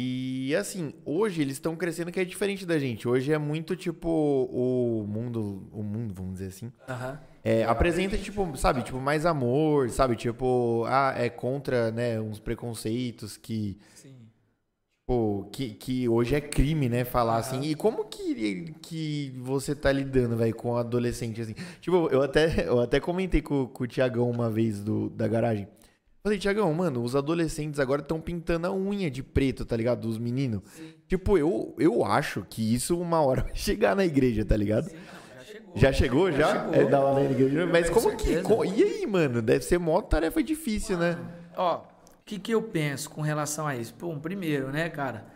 E 0.00 0.54
assim, 0.54 0.94
hoje 1.04 1.42
eles 1.42 1.54
estão 1.54 1.74
crescendo 1.74 2.12
que 2.12 2.20
é 2.20 2.24
diferente 2.24 2.64
da 2.64 2.78
gente. 2.78 3.08
Hoje 3.08 3.32
é 3.32 3.38
muito 3.38 3.74
tipo 3.74 4.08
o 4.08 5.04
mundo, 5.08 5.68
o 5.72 5.82
mundo, 5.82 6.14
vamos 6.14 6.34
dizer 6.34 6.46
assim. 6.46 6.66
Uhum. 6.66 7.18
é, 7.42 7.64
apresenta, 7.64 8.16
tipo, 8.16 8.56
sabe, 8.56 8.84
tipo, 8.84 9.00
mais 9.00 9.26
amor, 9.26 9.90
sabe? 9.90 10.14
Tipo, 10.14 10.84
ah, 10.86 11.14
é 11.16 11.28
contra, 11.28 11.90
né, 11.90 12.20
uns 12.20 12.38
preconceitos 12.38 13.36
que. 13.36 13.76
Sim. 13.96 14.14
Tipo, 15.00 15.48
que, 15.50 15.70
que 15.70 16.08
hoje 16.08 16.36
é 16.36 16.40
crime, 16.40 16.88
né, 16.88 17.04
falar 17.04 17.32
uhum. 17.32 17.38
assim. 17.40 17.62
E 17.62 17.74
como 17.74 18.04
que, 18.04 18.72
que 18.80 19.34
você 19.40 19.74
tá 19.74 19.90
lidando, 19.90 20.36
velho, 20.36 20.54
com 20.54 20.76
adolescente, 20.76 21.40
assim? 21.40 21.56
Tipo, 21.80 22.08
eu 22.12 22.22
até, 22.22 22.46
eu 22.68 22.78
até 22.78 23.00
comentei 23.00 23.42
com, 23.42 23.66
com 23.66 23.82
o 23.82 23.88
Tiagão 23.88 24.30
uma 24.30 24.48
vez 24.48 24.80
do, 24.80 25.10
da 25.10 25.26
garagem. 25.26 25.66
Falei, 26.22 26.38
Tiagão, 26.38 26.72
mano, 26.74 27.02
os 27.02 27.14
adolescentes 27.14 27.78
agora 27.78 28.02
estão 28.02 28.20
pintando 28.20 28.66
a 28.66 28.72
unha 28.72 29.10
de 29.10 29.22
preto, 29.22 29.64
tá 29.64 29.76
ligado? 29.76 30.00
Dos 30.00 30.18
meninos. 30.18 30.62
Sim. 30.74 30.94
Tipo, 31.06 31.38
eu, 31.38 31.74
eu 31.78 32.04
acho 32.04 32.44
que 32.50 32.74
isso 32.74 32.98
uma 33.00 33.20
hora 33.20 33.42
vai 33.46 33.54
chegar 33.54 33.94
na 33.94 34.04
igreja, 34.04 34.44
tá 34.44 34.56
ligado? 34.56 34.90
Sim. 34.90 34.96
Já 35.74 35.92
chegou, 35.92 36.30
já? 36.32 36.38
já? 36.38 36.60
Chegou. 36.60 36.74
É 36.74 36.84
da 36.86 37.14
na 37.14 37.22
igreja. 37.22 37.66
Mas 37.66 37.88
como 37.90 38.16
que. 38.16 38.32
E 38.32 38.82
aí, 38.82 39.06
mano? 39.06 39.40
Deve 39.40 39.64
ser 39.64 39.78
mó 39.78 40.00
tarefa 40.00 40.42
difícil, 40.42 40.98
né? 40.98 41.16
Ó, 41.56 41.78
o 41.78 41.82
que, 42.24 42.38
que 42.38 42.52
eu 42.52 42.62
penso 42.62 43.10
com 43.10 43.20
relação 43.20 43.66
a 43.66 43.76
isso? 43.76 43.94
Bom, 43.98 44.18
primeiro, 44.18 44.70
né, 44.70 44.88
cara? 44.88 45.26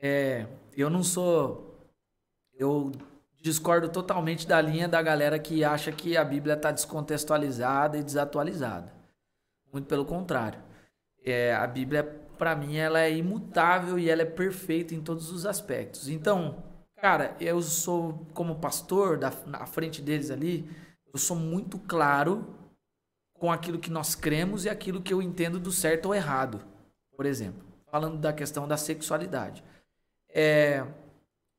É, 0.00 0.46
eu 0.76 0.88
não 0.88 1.02
sou. 1.02 1.76
Eu 2.56 2.92
discordo 3.42 3.88
totalmente 3.88 4.46
da 4.46 4.60
linha 4.60 4.86
da 4.86 5.00
galera 5.00 5.38
que 5.38 5.64
acha 5.64 5.90
que 5.90 6.16
a 6.16 6.24
Bíblia 6.24 6.54
está 6.54 6.70
descontextualizada 6.70 7.98
e 7.98 8.02
desatualizada. 8.02 8.99
Muito 9.72 9.86
pelo 9.86 10.04
contrário. 10.04 10.60
É, 11.24 11.54
a 11.54 11.66
Bíblia, 11.66 12.04
para 12.38 12.56
mim, 12.56 12.76
ela 12.76 13.00
é 13.00 13.14
imutável 13.14 13.98
e 13.98 14.08
ela 14.08 14.22
é 14.22 14.26
perfeita 14.26 14.94
em 14.94 15.00
todos 15.00 15.30
os 15.30 15.46
aspectos. 15.46 16.08
Então, 16.08 16.62
Cara, 17.00 17.34
eu 17.40 17.62
sou, 17.62 18.26
como 18.34 18.60
pastor, 18.60 19.16
da, 19.16 19.32
na 19.46 19.64
frente 19.64 20.02
deles 20.02 20.30
ali, 20.30 20.70
eu 21.10 21.18
sou 21.18 21.34
muito 21.34 21.78
claro 21.78 22.54
com 23.32 23.50
aquilo 23.50 23.78
que 23.78 23.90
nós 23.90 24.14
cremos 24.14 24.66
e 24.66 24.68
aquilo 24.68 25.00
que 25.00 25.12
eu 25.12 25.22
entendo 25.22 25.58
do 25.58 25.72
certo 25.72 26.06
ou 26.06 26.14
errado. 26.14 26.60
Por 27.16 27.24
exemplo, 27.24 27.64
falando 27.90 28.18
da 28.18 28.34
questão 28.34 28.68
da 28.68 28.76
sexualidade. 28.76 29.64
É, 30.28 30.86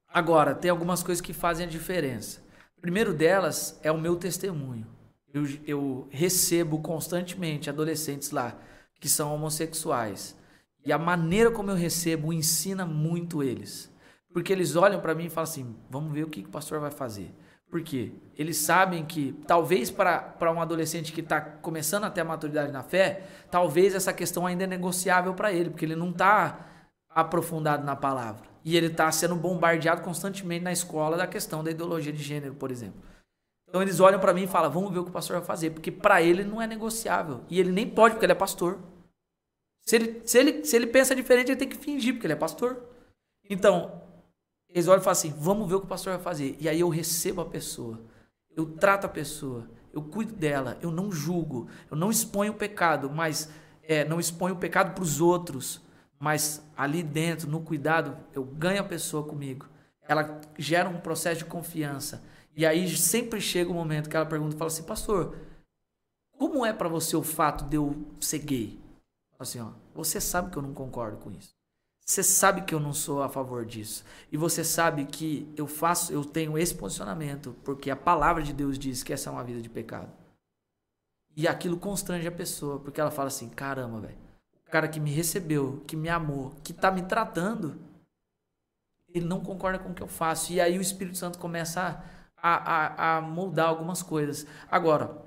agora, 0.08 0.54
tem 0.54 0.70
algumas 0.70 1.02
coisas 1.02 1.22
que 1.22 1.34
fazem 1.34 1.66
a 1.66 1.70
diferença. 1.70 2.40
O 2.78 2.82
primeiro 2.82 3.12
delas 3.12 3.80
é 3.82 3.92
o 3.92 3.98
meu 3.98 4.18
testemunho. 4.18 4.88
Eu, 5.34 5.44
eu 5.66 6.08
recebo 6.10 6.80
constantemente 6.80 7.70
adolescentes 7.70 8.32
lá 8.32 8.58
que 9.00 9.10
são 9.10 9.34
homossexuais. 9.34 10.38
E 10.86 10.92
a 10.92 10.98
maneira 10.98 11.52
como 11.52 11.72
eu 11.72 11.76
recebo 11.76 12.34
ensina 12.34 12.86
muito 12.86 13.44
eles. 13.44 13.92
Porque 14.34 14.52
eles 14.52 14.76
olham 14.76 15.00
para 15.00 15.16
mim 15.16 15.26
e 15.26 15.30
falam 15.30 15.50
assim: 15.50 15.76
vamos 15.90 16.14
ver 16.14 16.24
o 16.24 16.30
que 16.30 16.42
o 16.42 16.50
pastor 16.50 16.80
vai 16.80 16.92
fazer. 16.92 17.34
Por 17.70 17.82
quê? 17.82 18.12
Eles 18.38 18.58
sabem 18.58 19.06
que, 19.06 19.34
talvez 19.48 19.90
para 19.90 20.52
um 20.54 20.62
adolescente 20.62 21.14
que 21.14 21.22
está 21.22 21.40
começando 21.40 22.04
a 22.04 22.10
ter 22.10 22.20
a 22.20 22.26
maturidade 22.26 22.70
na 22.70 22.84
fé, 22.84 23.24
talvez 23.50 23.96
essa 23.96 24.12
questão 24.12 24.46
ainda 24.46 24.66
é 24.66 24.68
negociável 24.68 25.34
para 25.34 25.54
ele, 25.54 25.70
porque 25.70 25.86
ele 25.86 25.96
não 25.96 26.10
está 26.10 26.68
aprofundado 27.10 27.86
na 27.86 27.96
palavra. 27.96 28.44
E 28.66 28.76
ele 28.76 28.88
está 28.88 29.10
sendo 29.10 29.36
bombardeado 29.36 30.02
constantemente 30.02 30.64
na 30.66 30.74
escola 30.74 31.16
da 31.16 31.26
questão 31.26 31.64
da 31.64 31.72
ideologia 31.72 32.12
de 32.12 32.22
gênero, 32.22 32.56
por 32.56 32.72
exemplo. 32.72 33.02
Então 33.72 33.82
eles 33.82 34.02
olham 34.02 34.20
para 34.20 34.34
mim 34.34 34.44
e 34.44 34.48
falam: 34.48 34.70
vamos 34.70 34.92
ver 34.92 35.00
o 35.00 35.04
que 35.06 35.10
o 35.10 35.14
pastor 35.14 35.38
vai 35.38 35.46
fazer, 35.46 35.70
porque 35.70 35.90
para 35.90 36.22
ele 36.22 36.44
não 36.44 36.62
é 36.62 36.68
negociável. 36.68 37.40
E 37.50 37.58
ele 37.58 37.72
nem 37.72 37.90
pode, 37.90 38.16
porque 38.16 38.26
ele 38.26 38.34
é 38.34 38.36
pastor. 38.36 38.78
Se 39.82 39.96
ele, 39.96 40.22
se, 40.26 40.38
ele, 40.38 40.66
se 40.66 40.76
ele 40.76 40.88
pensa 40.88 41.16
diferente, 41.16 41.52
ele 41.52 41.58
tem 41.58 41.70
que 41.70 41.78
fingir, 41.78 42.14
porque 42.14 42.28
ele 42.28 42.34
é 42.34 42.36
pastor. 42.36 42.84
Então, 43.50 44.02
eles 44.68 44.90
olham 44.90 45.00
e 45.00 45.04
falam 45.04 45.14
assim: 45.14 45.34
vamos 45.38 45.70
ver 45.70 45.76
o 45.76 45.80
que 45.80 45.86
o 45.86 45.90
pastor 45.90 46.14
vai 46.14 46.22
fazer. 46.22 46.58
E 46.60 46.68
aí 46.68 46.82
eu 46.82 46.90
recebo 46.90 47.40
a 47.40 47.46
pessoa, 47.46 48.02
eu 48.58 48.66
trato 48.66 49.06
a 49.06 49.10
pessoa, 49.10 49.70
eu 49.94 50.02
cuido 50.02 50.34
dela, 50.34 50.78
eu 50.82 50.92
não 50.92 51.10
julgo, 51.10 51.70
eu 51.90 51.96
não 51.96 52.12
exponho 52.12 52.52
o 52.52 52.56
pecado, 52.56 53.10
mas 53.10 53.50
é, 53.84 54.04
não 54.04 54.20
exponho 54.20 54.56
o 54.56 54.60
pecado 54.60 54.94
para 54.94 55.04
os 55.04 55.22
outros, 55.22 55.82
mas 56.20 56.62
ali 56.76 57.02
dentro, 57.02 57.50
no 57.50 57.62
cuidado, 57.62 58.18
eu 58.34 58.44
ganho 58.44 58.82
a 58.82 58.86
pessoa 58.86 59.24
comigo. 59.24 59.66
Ela 60.06 60.42
gera 60.58 60.90
um 60.90 61.00
processo 61.00 61.40
de 61.40 61.46
confiança. 61.46 62.22
E 62.56 62.66
aí 62.66 62.88
sempre 62.96 63.40
chega 63.40 63.70
o 63.70 63.74
um 63.74 63.78
momento 63.78 64.10
que 64.10 64.16
ela 64.16 64.26
pergunta, 64.26 64.58
fala 64.58 64.70
assim, 64.70 64.84
pastor, 64.84 65.38
como 66.38 66.66
é 66.66 66.74
para 66.74 66.90
você 66.90 67.16
o 67.16 67.24
fato 67.24 67.66
de 67.66 67.78
eu 67.78 67.96
ser 68.20 68.40
gay? 68.40 68.80
Assim, 69.40 69.60
ó, 69.60 69.72
você 69.94 70.20
sabe 70.20 70.52
que 70.52 70.58
eu 70.58 70.62
não 70.62 70.74
concordo 70.74 71.18
com 71.18 71.32
isso. 71.32 71.56
Você 72.06 72.24
sabe 72.24 72.64
que 72.64 72.74
eu 72.74 72.80
não 72.80 72.94
sou 72.94 73.24
a 73.24 73.30
favor 73.30 73.66
disso. 73.66 74.04
E 74.32 74.38
você 74.38 74.64
sabe 74.64 75.06
que 75.06 75.52
eu 75.56 75.66
faço, 75.66 76.12
eu 76.12 76.26
tenho 76.26 76.58
esse 76.58 76.76
posicionamento, 76.76 77.56
porque 77.64 77.90
a 77.90 77.96
palavra 77.96 78.44
de 78.44 78.52
Deus 78.52 78.78
diz 78.78 79.02
que 79.02 79.14
essa 79.14 79.30
é 79.30 79.34
uma 79.34 79.44
vida 79.44 79.62
de 79.62 79.70
pecado. 79.70 80.12
E 81.36 81.48
aquilo 81.48 81.78
constrange 81.78 82.28
a 82.28 82.32
pessoa, 82.32 82.80
porque 82.80 83.00
ela 83.00 83.12
fala 83.12 83.30
assim: 83.30 83.48
caramba, 83.50 84.02
velho. 84.02 84.18
O 84.68 84.72
cara 84.72 84.88
que 84.88 85.00
me 85.00 85.12
recebeu, 85.12 85.84
que 85.88 85.96
me 85.96 86.10
amou, 86.10 86.54
que 86.64 86.74
tá 86.74 86.92
me 86.92 87.02
tratando, 87.04 87.80
ele 89.14 89.26
não 89.26 89.42
concorda 89.42 89.80
com 89.80 89.92
o 89.92 89.94
que 89.94 90.04
eu 90.04 90.08
faço. 90.08 90.52
E 90.52 90.60
aí 90.60 90.78
o 90.78 90.82
Espírito 90.82 91.18
Santo 91.18 91.40
começa 91.40 91.82
a, 91.82 92.04
a, 92.42 93.18
a 93.18 93.22
moldar 93.22 93.70
algumas 93.70 94.02
coisas. 94.02 94.46
Agora, 94.70 95.22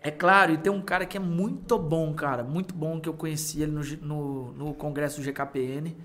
é 0.00 0.10
claro, 0.10 0.52
e 0.52 0.58
tem 0.58 0.72
um 0.72 0.82
cara 0.82 1.04
que 1.06 1.16
é 1.16 1.20
muito 1.20 1.78
bom, 1.78 2.14
cara, 2.14 2.44
muito 2.44 2.74
bom, 2.74 3.00
que 3.00 3.08
eu 3.08 3.14
conheci 3.14 3.62
ele 3.62 3.72
no, 3.72 3.82
no, 4.00 4.52
no 4.52 4.74
congresso 4.74 5.20
do 5.20 5.24
GKPN. 5.24 5.96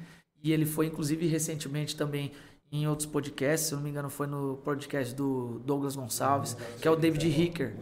E 0.41 0.51
ele 0.51 0.65
foi, 0.65 0.87
inclusive, 0.87 1.27
recentemente 1.27 1.95
também 1.95 2.31
em 2.71 2.87
outros 2.87 3.05
podcasts, 3.05 3.67
se 3.67 3.73
eu 3.73 3.77
não 3.77 3.83
me 3.83 3.91
engano, 3.91 4.09
foi 4.09 4.25
no 4.25 4.57
podcast 4.57 5.13
do 5.13 5.59
Douglas 5.59 5.95
Gonçalves, 5.95 6.57
que 6.81 6.87
é 6.87 6.91
o 6.91 6.95
David 6.95 7.29
Ricker. 7.29 7.75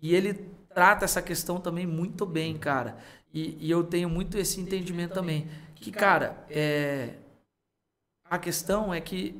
E 0.00 0.14
ele 0.14 0.34
trata 0.74 1.04
essa 1.04 1.20
questão 1.20 1.60
também 1.60 1.86
muito 1.86 2.24
bem, 2.24 2.56
cara. 2.56 2.96
E, 3.32 3.58
e 3.60 3.70
eu 3.70 3.84
tenho 3.84 4.08
muito 4.08 4.38
esse 4.38 4.58
entendimento 4.58 5.12
também. 5.12 5.46
Que, 5.74 5.92
cara, 5.92 6.44
é, 6.48 7.16
a 8.24 8.38
questão 8.38 8.92
é 8.92 9.00
que 9.00 9.38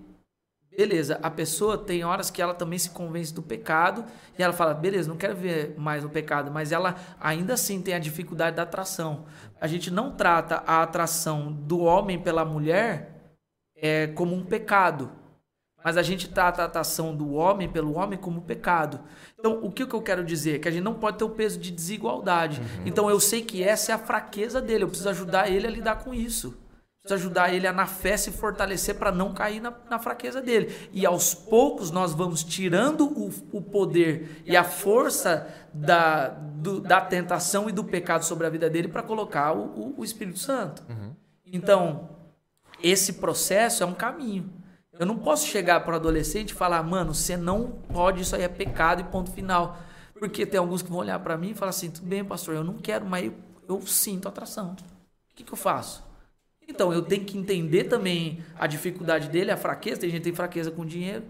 Beleza, 0.77 1.19
a 1.23 1.31
pessoa 1.31 1.79
tem 1.79 2.05
horas 2.05 2.31
que 2.31 2.43
ela 2.43 2.53
também 2.53 2.79
se 2.79 2.91
convence 2.91 3.33
do 3.33 3.43
pecado 3.43 4.05
e 4.39 4.43
ela 4.43 4.53
fala, 4.53 4.75
beleza, 4.75 5.09
não 5.09 5.17
quero 5.17 5.35
ver 5.35 5.75
mais 5.79 6.05
o 6.05 6.09
pecado, 6.11 6.51
mas 6.51 6.71
ela 6.71 6.97
ainda 7.19 7.55
assim 7.55 7.81
tem 7.81 7.95
a 7.95 7.99
dificuldade 7.99 8.57
da 8.57 8.63
atração. 8.63 9.25
A 9.59 9.67
gente 9.67 9.91
não 9.91 10.11
trata 10.11 10.63
a 10.67 10.83
atração 10.83 11.51
do 11.51 11.81
homem 11.81 12.21
pela 12.21 12.45
mulher 12.45 13.33
é, 13.75 14.09
como 14.09 14.35
um 14.35 14.45
pecado, 14.45 15.11
mas 15.83 15.97
a 15.97 16.03
gente 16.03 16.29
trata 16.29 16.61
a 16.61 16.67
atração 16.67 17.17
do 17.17 17.33
homem 17.33 17.71
pelo 17.71 17.95
homem 17.95 18.19
como 18.19 18.43
pecado. 18.43 19.01
Então, 19.39 19.61
o 19.63 19.73
que, 19.73 19.83
eu 19.83 20.03
quero 20.03 20.23
dizer? 20.23 20.59
Que 20.59 20.69
a 20.69 20.71
gente 20.71 20.85
não 20.85 20.95
pode 20.95 21.17
ter 21.17 21.25
o 21.25 21.31
peso 21.31 21.59
de 21.59 21.71
desigualdade. 21.71 22.61
Uhum. 22.61 22.83
Então, 22.85 23.09
eu 23.09 23.19
sei 23.19 23.41
que 23.41 23.63
essa 23.63 23.93
é 23.93 23.95
a 23.95 23.99
fraqueza 23.99 24.61
dele, 24.61 24.85
eu 24.85 24.89
preciso 24.89 25.09
ajudar 25.09 25.49
ele 25.51 25.67
a 25.67 25.71
lidar 25.71 26.05
com 26.05 26.13
isso 26.13 26.66
precisa 27.07 27.15
ajudar 27.15 27.55
ele 27.55 27.67
a 27.67 27.73
na 27.73 27.87
fé 27.87 28.17
se 28.17 28.33
fortalecer 28.33 28.97
para 28.97 29.13
não 29.13 29.33
cair 29.33 29.61
na, 29.61 29.73
na, 29.89 29.99
fraqueza 29.99 30.43
dele. 30.43 30.75
E 30.93 31.07
aos 31.07 31.33
poucos 31.33 31.91
nós 31.91 32.13
vamos 32.13 32.43
tirando 32.43 33.07
o, 33.07 33.31
o 33.53 33.63
poder 33.63 34.43
e 34.45 34.57
a 34.57 34.65
força 34.65 35.49
da, 35.73 36.29
do, 36.29 36.81
da 36.81 37.01
tentação 37.01 37.69
e 37.69 37.73
do 37.73 37.85
pecado 37.85 38.25
sobre 38.25 38.47
a 38.47 38.51
vida 38.51 38.69
dele 38.69 38.89
para 38.89 39.03
colocar 39.03 39.53
o, 39.53 39.65
o, 39.65 39.95
o, 39.99 40.05
Espírito 40.05 40.41
Santo. 40.41 40.83
Uhum. 40.89 41.15
Então, 41.47 42.11
esse 42.83 43.15
processo 43.15 43.83
é 43.83 43.87
um 43.87 43.95
caminho. 43.95 44.51
Eu 44.99 45.07
não 45.07 45.19
posso 45.19 45.47
chegar 45.47 45.81
para 45.85 45.93
o 45.93 45.97
adolescente 45.97 46.51
e 46.51 46.55
falar, 46.55 46.83
mano, 46.83 47.15
você 47.15 47.37
não 47.37 47.69
pode, 47.93 48.23
isso 48.23 48.35
aí 48.35 48.43
é 48.43 48.49
pecado 48.49 49.03
e 49.03 49.05
ponto 49.05 49.31
final. 49.31 49.79
Porque 50.19 50.47
tem 50.47 50.59
alguns 50.59 50.81
que 50.81 50.89
vão 50.89 50.99
olhar 50.99 51.19
para 51.21 51.37
mim 51.37 51.51
e 51.51 51.55
falar 51.55 51.71
assim, 51.71 51.91
tudo 51.91 52.07
bem, 52.07 52.25
pastor, 52.25 52.55
eu 52.55 52.65
não 52.65 52.79
quero, 52.79 53.05
mas 53.05 53.27
eu, 53.27 53.35
eu 53.69 53.87
sinto 53.87 54.27
atração. 54.27 54.75
O 55.31 55.35
que, 55.37 55.45
que 55.45 55.53
eu 55.53 55.57
faço? 55.57 56.06
Então, 56.69 56.93
eu 56.93 57.03
tenho 57.03 57.25
que 57.25 57.39
entender 57.39 57.85
também 57.85 58.41
a 58.59 58.67
dificuldade 58.67 59.29
dele, 59.29 59.51
a 59.51 59.57
fraqueza. 59.57 60.01
Tem 60.01 60.11
gente 60.11 60.21
que 60.21 60.25
tem 60.25 60.35
fraqueza 60.35 60.71
com 60.71 60.85
dinheiro. 60.85 61.25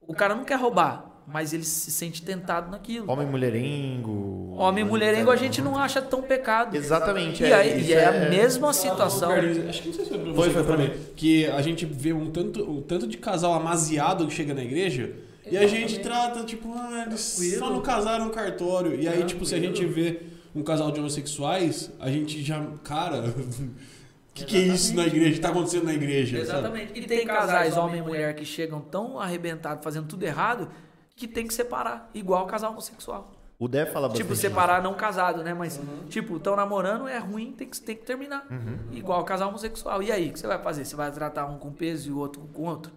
O 0.00 0.14
cara 0.14 0.34
não 0.34 0.44
quer 0.44 0.58
roubar, 0.58 1.22
mas 1.26 1.52
ele 1.52 1.64
se 1.64 1.90
sente 1.90 2.22
tentado 2.22 2.70
naquilo. 2.70 3.10
Homem 3.10 3.26
mulherengo. 3.26 4.54
Homem 4.56 4.84
mulherengo 4.84 5.30
a 5.30 5.36
gente 5.36 5.60
não 5.62 5.76
acha 5.76 6.02
tão 6.02 6.22
pecado. 6.22 6.76
Exatamente. 6.76 7.42
E, 7.42 7.46
é, 7.46 7.54
aí, 7.54 7.80
e 7.82 7.92
é, 7.92 7.96
é, 7.96 8.06
a 8.06 8.30
mesma 8.30 8.72
situação. 8.72 9.30
acho 9.30 9.82
que 9.82 9.88
não 9.88 9.94
sei 9.94 10.04
se 10.04 10.10
foi 10.10 10.18
pra 10.18 10.34
foi, 10.34 10.50
foi 10.50 10.64
pra 10.64 10.76
mim. 10.76 10.90
Que 11.14 11.46
a 11.46 11.62
gente 11.62 11.86
vê 11.86 12.12
um 12.12 12.30
tanto, 12.30 12.68
um 12.68 12.82
tanto 12.82 13.06
de 13.06 13.16
casal 13.16 13.54
amaziado 13.54 14.26
que 14.26 14.34
chega 14.34 14.54
na 14.54 14.62
igreja. 14.62 15.12
E 15.48 15.56
a 15.56 15.66
gente 15.66 15.98
trata, 16.00 16.44
tipo, 16.44 16.72
ah, 16.74 17.04
eles 17.06 17.20
só 17.58 17.70
não 17.70 17.80
casaram 17.80 18.26
no 18.26 18.30
cartório. 18.30 18.98
E 18.98 19.08
aí, 19.08 19.24
tipo, 19.24 19.44
se 19.44 19.54
a 19.54 19.60
gente 19.60 19.84
vê 19.84 20.22
um 20.54 20.62
casal 20.62 20.90
de 20.90 20.98
homossexuais, 20.98 21.90
a 22.00 22.10
gente 22.10 22.42
já. 22.42 22.64
Cara. 22.82 23.22
O 24.32 24.34
que, 24.34 24.44
que, 24.46 24.56
é 24.56 24.60
isso 24.60 24.96
na 24.96 25.06
igreja? 25.06 25.28
O 25.28 25.30
que 25.32 25.36
está 25.36 25.50
acontecendo 25.50 25.84
na 25.84 25.92
igreja? 25.92 26.38
Exatamente. 26.38 26.88
Sabe? 26.88 27.00
E 27.00 27.06
tem, 27.06 27.18
tem 27.18 27.26
casais, 27.26 27.76
homem 27.76 28.00
e 28.00 28.02
mulher, 28.02 28.34
que 28.34 28.46
chegam 28.46 28.80
tão 28.80 29.20
arrebentados, 29.20 29.84
fazendo 29.84 30.08
tudo 30.08 30.22
errado, 30.22 30.70
que 31.14 31.28
tem 31.28 31.46
que 31.46 31.52
separar, 31.52 32.10
igual 32.14 32.46
casal 32.46 32.72
homossexual. 32.72 33.30
O 33.58 33.68
Dé 33.68 33.84
fala 33.84 34.08
bastante. 34.08 34.26
Tipo, 34.26 34.34
separar 34.34 34.82
não 34.82 34.94
casado, 34.94 35.44
né? 35.44 35.52
Mas, 35.52 35.76
uhum. 35.76 36.06
tipo, 36.08 36.38
estão 36.38 36.56
namorando, 36.56 37.06
é 37.06 37.18
ruim, 37.18 37.52
tem 37.52 37.68
que, 37.68 37.80
tem 37.80 37.94
que 37.94 38.04
terminar. 38.04 38.46
Uhum. 38.50 38.78
Igual 38.90 39.22
casal 39.22 39.50
homossexual. 39.50 40.02
E 40.02 40.10
aí, 40.10 40.30
o 40.30 40.32
que 40.32 40.40
você 40.40 40.46
vai 40.46 40.60
fazer? 40.60 40.84
Você 40.86 40.96
vai 40.96 41.12
tratar 41.12 41.46
um 41.46 41.58
com 41.58 41.70
peso 41.70 42.08
e 42.08 42.12
o 42.12 42.18
outro 42.18 42.42
com 42.54 42.62
outro? 42.62 42.90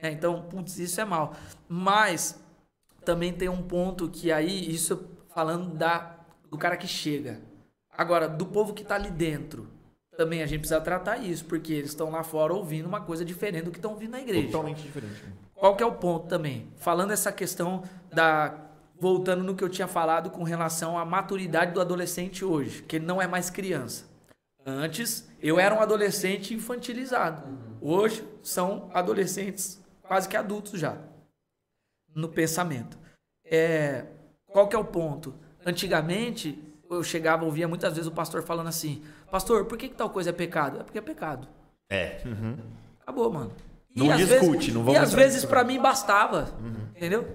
É, 0.00 0.10
então, 0.10 0.42
putz, 0.42 0.78
isso 0.78 1.00
é 1.00 1.04
mal. 1.04 1.34
Mas, 1.68 2.40
também 3.04 3.32
tem 3.32 3.48
um 3.48 3.62
ponto 3.62 4.08
que 4.08 4.30
aí, 4.30 4.72
isso 4.72 5.10
falando 5.34 5.74
da, 5.74 6.16
do 6.50 6.56
cara 6.56 6.76
que 6.76 6.86
chega. 6.86 7.40
Agora, 7.90 8.28
do 8.28 8.46
povo 8.46 8.72
que 8.72 8.84
tá 8.84 8.94
ali 8.94 9.10
dentro, 9.10 9.68
também 10.16 10.42
a 10.42 10.46
gente 10.46 10.60
precisa 10.60 10.80
tratar 10.80 11.18
isso, 11.18 11.44
porque 11.44 11.72
eles 11.72 11.90
estão 11.90 12.10
lá 12.10 12.22
fora 12.22 12.52
ouvindo 12.54 12.86
uma 12.86 13.00
coisa 13.00 13.24
diferente 13.24 13.64
do 13.64 13.70
que 13.70 13.78
estão 13.78 13.92
ouvindo 13.92 14.12
na 14.12 14.20
igreja. 14.20 14.46
Totalmente 14.46 14.82
diferente. 14.82 15.22
Qual 15.54 15.76
que 15.76 15.82
é 15.82 15.86
o 15.86 15.92
ponto 15.92 16.26
também? 16.26 16.68
Falando 16.76 17.12
essa 17.12 17.32
questão 17.32 17.82
da 18.12 18.62
voltando 18.98 19.44
no 19.44 19.54
que 19.54 19.62
eu 19.62 19.68
tinha 19.68 19.86
falado 19.86 20.30
com 20.30 20.42
relação 20.42 20.98
à 20.98 21.04
maturidade 21.04 21.72
do 21.72 21.80
adolescente 21.80 22.44
hoje, 22.44 22.82
que 22.82 22.96
ele 22.96 23.04
não 23.04 23.20
é 23.20 23.26
mais 23.26 23.50
criança. 23.50 24.06
Antes, 24.64 25.28
eu 25.40 25.60
era 25.60 25.74
um 25.74 25.80
adolescente 25.80 26.54
infantilizado. 26.54 27.42
Hoje, 27.80 28.26
são 28.42 28.90
adolescentes 28.92 29.80
quase 30.02 30.28
que 30.28 30.36
adultos 30.36 30.80
já, 30.80 30.96
no 32.14 32.28
pensamento. 32.28 32.98
É, 33.44 34.06
qual 34.46 34.66
que 34.66 34.74
é 34.74 34.78
o 34.78 34.84
ponto? 34.84 35.34
Antigamente, 35.64 36.58
eu 36.90 37.02
chegava, 37.02 37.44
ouvia 37.44 37.68
muitas 37.68 37.92
vezes 37.94 38.08
o 38.08 38.14
pastor 38.14 38.42
falando 38.42 38.68
assim, 38.68 39.02
pastor, 39.30 39.64
por 39.64 39.76
que, 39.76 39.88
que 39.88 39.94
tal 39.94 40.10
coisa 40.10 40.30
é 40.30 40.32
pecado? 40.32 40.80
É 40.80 40.82
porque 40.82 40.98
é 40.98 41.02
pecado. 41.02 41.48
É. 41.88 42.20
Uhum. 42.24 42.56
Acabou, 43.00 43.32
mano. 43.32 43.52
E 43.94 44.00
não 44.00 44.16
discute, 44.16 44.56
vezes, 44.56 44.74
não 44.74 44.82
vamos 44.82 44.94
E 44.94 45.02
às 45.02 45.14
vezes 45.14 45.44
para 45.44 45.64
mim 45.64 45.80
bastava, 45.80 46.54
uhum. 46.60 46.88
entendeu? 46.94 47.26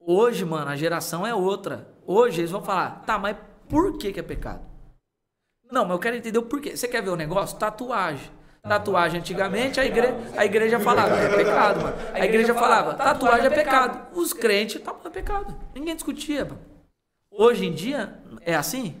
Hoje, 0.00 0.44
mano, 0.44 0.70
a 0.70 0.76
geração 0.76 1.26
é 1.26 1.34
outra. 1.34 1.88
Hoje 2.06 2.40
eles 2.40 2.50
vão 2.50 2.62
falar, 2.62 3.02
tá, 3.04 3.18
mas 3.18 3.36
por 3.68 3.98
que, 3.98 4.12
que 4.12 4.20
é 4.20 4.22
pecado? 4.22 4.62
Não, 5.70 5.82
mas 5.82 5.92
eu 5.92 5.98
quero 5.98 6.16
entender 6.16 6.38
o 6.38 6.42
porquê. 6.42 6.76
Você 6.76 6.86
quer 6.86 7.02
ver 7.02 7.10
o 7.10 7.16
negócio? 7.16 7.58
Tatuagem. 7.58 8.30
Tatuagem 8.62 9.20
antigamente, 9.20 9.78
a 9.78 9.84
igreja, 9.84 10.16
a 10.36 10.44
igreja 10.44 10.80
falava, 10.80 11.14
é 11.14 11.36
pecado, 11.36 11.82
mano. 11.82 11.96
A 12.12 12.24
igreja 12.24 12.52
falava, 12.52 12.94
tatuagem 12.94 13.46
é 13.46 13.50
pecado. 13.50 14.16
Os 14.18 14.32
crentes, 14.32 14.82
tá, 14.82 14.94
é 15.04 15.10
pecado. 15.10 15.56
Ninguém 15.72 15.94
discutia, 15.94 16.44
mano. 16.44 16.58
Hoje 17.30 17.66
em 17.66 17.72
dia, 17.72 18.18
é 18.40 18.56
assim? 18.56 18.96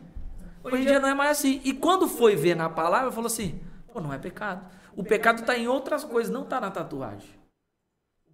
Hoje 0.66 0.82
em 0.82 0.86
dia 0.86 1.00
não 1.00 1.08
é 1.08 1.14
mais 1.14 1.38
assim. 1.38 1.60
E 1.64 1.72
quando 1.72 2.08
foi 2.08 2.36
ver 2.36 2.54
na 2.54 2.68
palavra, 2.68 3.12
falou 3.12 3.26
assim, 3.26 3.60
pô, 3.92 4.00
não 4.00 4.12
é 4.12 4.18
pecado. 4.18 4.64
O 4.94 5.04
pecado 5.04 5.40
está 5.40 5.56
em 5.56 5.68
outras 5.68 6.04
coisas, 6.04 6.32
não 6.32 6.42
está 6.42 6.60
na 6.60 6.70
tatuagem. 6.70 7.28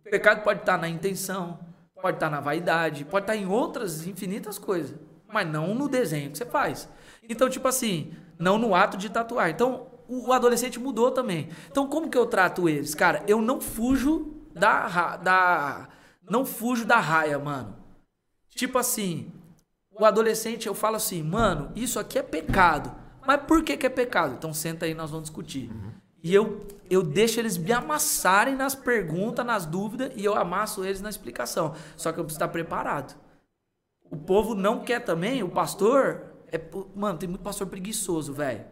O 0.05 0.11
pecado 0.11 0.43
pode 0.43 0.61
estar 0.61 0.75
tá 0.75 0.79
na 0.79 0.89
intenção, 0.89 1.59
Pode 2.03 2.17
estar 2.17 2.29
na 2.29 2.41
vaidade, 2.41 3.05
pode 3.05 3.23
estar 3.23 3.37
em 3.37 3.47
outras 3.47 4.09
infinitas 4.09 4.59
coisas, 4.59 4.99
mas 5.33 5.47
não 5.47 5.73
no 5.73 5.89
desenho 5.89 6.33
que 6.33 6.37
você 6.37 6.45
faz. 6.45 6.89
Então, 7.29 7.49
tipo 7.49 7.69
assim, 7.69 8.13
não 8.37 8.59
no 8.59 8.75
ato 8.75 8.97
de 8.97 9.09
tatuar. 9.09 9.49
Então, 9.51 9.87
o 10.09 10.33
adolescente 10.33 10.81
mudou 10.81 11.13
também. 11.13 11.49
Então, 11.71 11.87
como 11.87 12.11
que 12.11 12.19
eu 12.19 12.27
trato 12.27 12.69
eles? 12.69 12.93
Cara, 12.93 13.23
eu 13.29 13.41
não 13.41 13.61
fujo 13.61 14.35
da 14.53 15.17
da 15.17 15.89
não 16.29 16.45
fujo 16.45 16.85
da 16.85 16.99
raia, 16.99 17.39
mano. 17.39 17.77
Tipo 18.51 18.79
assim, 18.79 19.31
o 19.99 20.05
adolescente, 20.05 20.67
eu 20.67 20.75
falo 20.75 20.97
assim, 20.97 21.23
mano, 21.23 21.71
isso 21.77 21.99
aqui 21.99 22.19
é 22.19 22.23
pecado. 22.23 22.95
Mas 23.27 23.43
por 23.43 23.63
que, 23.63 23.77
que 23.77 23.87
é 23.87 23.91
pecado? 23.91 24.35
Então 24.35 24.53
senta 24.53 24.87
aí, 24.87 24.95
nós 24.95 25.11
vamos 25.11 25.29
discutir. 25.29 25.71
Uhum. 25.71 25.93
E 26.23 26.35
eu, 26.35 26.67
eu 26.89 27.03
deixo 27.03 27.41
eles 27.41 27.59
me 27.59 27.73
amassarem 27.73 28.55
nas 28.55 28.75
perguntas, 28.75 29.45
nas 29.45 29.67
dúvidas, 29.67 30.13
e 30.15 30.25
eu 30.25 30.35
amasso 30.35 30.85
eles 30.85 31.01
na 31.01 31.11
explicação. 31.11 31.75
Só 31.97 32.13
que 32.13 32.21
eu 32.21 32.25
preciso 32.25 32.39
estar 32.39 32.49
preparado. 32.49 33.19
O 34.11 34.17
povo 34.17 34.55
não 34.55 34.81
quer 34.81 35.01
também, 35.01 35.43
o 35.43 35.49
pastor. 35.49 36.23
É, 36.51 36.61
mano, 36.95 37.19
tem 37.19 37.29
muito 37.29 37.43
pastor 37.43 37.67
preguiçoso, 37.67 38.33
velho. 38.33 38.65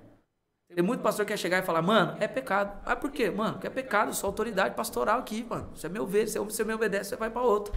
Tem 0.73 0.85
muito 0.85 1.01
pastor 1.01 1.27
que 1.27 1.33
quer 1.33 1.37
chegar 1.37 1.59
e 1.59 1.63
falar, 1.63 1.83
mano, 1.83 2.17
é 2.21 2.29
pecado. 2.29 2.81
Ah, 2.85 2.95
por 2.95 3.11
quê? 3.11 3.31
Mano, 3.31 3.59
que 3.59 3.67
é 3.67 3.71
pecado, 3.71 4.11
eu 4.11 4.15
sou 4.15 4.29
autoridade 4.29 4.77
pastoral 4.77 5.19
aqui, 5.19 5.43
mano. 5.43 5.71
Você 5.75 5.87
é 5.87 5.91
meu 5.91 6.07
ver, 6.07 6.29
você 6.29 6.63
me 6.63 6.73
obedece, 6.73 7.11
você 7.11 7.17
vai 7.17 7.31
para 7.31 7.43
outro. 7.43 7.75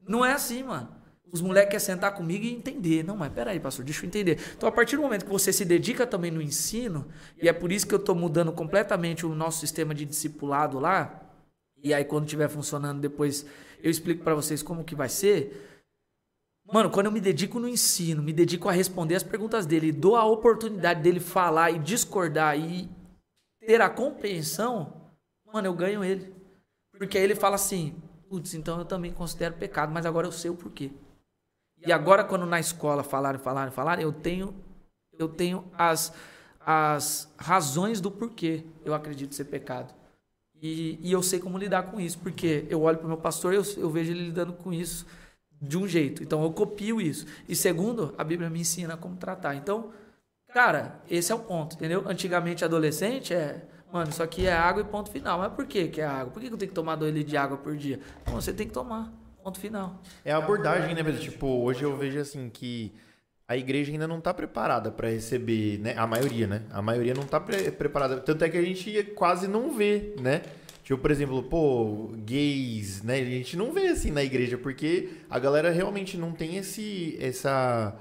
Não 0.00 0.24
é 0.24 0.32
assim, 0.32 0.62
mano. 0.62 0.88
Os 1.30 1.40
moleques 1.40 1.70
querem 1.70 1.84
sentar 1.84 2.14
comigo 2.14 2.44
e 2.44 2.54
entender. 2.54 3.02
Não, 3.02 3.16
mas 3.16 3.32
peraí, 3.32 3.60
pastor, 3.60 3.84
deixa 3.84 4.04
eu 4.04 4.08
entender. 4.08 4.38
Então, 4.56 4.68
a 4.68 4.72
partir 4.72 4.96
do 4.96 5.02
momento 5.02 5.24
que 5.24 5.30
você 5.30 5.52
se 5.52 5.64
dedica 5.64 6.06
também 6.06 6.30
no 6.30 6.40
ensino, 6.40 7.06
e 7.40 7.48
é 7.48 7.52
por 7.52 7.70
isso 7.70 7.86
que 7.86 7.94
eu 7.94 7.98
estou 7.98 8.14
mudando 8.14 8.52
completamente 8.52 9.26
o 9.26 9.34
nosso 9.34 9.60
sistema 9.60 9.94
de 9.94 10.04
discipulado 10.04 10.78
lá, 10.78 11.22
e 11.82 11.92
aí 11.94 12.04
quando 12.04 12.24
estiver 12.24 12.48
funcionando 12.48 13.00
depois 13.00 13.46
eu 13.82 13.90
explico 13.90 14.24
para 14.24 14.34
vocês 14.34 14.62
como 14.62 14.84
que 14.84 14.94
vai 14.94 15.08
ser. 15.08 15.82
Mano, 16.72 16.90
quando 16.90 17.06
eu 17.06 17.12
me 17.12 17.20
dedico 17.20 17.58
no 17.58 17.68
ensino, 17.68 18.22
me 18.22 18.32
dedico 18.32 18.68
a 18.68 18.72
responder 18.72 19.14
as 19.14 19.22
perguntas 19.22 19.64
dele, 19.64 19.92
dou 19.92 20.16
a 20.16 20.24
oportunidade 20.24 21.02
dele 21.02 21.20
falar 21.20 21.70
e 21.70 21.78
discordar 21.78 22.58
e 22.58 22.88
ter 23.60 23.80
a 23.80 23.88
compreensão, 23.88 25.10
mano, 25.46 25.66
eu 25.66 25.74
ganho 25.74 26.04
ele. 26.04 26.34
Porque 26.92 27.16
aí 27.16 27.24
ele 27.24 27.34
fala 27.34 27.54
assim, 27.54 27.94
putz, 28.28 28.54
então 28.54 28.78
eu 28.78 28.84
também 28.84 29.12
considero 29.12 29.54
pecado, 29.54 29.92
mas 29.92 30.04
agora 30.04 30.26
eu 30.26 30.32
sei 30.32 30.50
o 30.50 30.56
porquê. 30.56 30.90
E 31.86 31.92
agora, 31.92 32.24
quando 32.24 32.44
na 32.46 32.58
escola 32.58 33.02
falarem, 33.02 33.40
falarem, 33.40 33.72
falarem, 33.72 34.04
eu 34.04 34.12
tenho, 34.12 34.54
eu 35.18 35.28
tenho 35.28 35.64
as, 35.76 36.12
as 36.64 37.32
razões 37.36 38.00
do 38.00 38.10
porquê 38.10 38.64
eu 38.84 38.94
acredito 38.94 39.34
ser 39.34 39.44
pecado. 39.44 39.94
E, 40.60 40.98
e 41.00 41.12
eu 41.12 41.22
sei 41.22 41.38
como 41.38 41.56
lidar 41.56 41.84
com 41.84 42.00
isso, 42.00 42.18
porque 42.18 42.66
eu 42.68 42.82
olho 42.82 42.98
para 42.98 43.06
o 43.06 43.08
meu 43.08 43.16
pastor 43.16 43.52
e 43.52 43.56
eu, 43.56 43.62
eu 43.76 43.90
vejo 43.90 44.10
ele 44.10 44.24
lidando 44.24 44.52
com 44.52 44.72
isso 44.72 45.06
de 45.60 45.78
um 45.78 45.86
jeito. 45.86 46.22
Então 46.22 46.42
eu 46.42 46.52
copio 46.52 47.00
isso. 47.00 47.26
E 47.48 47.54
segundo, 47.54 48.14
a 48.18 48.24
Bíblia 48.24 48.50
me 48.50 48.60
ensina 48.60 48.96
como 48.96 49.16
tratar. 49.16 49.54
Então, 49.54 49.92
cara, 50.52 51.00
esse 51.08 51.30
é 51.30 51.34
o 51.34 51.38
ponto, 51.38 51.76
entendeu? 51.76 52.04
Antigamente, 52.06 52.64
adolescente 52.64 53.34
é. 53.34 53.64
Mano, 53.90 54.10
isso 54.10 54.22
aqui 54.22 54.46
é 54.46 54.52
água 54.52 54.82
e 54.82 54.84
ponto 54.84 55.10
final. 55.10 55.38
Mas 55.38 55.52
por 55.52 55.66
que, 55.66 55.88
que 55.88 56.00
é 56.00 56.06
água? 56.06 56.32
Por 56.32 56.40
que 56.40 56.48
eu 56.48 56.58
tenho 56.58 56.68
que 56.68 56.74
tomar 56.74 56.96
2 56.96 57.14
litros 57.14 57.30
de 57.30 57.36
água 57.36 57.56
por 57.56 57.76
dia? 57.76 58.00
Bom, 58.26 58.34
você 58.34 58.52
tem 58.52 58.66
que 58.66 58.74
tomar. 58.74 59.10
Ponto 59.48 59.60
final. 59.60 60.02
É 60.26 60.30
a 60.30 60.36
abordagem, 60.36 60.94
né, 60.94 61.02
mesmo? 61.02 61.20
Tipo, 61.20 61.46
hoje 61.46 61.82
eu 61.82 61.96
vejo 61.96 62.20
assim 62.20 62.50
que 62.50 62.92
a 63.46 63.56
igreja 63.56 63.90
ainda 63.90 64.06
não 64.06 64.18
está 64.18 64.34
preparada 64.34 64.90
para 64.90 65.08
receber, 65.08 65.78
né? 65.78 65.94
A 65.96 66.06
maioria, 66.06 66.46
né? 66.46 66.64
A 66.70 66.82
maioria 66.82 67.14
não 67.14 67.22
está 67.22 67.40
pre 67.40 67.70
preparada. 67.70 68.20
Tanto 68.20 68.44
é 68.44 68.48
que 68.50 68.58
a 68.58 68.62
gente 68.62 69.02
quase 69.14 69.48
não 69.48 69.74
vê, 69.74 70.14
né? 70.20 70.42
Tipo, 70.84 71.00
por 71.00 71.10
exemplo, 71.10 71.42
pô, 71.44 72.10
gays, 72.26 73.02
né? 73.02 73.14
A 73.14 73.24
gente 73.24 73.56
não 73.56 73.72
vê 73.72 73.88
assim 73.88 74.10
na 74.10 74.22
igreja, 74.22 74.58
porque 74.58 75.08
a 75.30 75.38
galera 75.38 75.70
realmente 75.70 76.18
não 76.18 76.32
tem 76.32 76.58
esse, 76.58 77.16
essa 77.18 77.96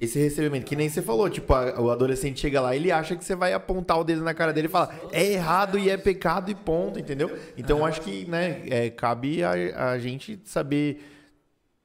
esse 0.00 0.18
recebimento, 0.18 0.64
que 0.64 0.76
nem 0.76 0.88
você 0.88 1.02
falou, 1.02 1.28
tipo, 1.28 1.52
a, 1.52 1.80
o 1.80 1.90
adolescente 1.90 2.38
chega 2.38 2.60
lá, 2.60 2.74
ele 2.74 2.92
acha 2.92 3.16
que 3.16 3.24
você 3.24 3.34
vai 3.34 3.52
apontar 3.52 3.98
o 3.98 4.04
dedo 4.04 4.22
na 4.22 4.32
cara 4.32 4.52
dele 4.52 4.68
e 4.68 4.70
falar, 4.70 4.96
é 5.10 5.32
errado 5.32 5.78
e 5.78 5.90
é 5.90 5.96
pecado 5.96 6.50
e 6.50 6.54
ponto, 6.54 7.00
entendeu? 7.00 7.36
Então, 7.56 7.84
acho 7.84 8.00
que, 8.00 8.24
né, 8.26 8.62
é, 8.68 8.90
cabe 8.90 9.42
a, 9.42 9.90
a 9.90 9.98
gente 9.98 10.40
saber 10.44 11.02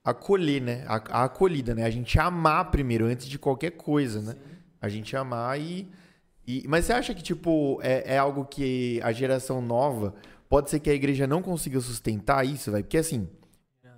acolher, 0.03 0.61
né, 0.61 0.84
a, 0.88 0.95
a, 0.95 1.23
acolhida, 1.23 1.73
né, 1.73 1.85
a 1.85 1.90
gente 1.90 2.19
amar 2.19 2.69
primeiro, 2.69 3.06
antes 3.06 3.27
de 3.27 3.40
qualquer 3.40 3.72
coisa, 3.72 4.22
né, 4.22 4.35
a 4.80 4.90
gente 4.90 5.15
amar 5.15 5.60
e... 5.60 5.90
e 6.45 6.64
mas 6.68 6.85
você 6.85 6.94
acha 6.94 7.15
que, 7.15 7.23
tipo, 7.23 7.80
é, 7.81 8.14
é 8.14 8.18
algo 8.18 8.45
que 8.45 8.99
a 9.02 9.11
geração 9.11 9.60
nova, 9.60 10.14
pode 10.48 10.69
ser 10.69 10.80
que 10.80 10.90
a 10.90 10.94
igreja 10.94 11.26
não 11.26 11.41
consiga 11.41 11.80
sustentar 11.80 12.45
isso, 12.45 12.69
vai? 12.69 12.84
Porque, 12.84 12.98
assim, 12.99 13.27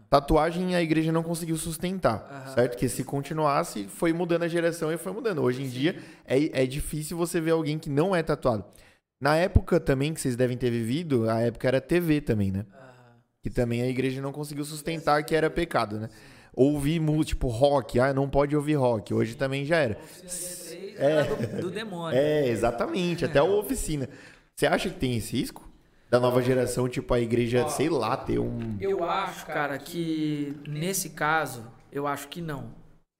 Tatuagem 0.09 0.75
a 0.75 0.81
igreja 0.81 1.11
não 1.11 1.23
conseguiu 1.23 1.57
sustentar, 1.57 2.45
uhum. 2.47 2.53
certo? 2.53 2.77
Que 2.77 2.87
se 2.87 3.03
continuasse, 3.03 3.85
foi 3.85 4.13
mudando 4.13 4.43
a 4.43 4.47
geração 4.47 4.91
e 4.91 4.97
foi 4.97 5.11
mudando. 5.11 5.41
Hoje 5.41 5.63
em 5.63 5.65
Sim. 5.65 5.71
dia 5.71 5.99
é, 6.25 6.63
é 6.63 6.65
difícil 6.65 7.17
você 7.17 7.41
ver 7.41 7.51
alguém 7.51 7.79
que 7.79 7.89
não 7.89 8.15
é 8.15 8.21
tatuado. 8.21 8.63
Na 9.19 9.35
época 9.35 9.79
também 9.79 10.13
que 10.13 10.21
vocês 10.21 10.35
devem 10.35 10.57
ter 10.57 10.69
vivido, 10.69 11.29
a 11.29 11.41
época 11.41 11.67
era 11.67 11.81
TV 11.81 12.21
também, 12.21 12.51
né? 12.51 12.59
Uhum. 12.59 13.19
Que 13.41 13.49
também 13.49 13.81
a 13.81 13.87
igreja 13.87 14.21
não 14.21 14.31
conseguiu 14.31 14.63
sustentar 14.63 15.23
que 15.23 15.35
era 15.35 15.49
pecado, 15.49 15.99
né? 15.99 16.09
Ouvir 16.53 17.01
tipo 17.25 17.47
rock, 17.47 17.99
ah, 17.99 18.13
não 18.13 18.29
pode 18.29 18.55
ouvir 18.55 18.75
rock. 18.75 19.13
Hoje 19.13 19.35
também 19.35 19.65
já 19.65 19.77
era. 19.77 19.97
É, 20.97 21.23
do, 21.23 21.61
do 21.63 21.71
demônio. 21.71 22.15
É, 22.17 22.47
exatamente, 22.47 23.25
até 23.25 23.39
a 23.39 23.43
oficina. 23.43 24.07
Você 24.55 24.65
acha 24.65 24.89
que 24.89 24.97
tem 24.97 25.17
esse 25.17 25.35
risco? 25.35 25.64
Da 26.09 26.19
nova 26.19 26.41
geração, 26.41 26.87
tipo 26.87 27.13
a 27.13 27.19
igreja, 27.19 27.67
sei 27.69 27.89
lá, 27.89 28.15
ter 28.15 28.39
um. 28.39 28.77
Eu 28.79 29.03
acho, 29.03 29.45
cara, 29.45 29.77
que 29.77 30.55
nesse 30.67 31.09
caso, 31.11 31.65
eu 31.91 32.07
acho 32.07 32.27
que 32.27 32.41
não. 32.41 32.73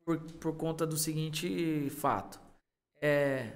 Por, 0.05 0.19
por 0.19 0.55
conta 0.55 0.85
do 0.85 0.97
seguinte 0.97 1.89
fato. 1.89 2.39
É, 3.01 3.53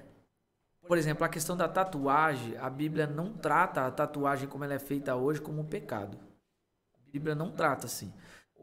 por 0.86 0.98
exemplo, 0.98 1.24
a 1.24 1.28
questão 1.28 1.56
da 1.56 1.68
tatuagem, 1.68 2.56
a 2.58 2.68
Bíblia 2.68 3.06
não 3.06 3.32
trata 3.32 3.86
a 3.86 3.90
tatuagem 3.90 4.48
como 4.48 4.64
ela 4.64 4.74
é 4.74 4.78
feita 4.78 5.14
hoje 5.14 5.40
como 5.40 5.60
um 5.60 5.64
pecado. 5.64 6.18
A 6.92 7.12
Bíblia 7.12 7.34
não 7.34 7.52
trata 7.52 7.86
assim. 7.86 8.12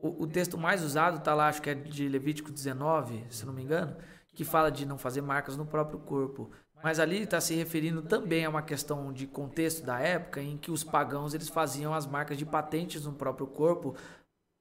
O, 0.02 0.23
o 0.23 0.27
texto 0.27 0.57
mais 0.57 0.84
usado 0.84 1.19
está 1.19 1.34
lá, 1.34 1.48
acho 1.48 1.61
que 1.61 1.69
é 1.69 1.73
de 1.73 2.10
Levítico 2.10 2.52
19, 2.52 3.26
se 3.30 3.45
não 3.45 3.53
me 3.53 3.64
engano, 3.64 3.95
que 4.34 4.44
fala 4.44 4.69
de 4.69 4.85
não 4.85 4.98
fazer 4.98 5.22
marcas 5.22 5.56
no 5.56 5.65
próprio 5.65 5.99
corpo. 5.99 6.52
Mas 6.84 6.99
ali 6.99 7.24
está 7.24 7.41
se 7.41 7.56
referindo 7.56 8.02
também 8.02 8.45
a 8.45 8.49
uma 8.49 8.62
questão 8.62 9.12
de 9.12 9.26
contexto 9.26 9.86
da 9.86 9.99
época 9.99 10.41
em 10.41 10.58
que 10.58 10.72
os 10.72 10.84
pagãos 10.84 11.34
eles 11.34 11.49
faziam 11.49 11.94
as 11.94 12.06
marcas 12.06 12.38
de 12.38 12.45
patentes 12.45 13.06
no 13.06 13.14
próprio 13.14 13.48
corpo 13.48 13.95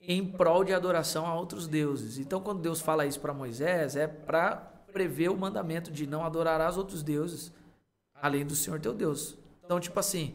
em 0.00 0.24
prol 0.24 0.64
de 0.64 0.72
adoração 0.72 1.26
a 1.26 1.34
outros 1.34 1.66
deuses. 1.66 2.18
Então, 2.18 2.40
quando 2.40 2.60
Deus 2.60 2.80
fala 2.80 3.06
isso 3.06 3.20
para 3.20 3.34
Moisés, 3.34 3.96
é 3.96 4.06
para 4.06 4.56
prever 4.92 5.30
o 5.30 5.36
mandamento 5.36 5.90
de 5.90 6.06
não 6.06 6.24
adorarás 6.24 6.76
outros 6.76 7.02
deuses 7.02 7.52
além 8.14 8.46
do 8.46 8.54
Senhor 8.54 8.80
teu 8.80 8.94
Deus. 8.94 9.36
Então, 9.64 9.78
tipo 9.78 9.98
assim, 9.98 10.34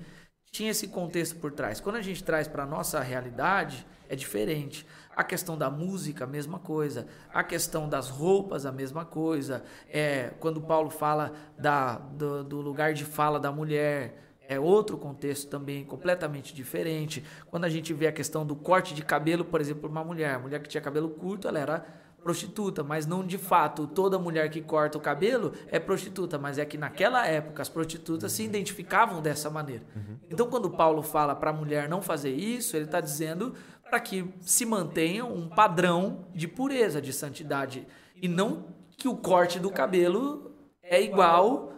tinha 0.52 0.72
esse 0.72 0.88
contexto 0.88 1.38
por 1.38 1.52
trás. 1.52 1.80
Quando 1.80 1.96
a 1.96 2.02
gente 2.02 2.24
traz 2.24 2.48
para 2.48 2.66
nossa 2.66 3.00
realidade, 3.00 3.86
é 4.10 4.16
diferente. 4.16 4.86
A 5.16 5.24
questão 5.24 5.58
da 5.58 5.70
música, 5.70 6.24
a 6.24 6.28
mesma 6.28 6.60
coisa. 6.60 7.08
A 7.34 7.44
questão 7.44 7.88
das 7.90 8.10
roupas, 8.10 8.66
a 8.66 8.72
mesma 8.72 9.06
coisa. 9.06 9.64
É, 9.90 10.34
quando 10.40 10.62
Paulo 10.62 10.90
fala 10.90 11.34
da, 11.58 11.98
do, 11.98 12.44
do 12.44 12.62
lugar 12.62 12.94
de 12.94 13.06
fala 13.06 13.40
da 13.40 13.52
mulher, 13.52 14.22
é 14.48 14.60
outro 14.60 14.98
contexto 14.98 15.50
também 15.50 15.86
completamente 15.86 16.54
diferente. 16.54 17.24
Quando 17.50 17.66
a 17.66 17.70
gente 17.70 17.94
vê 17.94 18.08
a 18.08 18.12
questão 18.12 18.46
do 18.46 18.56
corte 18.56 18.94
de 18.94 19.02
cabelo, 19.02 19.46
por 19.46 19.62
exemplo, 19.62 19.90
uma 19.90 20.04
mulher, 20.04 20.36
a 20.36 20.40
mulher 20.40 20.62
que 20.62 20.68
tinha 20.68 20.82
cabelo 20.82 21.10
curto, 21.10 21.48
ela 21.48 21.58
era 21.58 21.86
prostituta, 22.22 22.84
mas 22.84 23.06
não 23.06 23.26
de 23.26 23.38
fato 23.38 23.88
toda 23.88 24.18
mulher 24.20 24.50
que 24.50 24.62
corta 24.62 24.98
o 24.98 25.02
cabelo 25.02 25.54
é 25.68 25.80
prostituta, 25.80 26.38
mas 26.38 26.58
é 26.58 26.66
que 26.66 26.78
naquela 26.78 27.26
época 27.26 27.62
as 27.62 27.70
prostitutas 27.70 28.32
se 28.32 28.44
identificavam 28.44 29.22
dessa 29.22 29.50
maneira. 29.50 29.84
Uhum. 29.96 30.18
Então, 30.30 30.48
quando 30.48 30.70
Paulo 30.70 31.02
fala 31.02 31.36
para 31.36 31.50
a 31.50 31.54
mulher 31.54 31.90
não 31.90 32.02
fazer 32.02 32.32
isso, 32.32 32.76
ele 32.76 32.86
está 32.86 33.02
dizendo 33.02 33.54
para 33.92 34.00
que 34.00 34.34
se 34.40 34.66
mantenha 34.66 35.26
um 35.26 35.50
padrão 35.50 36.26
de 36.34 36.48
pureza, 36.48 37.02
de 37.02 37.12
santidade, 37.12 37.86
e 38.16 38.26
não 38.26 38.68
que 38.98 39.06
o 39.10 39.18
corte 39.18 39.60
do 39.60 39.70
cabelo 39.70 40.56
é 40.82 41.02
igual 41.02 41.74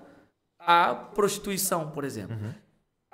à 0.60 0.94
prostituição, 0.94 1.90
por 1.90 2.04
exemplo. 2.04 2.36
Uhum. 2.36 2.54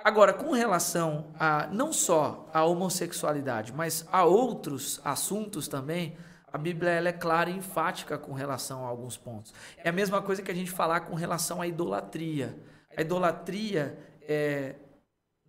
Agora, 0.03 0.33
com 0.33 0.51
relação 0.51 1.27
a 1.39 1.67
não 1.67 1.93
só 1.93 2.49
a 2.53 2.65
homossexualidade, 2.65 3.71
mas 3.71 4.05
a 4.11 4.25
outros 4.25 4.99
assuntos 5.05 5.69
também, 5.69 6.17
a 6.51 6.57
Bíblia 6.57 6.91
ela 6.91 7.07
é 7.07 7.13
clara 7.13 7.49
e 7.49 7.55
enfática 7.55 8.17
com 8.17 8.33
relação 8.33 8.85
a 8.85 8.89
alguns 8.89 9.15
pontos. 9.15 9.53
É 9.77 9.87
a 9.87 9.93
mesma 9.93 10.21
coisa 10.21 10.41
que 10.41 10.51
a 10.51 10.55
gente 10.55 10.71
falar 10.71 11.01
com 11.01 11.15
relação 11.15 11.61
à 11.61 11.67
idolatria. 11.67 12.53
A 12.97 13.01
idolatria, 13.01 13.97
é, 14.23 14.75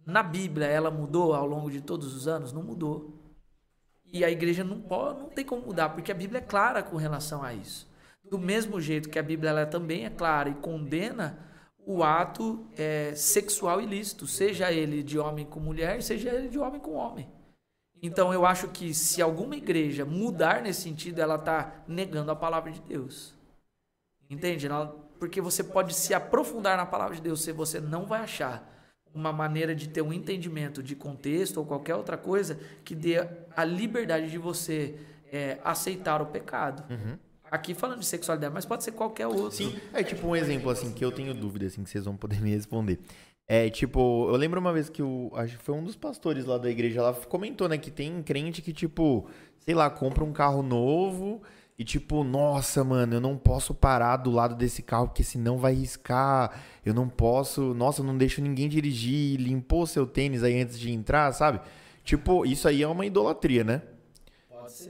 na 0.06 0.22
Bíblia, 0.22 0.66
ela 0.66 0.90
mudou 0.90 1.34
ao 1.34 1.46
longo 1.46 1.68
de 1.68 1.80
todos 1.80 2.14
os 2.14 2.28
anos? 2.28 2.52
Não 2.52 2.62
mudou. 2.62 3.19
E 4.12 4.24
a 4.24 4.30
igreja 4.30 4.64
não, 4.64 4.80
pode, 4.80 5.20
não 5.20 5.28
tem 5.28 5.44
como 5.44 5.66
mudar, 5.66 5.90
porque 5.90 6.10
a 6.10 6.14
Bíblia 6.14 6.38
é 6.38 6.44
clara 6.44 6.82
com 6.82 6.96
relação 6.96 7.42
a 7.42 7.54
isso. 7.54 7.88
Do 8.24 8.38
mesmo 8.38 8.80
jeito 8.80 9.08
que 9.08 9.18
a 9.18 9.22
Bíblia 9.22 9.50
ela 9.50 9.66
também 9.66 10.04
é 10.04 10.10
clara 10.10 10.48
e 10.48 10.54
condena 10.54 11.38
o 11.78 12.02
ato 12.02 12.66
é, 12.76 13.14
sexual 13.14 13.80
ilícito, 13.80 14.26
seja 14.26 14.70
ele 14.70 15.02
de 15.02 15.18
homem 15.18 15.46
com 15.46 15.58
mulher, 15.60 16.02
seja 16.02 16.30
ele 16.30 16.48
de 16.48 16.58
homem 16.58 16.80
com 16.80 16.94
homem. 16.94 17.28
Então 18.02 18.32
eu 18.32 18.46
acho 18.46 18.68
que 18.68 18.94
se 18.94 19.20
alguma 19.20 19.56
igreja 19.56 20.04
mudar 20.04 20.62
nesse 20.62 20.82
sentido, 20.82 21.20
ela 21.20 21.36
está 21.36 21.82
negando 21.86 22.30
a 22.30 22.36
palavra 22.36 22.70
de 22.70 22.80
Deus. 22.80 23.34
Entende? 24.28 24.68
Porque 25.18 25.40
você 25.40 25.62
pode 25.62 25.94
se 25.94 26.14
aprofundar 26.14 26.76
na 26.76 26.86
palavra 26.86 27.16
de 27.16 27.22
Deus, 27.22 27.42
se 27.42 27.52
você 27.52 27.80
não 27.80 28.06
vai 28.06 28.20
achar 28.22 28.79
uma 29.14 29.32
maneira 29.32 29.74
de 29.74 29.88
ter 29.88 30.02
um 30.02 30.12
entendimento 30.12 30.82
de 30.82 30.94
contexto 30.94 31.58
ou 31.58 31.66
qualquer 31.66 31.94
outra 31.94 32.16
coisa 32.16 32.58
que 32.84 32.94
dê 32.94 33.16
a 33.56 33.64
liberdade 33.64 34.30
de 34.30 34.38
você 34.38 34.94
é, 35.32 35.58
aceitar 35.64 36.22
o 36.22 36.26
pecado. 36.26 36.84
Uhum. 36.90 37.18
Aqui 37.50 37.74
falando 37.74 37.98
de 37.98 38.06
sexualidade, 38.06 38.54
mas 38.54 38.64
pode 38.64 38.84
ser 38.84 38.92
qualquer 38.92 39.26
outro. 39.26 39.50
Sim, 39.50 39.76
é 39.92 40.04
tipo 40.04 40.26
um 40.26 40.36
exemplo 40.36 40.70
assim 40.70 40.92
que 40.92 41.04
eu 41.04 41.10
tenho 41.10 41.34
dúvida 41.34 41.66
assim 41.66 41.82
que 41.82 41.90
vocês 41.90 42.04
vão 42.04 42.16
poder 42.16 42.38
me 42.42 42.50
responder. 42.50 43.00
É, 43.48 43.68
tipo, 43.68 44.28
eu 44.30 44.36
lembro 44.36 44.60
uma 44.60 44.72
vez 44.72 44.88
que 44.88 45.02
o. 45.02 45.32
Acho 45.34 45.58
que 45.58 45.64
foi 45.64 45.74
um 45.74 45.82
dos 45.82 45.96
pastores 45.96 46.44
lá 46.44 46.56
da 46.56 46.70
igreja 46.70 47.02
lá 47.02 47.12
comentou, 47.12 47.68
né? 47.68 47.76
Que 47.76 47.90
tem 47.90 48.22
crente 48.22 48.62
que, 48.62 48.72
tipo, 48.72 49.28
sei 49.58 49.74
lá, 49.74 49.90
compra 49.90 50.22
um 50.22 50.32
carro 50.32 50.62
novo 50.62 51.42
e, 51.80 51.84
tipo, 51.84 52.22
nossa, 52.22 52.84
mano, 52.84 53.14
eu 53.14 53.22
não 53.22 53.38
posso 53.38 53.74
parar 53.74 54.18
do 54.18 54.30
lado 54.30 54.54
desse 54.54 54.82
carro 54.82 55.08
porque 55.08 55.22
senão 55.22 55.56
vai 55.56 55.72
riscar. 55.72 56.62
Eu 56.84 56.92
não 56.92 57.08
posso. 57.08 57.72
Nossa, 57.72 58.02
eu 58.02 58.04
não 58.04 58.18
deixo 58.18 58.42
ninguém 58.42 58.68
dirigir. 58.68 59.40
Limpou 59.40 59.86
seu 59.86 60.06
tênis 60.06 60.42
aí 60.42 60.60
antes 60.60 60.78
de 60.78 60.92
entrar, 60.92 61.32
sabe? 61.32 61.58
Tipo, 62.04 62.44
isso 62.44 62.68
aí 62.68 62.82
é 62.82 62.86
uma 62.86 63.06
idolatria, 63.06 63.64
né? 63.64 63.80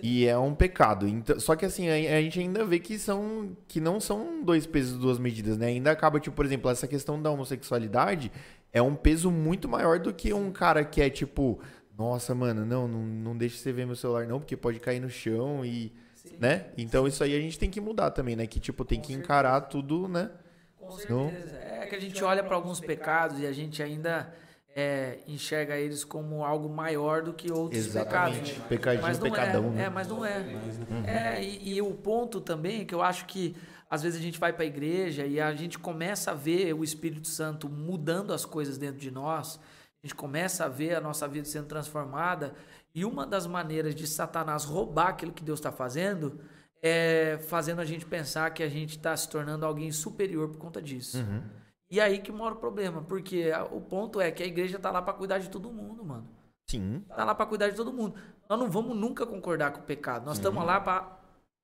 E 0.03 0.27
é 0.27 0.37
um 0.37 0.53
pecado. 0.53 1.07
Então, 1.07 1.39
só 1.39 1.55
que 1.55 1.65
assim, 1.65 1.89
a, 1.89 2.21
gente 2.23 2.41
ainda 2.41 2.65
vê 2.65 2.81
que 2.81 2.99
são 2.99 3.57
que 3.69 3.81
não 3.81 4.01
são 4.01 4.43
dois 4.43 4.67
pesos, 4.67 4.99
duas 4.99 5.21
medidas, 5.21 5.57
né? 5.57 5.67
Ainda 5.67 5.93
acaba, 5.93 6.19
tipo, 6.19 6.35
por 6.35 6.45
exemplo, 6.45 6.69
essa 6.73 6.89
questão 6.89 7.23
da 7.23 7.31
homossexualidade 7.31 8.33
é 8.73 8.83
um 8.83 8.97
peso 8.97 9.31
muito 9.31 9.69
maior 9.69 10.01
do 10.01 10.13
que 10.13 10.33
um 10.33 10.51
cara 10.51 10.85
que 10.85 11.01
é 11.01 11.09
tipo, 11.09 11.61
nossa, 11.97 12.35
mano, 12.35 12.67
não, 12.67 12.89
não, 12.89 13.01
não 13.01 13.37
deixa 13.39 13.59
você 13.59 13.71
ver 13.71 13.87
meu 13.87 13.95
celular 13.95 14.27
não, 14.27 14.41
porque 14.41 14.57
pode 14.57 14.81
cair 14.81 14.99
no 14.99 15.09
chão 15.09 15.65
e. 15.65 15.93
né? 16.39 16.67
Então 16.77 17.07
isso 17.07 17.23
aí 17.23 17.37
a 17.37 17.41
gente 17.41 17.59
tem 17.59 17.71
que 17.71 17.81
mudar 17.81 18.11
também, 18.11 18.37
né? 18.37 18.47
Que 18.47 18.61
tipo, 18.61 18.85
tem 18.85 18.99
Com 18.99 19.03
que 19.03 19.09
certeza. 19.09 19.25
encarar 19.25 19.61
tudo, 19.63 20.09
né? 20.09 20.31
Com 20.79 20.91
certeza. 20.91 21.57
É 21.57 21.87
que 21.87 21.95
a 21.95 22.01
gente 22.01 22.23
olha 22.23 22.43
para 22.43 22.55
alguns 22.55 22.81
pecados 22.81 23.41
e 23.41 23.47
a 23.47 23.53
gente 23.53 23.83
ainda 23.83 24.33
é, 24.75 25.19
enxerga 25.27 25.77
eles 25.77 26.05
como 26.05 26.45
algo 26.45 26.69
maior 26.69 27.23
do 27.23 27.33
que 27.33 27.53
outros 27.53 27.87
Exatamente. 27.87 28.55
pecados. 28.55 28.69
Pecadinho, 28.69 29.03
mas 29.03 29.19
não 29.19 29.31
pecadão, 29.31 29.65
é, 29.65 29.71
né? 29.71 29.85
É, 29.85 29.91
mas 29.91 30.09
não 30.09 30.25
é. 30.25 30.39
Uhum. 30.39 31.05
é 31.05 31.43
e, 31.43 31.75
e, 31.75 31.83
o 31.83 31.93
ponto 31.93 32.41
também 32.41 32.85
que 32.85 32.95
eu 32.95 33.03
acho 33.03 33.27
que 33.27 33.57
às 33.89 34.03
vezes 34.03 34.21
a 34.21 34.23
gente 34.23 34.39
vai 34.39 34.53
para 34.53 34.63
a 34.63 34.67
igreja 34.67 35.27
e 35.27 35.41
a 35.41 35.53
gente 35.55 35.79
começa 35.79 36.31
a 36.31 36.35
ver 36.35 36.73
o 36.73 36.85
Espírito 36.85 37.27
Santo 37.27 37.69
mudando 37.69 38.33
as 38.33 38.45
coisas 38.45 38.79
dentro 38.79 39.01
de 39.01 39.11
nós, 39.11 39.59
a 40.03 40.07
gente 40.07 40.15
começa 40.15 40.65
a 40.65 40.69
ver 40.69 40.95
a 40.95 41.01
nossa 41.01 41.27
vida 41.27 41.45
sendo 41.45 41.67
transformada 41.67 42.55
e 42.95 43.05
uma 43.05 43.27
das 43.27 43.47
maneiras 43.47 43.95
de 43.95 44.07
Satanás 44.07 44.65
roubar 44.65 45.09
aquilo 45.09 45.33
que 45.33 45.45
Deus 45.45 45.59
está 45.59 45.71
fazendo 45.71 46.41
é 46.83 47.39
fazendo 47.49 47.81
a 47.81 47.85
gente 47.85 48.07
pensar 48.07 48.51
que 48.51 48.63
a 48.63 48.69
gente 48.69 48.97
está 48.97 49.17
se 49.17 49.29
tornando 49.29 49.67
alguém 49.67 49.93
superior 49.93 50.49
por 50.49 50.59
conta 50.59 50.81
disso. 50.81 51.19
Uhum. 51.19 51.43
E 51.91 52.01
aí 52.01 52.21
que 52.21 52.33
mora 52.33 52.55
o 52.55 52.59
problema, 52.59 53.03
porque 53.03 53.51
o 53.71 53.81
ponto 53.81 54.21
é 54.21 54.31
que 54.31 54.43
a 54.43 54.47
igreja 54.47 54.79
tá 54.79 54.91
lá 54.91 55.03
para 55.03 55.13
cuidar 55.13 55.39
de 55.39 55.51
todo 55.51 55.73
mundo, 55.73 56.05
mano. 56.05 56.29
Sim. 56.67 57.05
Tá 57.09 57.25
lá 57.25 57.35
para 57.35 57.47
cuidar 57.47 57.69
de 57.69 57.77
todo 57.77 57.93
mundo. 57.93 58.15
Nós 58.49 58.59
não 58.59 58.71
vamos 58.71 58.97
nunca 58.97 59.27
concordar 59.27 59.73
com 59.73 59.81
o 59.81 59.85
pecado. 59.85 60.25
Nós 60.25 60.39
estamos 60.39 60.61
uhum. 60.61 60.67
lá 60.67 60.81
para 60.81 61.19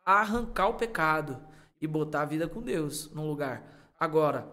arrancar 0.05 0.69
o 0.69 0.75
pecado 0.75 1.41
e 1.81 1.87
botar 1.87 2.23
a 2.23 2.27
vida 2.27 2.49
com 2.49 2.61
Deus 2.61 3.11
no 3.13 3.27
lugar. 3.27 3.63
Agora, 3.99 4.49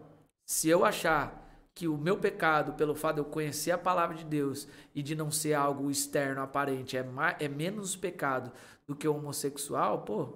se 0.45 0.69
eu 0.69 0.85
achar 0.85 1.42
que 1.75 1.87
o 1.87 1.97
meu 1.97 2.17
pecado, 2.17 2.73
pelo 2.73 2.93
fato 2.93 3.15
de 3.15 3.21
eu 3.21 3.25
conhecer 3.25 3.71
a 3.71 3.77
palavra 3.77 4.15
de 4.15 4.23
Deus 4.23 4.67
e 4.93 5.01
de 5.01 5.15
não 5.15 5.31
ser 5.31 5.53
algo 5.53 5.89
externo, 5.89 6.41
aparente, 6.41 6.95
é, 6.95 7.03
mais, 7.03 7.35
é 7.39 7.47
menos 7.47 7.95
pecado 7.95 8.51
do 8.87 8.95
que 8.95 9.07
o 9.07 9.15
homossexual, 9.15 10.01
pô, 10.01 10.33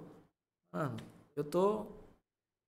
mano, 0.72 0.96
eu 1.36 1.44
tô 1.44 1.86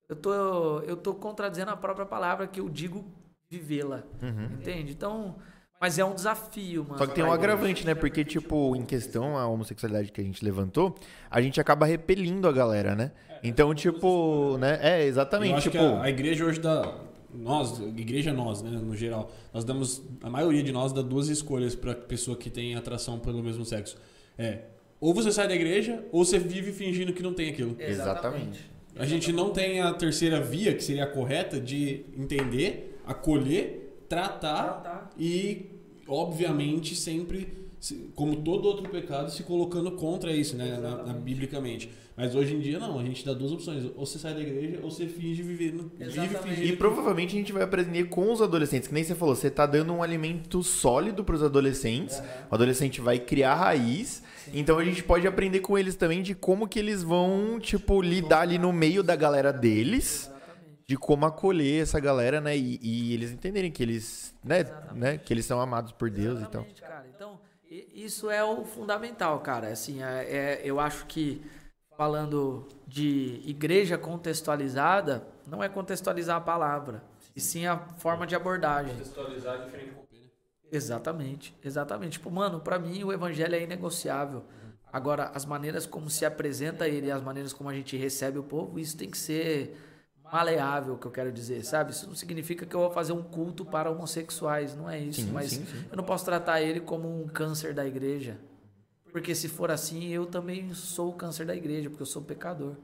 eu 0.08 0.16
tô, 0.16 0.80
eu 0.80 0.96
tô 0.96 1.14
contradizendo 1.14 1.70
a 1.70 1.76
própria 1.76 2.04
palavra 2.04 2.48
que 2.48 2.58
eu 2.58 2.68
digo 2.68 3.04
vivê-la. 3.48 4.02
Uhum. 4.20 4.56
Entende? 4.58 4.90
Então, 4.90 5.36
mas 5.80 6.00
é 6.00 6.04
um 6.04 6.12
desafio, 6.12 6.82
mano. 6.82 6.98
Só 6.98 7.06
que 7.06 7.14
tem 7.14 7.22
um 7.22 7.32
agravante, 7.32 7.86
né? 7.86 7.94
Porque, 7.94 8.24
tipo, 8.24 8.74
em 8.74 8.84
questão 8.84 9.38
a 9.38 9.46
homossexualidade 9.46 10.10
que 10.10 10.20
a 10.20 10.24
gente 10.24 10.44
levantou, 10.44 10.96
a 11.30 11.40
gente 11.40 11.60
acaba 11.60 11.86
repelindo 11.86 12.48
a 12.48 12.52
galera, 12.52 12.96
né? 12.96 13.12
Então, 13.40 13.72
tipo, 13.72 14.58
né? 14.58 14.80
É, 14.82 15.04
exatamente. 15.04 15.52
Eu 15.52 15.56
acho 15.58 15.70
tipo... 15.70 15.78
que 15.78 15.94
a, 15.94 16.02
a 16.02 16.10
igreja 16.10 16.44
hoje 16.44 16.60
dá. 16.60 16.92
Nós, 17.34 17.78
igreja 17.80 18.32
nós, 18.32 18.62
né, 18.62 18.70
no 18.70 18.96
geral, 18.96 19.30
nós 19.52 19.64
damos. 19.64 20.02
A 20.22 20.28
maioria 20.30 20.62
de 20.62 20.72
nós 20.72 20.92
dá 20.92 21.02
duas 21.02 21.28
escolhas 21.28 21.74
pra 21.74 21.94
pessoa 21.94 22.36
que 22.36 22.50
tem 22.50 22.74
atração 22.74 23.18
pelo 23.18 23.42
mesmo 23.42 23.64
sexo. 23.64 23.96
É. 24.36 24.62
Ou 25.00 25.14
você 25.14 25.32
sai 25.32 25.48
da 25.48 25.54
igreja, 25.54 26.04
ou 26.12 26.24
você 26.24 26.38
vive 26.38 26.72
fingindo 26.72 27.12
que 27.12 27.22
não 27.22 27.32
tem 27.32 27.48
aquilo. 27.50 27.74
Exatamente. 27.78 28.68
A 28.96 29.06
gente 29.06 29.32
não 29.32 29.50
tem 29.50 29.80
a 29.80 29.94
terceira 29.94 30.40
via, 30.40 30.74
que 30.74 30.82
seria 30.82 31.04
a 31.04 31.06
correta, 31.06 31.60
de 31.60 32.04
entender, 32.16 33.00
acolher, 33.06 33.96
tratar, 34.08 34.80
tratar. 34.82 35.10
e, 35.18 35.70
obviamente, 36.06 36.94
sempre, 36.94 37.48
como 38.14 38.36
todo 38.36 38.66
outro 38.66 38.88
pecado, 38.88 39.30
se 39.30 39.42
colocando 39.42 39.92
contra 39.92 40.32
isso, 40.32 40.56
né, 40.56 40.78
na, 40.78 41.02
na, 41.02 41.12
biblicamente. 41.12 41.90
Mas 42.16 42.34
hoje 42.34 42.54
em 42.54 42.60
dia 42.60 42.78
não, 42.78 42.98
a 42.98 43.02
gente 43.02 43.24
dá 43.24 43.32
duas 43.32 43.50
opções. 43.52 43.84
Ou 43.96 44.04
você 44.04 44.18
sai 44.18 44.34
da 44.34 44.40
igreja 44.40 44.80
ou 44.82 44.90
você 44.90 45.06
finge 45.06 45.42
viver 45.42 45.72
vive 45.98 46.36
fingindo. 46.36 46.66
E 46.66 46.76
provavelmente 46.76 47.34
a 47.34 47.38
gente 47.38 47.52
vai 47.52 47.62
aprender 47.62 48.04
com 48.04 48.30
os 48.30 48.42
adolescentes, 48.42 48.88
que 48.88 48.94
nem 48.94 49.02
você 49.02 49.14
falou, 49.14 49.34
você 49.34 49.46
está 49.46 49.64
dando 49.64 49.92
um 49.92 50.02
alimento 50.02 50.62
sólido 50.62 51.24
para 51.24 51.34
os 51.34 51.42
adolescentes. 51.42 52.18
Uhum. 52.18 52.24
O 52.50 52.54
adolescente 52.54 53.00
vai 53.00 53.18
criar 53.18 53.54
raiz 53.54 54.22
então 54.52 54.78
a 54.78 54.84
gente 54.84 55.02
pode 55.02 55.26
aprender 55.26 55.60
com 55.60 55.78
eles 55.78 55.94
também 55.94 56.22
de 56.22 56.34
como 56.34 56.68
que 56.68 56.78
eles 56.78 57.02
vão, 57.02 57.58
tipo, 57.60 58.00
lidar 58.02 58.40
ali 58.40 58.58
no 58.58 58.72
meio 58.72 59.02
da 59.02 59.14
galera 59.14 59.52
deles. 59.52 60.30
De 60.86 60.96
como 60.96 61.24
acolher 61.24 61.82
essa 61.82 62.00
galera, 62.00 62.40
né? 62.40 62.56
E, 62.56 62.80
e 62.82 63.14
eles 63.14 63.30
entenderem 63.30 63.70
que 63.70 63.80
eles, 63.80 64.34
né, 64.42 64.64
né? 64.92 65.18
Que 65.18 65.32
eles 65.32 65.46
são 65.46 65.60
amados 65.60 65.92
por 65.92 66.10
Deus 66.10 66.38
Exatamente, 66.38 66.78
e 66.78 66.80
tal. 66.80 66.90
Cara. 66.90 67.06
Então, 67.14 67.40
isso 67.70 68.30
é 68.30 68.42
o 68.42 68.64
fundamental, 68.64 69.38
cara. 69.40 69.68
Assim, 69.68 70.02
é, 70.02 70.24
é, 70.24 70.60
eu 70.64 70.80
acho 70.80 71.06
que 71.06 71.42
falando 71.96 72.66
de 72.86 73.40
igreja 73.44 73.96
contextualizada, 73.96 75.26
não 75.46 75.62
é 75.62 75.68
contextualizar 75.68 76.36
a 76.36 76.40
palavra, 76.40 77.04
e 77.36 77.40
sim 77.40 77.66
a 77.66 77.78
forma 77.78 78.26
de 78.26 78.34
abordagem. 78.34 78.92
Contextualizar 78.94 79.60
é 79.60 79.64
diferente 79.64 80.00
Exatamente, 80.72 81.54
exatamente. 81.64 82.12
Tipo, 82.12 82.30
mano, 82.30 82.60
para 82.60 82.78
mim 82.78 83.02
o 83.02 83.12
evangelho 83.12 83.54
é 83.54 83.62
inegociável. 83.62 84.44
Agora, 84.92 85.30
as 85.34 85.44
maneiras 85.44 85.86
como 85.86 86.08
se 86.08 86.24
apresenta 86.24 86.88
ele, 86.88 87.10
as 87.10 87.22
maneiras 87.22 87.52
como 87.52 87.68
a 87.68 87.74
gente 87.74 87.96
recebe 87.96 88.38
o 88.38 88.42
povo, 88.42 88.78
isso 88.78 88.96
tem 88.96 89.10
que 89.10 89.18
ser 89.18 89.76
maleável 90.32 90.96
que 90.96 91.06
eu 91.06 91.10
quero 91.10 91.32
dizer, 91.32 91.64
sabe? 91.64 91.92
Isso 91.92 92.06
não 92.06 92.14
significa 92.14 92.64
que 92.64 92.74
eu 92.74 92.80
vou 92.80 92.90
fazer 92.90 93.12
um 93.12 93.22
culto 93.22 93.64
para 93.64 93.90
homossexuais, 93.90 94.76
não 94.76 94.88
é 94.88 94.98
isso. 94.98 95.22
Sim, 95.22 95.32
mas 95.32 95.50
sim, 95.50 95.66
sim. 95.66 95.84
eu 95.90 95.96
não 95.96 96.04
posso 96.04 96.24
tratar 96.24 96.60
ele 96.60 96.80
como 96.80 97.22
um 97.22 97.26
câncer 97.26 97.74
da 97.74 97.86
igreja. 97.86 98.38
Porque 99.12 99.34
se 99.34 99.48
for 99.48 99.70
assim, 99.70 100.08
eu 100.08 100.26
também 100.26 100.72
sou 100.72 101.10
o 101.10 101.14
câncer 101.14 101.44
da 101.44 101.54
igreja, 101.54 101.90
porque 101.90 102.02
eu 102.02 102.06
sou 102.06 102.22
pecador. 102.22 102.76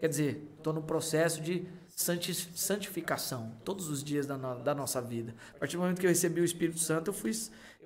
Quer 0.00 0.08
dizer, 0.08 0.48
estou 0.56 0.72
no 0.72 0.82
processo 0.82 1.42
de 1.42 1.66
santificação 1.94 3.52
todos 3.64 3.88
os 3.88 4.02
dias 4.02 4.26
da, 4.26 4.38
no, 4.38 4.62
da 4.62 4.74
nossa 4.74 5.00
vida. 5.02 5.34
A 5.56 5.58
partir 5.58 5.76
do 5.76 5.80
momento 5.80 6.00
que 6.00 6.06
eu 6.06 6.10
recebi 6.10 6.40
o 6.40 6.44
Espírito 6.44 6.78
Santo, 6.78 7.08
eu 7.08 7.12
fui, 7.12 7.32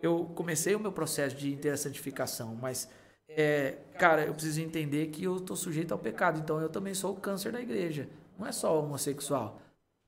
eu 0.03 0.27
comecei 0.35 0.75
o 0.75 0.81
meu 0.81 0.93
processo 0.93 1.35
de 1.35 1.53
inteira 1.53 1.77
santificação, 1.77 2.55
mas 2.55 2.89
é, 3.29 3.79
cara, 3.99 4.27
eu 4.27 4.35
preciso 4.35 4.61
entender 4.61 5.07
que 5.07 5.25
eu 5.25 5.39
estou 5.39 5.57
sujeito 5.57 5.93
ao 5.93 5.99
pecado, 5.99 6.39
então 6.39 6.61
eu 6.61 6.69
também 6.69 6.93
sou 6.93 7.13
o 7.15 7.17
câncer 7.17 7.51
da 7.53 7.61
igreja. 7.61 8.09
Não 8.39 8.47
é 8.47 8.53
só 8.53 8.79
homossexual. 8.81 9.61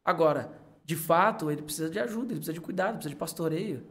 Agora, 0.05 0.51
de 0.85 0.97
fato, 0.97 1.51
ele 1.51 1.63
precisa 1.63 1.89
de 1.89 1.99
ajuda, 1.99 2.33
ele 2.33 2.37
precisa 2.37 2.53
de 2.53 2.61
cuidado, 2.61 2.95
precisa 2.95 3.11
de 3.11 3.17
pastoreio. 3.17 3.85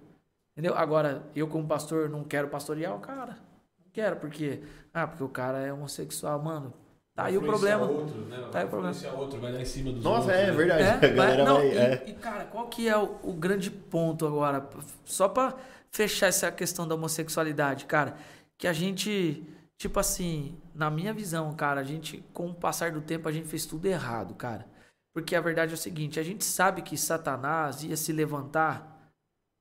Entendeu? 0.52 0.76
Agora, 0.76 1.24
eu 1.36 1.48
como 1.48 1.68
pastor 1.68 2.10
não 2.10 2.24
quero 2.24 2.48
pastorear 2.48 2.96
o 2.96 3.00
cara. 3.00 3.38
Não 3.80 3.92
quero, 3.92 4.18
porque 4.18 4.62
ah, 4.94 5.08
porque 5.08 5.24
o 5.24 5.30
cara 5.30 5.60
é 5.60 5.74
homossexual, 5.74 6.42
mano. 6.42 6.74
Tá 7.16 7.26
aí 7.26 7.38
o 7.38 7.42
problema. 7.42 7.86
Outro, 7.86 8.22
né? 8.26 8.48
Tá 8.52 8.60
aí 8.60 8.66
o 8.66 8.70
problema. 8.70 8.96
outro, 9.16 9.40
vai 9.40 9.52
dar 9.52 9.62
em 9.62 9.66
cima 9.66 9.92
dos 9.92 10.04
Nossa, 10.04 10.32
outros, 10.32 10.36
é 10.36 10.46
né? 10.48 10.52
verdade. 10.52 10.84
É, 10.84 11.10
a 11.10 11.14
galera 11.14 11.46
não, 11.46 11.56
vai, 11.58 11.68
e, 11.68 11.78
é. 11.78 12.04
e, 12.08 12.14
cara, 12.14 12.46
qual 12.46 12.68
que 12.68 12.88
é 12.88 12.98
o, 12.98 13.20
o 13.24 13.34
grande 13.34 13.70
ponto 13.70 14.26
agora? 14.26 14.68
Só 15.06 15.28
pra 15.28 15.56
fechar 15.92 16.28
essa 16.28 16.52
questão 16.52 16.88
da 16.88 16.96
homossexualidade, 16.96 17.86
cara, 17.86 18.16
que 18.58 18.68
a 18.68 18.74
gente, 18.74 19.44
tipo 19.84 20.00
assim, 20.00 20.58
na 20.74 20.90
minha 20.90 21.14
visão, 21.14 21.54
cara, 21.54 21.82
a 21.82 21.84
gente, 21.84 22.24
com 22.32 22.50
o 22.50 22.54
passar 22.54 22.94
do 22.94 23.02
tempo, 23.02 23.28
a 23.28 23.32
gente 23.34 23.50
fez 23.50 23.66
tudo 23.66 23.86
errado, 23.86 24.34
cara. 24.34 24.66
Porque 25.14 25.36
a 25.36 25.42
verdade 25.42 25.72
é 25.72 25.76
o 25.76 25.78
seguinte, 25.78 26.22
a 26.22 26.24
gente 26.24 26.46
sabe 26.46 26.82
que 26.82 26.96
Satanás 26.96 27.84
ia 27.84 27.98
se 27.98 28.14
levantar 28.14 29.12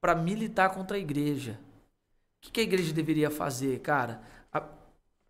para 0.01 0.15
militar 0.15 0.71
contra 0.71 0.97
a 0.97 1.01
igreja. 1.01 1.59
O 2.39 2.53
que, 2.53 2.61
a 2.61 2.63
igreja 2.63 2.93
deveria 2.93 3.31
fazer, 3.31 3.81
cara? 3.81 4.23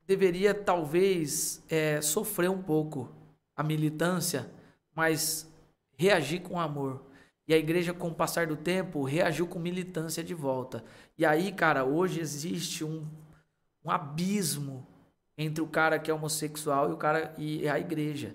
deveria 0.07 0.53
talvez 0.53 1.63
é, 1.71 2.03
sofrer 2.03 2.51
um 2.51 2.61
pouco 2.61 3.09
a 3.57 3.63
militância, 3.63 4.51
mas 4.95 5.51
reagir 5.97 6.43
com 6.43 6.61
amor. 6.61 7.07
E 7.49 7.55
a 7.55 7.57
igreja, 7.57 7.95
com 7.95 8.09
o 8.09 8.15
passar 8.15 8.47
do 8.47 8.57
tempo, 8.57 9.05
reagiu 9.05 9.47
com 9.47 9.59
militância 9.59 10.23
de 10.23 10.35
volta. 10.35 10.85
E 11.17 11.25
aí, 11.25 11.51
cara, 11.51 11.85
hoje 11.85 12.21
existe 12.21 12.85
um, 12.85 13.07
um 13.85 13.91
abismo 13.91 14.87
entre 15.37 15.63
o 15.63 15.67
cara 15.67 15.99
que 15.99 16.11
é 16.11 16.15
homossexual 16.15 16.91
e 16.91 16.93
o 16.93 16.97
cara 16.97 17.35
e 17.39 17.69
a 17.69 17.79
igreja. 17.79 18.35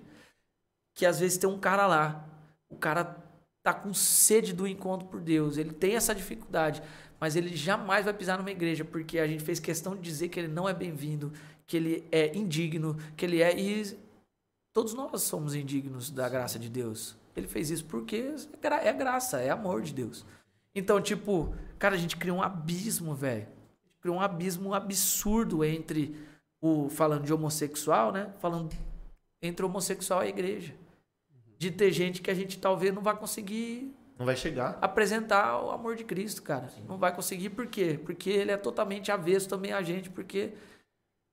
Que 0.94 1.06
às 1.06 1.20
vezes 1.20 1.38
tem 1.38 1.48
um 1.48 1.58
cara 1.58 1.86
lá, 1.86 2.28
o 2.68 2.76
cara 2.76 3.16
tá 3.62 3.72
com 3.72 3.92
sede 3.94 4.52
do 4.52 4.66
encontro 4.66 5.08
por 5.08 5.20
Deus, 5.20 5.56
ele 5.56 5.72
tem 5.72 5.94
essa 5.94 6.14
dificuldade, 6.14 6.82
mas 7.20 7.36
ele 7.36 7.54
jamais 7.56 8.04
vai 8.04 8.14
pisar 8.14 8.38
numa 8.38 8.50
igreja, 8.50 8.84
porque 8.84 9.18
a 9.18 9.26
gente 9.26 9.42
fez 9.42 9.58
questão 9.60 9.94
de 9.94 10.02
dizer 10.02 10.28
que 10.28 10.38
ele 10.40 10.48
não 10.48 10.68
é 10.68 10.74
bem-vindo, 10.74 11.32
que 11.66 11.76
ele 11.76 12.08
é 12.10 12.36
indigno, 12.36 12.96
que 13.16 13.24
ele 13.26 13.42
é. 13.42 13.58
E 13.58 13.96
todos 14.72 14.94
nós 14.94 15.22
somos 15.22 15.54
indignos 15.54 16.10
da 16.10 16.28
graça 16.28 16.58
de 16.58 16.68
Deus. 16.68 17.16
Ele 17.36 17.46
fez 17.46 17.70
isso 17.70 17.84
porque 17.84 18.34
é 18.62 18.92
graça, 18.92 19.40
é 19.40 19.50
amor 19.50 19.82
de 19.82 19.92
Deus. 19.92 20.24
Então, 20.74 21.00
tipo, 21.00 21.54
cara, 21.78 21.94
a 21.94 21.98
gente 21.98 22.16
criou 22.16 22.38
um 22.38 22.42
abismo, 22.42 23.14
velho. 23.14 23.46
Criou 24.08 24.16
um 24.16 24.22
abismo 24.22 24.72
absurdo 24.72 25.62
entre 25.62 26.16
o. 26.62 26.88
Falando 26.88 27.24
de 27.24 27.34
homossexual, 27.34 28.10
né? 28.10 28.32
Falando 28.38 28.74
entre 29.42 29.66
homossexual 29.66 30.22
e 30.22 30.26
a 30.26 30.28
igreja. 30.30 30.74
De 31.58 31.70
ter 31.70 31.92
gente 31.92 32.22
que 32.22 32.30
a 32.30 32.34
gente 32.34 32.58
talvez 32.58 32.94
não 32.94 33.02
vai 33.02 33.14
conseguir 33.14 33.94
não 34.18 34.24
vai 34.24 34.34
chegar. 34.34 34.78
Apresentar 34.80 35.62
o 35.62 35.70
amor 35.70 35.94
de 35.94 36.04
Cristo, 36.04 36.42
cara. 36.42 36.68
Sim. 36.68 36.82
Não 36.88 36.96
vai 36.96 37.14
conseguir, 37.14 37.50
por 37.50 37.66
quê? 37.66 38.00
Porque 38.02 38.30
ele 38.30 38.50
é 38.50 38.56
totalmente 38.56 39.12
avesso 39.12 39.48
também 39.48 39.72
a 39.72 39.82
gente, 39.82 40.10
porque 40.10 40.54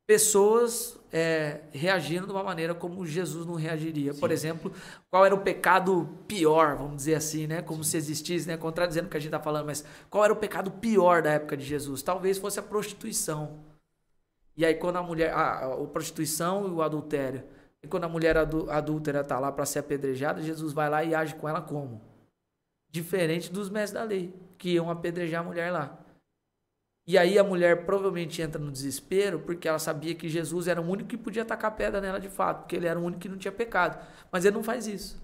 pessoas 0.05 0.97
é, 1.11 1.61
reagindo 1.71 2.25
de 2.25 2.31
uma 2.31 2.43
maneira 2.43 2.75
como 2.75 3.05
Jesus 3.05 3.45
não 3.45 3.55
reagiria. 3.55 4.13
Sim. 4.13 4.19
Por 4.19 4.31
exemplo, 4.31 4.71
qual 5.09 5.25
era 5.25 5.33
o 5.33 5.39
pecado 5.39 6.09
pior, 6.27 6.75
vamos 6.75 6.97
dizer 6.97 7.15
assim, 7.15 7.47
né? 7.47 7.61
Como 7.61 7.83
Sim. 7.83 7.91
se 7.91 7.97
existisse, 7.97 8.47
né? 8.47 8.57
Contradizendo 8.57 9.07
o 9.07 9.09
que 9.09 9.17
a 9.17 9.19
gente 9.19 9.29
está 9.29 9.39
falando, 9.39 9.65
mas 9.65 9.83
qual 10.09 10.23
era 10.23 10.33
o 10.33 10.35
pecado 10.35 10.71
pior 10.71 11.21
da 11.21 11.31
época 11.31 11.57
de 11.57 11.63
Jesus? 11.63 12.01
Talvez 12.01 12.37
fosse 12.37 12.59
a 12.59 12.63
prostituição. 12.63 13.59
E 14.57 14.65
aí, 14.65 14.75
quando 14.75 14.97
a 14.97 15.03
mulher. 15.03 15.33
A, 15.33 15.65
a 15.65 15.87
prostituição 15.87 16.67
e 16.67 16.71
o 16.71 16.81
adultério. 16.81 17.43
E 17.81 17.87
quando 17.87 18.05
a 18.05 18.09
mulher 18.09 18.35
adúltera 18.35 19.21
está 19.21 19.37
lá 19.37 19.51
para 19.51 19.65
ser 19.65 19.79
apedrejada, 19.79 20.41
Jesus 20.41 20.73
vai 20.73 20.89
lá 20.89 21.03
e 21.03 21.13
age 21.13 21.35
com 21.35 21.47
ela 21.47 21.61
como? 21.61 22.01
Diferente 22.89 23.51
dos 23.51 23.69
mestres 23.69 23.91
da 23.91 24.03
lei, 24.03 24.33
que 24.57 24.71
iam 24.71 24.89
apedrejar 24.89 25.41
a 25.41 25.43
mulher 25.43 25.71
lá. 25.71 26.04
E 27.07 27.17
aí 27.17 27.37
a 27.37 27.43
mulher 27.43 27.85
provavelmente 27.85 28.41
entra 28.41 28.59
no 28.59 28.71
desespero 28.71 29.39
porque 29.39 29.67
ela 29.67 29.77
sabia 29.77 30.15
que 30.15 30.27
Jesus 30.27 30.67
era 30.67 30.81
o 30.81 30.89
único 30.89 31.09
que 31.09 31.17
podia 31.17 31.43
atacar 31.43 31.75
pedra 31.75 32.01
nela 32.01 32.19
de 32.19 32.29
fato, 32.29 32.61
porque 32.61 32.75
ele 32.75 32.87
era 32.87 32.99
o 32.99 33.03
único 33.03 33.21
que 33.21 33.29
não 33.29 33.37
tinha 33.37 33.51
pecado. 33.51 34.03
Mas 34.31 34.43
ele 34.43 34.55
não 34.55 34.63
faz 34.63 34.87
isso. 34.87 35.23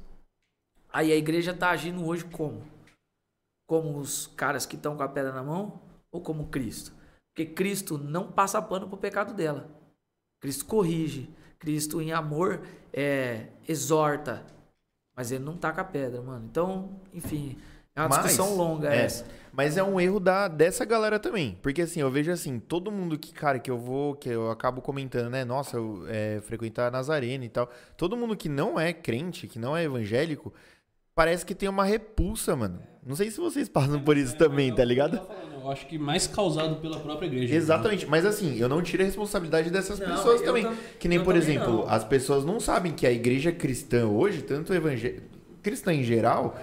Aí 0.94 1.12
a 1.12 1.16
igreja 1.16 1.52
está 1.52 1.72
agindo 1.72 2.06
hoje 2.06 2.26
como? 2.26 2.64
Como 3.68 3.98
os 3.98 4.28
caras 4.28 4.66
que 4.66 4.76
estão 4.76 4.96
com 4.96 5.04
a 5.04 5.10
pedra 5.10 5.32
na 5.32 5.42
mão 5.42 5.82
ou 6.12 6.22
como 6.22 6.50
Cristo? 6.50 6.94
Porque 7.34 7.52
Cristo 7.52 7.98
não 7.98 8.32
passa 8.32 8.62
pano 8.62 8.88
pro 8.88 8.98
pecado 8.98 9.34
dela. 9.34 9.70
Cristo 10.40 10.66
corrige. 10.66 11.30
Cristo, 11.58 12.02
em 12.02 12.12
amor, 12.12 12.62
é, 12.92 13.48
exorta. 13.68 14.46
Mas 15.16 15.32
ele 15.32 15.44
não 15.44 15.56
taca 15.56 15.82
a 15.82 15.86
pedra, 15.86 16.22
mano. 16.22 16.46
Então, 16.50 17.00
enfim, 17.14 17.58
é 17.96 18.02
uma 18.02 18.10
mas, 18.10 18.24
discussão 18.24 18.56
longa 18.56 18.94
é, 18.94 19.04
essa. 19.04 19.26
Mas 19.54 19.76
é 19.78 19.84
um 19.84 20.00
erro 20.00 20.20
da, 20.20 20.48
dessa 20.48 20.86
galera 20.86 21.20
também. 21.20 21.58
Porque 21.62 21.82
assim, 21.82 22.00
eu 22.00 22.10
vejo 22.10 22.32
assim, 22.32 22.60
todo 22.60 22.92
mundo 22.92 23.18
que, 23.18 23.34
cara, 23.34 23.60
que 23.60 23.70
eu 23.70 23.78
vou, 23.78 24.16
que 24.16 24.30
eu 24.30 24.50
acabo 24.50 24.82
comentando, 24.82 25.30
né? 25.30 25.44
Nossa, 25.44 25.78
eu 25.78 26.06
é, 26.08 26.40
frequentar 26.42 26.88
a 26.88 26.92
Nazarena 26.92 27.44
e 27.44 27.50
tal. 27.50 27.70
Todo 27.98 28.16
mundo 28.16 28.36
que 28.36 28.48
não 28.48 28.80
é 28.80 28.94
crente, 28.94 29.48
que 29.48 29.60
não 29.60 29.76
é 29.76 29.84
evangélico, 29.84 30.54
parece 31.14 31.46
que 31.46 31.54
tem 31.54 31.68
uma 31.68 31.84
repulsa, 31.84 32.56
mano. 32.56 32.82
Não 33.06 33.16
sei 33.16 33.30
se 33.30 33.40
vocês 33.40 33.68
passam 33.70 34.02
por 34.02 34.16
isso 34.16 34.38
também, 34.38 34.74
tá 34.74 34.86
ligado? 34.86 35.20
Eu 35.54 35.70
acho 35.70 35.86
que 35.86 35.98
mais 35.98 36.28
causado 36.28 36.78
pela 36.78 37.00
própria 37.00 37.28
igreja. 37.28 37.54
Exatamente, 37.54 38.08
mas 38.08 38.26
assim, 38.26 38.58
eu 38.58 38.70
não 38.70 38.82
tiro 38.82 39.04
a 39.04 39.06
responsabilidade 39.06 39.70
dessas 39.70 40.00
não, 40.00 40.08
pessoas 40.08 40.42
também. 40.42 40.68
que 41.00 41.08
nem, 41.08 41.22
por 41.24 41.36
exemplo, 41.36 41.80
não. 41.80 41.90
as 41.90 42.04
pessoas 42.04 42.46
não 42.46 42.60
sabem 42.60 42.94
que 42.94 43.06
a 43.06 43.12
igreja 43.12 43.52
cristã 43.52 44.08
hoje, 44.08 44.42
tanto 44.42 44.74
evangélica, 44.74 45.24
cristã 45.62 45.94
em 45.94 46.04
geral, 46.04 46.58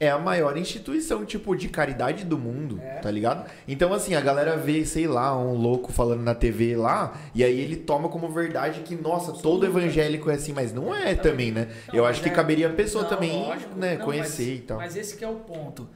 é. 0.00 0.10
a 0.10 0.18
maior 0.18 0.56
instituição, 0.56 1.24
tipo, 1.24 1.54
de 1.54 1.68
caridade 1.68 2.24
do 2.24 2.36
mundo, 2.36 2.80
é. 2.82 2.98
tá 2.98 3.10
ligado? 3.10 3.48
Então, 3.68 3.92
assim, 3.92 4.14
a 4.14 4.20
galera 4.20 4.56
vê, 4.56 4.84
sei 4.84 5.06
lá, 5.06 5.38
um 5.38 5.54
louco 5.54 5.92
falando 5.92 6.22
na 6.22 6.34
TV 6.34 6.74
lá, 6.74 7.16
e 7.34 7.44
aí 7.44 7.60
ele 7.60 7.76
toma 7.76 8.08
como 8.08 8.28
verdade 8.30 8.80
que, 8.80 8.96
nossa, 8.96 9.32
todo 9.32 9.64
evangélico 9.64 10.30
é 10.30 10.34
assim, 10.34 10.52
mas 10.52 10.72
não 10.72 10.94
é 10.94 11.14
também, 11.14 11.52
né? 11.52 11.68
eu 11.92 12.04
acho 12.04 12.22
que 12.22 12.28
é- 12.28 12.32
caberia 12.32 12.68
a 12.68 12.72
pessoa 12.72 13.04
também, 13.04 13.32
lógico, 13.32 13.78
né, 13.78 13.96
conhecer 13.96 14.48
mas, 14.48 14.58
e 14.58 14.62
tal. 14.62 14.78
Mas 14.78 14.96
esse 14.96 15.16
que 15.16 15.24
é 15.24 15.28
o 15.28 15.36
ponto. 15.36 15.88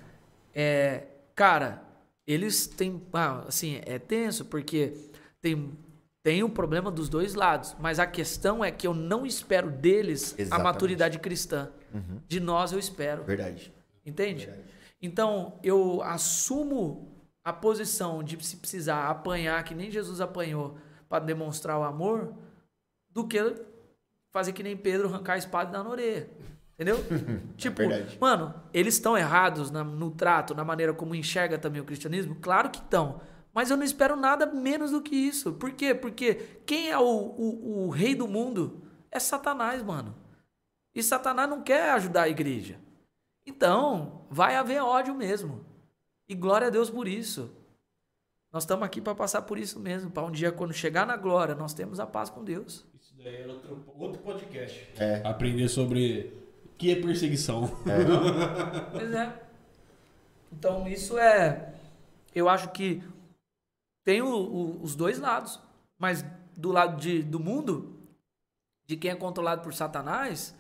É, 0.55 1.05
cara, 1.35 1.83
eles 2.27 2.67
têm. 2.67 3.03
Ah, 3.13 3.45
assim, 3.47 3.81
é 3.85 3.99
tenso 3.99 4.45
porque 4.45 4.95
tem, 5.41 5.73
tem 6.23 6.43
o 6.43 6.47
um 6.47 6.51
problema 6.51 6.91
dos 6.91 7.09
dois 7.09 7.35
lados. 7.35 7.77
Mas 7.79 7.99
a 7.99 8.07
questão 8.07 8.65
é 8.65 8.71
que 8.71 8.87
eu 8.87 8.95
não 8.95 9.27
espero 9.27 9.71
deles 9.71 10.35
Exatamente. 10.39 10.53
a 10.53 10.73
maturidade 10.73 11.19
cristã. 11.19 11.71
Uhum. 11.93 12.21
De 12.27 12.41
nós 12.41 12.73
eu 12.73 12.79
espero. 12.79 13.25
Verdade. 13.25 13.73
Entende? 14.05 14.47
Verdade. 14.47 14.69
Então, 15.01 15.59
eu 15.63 16.03
assumo 16.03 17.15
a 17.45 17.53
posição 17.53 18.23
de 18.23 18.43
se 18.45 18.57
precisar 18.57 19.09
apanhar, 19.09 19.63
que 19.65 19.75
nem 19.75 19.91
Jesus 19.91 20.21
apanhou, 20.21 20.79
para 21.09 21.25
demonstrar 21.25 21.79
o 21.79 21.83
amor, 21.83 22.35
do 23.11 23.27
que 23.27 23.39
fazer 24.33 24.53
que 24.53 24.63
nem 24.63 24.77
Pedro 24.77 25.09
arrancar 25.09 25.35
a 25.35 25.39
espada 25.39 25.71
e 25.71 25.73
dar 25.73 25.85
na 25.85 25.91
orelha. 25.91 26.29
Entendeu? 26.75 26.97
tipo, 27.57 27.83
é 27.83 28.07
mano, 28.21 28.55
eles 28.73 28.95
estão 28.95 29.17
errados 29.17 29.71
na, 29.71 29.85
no 29.85 30.11
trato, 30.11 30.55
na 30.55 30.65
maneira 30.65 30.93
como 30.93 31.15
enxerga 31.15 31.59
também 31.59 31.81
o 31.81 31.85
cristianismo? 31.85 32.35
Claro 32.37 32.71
que 32.71 32.79
estão. 32.79 33.21
Mas 33.53 33.71
eu 33.71 33.77
não 33.77 33.85
espero 33.85 34.17
nada 34.17 34.47
menos 34.47 34.91
do 34.91 35.01
que 35.01 35.15
isso. 35.15 35.53
Por 35.53 35.71
quê? 35.71 35.95
Porque 35.95 36.35
quem 36.67 36.91
é 36.91 36.99
o, 36.99 37.05
o, 37.05 37.87
o 37.87 37.91
rei 37.91 38.15
do 38.15 38.27
mundo 38.27 38.83
é 39.13 39.21
Satanás, 39.21 39.81
mano. 39.83 40.17
E 40.93 41.03
Satanás 41.03 41.49
não 41.49 41.63
quer 41.63 41.91
ajudar 41.91 42.23
a 42.23 42.29
igreja. 42.29 42.81
Então, 43.47 44.27
vai 44.31 44.57
haver 44.57 44.83
ódio 44.83 45.15
mesmo. 45.15 45.65
E 46.29 46.35
glória 46.35 46.69
a 46.69 46.71
Deus 46.71 46.89
por 46.89 47.07
isso. 47.07 47.51
Nós 48.53 48.63
estamos 48.63 48.85
aqui 48.85 49.01
para 49.01 49.15
passar 49.15 49.43
por 49.43 49.59
isso 49.59 49.79
mesmo. 49.81 50.11
Para 50.11 50.25
um 50.25 50.31
dia, 50.31 50.53
quando 50.53 50.73
chegar 50.73 51.07
na 51.07 51.17
glória, 51.17 51.55
nós 51.55 51.75
temos 51.75 51.99
a 51.99 52.07
paz 52.07 52.31
com 52.31 52.45
Deus. 52.45 52.87
Isso 52.95 53.15
daí 53.17 53.43
é 53.43 53.47
outro, 53.47 53.85
outro 53.99 54.23
podcast. 54.23 54.89
É. 54.97 55.21
Aprender 55.25 55.69
sobre 55.69 56.33
que 56.79 56.93
é 56.93 57.01
perseguição. 57.01 57.65
É. 57.87 58.91
pois 58.93 59.13
é. 59.13 59.43
Então 60.53 60.87
isso 60.87 61.19
é. 61.19 61.75
Eu 62.35 62.49
acho 62.49 62.71
que 62.71 63.03
tem 64.05 64.23
o, 64.23 64.29
o, 64.29 64.83
os 64.83 64.95
dois 64.95 65.19
lados. 65.19 65.61
Mas 65.99 66.25
do 66.57 66.71
lado 66.71 67.01
de, 67.01 67.23
do 67.23 67.41
mundo, 67.41 67.99
de 68.87 68.97
quem 68.97 69.11
é 69.11 69.17
controlado 69.17 69.63
por 69.63 69.75
Satanás, 69.75 70.55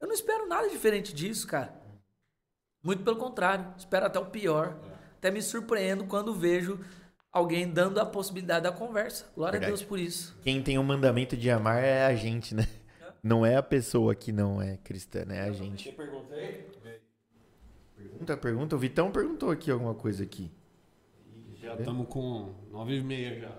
Eu 0.00 0.08
não 0.08 0.14
espero 0.14 0.46
nada 0.46 0.68
diferente 0.68 1.12
disso, 1.12 1.46
cara. 1.46 1.74
Muito 2.86 3.02
pelo 3.02 3.16
contrário, 3.16 3.66
espero 3.76 4.06
até 4.06 4.16
o 4.20 4.26
pior. 4.26 4.78
Até 5.18 5.28
me 5.28 5.42
surpreendo 5.42 6.04
quando 6.04 6.32
vejo 6.32 6.78
alguém 7.32 7.68
dando 7.68 7.98
a 7.98 8.06
possibilidade 8.06 8.62
da 8.62 8.70
conversa. 8.70 9.26
Glória 9.34 9.58
Verdade. 9.58 9.72
a 9.72 9.76
Deus 9.76 9.82
por 9.82 9.98
isso. 9.98 10.38
Quem 10.40 10.62
tem 10.62 10.78
o 10.78 10.84
mandamento 10.84 11.36
de 11.36 11.50
amar 11.50 11.82
é 11.82 12.06
a 12.06 12.14
gente, 12.14 12.54
né? 12.54 12.68
Não 13.20 13.44
é 13.44 13.56
a 13.56 13.62
pessoa 13.62 14.14
que 14.14 14.30
não 14.30 14.62
é 14.62 14.76
cristã, 14.76 15.24
né? 15.24 15.38
É 15.38 15.48
a 15.48 15.52
gente. 15.52 15.90
Pergunta, 17.96 18.36
pergunta. 18.36 18.76
O 18.76 18.78
Vitão 18.78 19.10
perguntou 19.10 19.50
aqui 19.50 19.68
alguma 19.68 19.94
coisa 19.94 20.22
aqui. 20.22 20.48
Já 21.60 21.74
estamos 21.74 22.06
com 22.06 22.54
nove 22.70 22.98
e 22.98 23.02
meia 23.02 23.40
já. 23.40 23.50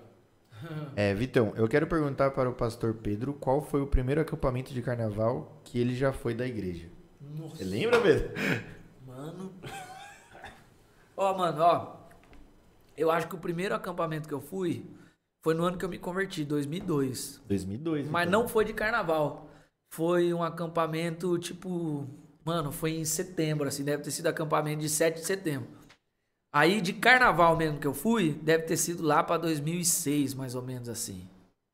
É, 0.96 1.14
Vitão, 1.14 1.54
eu 1.58 1.68
quero 1.68 1.86
perguntar 1.86 2.32
para 2.32 2.50
o 2.50 2.54
pastor 2.54 2.94
Pedro 2.94 3.34
qual 3.34 3.62
foi 3.62 3.82
o 3.82 3.88
primeiro 3.88 4.22
acampamento 4.22 4.74
de 4.74 4.82
carnaval 4.82 5.62
que 5.66 5.78
ele 5.78 5.94
já 5.94 6.14
foi 6.14 6.34
da 6.34 6.48
igreja. 6.48 6.88
Nossa. 7.20 7.58
Você 7.58 7.66
lembra, 7.66 8.00
Pedro? 8.00 8.32
Mano. 9.18 9.52
Ó, 11.18 11.32
oh, 11.32 11.36
mano, 11.36 11.64
ó. 11.64 11.96
Eu 12.96 13.10
acho 13.10 13.28
que 13.28 13.34
o 13.34 13.40
primeiro 13.40 13.74
acampamento 13.74 14.28
que 14.28 14.34
eu 14.34 14.40
fui 14.40 14.86
foi 15.42 15.56
no 15.56 15.64
ano 15.64 15.76
que 15.76 15.84
eu 15.84 15.90
me 15.90 15.98
converti, 15.98 16.46
2002. 16.46 17.42
2002. 17.48 18.08
Mas 18.08 18.28
então. 18.28 18.42
não 18.42 18.48
foi 18.48 18.64
de 18.64 18.74
carnaval. 18.74 19.50
Foi 19.90 20.32
um 20.32 20.44
acampamento 20.44 21.40
tipo. 21.40 22.08
Mano, 22.46 22.72
foi 22.72 22.92
em 22.92 23.06
setembro, 23.06 23.68
assim. 23.68 23.84
Deve 23.84 24.04
ter 24.04 24.12
sido 24.12 24.28
acampamento 24.28 24.82
de 24.82 24.90
7 24.90 25.16
de 25.16 25.26
setembro. 25.26 25.68
Aí 26.54 26.80
de 26.80 26.94
carnaval 26.94 27.58
mesmo 27.58 27.80
que 27.80 27.88
eu 27.88 27.96
fui, 27.96 28.34
deve 28.34 28.64
ter 28.64 28.78
sido 28.78 29.02
lá 29.04 29.24
para 29.24 29.38
2006, 29.38 30.36
mais 30.36 30.54
ou 30.54 30.62
menos 30.62 30.88
assim. 30.88 31.28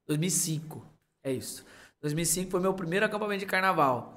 2005. 0.07 0.85
É 1.21 1.33
isso. 1.33 1.65
2005 2.01 2.49
foi 2.49 2.61
meu 2.61 2.73
primeiro 2.73 3.05
acampamento 3.05 3.41
de 3.41 3.45
carnaval. 3.45 4.15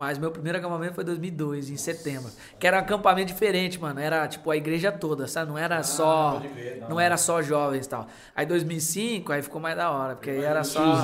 Mas 0.00 0.16
meu 0.16 0.30
primeiro 0.30 0.58
acampamento 0.58 0.94
foi 0.94 1.02
em 1.02 1.06
2002, 1.06 1.70
em 1.70 1.76
setembro. 1.76 2.30
Que 2.56 2.68
era 2.68 2.76
um 2.76 2.80
acampamento 2.80 3.32
diferente, 3.32 3.80
mano. 3.80 3.98
Era 3.98 4.28
tipo 4.28 4.48
a 4.48 4.56
igreja 4.56 4.92
toda, 4.92 5.26
sabe? 5.26 5.50
Não 5.50 5.58
era 5.58 5.78
ah, 5.78 5.82
só. 5.82 6.40
não. 6.80 6.90
não 6.90 7.00
era 7.00 7.16
só 7.16 7.42
jovens 7.42 7.86
e 7.86 7.88
tal. 7.88 8.06
Aí 8.34 8.46
2005, 8.46 9.32
aí 9.32 9.42
ficou 9.42 9.60
mais 9.60 9.76
da 9.76 9.90
hora, 9.90 10.14
porque 10.14 10.30
aí 10.30 10.44
era 10.44 10.62
só. 10.62 11.02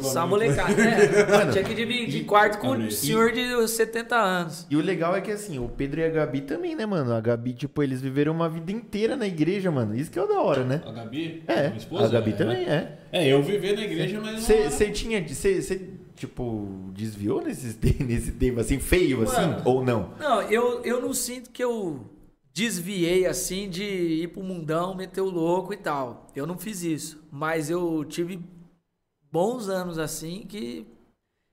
Só 0.00 0.26
molecada. 0.26 0.74
né? 0.74 0.96
Mano, 1.30 1.52
tinha 1.52 1.64
que 1.64 1.74
dividir 1.74 2.26
quarto 2.26 2.58
com 2.58 2.72
um 2.72 2.90
senhor 2.90 3.32
de 3.32 3.66
70 3.66 4.14
anos. 4.14 4.66
E 4.68 4.76
o 4.76 4.82
legal 4.82 5.16
é 5.16 5.22
que 5.22 5.30
assim, 5.30 5.58
o 5.58 5.66
Pedro 5.66 6.00
e 6.00 6.04
a 6.04 6.10
Gabi 6.10 6.42
também, 6.42 6.74
né, 6.74 6.84
mano? 6.84 7.14
A 7.14 7.20
Gabi, 7.22 7.54
tipo, 7.54 7.82
eles 7.82 8.02
viveram 8.02 8.32
uma 8.32 8.48
vida 8.48 8.70
inteira 8.70 9.16
na 9.16 9.26
igreja, 9.26 9.70
mano. 9.70 9.96
Isso 9.96 10.10
que 10.10 10.18
é 10.18 10.22
o 10.22 10.26
da 10.26 10.40
hora, 10.42 10.64
né? 10.64 10.82
A 10.86 10.92
Gabi? 10.92 11.42
É. 11.48 11.72
A 11.98 12.08
Gabi 12.08 12.30
é, 12.30 12.34
também 12.34 12.66
é. 12.66 12.98
É, 13.10 13.26
eu 13.26 13.42
vivi 13.42 13.72
na 13.74 13.82
igreja, 13.82 14.20
mas. 14.20 14.42
Você 14.42 14.90
tinha. 14.90 15.26
Você 15.26 15.94
tipo, 16.14 16.90
desviou 16.92 17.42
nesse, 17.42 17.76
nesse 18.02 18.32
tempo, 18.32 18.60
assim, 18.60 18.78
feio, 18.78 19.22
assim, 19.22 19.40
Mano, 19.40 19.54
assim, 19.56 19.62
ou 19.68 19.84
não? 19.84 20.14
Não, 20.18 20.42
eu, 20.42 20.82
eu 20.82 21.00
não 21.00 21.12
sinto 21.12 21.50
que 21.50 21.62
eu 21.62 22.04
desviei, 22.52 23.26
assim, 23.26 23.68
de 23.68 23.82
ir 23.82 24.28
pro 24.28 24.42
mundão, 24.42 24.94
meter 24.94 25.20
o 25.20 25.30
louco 25.30 25.72
e 25.72 25.76
tal. 25.76 26.28
Eu 26.34 26.46
não 26.46 26.56
fiz 26.58 26.82
isso. 26.82 27.22
Mas 27.30 27.68
eu 27.68 28.04
tive 28.04 28.40
bons 29.30 29.68
anos, 29.68 29.98
assim, 29.98 30.46
que 30.48 30.86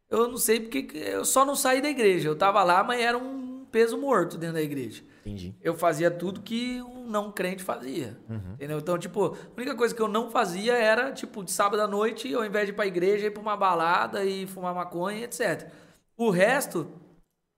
eu 0.10 0.28
não 0.28 0.38
sei 0.38 0.60
porque 0.60 0.90
eu 0.96 1.26
só 1.26 1.44
não 1.44 1.56
saí 1.56 1.82
da 1.82 1.90
igreja. 1.90 2.30
Eu 2.30 2.36
tava 2.36 2.64
lá, 2.64 2.84
mas 2.84 3.02
era 3.02 3.18
um 3.18 3.66
peso 3.72 3.98
morto 3.98 4.38
dentro 4.38 4.56
da 4.56 4.62
igreja. 4.62 5.02
Entendi. 5.22 5.56
Eu 5.62 5.76
fazia 5.76 6.10
tudo 6.10 6.42
que 6.42 6.82
um 6.82 7.08
não 7.08 7.32
crente 7.32 7.64
fazia. 7.64 8.18
Uhum. 8.28 8.54
Entendeu? 8.54 8.80
Então, 8.80 8.98
tipo, 8.98 9.26
a 9.26 9.56
única 9.56 9.76
coisa 9.76 9.94
que 9.94 10.02
eu 10.02 10.08
não 10.08 10.32
fazia 10.32 10.74
era, 10.74 11.12
tipo, 11.12 11.44
de 11.44 11.52
sábado 11.52 11.82
à 11.82 11.88
noite, 11.88 12.34
ao 12.34 12.44
invés 12.44 12.66
de 12.66 12.72
ir 12.72 12.76
pra 12.76 12.88
igreja, 12.88 13.28
ir 13.28 13.32
pra 13.32 13.42
uma 13.42 13.56
balada 13.56 14.26
e 14.26 14.48
fumar 14.48 14.74
maconha, 14.74 15.24
etc. 15.24 15.70
O 16.18 16.32
resto, 16.32 16.92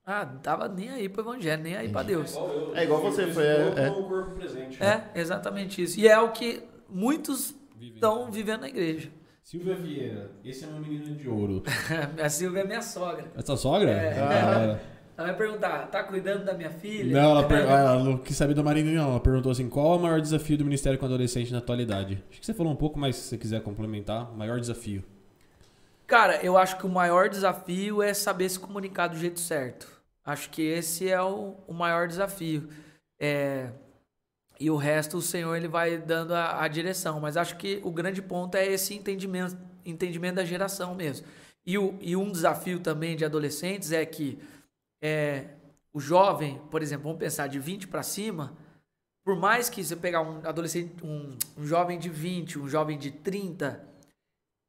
ah, 0.05 0.25
não 0.25 0.39
tava 0.39 0.67
nem 0.67 0.89
aí 0.89 1.07
pro 1.07 1.21
evangelho, 1.21 1.63
nem 1.63 1.77
aí 1.77 1.87
para 1.87 2.03
Deus. 2.03 2.35
É 2.35 2.37
igual, 2.37 2.51
eu, 2.51 2.75
é 2.75 2.83
igual 2.83 3.01
você 3.01 3.27
foi. 3.27 3.43
É, 3.45 3.73
é. 3.77 3.89
corpo 3.89 4.35
presente, 4.35 4.79
né? 4.79 5.09
é, 5.13 5.19
exatamente 5.19 5.81
isso. 5.81 5.99
E 5.99 6.07
é 6.07 6.19
o 6.19 6.31
que 6.31 6.63
muitos 6.89 7.55
estão 7.79 8.29
vivendo 8.29 8.61
na 8.61 8.69
igreja. 8.69 9.09
Silvia 9.41 9.75
Vieira, 9.75 10.31
esse 10.43 10.63
é 10.63 10.67
meu 10.67 10.79
menino 10.79 11.15
de 11.15 11.27
ouro. 11.27 11.63
a 12.21 12.29
Silvia 12.29 12.61
é 12.61 12.65
minha 12.65 12.81
sogra. 12.81 13.31
É 13.35 13.41
tua 13.41 13.57
sogra? 13.57 13.91
É. 13.91 14.19
Ah. 14.19 14.79
Ela 15.15 15.27
vai 15.27 15.37
perguntar, 15.37 15.87
tá 15.87 16.03
cuidando 16.03 16.43
da 16.43 16.53
minha 16.53 16.71
filha? 16.71 17.21
Não, 17.21 17.31
ela, 17.31 17.47
per... 17.47 17.59
ela 17.69 18.03
não 18.03 18.17
quis 18.17 18.35
saber 18.35 18.55
da 18.55 18.63
Marina, 18.63 18.91
não. 18.91 19.11
Ela 19.11 19.19
perguntou 19.19 19.51
assim: 19.51 19.69
qual 19.69 19.93
é 19.93 19.97
o 19.97 20.01
maior 20.01 20.19
desafio 20.19 20.57
do 20.57 20.65
Ministério 20.65 20.97
com 20.97 21.05
adolescente 21.05 21.51
na 21.51 21.59
atualidade? 21.59 22.23
Acho 22.31 22.39
que 22.39 22.45
você 22.45 22.53
falou 22.53 22.73
um 22.73 22.75
pouco, 22.75 22.99
mas 22.99 23.15
se 23.15 23.29
você 23.29 23.37
quiser 23.37 23.61
complementar, 23.61 24.31
maior 24.35 24.59
desafio. 24.59 25.03
Cara, 26.07 26.43
eu 26.43 26.57
acho 26.57 26.77
que 26.77 26.85
o 26.85 26.89
maior 26.89 27.29
desafio 27.29 28.01
é 28.01 28.13
saber 28.13 28.49
se 28.49 28.59
comunicar 28.59 29.07
do 29.07 29.17
jeito 29.17 29.39
certo. 29.39 29.87
Acho 30.25 30.49
que 30.49 30.61
esse 30.61 31.09
é 31.09 31.21
o, 31.21 31.55
o 31.67 31.73
maior 31.73 32.07
desafio. 32.07 32.67
É... 33.19 33.69
E 34.59 34.69
o 34.69 34.77
resto, 34.77 35.17
o 35.17 35.21
Senhor 35.21 35.55
ele 35.55 35.67
vai 35.67 35.97
dando 35.97 36.33
a, 36.33 36.63
a, 36.63 36.67
direção. 36.67 37.19
Mas 37.19 37.37
acho 37.37 37.57
que 37.57 37.81
o 37.83 37.91
grande 37.91 38.21
ponto 38.21 38.55
é 38.55 38.65
esse 38.65 38.93
entendimento, 38.93 39.57
entendimento 39.85 40.35
da 40.35 40.45
geração 40.45 40.95
mesmo. 40.95 41.25
E, 41.65 41.77
o, 41.77 41.97
e 42.01 42.15
um 42.15 42.31
desafio 42.31 42.79
também 42.79 43.15
de 43.15 43.25
adolescentes 43.25 43.91
é 43.91 44.05
que 44.05 44.39
é, 45.03 45.47
o 45.93 45.99
jovem, 45.99 46.61
por 46.71 46.81
exemplo, 46.81 47.03
vamos 47.03 47.19
pensar 47.19 47.47
de 47.47 47.59
20 47.59 47.89
para 47.89 48.01
cima, 48.01 48.55
por 49.21 49.35
mais 49.35 49.69
que 49.69 49.83
você 49.83 49.97
pegar 49.97 50.21
um 50.21 50.37
adolescente, 50.47 51.03
um, 51.03 51.37
um 51.57 51.65
jovem 51.65 51.99
de 51.99 52.09
20, 52.09 52.57
um 52.57 52.69
jovem 52.69 52.97
de 52.97 53.11
30, 53.11 53.85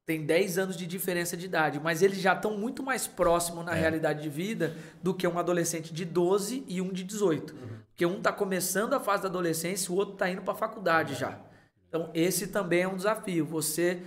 tem 0.05 0.27
10 0.27 0.59
anos 0.59 0.77
de 0.77 0.89
diferença 0.89 1.37
de 1.37 1.47
idade, 1.47 1.79
mas 1.79 2.03
eles 2.03 2.19
já 2.19 2.35
estão 2.35 2.59
muito 2.59 2.83
mais 2.83 3.07
próximos 3.07 3.65
na 3.65 3.77
é. 3.77 3.81
realidade 3.81 4.23
de 4.23 4.29
vida 4.29 4.77
do 5.01 5.15
que 5.15 5.27
um 5.27 5.39
adolescente 5.39 5.95
de 5.95 6.05
12 6.05 6.65
e 6.67 6.81
um 6.81 6.93
de 6.93 7.05
18. 7.05 7.55
Uhum. 7.55 7.59
Porque 7.89 8.05
um 8.05 8.19
está 8.19 8.33
começando 8.33 8.93
a 8.93 9.01
fase 9.01 9.23
da 9.23 9.29
adolescência, 9.29 9.93
o 9.93 9.97
outro 9.97 10.15
está 10.15 10.29
indo 10.29 10.43
para 10.43 10.53
a 10.53 10.57
faculdade 10.57 11.15
já. 11.15 11.39
Então, 11.89 12.11
esse 12.13 12.49
também 12.49 12.83
é 12.83 12.89
um 12.89 12.97
desafio. 12.97 13.47
Você 13.47 14.03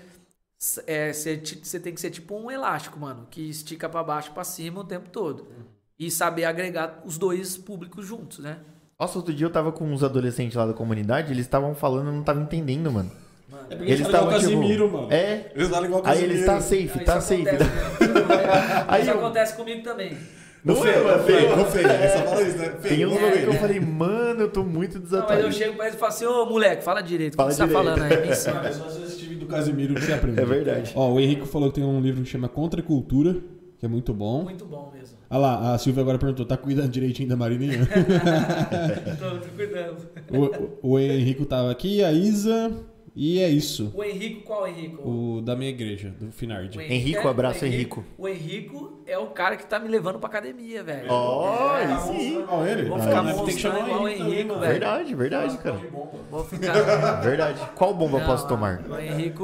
é, 0.85 1.13
você, 1.13 1.37
você 1.37 1.79
tem 1.79 1.93
que 1.93 2.01
ser 2.01 2.11
tipo 2.11 2.35
um 2.35 2.51
elástico, 2.51 2.99
mano, 2.99 3.27
que 3.31 3.49
estica 3.49 3.87
para 3.87 4.03
baixo 4.03 4.29
e 4.29 4.33
para 4.33 4.43
cima 4.43 4.81
o 4.81 4.83
tempo 4.83 5.09
todo. 5.09 5.43
Uhum 5.43 5.76
e 5.99 6.11
saber 6.11 6.45
agregar 6.45 7.01
os 7.05 7.17
dois 7.17 7.57
públicos 7.57 8.05
juntos, 8.05 8.39
né? 8.39 8.57
Nossa, 8.99 9.17
outro 9.17 9.33
dia 9.33 9.45
eu 9.45 9.51
tava 9.51 9.71
com 9.71 9.85
uns 9.85 10.03
adolescentes 10.03 10.55
lá 10.55 10.65
da 10.65 10.73
comunidade, 10.73 11.31
eles 11.31 11.45
estavam 11.45 11.75
falando, 11.75 12.07
eu 12.07 12.13
não 12.13 12.23
tava 12.23 12.41
entendendo, 12.41 12.91
mano. 12.91 13.11
mano. 13.49 13.63
É 13.69 13.75
porque 13.75 13.91
eles 13.91 14.05
estavam 14.05 14.29
tipo, 14.29 14.41
Casimiro, 14.41 14.91
mano. 14.91 15.13
É. 15.13 15.51
Eles 15.53 15.67
igual 15.67 16.01
Aí 16.03 16.23
eles 16.23 16.45
tá 16.45 16.59
safe, 16.59 16.97
não, 16.97 17.05
tá 17.05 17.21
safe. 17.21 17.43
Aí 18.87 19.01
isso 19.01 19.11
eu... 19.11 19.17
acontece 19.17 19.55
comigo 19.55 19.83
também. 19.83 20.17
Não, 20.65 20.75
não 20.75 20.85
é, 20.85 21.03
mano. 21.03 21.23
Feio, 21.23 21.55
não 21.55 21.65
feio. 21.65 21.87
É. 21.87 22.09
Só 22.09 22.23
fala 22.23 22.41
isso, 22.41 22.57
né? 22.57 22.75
Feio. 22.81 22.95
Tem 22.95 23.05
uns 23.05 23.13
momentos 23.13 23.39
que 23.39 23.45
eu 23.45 23.53
falei, 23.53 23.79
mano, 23.79 24.41
eu 24.41 24.49
tô 24.49 24.63
muito 24.63 24.99
desatualizado. 24.99 25.41
Não, 25.41 25.47
mas 25.47 25.55
eu 25.55 25.65
chego 25.65 25.77
pra 25.77 25.85
eles 25.85 25.95
e 25.95 25.99
falo 25.99 26.11
assim, 26.11 26.25
ô 26.25 26.45
moleque, 26.45 26.83
fala 26.83 27.01
direito. 27.01 27.35
O 27.35 27.37
que 27.37 27.53
você 27.53 27.57
tá 27.57 27.67
falando 27.67 28.01
aí? 28.01 28.29
É 28.29 28.33
só 28.33 28.51
assistir 28.57 29.35
do 29.35 29.45
Casimiro 29.45 29.93
que 29.93 30.01
você 30.01 30.13
aprende. 30.13 30.41
É 30.41 30.45
verdade. 30.45 30.91
Ó, 30.95 31.13
o 31.13 31.19
Henrique 31.19 31.47
falou 31.47 31.69
que 31.69 31.75
tem 31.75 31.83
um 31.83 32.01
livro 32.01 32.23
que 32.23 32.29
chama 32.29 32.49
Contra 32.49 32.81
Cultura, 32.81 33.37
que 33.79 33.85
é 33.85 33.89
muito 33.89 34.13
bom. 34.13 34.43
Muito 34.43 34.65
bom 34.65 34.91
mesmo. 34.93 35.17
Olha 35.29 35.39
lá, 35.39 35.73
a 35.73 35.77
Silvia 35.77 36.01
agora 36.01 36.17
perguntou, 36.17 36.45
tá 36.45 36.57
cuidando 36.57 36.89
direitinho 36.89 37.29
da 37.29 37.35
Marininha? 37.35 37.79
tô, 39.19 39.39
tô 39.39 39.47
cuidando. 39.55 40.77
O, 40.81 40.93
o 40.93 40.99
Henrico 40.99 41.45
tava 41.45 41.71
aqui, 41.71 42.03
a 42.03 42.11
Isa... 42.11 42.71
E 43.19 43.41
é 43.41 43.49
isso. 43.49 43.91
O 43.95 44.03
Henrico, 44.03 44.43
qual 44.43 44.67
Henrico? 44.67 45.09
O 45.09 45.41
da 45.41 45.55
minha 45.55 45.71
igreja, 45.71 46.13
do 46.19 46.31
Finard. 46.31 46.77
Henrico, 46.77 46.93
Henrico 46.93 47.27
abraço, 47.27 47.65
o 47.65 47.67
Henrico. 47.67 48.05
O 48.15 48.27
Henrico 48.27 49.01
é 49.07 49.17
o 49.17 49.25
cara 49.31 49.57
que 49.57 49.65
tá 49.65 49.79
me 49.79 49.87
levando 49.87 50.19
pra 50.19 50.29
academia, 50.29 50.83
velho. 50.83 51.07
Ó, 51.09 51.73
oh, 51.73 51.77
é, 51.77 51.97
sim. 51.97 52.45
ele. 52.69 52.87
Vou 52.87 52.99
ficar 52.99 53.27
ah, 53.27 53.33
tem 53.33 53.45
que 53.45 53.57
chamar 53.57 53.87
igual 53.87 54.03
o 54.03 54.07
Henrico, 54.07 54.59
velho. 54.59 54.71
Verdade, 54.71 55.15
verdade, 55.15 55.57
cara. 55.57 55.81
Vou 56.29 56.43
ficar... 56.43 56.73
Verdade. 57.25 57.59
Qual 57.73 57.91
bomba 57.95 58.19
Não, 58.19 58.25
posso 58.27 58.47
tomar? 58.47 58.83
O 58.87 58.99
Henrico, 58.99 59.43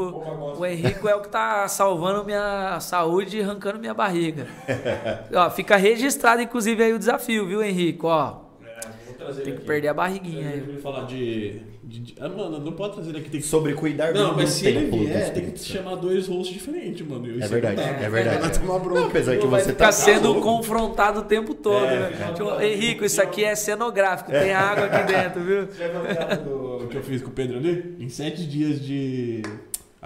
o 0.56 0.64
Henrico 0.64 1.10
é 1.10 1.16
o 1.16 1.22
que 1.22 1.30
tá 1.30 1.68
salvando 1.68 2.24
minha 2.24 2.80
saúde 2.80 3.40
e 3.40 3.42
arrancando 3.42 3.80
minha 3.80 3.96
barriga. 3.96 4.46
ó, 5.34 5.50
fica 5.50 5.78
registrado, 5.78 6.44
inclusive, 6.44 6.84
aí 6.84 6.94
o 6.94 7.00
desafio, 7.00 7.48
viu, 7.48 7.64
Henrico? 7.64 8.06
Ó, 8.06 8.42
é, 8.64 9.34
tem 9.42 9.56
que 9.56 9.66
perder 9.66 9.88
a 9.88 9.94
barriguinha 9.96 10.48
aí. 10.48 10.80
falar 10.80 11.06
de 11.08 11.73
de, 12.00 12.16
ah, 12.20 12.28
mano, 12.28 12.60
não 12.60 12.72
pode 12.72 12.96
trazer 12.96 13.10
ele 13.10 13.20
aqui. 13.20 13.30
Tem 13.30 13.42
que... 13.42 13.46
Sobre 13.46 13.74
cuidar 13.74 14.14
não, 14.14 14.14
do 14.14 14.28
Não, 14.30 14.36
mas 14.36 14.50
se 14.50 14.68
ele 14.68 14.90
vier, 14.90 15.32
tem 15.34 15.52
que 15.52 15.60
chamar 15.60 15.96
dois 15.96 16.28
rostos 16.28 16.50
diferentes, 16.50 17.06
mano. 17.06 17.28
é 17.42 17.48
verdade, 17.48 17.82
é, 17.82 18.06
é 18.06 18.10
verdade. 18.10 18.42
Vai 18.42 18.52
tomar 18.52 18.80
bronca. 18.80 19.00
Não, 19.00 19.08
apesar 19.08 19.38
que 19.38 19.46
você 19.46 19.74
tá 19.74 19.92
sendo 19.92 20.36
confrontado 20.42 21.20
o 21.20 21.24
tempo 21.24 21.54
todo, 21.54 21.86
é, 21.86 22.10
né? 22.10 22.34
Tipo, 22.34 22.60
Henrico, 22.62 23.06
isso 23.06 23.22
aqui 23.22 23.44
é 23.44 23.56
cenográfico, 23.56 24.32
tem 24.32 24.50
é. 24.50 24.56
água 24.56 24.86
aqui 24.86 25.14
dentro, 25.14 25.44
viu? 25.44 25.66
Você 25.68 25.78
já 26.14 26.36
viu 26.36 26.78
o 26.84 26.88
que 26.88 26.98
eu 26.98 27.04
fiz 27.04 27.22
com 27.22 27.30
o 27.30 27.34
Pedro 27.34 27.58
ali? 27.58 27.96
Em 28.00 28.10
sete 28.10 28.46
dias 28.46 28.82
de 28.82 29.44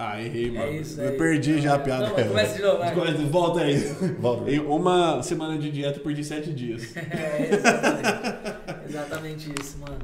ah, 0.00 0.22
errei, 0.22 0.46
é 0.46 0.52
mano. 0.52 0.72
É 0.72 0.76
isso, 0.76 1.00
eu 1.00 1.16
perdi 1.16 1.60
já 1.60 1.74
a 1.74 1.78
piada. 1.80 2.06
Não, 2.06 2.28
começa 2.28 2.54
de 2.54 2.62
novo, 2.62 2.78
vai. 2.78 2.94
Volta 3.26 3.60
aí. 3.62 3.78
Volta. 4.20 4.48
Em 4.48 4.60
uma 4.60 5.20
semana 5.24 5.58
de 5.58 5.72
dieta, 5.72 5.98
perdi 5.98 6.22
sete 6.22 6.52
dias. 6.52 6.94
é, 6.94 7.48
exatamente. 7.52 8.77
exatamente 8.88 9.52
isso, 9.60 9.78
mano. 9.78 9.98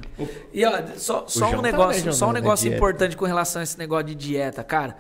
E 0.52 0.64
ó, 0.64 0.86
só, 0.96 1.26
só 1.26 1.48
um 1.48 1.56
tá 1.56 1.62
negócio, 1.62 2.12
só 2.12 2.28
um 2.28 2.32
negócio 2.32 2.72
importante 2.72 3.16
com 3.16 3.24
relação 3.24 3.60
a 3.60 3.62
esse 3.62 3.78
negócio 3.78 4.06
de 4.06 4.14
dieta, 4.14 4.62
cara. 4.62 4.96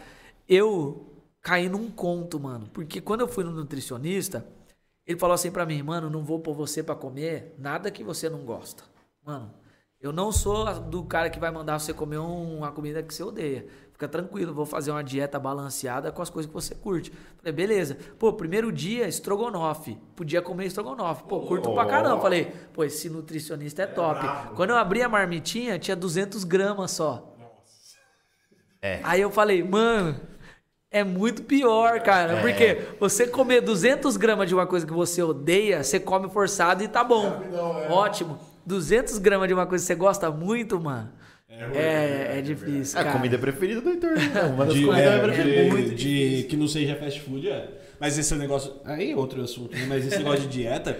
Eu 0.48 1.10
caí 1.40 1.68
num 1.68 1.90
conto, 1.90 2.40
mano. 2.40 2.68
Porque 2.72 3.00
quando 3.00 3.20
eu 3.20 3.28
fui 3.28 3.44
no 3.44 3.50
nutricionista, 3.50 4.46
Ele 5.06 5.18
falou 5.18 5.34
assim 5.34 5.50
pra 5.50 5.66
mim, 5.66 5.82
mano, 5.82 6.08
não 6.08 6.24
vou 6.24 6.40
pôr 6.40 6.54
você 6.54 6.82
pra 6.82 6.94
comer 6.94 7.54
nada 7.58 7.90
que 7.90 8.02
você 8.02 8.30
não 8.30 8.40
gosta. 8.40 8.84
Mano, 9.24 9.52
eu 10.04 10.12
não 10.12 10.30
sou 10.30 10.66
do 10.80 11.02
cara 11.02 11.30
que 11.30 11.40
vai 11.40 11.50
mandar 11.50 11.78
você 11.78 11.90
comer 11.94 12.18
uma 12.18 12.70
comida 12.70 13.02
que 13.02 13.14
você 13.14 13.22
odeia. 13.22 13.64
Fica 13.90 14.06
tranquilo, 14.06 14.52
vou 14.52 14.66
fazer 14.66 14.90
uma 14.90 15.02
dieta 15.02 15.38
balanceada 15.38 16.12
com 16.12 16.20
as 16.20 16.28
coisas 16.28 16.46
que 16.46 16.52
você 16.52 16.74
curte. 16.74 17.10
Falei, 17.38 17.54
beleza. 17.54 17.96
Pô, 18.18 18.30
primeiro 18.30 18.70
dia, 18.70 19.08
estrogonofe. 19.08 19.96
Podia 20.14 20.42
comer 20.42 20.66
estrogonofe. 20.66 21.24
Pô, 21.24 21.40
curto 21.40 21.70
oh. 21.70 21.74
pra 21.74 21.86
caramba. 21.86 22.20
Falei, 22.20 22.52
pô, 22.74 22.84
esse 22.84 23.08
nutricionista 23.08 23.80
é 23.80 23.86
top. 23.86 24.26
É 24.26 24.54
Quando 24.54 24.70
eu 24.70 24.76
abri 24.76 25.02
a 25.02 25.08
marmitinha, 25.08 25.78
tinha 25.78 25.96
200 25.96 26.44
gramas 26.44 26.90
só. 26.90 27.34
Nossa. 27.38 27.96
É. 28.82 29.00
Aí 29.04 29.22
eu 29.22 29.30
falei, 29.30 29.62
mano, 29.62 30.20
é 30.90 31.02
muito 31.02 31.44
pior, 31.44 31.98
cara. 32.02 32.34
É. 32.34 32.40
Porque 32.42 32.98
você 33.00 33.26
comer 33.26 33.62
200 33.62 34.18
gramas 34.18 34.50
de 34.50 34.54
uma 34.54 34.66
coisa 34.66 34.86
que 34.86 34.92
você 34.92 35.22
odeia, 35.22 35.82
você 35.82 35.98
come 35.98 36.28
forçado 36.28 36.84
e 36.84 36.88
tá 36.88 37.02
bom. 37.02 37.42
É. 37.88 37.90
Ótimo. 37.90 38.52
200 38.66 39.18
gramas 39.18 39.48
de 39.48 39.54
uma 39.54 39.66
coisa 39.66 39.82
que 39.82 39.86
você 39.86 39.94
gosta 39.94 40.30
muito, 40.30 40.80
mano. 40.80 41.10
É, 41.48 42.34
é, 42.34 42.38
é, 42.38 42.42
difícil. 42.42 42.98
É 42.98 43.08
a 43.08 43.12
comida 43.12 43.38
preferida 43.38 43.80
do 43.80 43.88
Heitor. 43.90 44.16
Né? 44.16 44.42
Uma 44.52 44.66
das 44.66 44.74
de, 44.74 44.84
comidas 44.84 45.12
é, 45.12 45.20
preferidas. 45.20 45.90
De, 45.90 46.36
de, 46.36 46.44
que 46.44 46.56
não 46.56 46.66
seja 46.66 46.96
fast 46.96 47.20
food, 47.20 47.48
é. 47.48 47.68
Mas 48.00 48.18
esse 48.18 48.34
negócio. 48.34 48.72
Aí 48.84 49.12
é 49.12 49.16
outro 49.16 49.40
assunto, 49.42 49.76
né? 49.76 49.86
Mas 49.88 50.04
esse 50.04 50.18
negócio 50.18 50.42
de 50.42 50.48
dieta. 50.48 50.98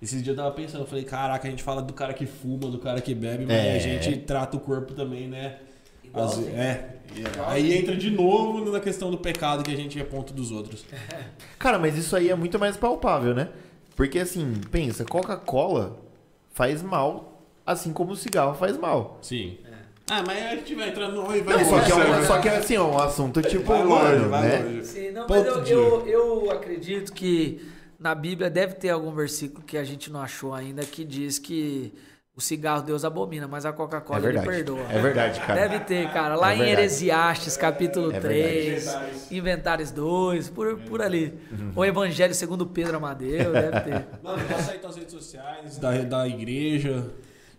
Esses 0.00 0.22
dias 0.22 0.36
eu 0.36 0.44
tava 0.44 0.54
pensando, 0.54 0.82
eu 0.82 0.86
falei, 0.86 1.04
caraca, 1.04 1.48
a 1.48 1.50
gente 1.50 1.62
fala 1.62 1.80
do 1.80 1.92
cara 1.94 2.12
que 2.12 2.26
fuma, 2.26 2.70
do 2.70 2.78
cara 2.78 3.00
que 3.00 3.14
bebe, 3.14 3.46
mas 3.46 3.56
é. 3.56 3.76
a 3.76 3.78
gente 3.78 4.18
trata 4.18 4.54
o 4.56 4.60
corpo 4.60 4.92
também, 4.92 5.26
né? 5.26 5.56
As, 6.12 6.38
é. 6.48 6.96
Aí 7.46 7.74
entra 7.74 7.96
de 7.96 8.10
novo 8.10 8.70
na 8.70 8.78
questão 8.78 9.10
do 9.10 9.16
pecado 9.16 9.62
que 9.62 9.72
a 9.72 9.76
gente 9.76 9.98
é 9.98 10.04
ponto 10.04 10.34
dos 10.34 10.50
outros. 10.50 10.84
Cara, 11.58 11.78
mas 11.78 11.96
isso 11.96 12.14
aí 12.14 12.28
é 12.28 12.34
muito 12.34 12.58
mais 12.58 12.76
palpável, 12.76 13.34
né? 13.34 13.48
Porque 13.96 14.18
assim, 14.18 14.60
pensa, 14.70 15.04
Coca-Cola 15.04 15.98
faz 16.56 16.82
mal, 16.82 17.42
assim 17.66 17.92
como 17.92 18.12
o 18.12 18.16
cigarro 18.16 18.54
faz 18.54 18.78
mal. 18.78 19.18
Sim. 19.20 19.58
Ah, 20.08 20.22
mas 20.26 20.42
a 20.42 20.56
gente 20.56 20.74
vai 20.74 20.88
entrar 20.88 21.08
no 21.10 21.36
e 21.36 21.40
vai 21.42 21.58
não, 21.58 21.64
só, 21.68 21.80
que 21.82 21.92
é 21.92 21.94
um, 21.94 22.24
só 22.24 22.40
que 22.40 22.48
é 22.48 22.56
assim, 22.56 22.76
é 22.76 22.80
um 22.80 22.98
assunto 22.98 23.42
tipo 23.42 23.64
vai 23.64 23.84
longe, 23.84 24.24
vai 24.24 24.48
né? 24.48 24.58
Longe. 24.62 24.86
Sim, 24.86 25.10
não, 25.10 25.26
mas 25.28 25.46
eu, 25.46 25.66
eu, 25.66 26.06
eu, 26.06 26.50
acredito 26.50 27.12
que 27.12 27.60
na 27.98 28.14
Bíblia 28.14 28.48
deve 28.48 28.74
ter 28.74 28.88
algum 28.88 29.10
versículo 29.12 29.62
que 29.66 29.76
a 29.76 29.84
gente 29.84 30.10
não 30.10 30.20
achou 30.22 30.54
ainda 30.54 30.82
que 30.82 31.04
diz 31.04 31.38
que 31.38 31.92
o 32.36 32.40
cigarro 32.40 32.82
Deus 32.82 33.02
abomina, 33.02 33.48
mas 33.48 33.64
a 33.64 33.72
Coca-Cola 33.72 34.26
é 34.26 34.28
ele 34.28 34.42
perdoa. 34.42 34.84
É 34.90 34.98
verdade, 35.00 35.40
cara. 35.40 35.54
Deve 35.54 35.84
ter, 35.84 36.12
cara. 36.12 36.36
Lá 36.36 36.52
é 36.52 36.58
em 36.58 36.68
Heresiastes, 36.68 37.56
capítulo 37.56 38.12
é 38.14 38.20
3, 38.20 39.30
Inventários 39.30 39.90
2, 39.90 40.50
por, 40.50 40.76
por 40.80 41.00
ali. 41.00 41.32
Uhum. 41.50 41.72
O 41.74 41.82
Evangelho 41.82 42.34
segundo 42.34 42.66
Pedro 42.66 42.98
Amadeu, 42.98 43.52
deve 43.52 43.80
ter. 43.80 44.06
Mano, 44.22 44.44
passa 44.48 44.72
aí 44.72 44.78
tuas 44.78 44.96
redes 44.96 45.14
sociais, 45.14 45.78
da, 45.78 45.92
da 46.02 46.28
igreja. 46.28 47.10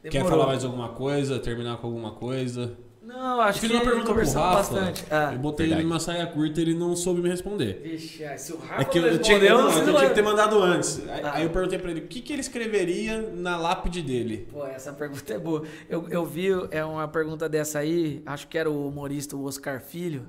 Demorou. 0.03 0.11
Quer 0.11 0.23
falar 0.25 0.45
mais 0.45 0.63
alguma 0.63 0.89
coisa? 0.89 1.39
Terminar 1.39 1.77
com 1.77 1.87
alguma 1.87 2.11
coisa? 2.11 2.77
Não, 3.07 3.39
acho 3.39 3.61
que. 3.61 3.67
Uma 3.67 3.81
pergunta 3.81 4.13
pro 4.13 4.21
Rafa. 4.21 4.55
Bastante. 4.57 5.05
Ah, 5.09 5.29
eu 5.31 5.39
botei 5.39 5.65
verdade. 5.65 5.81
ele 5.81 5.89
numa 5.89 5.99
saia 5.99 6.27
curta 6.27 6.59
e 6.59 6.63
ele 6.63 6.73
não 6.73 6.93
soube 6.93 7.21
me 7.21 7.29
responder. 7.29 7.79
Vixe, 7.81 8.27
se 8.37 8.51
o 8.51 8.57
Rafa 8.57 8.81
é 8.81 8.85
que 8.85 8.97
eu, 8.97 9.07
eu 9.07 9.19
tinha, 9.19 9.39
não, 9.39 9.71
eu 9.71 9.95
tinha 9.95 10.09
que 10.09 10.15
ter 10.15 10.21
mandado 10.21 10.61
antes. 10.61 11.01
Ah. 11.07 11.35
Aí 11.35 11.43
eu 11.43 11.49
perguntei 11.49 11.79
pra 11.79 11.89
ele 11.89 12.01
o 12.01 12.07
que, 12.07 12.19
que 12.21 12.33
ele 12.33 12.41
escreveria 12.41 13.21
na 13.33 13.55
lápide 13.55 14.01
dele. 14.01 14.45
Pô, 14.51 14.65
essa 14.65 14.91
pergunta 14.91 15.33
é 15.33 15.39
boa. 15.39 15.63
Eu, 15.87 16.09
eu 16.09 16.25
vi 16.25 16.49
é 16.69 16.83
uma 16.83 17.07
pergunta 17.07 17.47
dessa 17.47 17.79
aí, 17.79 18.21
acho 18.25 18.45
que 18.49 18.57
era 18.57 18.69
o 18.69 18.89
humorista 18.89 19.37
o 19.37 19.45
Oscar 19.45 19.79
Filho. 19.79 20.27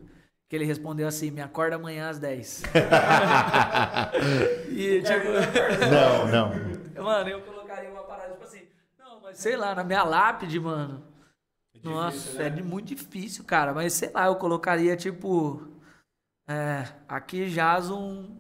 Que 0.48 0.54
ele 0.54 0.64
respondeu 0.64 1.08
assim: 1.08 1.32
me 1.32 1.40
acorda 1.40 1.74
amanhã 1.74 2.08
às 2.08 2.20
10. 2.20 2.62
e, 4.70 5.02
tipo... 5.02 5.28
Não, 5.90 6.28
não. 6.28 7.04
Mano, 7.04 7.28
eu 7.28 7.40
colocaria 7.42 7.90
uma 7.90 8.02
parada, 8.04 8.32
tipo 8.32 8.44
assim, 8.44 8.60
mas 9.22 9.36
sei 9.36 9.56
lá, 9.56 9.74
na 9.74 9.84
minha 9.84 10.04
lápide, 10.04 10.58
mano. 10.58 11.07
É 11.84 11.88
difícil, 11.88 11.90
nossa, 11.90 12.42
né? 12.50 12.58
é 12.58 12.62
muito 12.62 12.94
difícil, 12.94 13.44
cara. 13.44 13.72
Mas 13.72 13.92
sei 13.92 14.10
lá, 14.12 14.26
eu 14.26 14.36
colocaria 14.36 14.96
tipo. 14.96 15.62
É, 16.48 16.84
aqui 17.06 17.48
jaz 17.48 17.90
um 17.90 18.38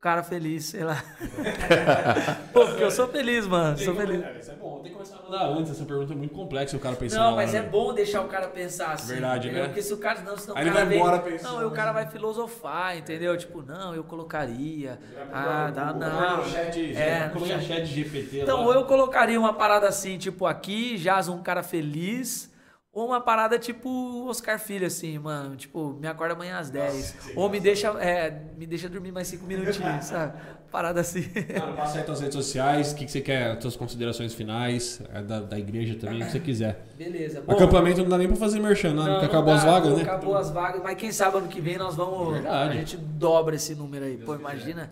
cara 0.00 0.22
feliz, 0.22 0.64
sei 0.64 0.82
lá. 0.82 0.96
Pô, 2.54 2.64
porque 2.66 2.82
eu 2.82 2.90
sou 2.90 3.06
feliz, 3.08 3.46
mano. 3.46 3.76
Tem 3.76 3.84
sou 3.84 3.94
feliz. 3.94 4.24
É, 4.24 4.38
isso 4.38 4.50
é 4.50 4.54
bom. 4.54 4.80
Tem 4.80 4.90
que 4.90 4.92
começar 4.92 5.18
a 5.18 5.22
mandar 5.22 5.46
antes. 5.46 5.72
Essa 5.72 5.84
pergunta 5.84 6.14
é 6.14 6.16
muito 6.16 6.34
complexa 6.34 6.74
o 6.76 6.80
cara 6.80 6.96
pensar. 6.96 7.18
Não, 7.18 7.36
mas 7.36 7.54
é 7.54 7.62
bom 7.62 7.92
deixar 7.92 8.22
o 8.22 8.28
cara 8.28 8.48
pensar 8.48 8.92
assim. 8.92 9.12
Verdade, 9.12 9.48
entendeu? 9.48 9.64
né? 9.64 9.68
Porque 9.68 9.82
se 9.82 9.92
o 9.92 9.98
cara. 9.98 10.22
Não, 10.22 10.38
senão 10.38 10.56
Aí 10.56 10.68
o 10.68 10.72
cara 10.72 10.80
ele 10.80 10.88
vai 10.88 10.96
embora 10.96 11.18
vem, 11.18 11.32
pensando. 11.32 11.60
Não, 11.60 11.68
o 11.68 11.70
cara 11.70 11.92
vai 11.92 12.06
filosofar, 12.06 12.96
entendeu? 12.96 13.36
Tipo, 13.36 13.62
não, 13.62 13.94
eu 13.94 14.02
colocaria. 14.02 14.98
Ah, 15.30 15.70
dá, 15.70 15.92
não. 15.92 16.44
Chat, 16.46 16.96
é, 16.96 17.28
como 17.28 17.44
é 17.44 17.60
chat 17.60 17.84
GPT 17.84 18.40
Então, 18.40 18.66
lá. 18.66 18.74
eu 18.74 18.86
colocaria 18.86 19.38
uma 19.38 19.52
parada 19.52 19.86
assim, 19.86 20.16
tipo, 20.16 20.46
aqui 20.46 20.96
jaz 20.96 21.28
um 21.28 21.42
cara 21.42 21.62
feliz 21.62 22.49
ou 22.92 23.06
uma 23.06 23.20
parada 23.20 23.58
tipo 23.58 24.26
Oscar 24.28 24.58
Filho, 24.58 24.86
assim, 24.86 25.18
mano. 25.18 25.56
Tipo, 25.56 25.92
me 25.94 26.08
acorda 26.08 26.34
amanhã 26.34 26.58
às 26.58 26.70
10. 26.70 27.14
Nossa, 27.14 27.40
Ou 27.40 27.48
me 27.48 27.60
deixa, 27.60 27.88
é, 28.00 28.30
me 28.56 28.66
deixa 28.66 28.88
dormir 28.88 29.12
mais 29.12 29.28
5 29.28 29.46
minutinhos, 29.46 30.06
sabe? 30.06 30.40
Parada 30.70 31.00
assim. 31.00 31.26
Mano, 31.58 31.76
passa 31.76 31.98
aí 31.98 32.04
tuas 32.04 32.20
redes 32.20 32.36
sociais, 32.36 32.92
o 32.92 32.94
que, 32.94 33.04
que 33.04 33.10
você 33.10 33.20
quer, 33.20 33.56
tuas 33.58 33.74
considerações 33.74 34.32
finais, 34.32 35.02
é 35.12 35.20
da, 35.20 35.40
da 35.40 35.58
igreja 35.58 35.96
também, 35.96 36.22
o 36.22 36.26
que 36.26 36.30
você 36.30 36.38
quiser. 36.38 36.86
Beleza. 36.96 37.42
Bom, 37.44 37.54
Acampamento 37.54 38.02
não 38.02 38.08
dá 38.08 38.16
nem 38.16 38.28
pra 38.28 38.36
fazer 38.36 38.60
merchan, 38.60 38.94
não, 38.94 39.04
porque 39.04 39.26
acabou 39.26 39.52
dá, 39.52 39.54
as 39.56 39.64
vagas, 39.64 39.96
né? 39.96 40.02
Acabou 40.02 40.36
as 40.36 40.50
vagas, 40.50 40.80
mas 40.80 40.96
quem 40.96 41.10
sabe 41.10 41.38
ano 41.38 41.48
que 41.48 41.60
vem 41.60 41.76
nós 41.76 41.96
vamos. 41.96 42.34
Verdade. 42.34 42.70
A 42.70 42.76
gente 42.76 42.96
dobra 42.96 43.56
esse 43.56 43.74
número 43.74 44.04
aí. 44.04 44.16
Pô, 44.16 44.34
imagina. 44.36 44.88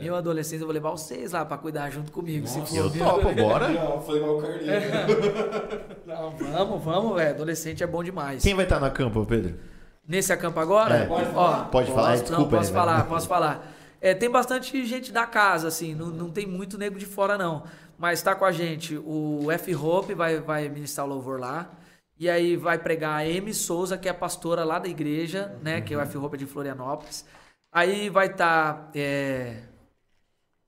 Eu, 0.00 0.14
adolescente, 0.16 0.60
eu 0.60 0.66
vou 0.66 0.74
levar 0.74 0.90
vocês 0.90 1.32
lá 1.32 1.44
pra 1.44 1.56
cuidar 1.56 1.88
junto 1.88 2.12
comigo. 2.12 2.46
Nossa, 2.46 2.66
se 2.66 2.76
for. 2.76 2.84
Eu 2.84 2.90
topo, 2.90 3.34
bora. 3.34 3.68
Foi 4.00 4.18
igual 4.18 4.38
o 4.38 4.42
Carlinhos. 4.42 4.66
Não, 6.06 6.30
vamos, 6.30 6.84
vamos, 6.84 7.16
velho. 7.16 7.30
Adolescente 7.30 7.82
é 7.82 7.86
bom 7.86 8.04
demais. 8.04 8.42
Quem 8.42 8.54
vai 8.54 8.64
estar 8.64 8.78
no 8.78 8.86
acampo, 8.86 9.24
Pedro? 9.24 9.54
Nesse 10.06 10.32
acampo 10.32 10.60
agora? 10.60 10.94
É. 10.96 11.06
Pode 11.06 11.26
falar. 11.30 11.60
Ó, 11.60 11.64
pode 11.64 11.90
falar, 11.90 12.10
posso, 12.10 12.22
desculpa. 12.24 12.42
Não, 12.42 12.58
posso 12.58 12.70
aí, 12.70 12.74
falar, 12.74 13.04
posso 13.06 13.28
falar. 13.28 13.72
É, 14.02 14.14
tem 14.14 14.28
bastante 14.28 14.84
gente 14.84 15.12
da 15.12 15.24
casa, 15.24 15.68
assim, 15.68 15.94
não, 15.94 16.08
não 16.08 16.28
tem 16.28 16.44
muito 16.44 16.76
nego 16.76 16.98
de 16.98 17.06
fora, 17.06 17.38
não. 17.38 17.62
Mas 17.96 18.20
tá 18.20 18.34
com 18.34 18.44
a 18.44 18.50
gente 18.50 18.98
o 18.98 19.48
F. 19.52 19.76
Hope, 19.76 20.12
vai, 20.12 20.40
vai 20.40 20.68
ministrar 20.68 21.06
o 21.06 21.08
louvor 21.08 21.38
lá. 21.38 21.70
E 22.18 22.28
aí 22.28 22.56
vai 22.56 22.76
pregar 22.78 23.20
a 23.20 23.22
Amy 23.22 23.54
Souza, 23.54 23.96
que 23.96 24.08
é 24.08 24.10
a 24.10 24.14
pastora 24.14 24.64
lá 24.64 24.80
da 24.80 24.88
igreja, 24.88 25.56
né? 25.62 25.80
Que 25.80 25.94
é 25.94 25.96
o 25.96 26.00
F. 26.00 26.18
Hope 26.18 26.36
de 26.36 26.46
Florianópolis. 26.46 27.24
Aí 27.70 28.10
vai 28.10 28.26
estar 28.26 28.74
tá, 28.74 28.90
é, 28.92 29.62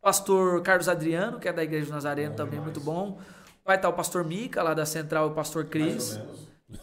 pastor 0.00 0.62
Carlos 0.62 0.88
Adriano, 0.88 1.40
que 1.40 1.48
é 1.48 1.52
da 1.52 1.64
igreja 1.64 1.86
do 1.86 1.92
Nazareno, 1.92 2.30
bom 2.30 2.36
também 2.36 2.60
demais. 2.60 2.72
muito 2.72 2.80
bom. 2.80 3.18
Vai 3.64 3.74
estar 3.74 3.88
tá 3.88 3.94
o 3.94 3.96
pastor 3.96 4.24
Mica, 4.24 4.62
lá 4.62 4.74
da 4.74 4.86
Central, 4.86 5.26
e 5.26 5.30
o 5.32 5.34
pastor 5.34 5.64
Cris. 5.64 6.20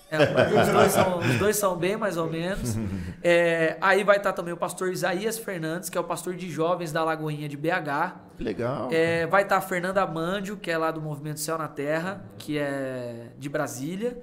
É, 0.10 0.62
os, 0.62 0.70
dois 0.70 0.92
são, 0.92 1.20
os, 1.20 1.40
dois 1.40 1.56
são, 1.56 1.76
bem 1.76 1.98
mais 1.98 2.18
ou 2.18 2.30
menos. 2.30 2.76
É, 3.24 3.78
aí 3.82 4.04
vai 4.04 4.18
estar 4.18 4.34
também 4.34 4.54
o 4.54 4.58
pastor 4.58 4.92
Isaías 4.92 5.38
Fernandes, 5.38 5.90
que 5.90 5.98
é 5.98 6.02
o 6.02 6.04
pastor 6.04 6.36
de 6.36 6.50
jovens 6.50 6.92
da 6.92 7.04
Lagoinha 7.04 7.48
de 7.48 7.58
BH. 7.58 8.16
Legal. 8.40 8.90
É, 8.92 9.28
vai 9.28 9.44
estar 9.44 9.58
a 9.58 9.62
Fernanda 9.62 10.06
Mandio, 10.06 10.58
que 10.58 10.72
é 10.72 10.78
lá 10.78 10.92
do 10.92 11.02
Movimento 11.02 11.40
Céu 11.40 11.58
na 11.58 11.68
Terra, 11.68 12.24
que 12.38 12.58
é 12.58 13.28
de 13.38 13.50
Brasília. 13.50 14.22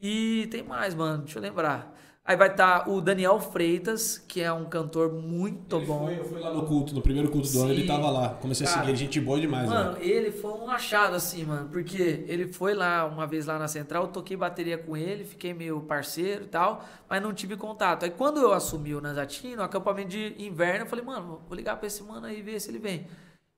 E 0.00 0.46
tem 0.50 0.62
mais, 0.62 0.94
mano, 0.94 1.24
deixa 1.24 1.38
eu 1.38 1.42
lembrar. 1.42 1.92
Aí 2.28 2.36
vai 2.36 2.50
estar 2.50 2.80
tá 2.80 2.90
o 2.90 3.00
Daniel 3.00 3.40
Freitas, 3.40 4.18
que 4.18 4.42
é 4.42 4.52
um 4.52 4.66
cantor 4.66 5.10
muito 5.10 5.76
ele 5.76 5.86
bom. 5.86 6.04
Foi, 6.04 6.18
eu 6.18 6.24
fui 6.26 6.38
lá 6.38 6.52
no 6.52 6.66
culto, 6.66 6.94
no 6.94 7.00
primeiro 7.00 7.30
culto 7.30 7.50
do 7.50 7.62
ano, 7.62 7.72
ele 7.72 7.86
tava 7.86 8.10
lá. 8.10 8.34
Comecei 8.34 8.66
Cara, 8.66 8.76
a 8.76 8.80
seguir 8.80 8.90
ele, 8.90 8.98
gente 8.98 9.18
boa 9.18 9.40
demais, 9.40 9.66
Mano, 9.66 9.92
né? 9.92 10.04
ele 10.04 10.30
foi 10.30 10.52
um 10.52 10.68
achado, 10.68 11.16
assim, 11.16 11.42
mano. 11.46 11.70
Porque 11.70 12.26
ele 12.28 12.46
foi 12.46 12.74
lá, 12.74 13.06
uma 13.06 13.26
vez 13.26 13.46
lá 13.46 13.58
na 13.58 13.66
central, 13.66 14.02
eu 14.02 14.08
toquei 14.08 14.36
bateria 14.36 14.76
com 14.76 14.94
ele, 14.94 15.24
fiquei 15.24 15.54
meio 15.54 15.80
parceiro 15.80 16.44
e 16.44 16.48
tal, 16.48 16.84
mas 17.08 17.22
não 17.22 17.32
tive 17.32 17.56
contato. 17.56 18.04
Aí 18.04 18.10
quando 18.10 18.40
eu 18.40 18.52
assumi 18.52 18.94
o 18.94 19.00
Nazatinho, 19.00 19.56
no 19.56 19.62
acampamento 19.62 20.10
de 20.10 20.34
inverno, 20.38 20.84
eu 20.84 20.86
falei, 20.86 21.02
mano, 21.06 21.40
vou 21.48 21.56
ligar 21.56 21.78
pra 21.78 21.86
esse 21.86 22.02
mano 22.02 22.26
aí 22.26 22.40
e 22.40 22.42
ver 22.42 22.60
se 22.60 22.70
ele 22.70 22.78
vem. 22.78 23.06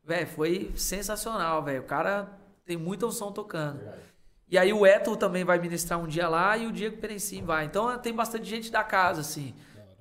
Velho, 0.04 0.28
foi 0.28 0.70
sensacional, 0.76 1.60
velho. 1.64 1.80
O 1.80 1.86
cara 1.86 2.38
tem 2.64 2.76
muita 2.76 3.04
unção 3.04 3.32
tocando. 3.32 3.78
Verdade. 3.78 4.09
E 4.50 4.58
aí 4.58 4.72
o 4.72 4.84
Eto 4.84 5.16
também 5.16 5.44
vai 5.44 5.58
ministrar 5.58 6.00
um 6.00 6.06
dia 6.06 6.28
lá 6.28 6.56
e 6.56 6.66
o 6.66 6.72
Diego 6.72 6.96
Perencim 6.96 7.44
vai. 7.44 7.66
Então 7.66 7.96
tem 7.98 8.12
bastante 8.12 8.48
gente 8.48 8.70
da 8.70 8.82
casa, 8.82 9.20
assim. 9.20 9.54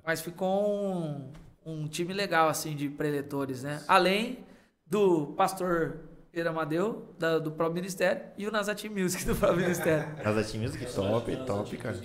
Mas 0.04 0.20
ficou 0.20 0.68
um, 0.68 1.30
um 1.64 1.86
time 1.86 2.12
legal, 2.12 2.48
assim, 2.48 2.74
de 2.74 2.88
preletores, 2.88 3.62
né? 3.62 3.80
Além 3.86 4.44
do 4.84 5.28
pastor 5.36 6.00
Pedro 6.32 6.50
Amadeu, 6.50 7.14
da, 7.18 7.38
do 7.38 7.50
próprio 7.50 7.76
Ministério, 7.76 8.22
e 8.38 8.46
o 8.46 8.52
Nazati 8.52 8.88
Music 8.88 9.24
do 9.24 9.34
próprio 9.36 9.62
Ministério. 9.62 10.08
Nazati 10.24 10.58
Music, 10.58 10.84
top, 10.94 11.36
top, 11.44 11.76
cara. 11.76 11.96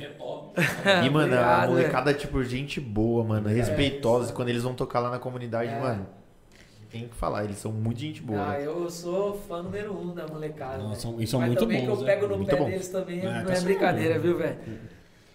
E, 1.03 1.09
mano, 1.09 1.33
Obrigado, 1.33 1.63
a 1.63 1.67
molecada, 1.67 2.11
é. 2.11 2.13
tipo, 2.13 2.43
gente 2.43 2.79
boa, 2.79 3.23
mano, 3.23 3.49
respeitosa. 3.49 4.33
Quando 4.33 4.49
eles 4.49 4.63
vão 4.63 4.73
tocar 4.73 4.99
lá 4.99 5.09
na 5.09 5.19
comunidade, 5.19 5.71
é. 5.71 5.79
mano, 5.79 6.07
tem 6.99 7.09
que 7.09 7.15
falar, 7.15 7.43
eles 7.43 7.57
são 7.57 7.71
muito 7.73 7.99
gente 7.99 8.21
boa. 8.21 8.51
Ah, 8.51 8.59
eu 8.59 8.89
sou 8.89 9.33
fã 9.33 9.61
número 9.61 9.93
um 9.93 10.13
da 10.13 10.25
molecada. 10.25 10.77
Não, 10.77 10.95
são, 10.95 11.19
e 11.19 11.27
são 11.27 11.41
Mas 11.41 11.47
muito 11.49 11.59
também 11.59 11.85
bons. 11.85 11.97
que 11.97 12.01
eu 12.01 12.05
pego 12.05 12.27
no 12.27 12.37
muito 12.37 12.49
pé 12.49 12.55
bom. 12.55 12.69
deles 12.69 12.87
também 12.87 13.19
é, 13.19 13.23
não 13.23 13.45
tá 13.45 13.53
é 13.53 13.61
brincadeira, 13.61 14.17
viu, 14.17 14.37
velho? 14.37 14.57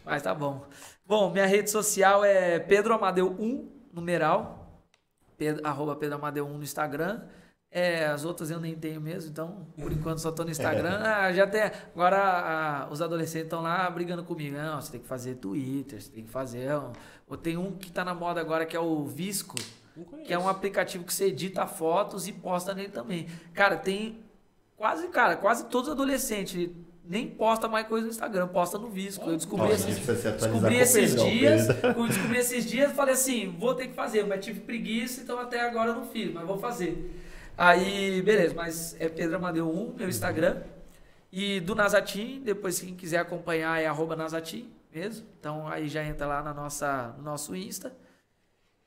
Mas 0.05 0.23
tá 0.23 0.35
bom. 0.35 0.65
Bom, 1.05 1.31
minha 1.31 1.47
rede 1.47 1.71
social 1.71 2.25
é 2.25 2.59
Pedro 2.59 2.95
Amadeu 2.95 3.37
1, 3.39 3.69
numeral. 3.93 4.81
Pedro, 5.37 5.67
arroba 5.67 5.95
Pedro 5.97 6.17
Amadeu 6.17 6.47
1 6.47 6.57
no 6.57 6.63
Instagram. 6.63 7.21
É, 7.71 8.07
as 8.07 8.25
outras 8.25 8.51
eu 8.51 8.59
nem 8.59 8.75
tenho 8.75 9.01
mesmo, 9.01 9.31
então 9.31 9.69
por 9.81 9.93
enquanto 9.93 10.19
só 10.19 10.33
tô 10.33 10.43
no 10.43 10.51
Instagram. 10.51 10.99
Ah, 11.05 11.33
já 11.33 11.45
até. 11.45 11.73
Agora 11.95 12.19
ah, 12.19 12.89
os 12.91 13.03
adolescentes 13.03 13.45
estão 13.45 13.61
lá 13.61 13.89
brigando 13.91 14.25
comigo. 14.25 14.57
Não, 14.57 14.81
você 14.81 14.93
tem 14.93 15.01
que 15.01 15.07
fazer 15.07 15.35
Twitter, 15.37 16.01
você 16.01 16.11
tem 16.11 16.25
que 16.25 16.31
fazer. 16.31 16.69
Ou 17.29 17.37
tem 17.37 17.57
um 17.57 17.73
que 17.73 17.93
tá 17.93 18.05
na 18.05 18.15
moda 18.15 18.41
agora 18.41 18.65
que 18.65 18.77
é 18.77 18.81
o 18.81 19.05
Visco, 19.05 19.57
que 20.25 20.33
é 20.33 20.39
um 20.39 20.49
aplicativo 20.49 21.05
que 21.05 21.13
você 21.13 21.27
edita 21.27 21.67
fotos 21.67 22.29
e 22.29 22.33
posta 22.33 22.75
nele 22.75 22.89
também. 22.89 23.27
Cara, 23.55 23.77
tem 23.77 24.21
quase, 24.77 25.09
cara, 25.09 25.37
quase 25.37 25.67
todos 25.67 25.89
os 25.89 25.95
adolescentes 25.95 26.71
nem 27.05 27.27
posta 27.27 27.67
mais 27.67 27.87
coisa 27.89 28.07
no 28.07 28.13
Instagram, 28.13 28.47
posta 28.49 28.79
no 28.79 28.89
Visco. 28.89 29.29
Eu 29.29 29.37
descobri, 29.37 29.69
Nossa, 29.69 29.91
esses, 29.91 30.07
descobri 30.07 30.77
esses 30.77 31.15
dias, 31.17 31.69
eu 31.83 32.07
descobri 32.07 32.39
esses 32.39 32.65
dias, 32.65 32.93
falei 32.93 33.15
assim, 33.15 33.57
vou 33.59 33.75
ter 33.75 33.89
que 33.89 33.95
fazer, 33.95 34.25
mas 34.27 34.45
tive 34.45 34.61
preguiça, 34.61 35.21
então 35.21 35.39
até 35.39 35.61
agora 35.61 35.91
eu 35.91 35.97
não 35.97 36.07
fiz, 36.07 36.33
mas 36.33 36.47
vou 36.47 36.59
fazer. 36.59 37.21
Aí, 37.59 38.23
beleza, 38.23 38.55
mas 38.55 38.97
é 39.01 39.09
Pedro 39.09 39.37
Amadeu 39.37 39.69
1, 39.69 39.95
meu 39.97 40.09
Instagram. 40.09 40.63
E 41.33 41.61
do 41.61 41.75
Nazatim, 41.75 42.41
depois 42.45 42.81
quem 42.81 42.95
quiser 42.95 43.19
acompanhar 43.19 43.81
é 43.81 43.87
arroba 43.87 44.17
Nazatim 44.17 44.71
mesmo. 44.93 45.27
Então 45.39 45.69
aí 45.69 45.89
já 45.89 46.05
entra 46.05 46.27
lá 46.27 46.43
na 46.43 46.53
nossa, 46.53 47.15
no 47.19 47.25
nosso 47.25 47.55
Insta. 47.55 47.93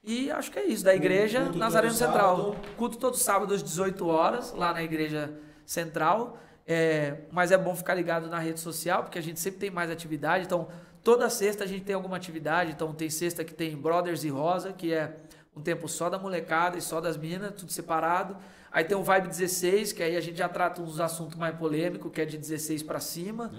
E 0.03 0.29
acho 0.31 0.51
que 0.51 0.59
é 0.59 0.65
isso, 0.65 0.83
da 0.83 0.93
igreja 0.93 1.43
Culto 1.43 1.57
Nazareno 1.57 1.93
Central. 1.93 2.37
sábado. 2.37 2.57
Culto 2.75 2.97
todo 2.97 3.15
sábado 3.15 3.53
às 3.53 3.63
18 3.63 4.05
horas, 4.05 4.53
lá 4.53 4.73
na 4.73 4.83
igreja 4.83 5.33
central. 5.65 6.37
É, 6.65 7.21
mas 7.31 7.51
é 7.51 7.57
bom 7.57 7.75
ficar 7.75 7.93
ligado 7.93 8.27
na 8.27 8.39
rede 8.39 8.59
social, 8.59 9.03
porque 9.03 9.17
a 9.17 9.21
gente 9.21 9.39
sempre 9.39 9.59
tem 9.59 9.71
mais 9.71 9.89
atividade. 9.89 10.45
Então, 10.45 10.67
toda 11.03 11.29
sexta 11.29 11.63
a 11.63 11.67
gente 11.67 11.83
tem 11.85 11.95
alguma 11.95 12.17
atividade. 12.17 12.71
Então, 12.71 12.93
tem 12.93 13.09
sexta 13.09 13.43
que 13.43 13.53
tem 13.53 13.75
Brothers 13.77 14.23
e 14.23 14.29
Rosa, 14.29 14.73
que 14.73 14.93
é 14.93 15.15
um 15.55 15.61
tempo 15.61 15.87
só 15.87 16.09
da 16.09 16.19
molecada 16.19 16.77
e 16.77 16.81
só 16.81 16.99
das 16.99 17.15
minas, 17.15 17.53
tudo 17.55 17.71
separado. 17.71 18.35
Aí 18.71 18.83
tem 18.83 18.97
o 18.97 19.03
Vibe 19.03 19.27
16, 19.27 19.93
que 19.93 20.01
aí 20.01 20.17
a 20.17 20.21
gente 20.21 20.37
já 20.37 20.49
trata 20.49 20.81
uns 20.81 20.99
assuntos 20.99 21.37
mais 21.37 21.55
polêmicos, 21.55 22.11
que 22.11 22.19
é 22.19 22.25
de 22.25 22.37
16 22.39 22.81
para 22.81 22.99
cima. 22.99 23.51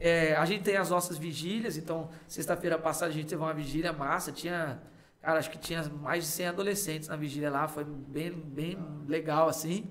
É, 0.00 0.34
a 0.34 0.46
gente 0.46 0.62
tem 0.64 0.76
as 0.78 0.88
nossas 0.88 1.18
vigílias, 1.18 1.76
então, 1.76 2.08
sexta-feira 2.26 2.78
passada 2.78 3.10
a 3.10 3.14
gente 3.14 3.26
teve 3.26 3.42
uma 3.42 3.52
vigília 3.52 3.92
massa, 3.92 4.32
tinha, 4.32 4.80
cara, 5.22 5.38
acho 5.38 5.50
que 5.50 5.58
tinha 5.58 5.82
mais 5.84 6.24
de 6.24 6.30
100 6.30 6.46
adolescentes 6.48 7.08
na 7.08 7.16
vigília 7.16 7.50
lá, 7.50 7.68
foi 7.68 7.84
bem, 7.84 8.32
bem 8.32 8.78
legal, 9.08 9.48
assim. 9.48 9.88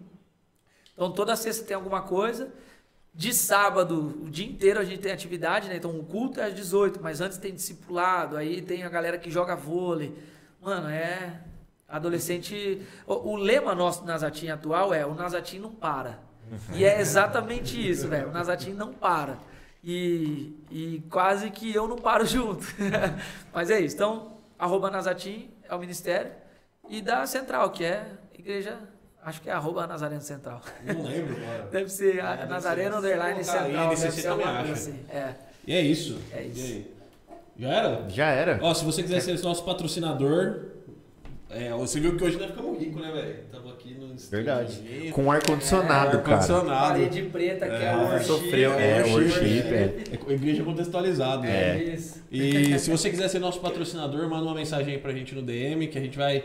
Então, 0.93 1.11
toda 1.11 1.35
sexta 1.35 1.65
tem 1.65 1.75
alguma 1.75 2.01
coisa. 2.01 2.51
De 3.13 3.33
sábado, 3.33 4.21
o 4.23 4.29
dia 4.29 4.45
inteiro 4.45 4.79
a 4.79 4.83
gente 4.83 4.99
tem 4.99 5.11
atividade, 5.11 5.67
né? 5.67 5.77
Então, 5.77 5.97
o 5.97 6.03
culto 6.03 6.39
é 6.39 6.45
às 6.45 6.53
18, 6.53 7.01
mas 7.01 7.21
antes 7.21 7.37
tem 7.37 7.53
discipulado, 7.53 8.37
aí 8.37 8.61
tem 8.61 8.83
a 8.83 8.89
galera 8.89 9.17
que 9.17 9.31
joga 9.31 9.55
vôlei. 9.55 10.13
Mano, 10.61 10.89
é... 10.89 11.41
Adolescente... 11.87 12.81
O, 13.05 13.31
o 13.31 13.35
lema 13.35 13.73
nosso 13.73 14.01
do 14.01 14.07
Nazatim 14.07 14.49
atual 14.49 14.93
é 14.93 15.05
o 15.05 15.13
Nazatim 15.13 15.59
não 15.59 15.71
para. 15.71 16.19
E 16.73 16.83
é 16.83 16.99
exatamente 16.99 17.89
isso, 17.89 18.07
velho. 18.07 18.29
O 18.29 18.31
Nazatim 18.31 18.71
não 18.73 18.93
para. 18.93 19.37
E, 19.83 20.55
e 20.69 21.03
quase 21.09 21.49
que 21.49 21.73
eu 21.73 21.87
não 21.87 21.97
paro 21.97 22.25
junto. 22.25 22.65
Mas 23.53 23.71
é 23.71 23.79
isso. 23.79 23.95
Então, 23.95 24.37
arroba 24.61 24.89
Nazatim 24.91 25.49
é 25.67 25.73
o 25.75 25.79
ministério. 25.79 26.31
E 26.89 27.01
da 27.01 27.25
Central, 27.25 27.69
que 27.71 27.83
é 27.83 28.05
igreja, 28.37 28.77
acho 29.23 29.41
que 29.41 29.49
é 29.49 29.53
arroba 29.53 29.87
Nazareno 29.87 30.21
Central. 30.21 30.61
Não 30.85 31.03
lembro, 31.03 31.35
cara. 31.35 31.63
Deve 31.71 31.89
ser 31.89 32.17
É, 32.17 32.21
a 32.21 32.35
deve 32.35 32.49
Nazareno 32.49 32.91
ser- 32.91 32.97
Underline 32.97 33.37
aí, 33.39 33.43
Central. 33.45 33.89
Deve 33.89 33.95
você 33.95 34.11
ser 34.11 34.27
alguma 34.27 34.57
coisa 34.59 34.73
assim. 34.73 34.99
É. 35.09 35.33
E 35.65 35.73
é 35.73 35.81
isso. 35.81 36.19
É 36.33 36.43
isso. 36.43 36.59
E 36.59 36.63
aí? 36.73 36.95
Já 37.57 37.69
era? 37.69 38.09
Já 38.09 38.25
era. 38.27 38.59
Ó, 38.61 38.73
se 38.73 38.83
você 38.85 39.03
quiser 39.03 39.19
ser 39.21 39.39
nosso 39.43 39.63
patrocinador, 39.63 40.65
é, 41.49 41.69
você 41.71 41.99
viu 41.99 42.17
que 42.17 42.23
hoje 42.23 42.37
nós 42.37 42.47
ficamos 42.51 42.79
ricos, 42.79 43.01
né, 43.01 43.11
velho? 43.11 43.43
Verdade. 44.29 45.11
Com 45.11 45.31
ar-condicionado, 45.31 46.19
cara. 46.19 46.35
ar-condicionado. 46.37 46.93
Parede 46.93 47.21
preta, 47.23 47.65
que 47.67 47.71
é, 47.73 47.85
É, 47.85 47.95
o 47.95 47.99
worship. 48.01 48.25
sofreu, 48.25 48.73
é, 48.73 49.03
worship, 49.05 49.43
é. 49.45 49.93
É 50.29 50.33
igreja 50.33 50.63
contextualizada. 50.63 51.47
É 51.47 51.73
né? 51.73 51.83
isso. 51.95 52.21
E 52.31 52.77
se 52.79 52.89
você 52.89 53.09
quiser 53.09 53.27
ser 53.29 53.39
nosso 53.39 53.59
patrocinador, 53.59 54.29
manda 54.29 54.43
uma 54.43 54.55
mensagem 54.55 54.93
aí 54.95 54.99
pra 54.99 55.11
gente 55.13 55.33
no 55.33 55.41
DM 55.41 55.87
que 55.87 55.97
a 55.97 56.01
gente 56.01 56.17
vai 56.17 56.43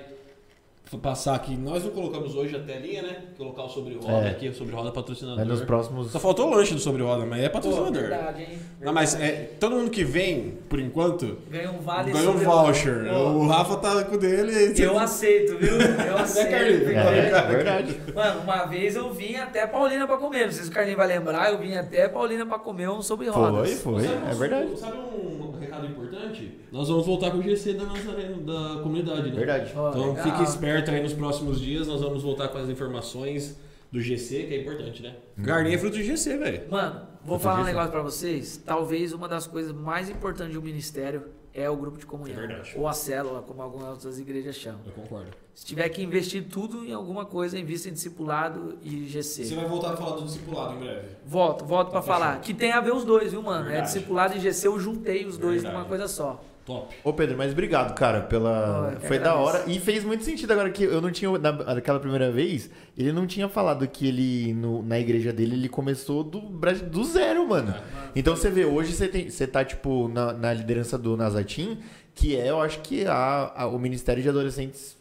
passar 1.02 1.34
aqui. 1.34 1.56
Nós 1.56 1.82
não 1.84 1.90
colocamos 1.90 2.34
hoje 2.36 2.54
a 2.54 2.60
telinha, 2.60 3.02
né? 3.02 3.16
Colocar 3.36 3.64
o 3.64 3.68
sobre 3.68 3.94
roda 3.94 4.28
É. 4.28 4.30
aqui, 4.30 4.48
o 4.48 4.54
sobre 4.54 4.72
roda 4.74 4.92
patrocinador. 4.92 5.38
Mas 5.40 5.48
nos 5.48 5.60
próximos. 5.62 6.10
Só 6.12 6.20
faltou 6.20 6.46
o 6.48 6.54
lanche 6.54 6.74
do 6.74 6.80
sobre 6.80 7.02
roda, 7.02 7.26
mas 7.26 7.42
é 7.42 7.48
Pô, 7.48 7.54
patrocinador. 7.54 7.92
verdade, 8.02 8.42
hein? 8.42 8.58
Não, 8.80 8.92
mas 8.92 9.14
Verdade. 9.14 9.32
é, 9.42 9.44
todo 9.58 9.74
mundo 9.74 9.90
que 9.90 10.04
vem, 10.04 10.58
por 10.68 10.78
enquanto, 10.78 11.38
Ganha 11.50 11.70
um 11.72 11.78
vale 11.78 12.12
ganhou 12.12 12.34
um 12.34 12.38
voucher. 12.38 13.04
Pô, 13.08 13.14
O 13.30 13.46
Rafa 13.48 13.76
tá 13.78 14.04
com 14.04 14.14
o 14.14 14.18
dele. 14.18 14.74
Eu 14.80 14.96
aceito, 14.98 15.58
viu? 15.58 15.72
Eu 15.80 16.16
aceito. 16.18 16.50
Carlinhos? 16.50 16.88
É, 16.88 17.30
é 17.30 17.42
verdade. 17.42 18.00
Mano, 18.14 18.40
uma 18.42 18.64
vez 18.66 18.94
eu 18.94 19.12
vim 19.12 19.34
até 19.36 19.66
Paulina 19.66 20.06
pra 20.06 20.16
comer. 20.18 20.44
Não 20.46 20.52
sei 20.52 20.64
se 20.64 20.70
o 20.70 20.72
Carlinhos 20.72 20.98
vai 20.98 21.08
lembrar, 21.08 21.50
eu 21.50 21.58
vim 21.58 21.74
até 21.74 22.06
Paulina 22.08 22.46
pra 22.46 22.58
comer 22.60 22.88
um 22.90 23.02
sobre 23.02 23.28
rodas. 23.28 23.80
Foi, 23.80 23.94
foi. 24.00 24.04
Sabe 24.04 24.24
um- 24.24 24.28
É 24.30 24.34
verdade. 24.34 24.78
Sabe 24.78 24.96
um 24.98 25.45
recado 25.58 25.86
importante? 25.86 26.52
Nós 26.72 26.88
vamos 26.88 27.06
voltar 27.06 27.30
com 27.30 27.38
o 27.38 27.42
GC 27.42 27.74
da 27.74 27.84
Nazareno, 27.84 28.40
da 28.42 28.82
comunidade, 28.82 29.30
né? 29.30 29.36
Verdade. 29.36 29.72
Ó, 29.76 29.90
Então 29.90 30.08
legal. 30.10 30.24
fique 30.24 30.42
esperto 30.42 30.90
aí 30.90 31.02
nos 31.02 31.12
próximos 31.12 31.60
dias, 31.60 31.86
nós 31.86 32.00
vamos 32.00 32.22
voltar 32.22 32.48
com 32.48 32.58
as 32.58 32.68
informações 32.68 33.58
do 33.90 34.00
GC, 34.00 34.44
que 34.44 34.54
é 34.54 34.60
importante, 34.60 35.02
né? 35.02 35.14
Garninha 35.38 35.76
é 35.76 35.78
fruto 35.78 35.96
de 35.96 36.04
GC, 36.04 36.36
velho. 36.38 36.62
Mano, 36.70 37.02
vou 37.24 37.38
Você 37.38 37.44
falar 37.44 37.60
um 37.60 37.64
negócio 37.64 37.90
pra 37.90 38.02
vocês. 38.02 38.60
Talvez 38.64 39.12
uma 39.12 39.28
das 39.28 39.46
coisas 39.46 39.72
mais 39.72 40.10
importantes 40.10 40.52
de 40.52 40.58
um 40.58 40.62
ministério 40.62 41.22
é 41.56 41.70
o 41.70 41.76
grupo 41.76 41.98
de 41.98 42.04
comunhão. 42.06 42.36
É 42.36 42.46
verdade. 42.46 42.72
ou 42.76 42.86
a 42.86 42.92
célula, 42.92 43.40
como 43.42 43.62
algumas 43.62 43.88
outras 43.88 44.18
igrejas 44.18 44.54
chamam. 44.56 44.80
Eu 44.86 44.92
concordo. 44.92 45.30
Se 45.54 45.64
tiver 45.64 45.88
que 45.88 46.02
investir 46.02 46.44
tudo 46.50 46.84
em 46.84 46.92
alguma 46.92 47.24
coisa, 47.24 47.58
invista 47.58 47.88
em 47.88 47.92
discipulado 47.92 48.76
e 48.82 49.06
GC. 49.06 49.44
Você 49.46 49.54
vai 49.54 49.64
voltar 49.64 49.94
a 49.94 49.96
falar 49.96 50.16
do 50.16 50.24
discipulado 50.24 50.74
em 50.74 50.78
breve. 50.80 51.08
Volto, 51.24 51.64
volto 51.64 51.90
pra 51.90 52.00
Tá 52.00 52.06
fechado. 52.06 52.20
falar. 52.20 52.40
Que 52.40 52.52
tem 52.52 52.72
a 52.72 52.80
ver 52.80 52.92
os 52.92 53.04
dois, 53.04 53.30
viu, 53.32 53.42
mano? 53.42 53.62
É 53.66 53.72
Verdade. 53.72 53.86
discipulado 53.86 54.36
e 54.36 54.40
GC, 54.40 54.66
eu 54.68 54.78
juntei 54.78 55.24
os 55.24 55.38
dois 55.38 55.62
Verdade. 55.62 55.74
numa 55.76 55.84
coisa 55.88 56.06
só. 56.08 56.42
Top. 56.66 56.92
Ô 57.04 57.12
Pedro, 57.12 57.38
mas 57.38 57.52
obrigado, 57.52 57.94
cara, 57.94 58.22
pela. 58.22 58.96
Que 59.00 59.06
Foi 59.06 59.20
da 59.20 59.36
hora. 59.36 59.62
E 59.68 59.78
fez 59.78 60.02
muito 60.02 60.24
sentido 60.24 60.50
agora 60.50 60.68
que 60.68 60.82
eu 60.82 61.00
não 61.00 61.12
tinha. 61.12 61.30
na- 61.38 61.52
Naquela 61.52 62.00
primeira 62.00 62.28
vez, 62.32 62.68
ele 62.98 63.12
não 63.12 63.24
tinha 63.24 63.48
falado 63.48 63.86
que 63.86 64.08
ele, 64.08 64.52
no- 64.52 64.82
na 64.82 64.98
igreja 64.98 65.32
dele, 65.32 65.54
ele 65.54 65.68
começou 65.68 66.24
do, 66.24 66.40
do 66.40 67.04
zero, 67.04 67.48
mano. 67.48 67.72
Então 68.16 68.34
você 68.34 68.51
vê, 68.51 68.64
hoje 68.64 68.93
você, 68.94 69.06
tem, 69.09 69.28
você 69.30 69.47
tá, 69.47 69.64
tipo, 69.64 70.09
na, 70.09 70.32
na 70.32 70.52
liderança 70.52 70.97
do 70.97 71.16
Nazatim, 71.16 71.78
que 72.14 72.34
é, 72.34 72.48
eu 72.48 72.60
acho 72.60 72.80
que 72.80 73.05
a, 73.06 73.52
a- 73.55 73.66
o 73.68 73.78
Ministério 73.78 74.22
de 74.22 74.28
Adolescentes, 74.28 74.97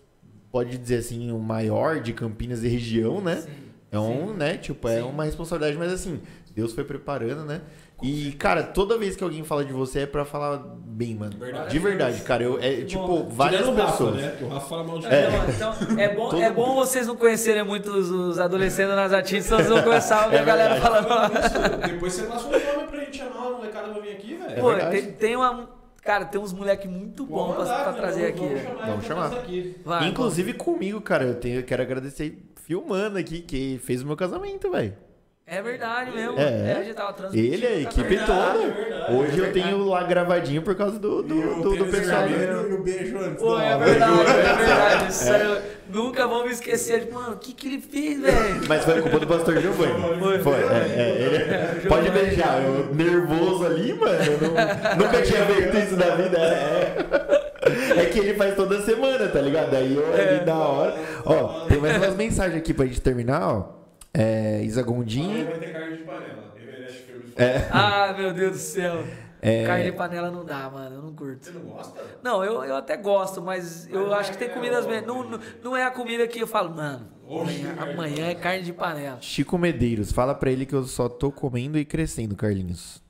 pode 0.52 0.78
dizer 0.78 0.98
assim, 0.98 1.32
o 1.32 1.40
maior 1.40 2.02
de 2.02 2.12
Campinas 2.14 2.64
e 2.64 2.68
região, 2.68 3.22
né? 3.22 3.38
Sim. 3.38 3.50
É 3.92 3.98
um, 4.00 4.28
Sim. 4.30 4.34
né? 4.34 4.58
Tipo, 4.58 4.88
é 4.90 4.98
Sim. 4.98 5.04
uma 5.08 5.24
responsabilidade, 5.24 5.78
mas 5.78 5.92
assim, 5.94 6.20
Deus 6.54 6.74
foi 6.74 6.84
preparando, 6.84 7.46
né? 7.46 7.62
E, 8.04 8.34
cara, 8.34 8.62
toda 8.62 8.98
vez 8.98 9.16
que 9.16 9.24
alguém 9.24 9.44
fala 9.44 9.64
de 9.64 9.72
você 9.72 10.02
é 10.02 10.06
pra 10.06 10.26
falar 10.26 10.58
bem, 10.86 11.16
mano. 11.16 11.38
Verdade. 11.38 11.70
De 11.70 11.80
verdade, 11.80 12.22
cara. 12.22 12.44
Eu, 12.44 12.60
é, 12.62 12.84
tipo, 12.84 13.08
bom. 13.08 13.30
várias 13.30 13.66
o 13.66 13.74
Rafa, 13.74 13.92
pessoas. 13.92 14.16
né? 14.18 14.38
O 14.42 14.48
Rafa 14.48 14.68
fala 14.68 14.84
mal 14.84 15.00
de 15.00 15.06
É. 15.08 15.30
Então, 15.56 15.74
é, 15.98 16.14
bom, 16.14 16.30
Todo 16.30 16.42
é 16.44 16.52
bom 16.52 16.76
vocês 16.76 17.08
não 17.08 17.16
conhecerem 17.16 17.64
muito 17.64 17.90
os, 17.92 18.10
os 18.12 18.38
adolescentes 18.40 18.94
nas 18.96 19.12
vocês 19.12 19.68
vão 19.70 19.82
começar 19.82 20.26
a 20.26 20.28
ver 20.28 20.36
É 20.36 20.40
a 20.40 20.44
galera 20.44 20.74
verdade. 20.74 21.08
falando. 21.08 21.88
Depois 21.88 22.14
você 22.14 22.24
passa 22.24 22.48
um 22.48 22.52
nome 22.52 22.88
pra 22.90 23.00
gente 23.00 23.18
chamar, 23.18 23.48
o 23.48 23.54
molecada 23.58 23.92
vai 23.94 24.02
vir 24.02 24.12
aqui, 24.12 24.34
velho. 24.36 24.62
Pô, 24.62 24.68
verdade. 24.70 25.02
tem, 25.02 25.12
tem 25.14 25.36
uma. 25.38 25.70
Cara, 26.04 26.26
tem 26.26 26.40
uns 26.40 26.54
moleques 26.54 26.92
muito 26.92 27.26
bons 27.26 27.56
pra, 27.56 27.66
pra 27.66 27.94
trazer 27.94 28.28
aqui. 28.28 28.40
Vamos 28.42 28.62
chamar, 28.62 28.86
Vamos 28.86 29.06
chamar. 29.06 29.30
trazer 29.30 29.44
aqui. 29.44 29.76
Vai, 29.84 30.08
Inclusive 30.10 30.54
comigo, 30.54 31.02
cara. 31.02 31.24
Eu, 31.24 31.36
tenho, 31.36 31.60
eu 31.62 31.64
quero 31.64 31.82
agradecer 31.82 32.38
filmando 32.64 33.18
aqui, 33.18 33.42
que 33.42 33.80
fez 33.84 34.04
o 34.04 34.06
meu 34.06 34.16
casamento, 34.16 34.70
velho. 34.70 34.94
É 35.48 35.62
verdade 35.62 36.10
mesmo. 36.12 36.40
É. 36.40 36.74
a 36.80 36.84
gente 36.84 36.96
tava 36.96 37.14
transmitindo. 37.14 37.54
Ele, 37.54 37.68
a 37.68 37.70
tá 37.70 37.76
equipe 37.82 38.16
verdade. 38.16 38.58
toda. 38.58 38.72
verdade, 38.74 39.14
Hoje 39.16 39.40
é 39.44 39.48
eu 39.48 39.54
tenho 39.54 39.84
lá 39.86 40.02
gravadinho 40.02 40.64
por 40.64 40.74
causa 40.74 40.98
do, 40.98 41.22
do, 41.22 41.36
E 41.36 41.44
o 41.46 41.62
do, 41.62 41.76
do 41.78 41.86
pessoal. 41.86 42.24
E 42.28 42.74
o 42.74 42.82
beijo 42.84 43.18
antes 43.20 43.44
Pô, 43.44 43.60
é 43.60 43.78
verdade, 43.78 44.22
é 44.22 44.56
verdade. 44.56 45.46
Eu 45.46 45.62
nunca 45.94 46.26
vou 46.28 46.46
me 46.46 46.52
esquecer. 46.52 47.02
Tipo, 47.02 47.14
mano, 47.14 47.34
o 47.34 47.38
que 47.38 47.54
que 47.54 47.68
ele 47.68 47.80
fez, 47.80 48.22
velho? 48.22 48.62
Mas 48.68 48.86
foi 48.86 49.00
culpa 49.04 49.20
do 49.20 49.28
pastor 49.28 49.62
Giovanni. 49.62 50.20
Foi. 50.20 50.40
Foi. 50.40 50.54
É, 50.54 50.96
é, 50.98 51.72
ele, 51.78 51.88
pode 51.90 52.10
beijar. 52.10 52.64
Eu 52.64 52.96
nervoso 52.96 53.68
ali, 53.68 53.94
mano. 53.94 54.16
Eu 54.24 54.42
não- 54.42 55.06
nunca 55.06 55.22
tinha 55.22 55.46
feito 55.46 55.78
isso 55.78 55.96
na 55.96 56.16
vida. 56.16 56.40
É. 56.40 58.02
É 58.02 58.06
que 58.06 58.18
ele 58.18 58.34
faz 58.34 58.56
toda 58.56 58.82
semana, 58.82 59.28
tá 59.28 59.42
ligado? 59.42 59.76
Aí 59.76 59.96
eu 59.96 60.12
É. 60.16 60.28
ali 60.38 60.44
da 60.46 60.56
hora. 60.58 60.96
Ó, 61.24 61.66
tem 61.68 61.78
mais 61.80 61.98
umas 61.98 62.16
mensagens 62.16 62.58
aqui 62.58 62.74
pra 62.74 62.88
gente 62.88 63.00
terminar, 63.00 63.48
ó. 63.48 63.85
É, 64.18 64.62
Isa 64.64 64.82
Gondim. 64.82 65.44
Vai 65.44 65.60
ter 65.60 65.74
carne 65.74 65.98
de 65.98 66.04
panela. 66.04 66.56
É, 67.38 67.68
Ah, 67.70 68.16
meu 68.18 68.34
Deus 68.34 68.52
do 68.54 68.58
céu. 68.58 69.04
É. 69.42 69.66
Carne 69.66 69.84
de 69.86 69.92
panela 69.92 70.32
não 70.32 70.46
dá, 70.46 70.70
mano. 70.70 70.96
Eu 70.96 71.02
não 71.02 71.14
curto. 71.14 71.46
Você 71.46 71.52
não 71.52 71.62
gosta? 71.62 72.02
Não, 72.24 72.44
eu, 72.44 72.64
eu 72.64 72.76
até 72.78 72.96
gosto, 72.96 73.42
mas 73.42 73.88
eu 73.92 74.14
acho 74.14 74.32
que 74.32 74.38
tem 74.38 74.50
comidas 74.50 74.88
mesmo. 74.88 75.06
Não, 75.06 75.24
não, 75.30 75.40
não 75.62 75.78
é 75.78 75.84
a 75.84 75.92
comida 75.92 76.26
que 76.28 76.40
eu 76.40 76.48
falo, 76.48 76.74
mano, 76.74 77.08
amanhã, 77.30 77.76
amanhã 77.78 78.28
é 78.28 78.36
carne 78.36 78.64
de 78.64 78.72
panela. 78.74 79.18
Chico 79.22 79.58
Medeiros, 79.58 80.12
fala 80.12 80.34
pra 80.34 80.50
ele 80.50 80.66
que 80.66 80.74
eu 80.74 80.84
só 80.86 81.10
tô 81.10 81.30
comendo 81.32 81.78
e 81.78 81.84
crescendo, 81.84 82.36
Carlinhos. 82.36 83.04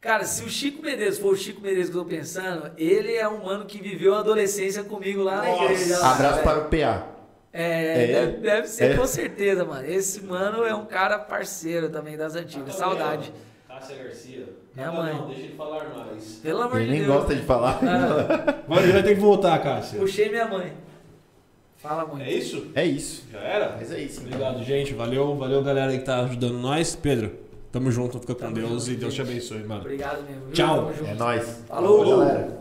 Cara, 0.00 0.24
se 0.24 0.44
o 0.44 0.48
Chico 0.48 0.80
Medeiros 0.80 1.18
for 1.18 1.32
o 1.34 1.36
Chico 1.36 1.60
Medeiros 1.60 1.90
que 1.90 1.96
eu 1.96 2.04
tô 2.04 2.08
pensando, 2.08 2.70
ele 2.78 3.12
é 3.14 3.28
um 3.28 3.44
mano 3.44 3.66
que 3.66 3.82
viveu 3.82 4.14
a 4.14 4.20
adolescência 4.20 4.84
comigo 4.84 5.22
lá 5.24 5.38
na 5.42 5.48
Nossa. 5.48 5.64
igreja. 5.64 5.98
lá, 5.98 6.12
Abraço 6.14 6.34
velho. 6.36 6.44
para 6.44 6.58
o 6.60 6.64
PA. 6.70 7.17
É, 7.60 8.04
é, 8.04 8.06
deve, 8.06 8.36
deve 8.38 8.68
ser 8.68 8.92
é. 8.92 8.96
com 8.96 9.04
certeza, 9.04 9.64
mano. 9.64 9.84
Esse 9.84 10.22
mano 10.22 10.64
é 10.64 10.72
um 10.72 10.86
cara 10.86 11.18
parceiro 11.18 11.88
também 11.88 12.16
das 12.16 12.36
antigas. 12.36 12.76
Ah, 12.76 12.78
Saudade. 12.78 13.32
Cássia 13.66 13.96
Garcia. 13.96 14.46
Minha 14.76 14.92
mãe. 14.92 15.12
Não, 15.12 15.26
deixa 15.26 15.42
ele 15.42 15.56
falar 15.56 15.88
mais. 15.88 16.34
Pelo 16.36 16.62
amor 16.62 16.80
ele 16.80 16.84
de 16.84 16.96
Deus. 16.98 17.08
nem 17.08 17.16
gosta 17.16 17.34
de 17.34 17.42
falar. 17.42 17.80
Ah. 17.82 18.62
Mas 18.68 18.92
vai 18.92 19.02
ter 19.02 19.16
que 19.16 19.20
voltar, 19.20 19.58
Cássia. 19.60 19.98
Puxei 19.98 20.28
minha 20.28 20.46
mãe. 20.46 20.72
Fala 21.78 22.06
muito. 22.06 22.22
É 22.22 22.32
isso? 22.32 22.66
É 22.76 22.84
isso. 22.84 23.24
Já 23.32 23.40
era? 23.40 23.76
Mas 23.76 23.90
é 23.90 24.00
isso. 24.00 24.20
Obrigado, 24.20 24.54
então. 24.54 24.64
gente. 24.64 24.94
Valeu, 24.94 25.34
valeu 25.34 25.60
galera 25.60 25.90
aí 25.90 25.98
que 25.98 26.04
tá 26.04 26.20
ajudando 26.20 26.58
nós. 26.58 26.94
Pedro, 26.94 27.32
tamo 27.72 27.90
junto, 27.90 28.20
fica 28.20 28.34
com 28.34 28.40
Tamo 28.40 28.54
Deus 28.54 28.84
junto, 28.84 28.90
e 28.92 28.96
Deus 28.96 29.14
gente. 29.14 29.26
te 29.26 29.32
abençoe, 29.32 29.64
mano. 29.64 29.80
Obrigado 29.80 30.22
mesmo. 30.22 30.44
viu? 30.44 30.52
Tchau. 30.52 30.92
É 31.04 31.14
nóis. 31.14 31.64
Falou, 31.66 32.08
galera. 32.08 32.58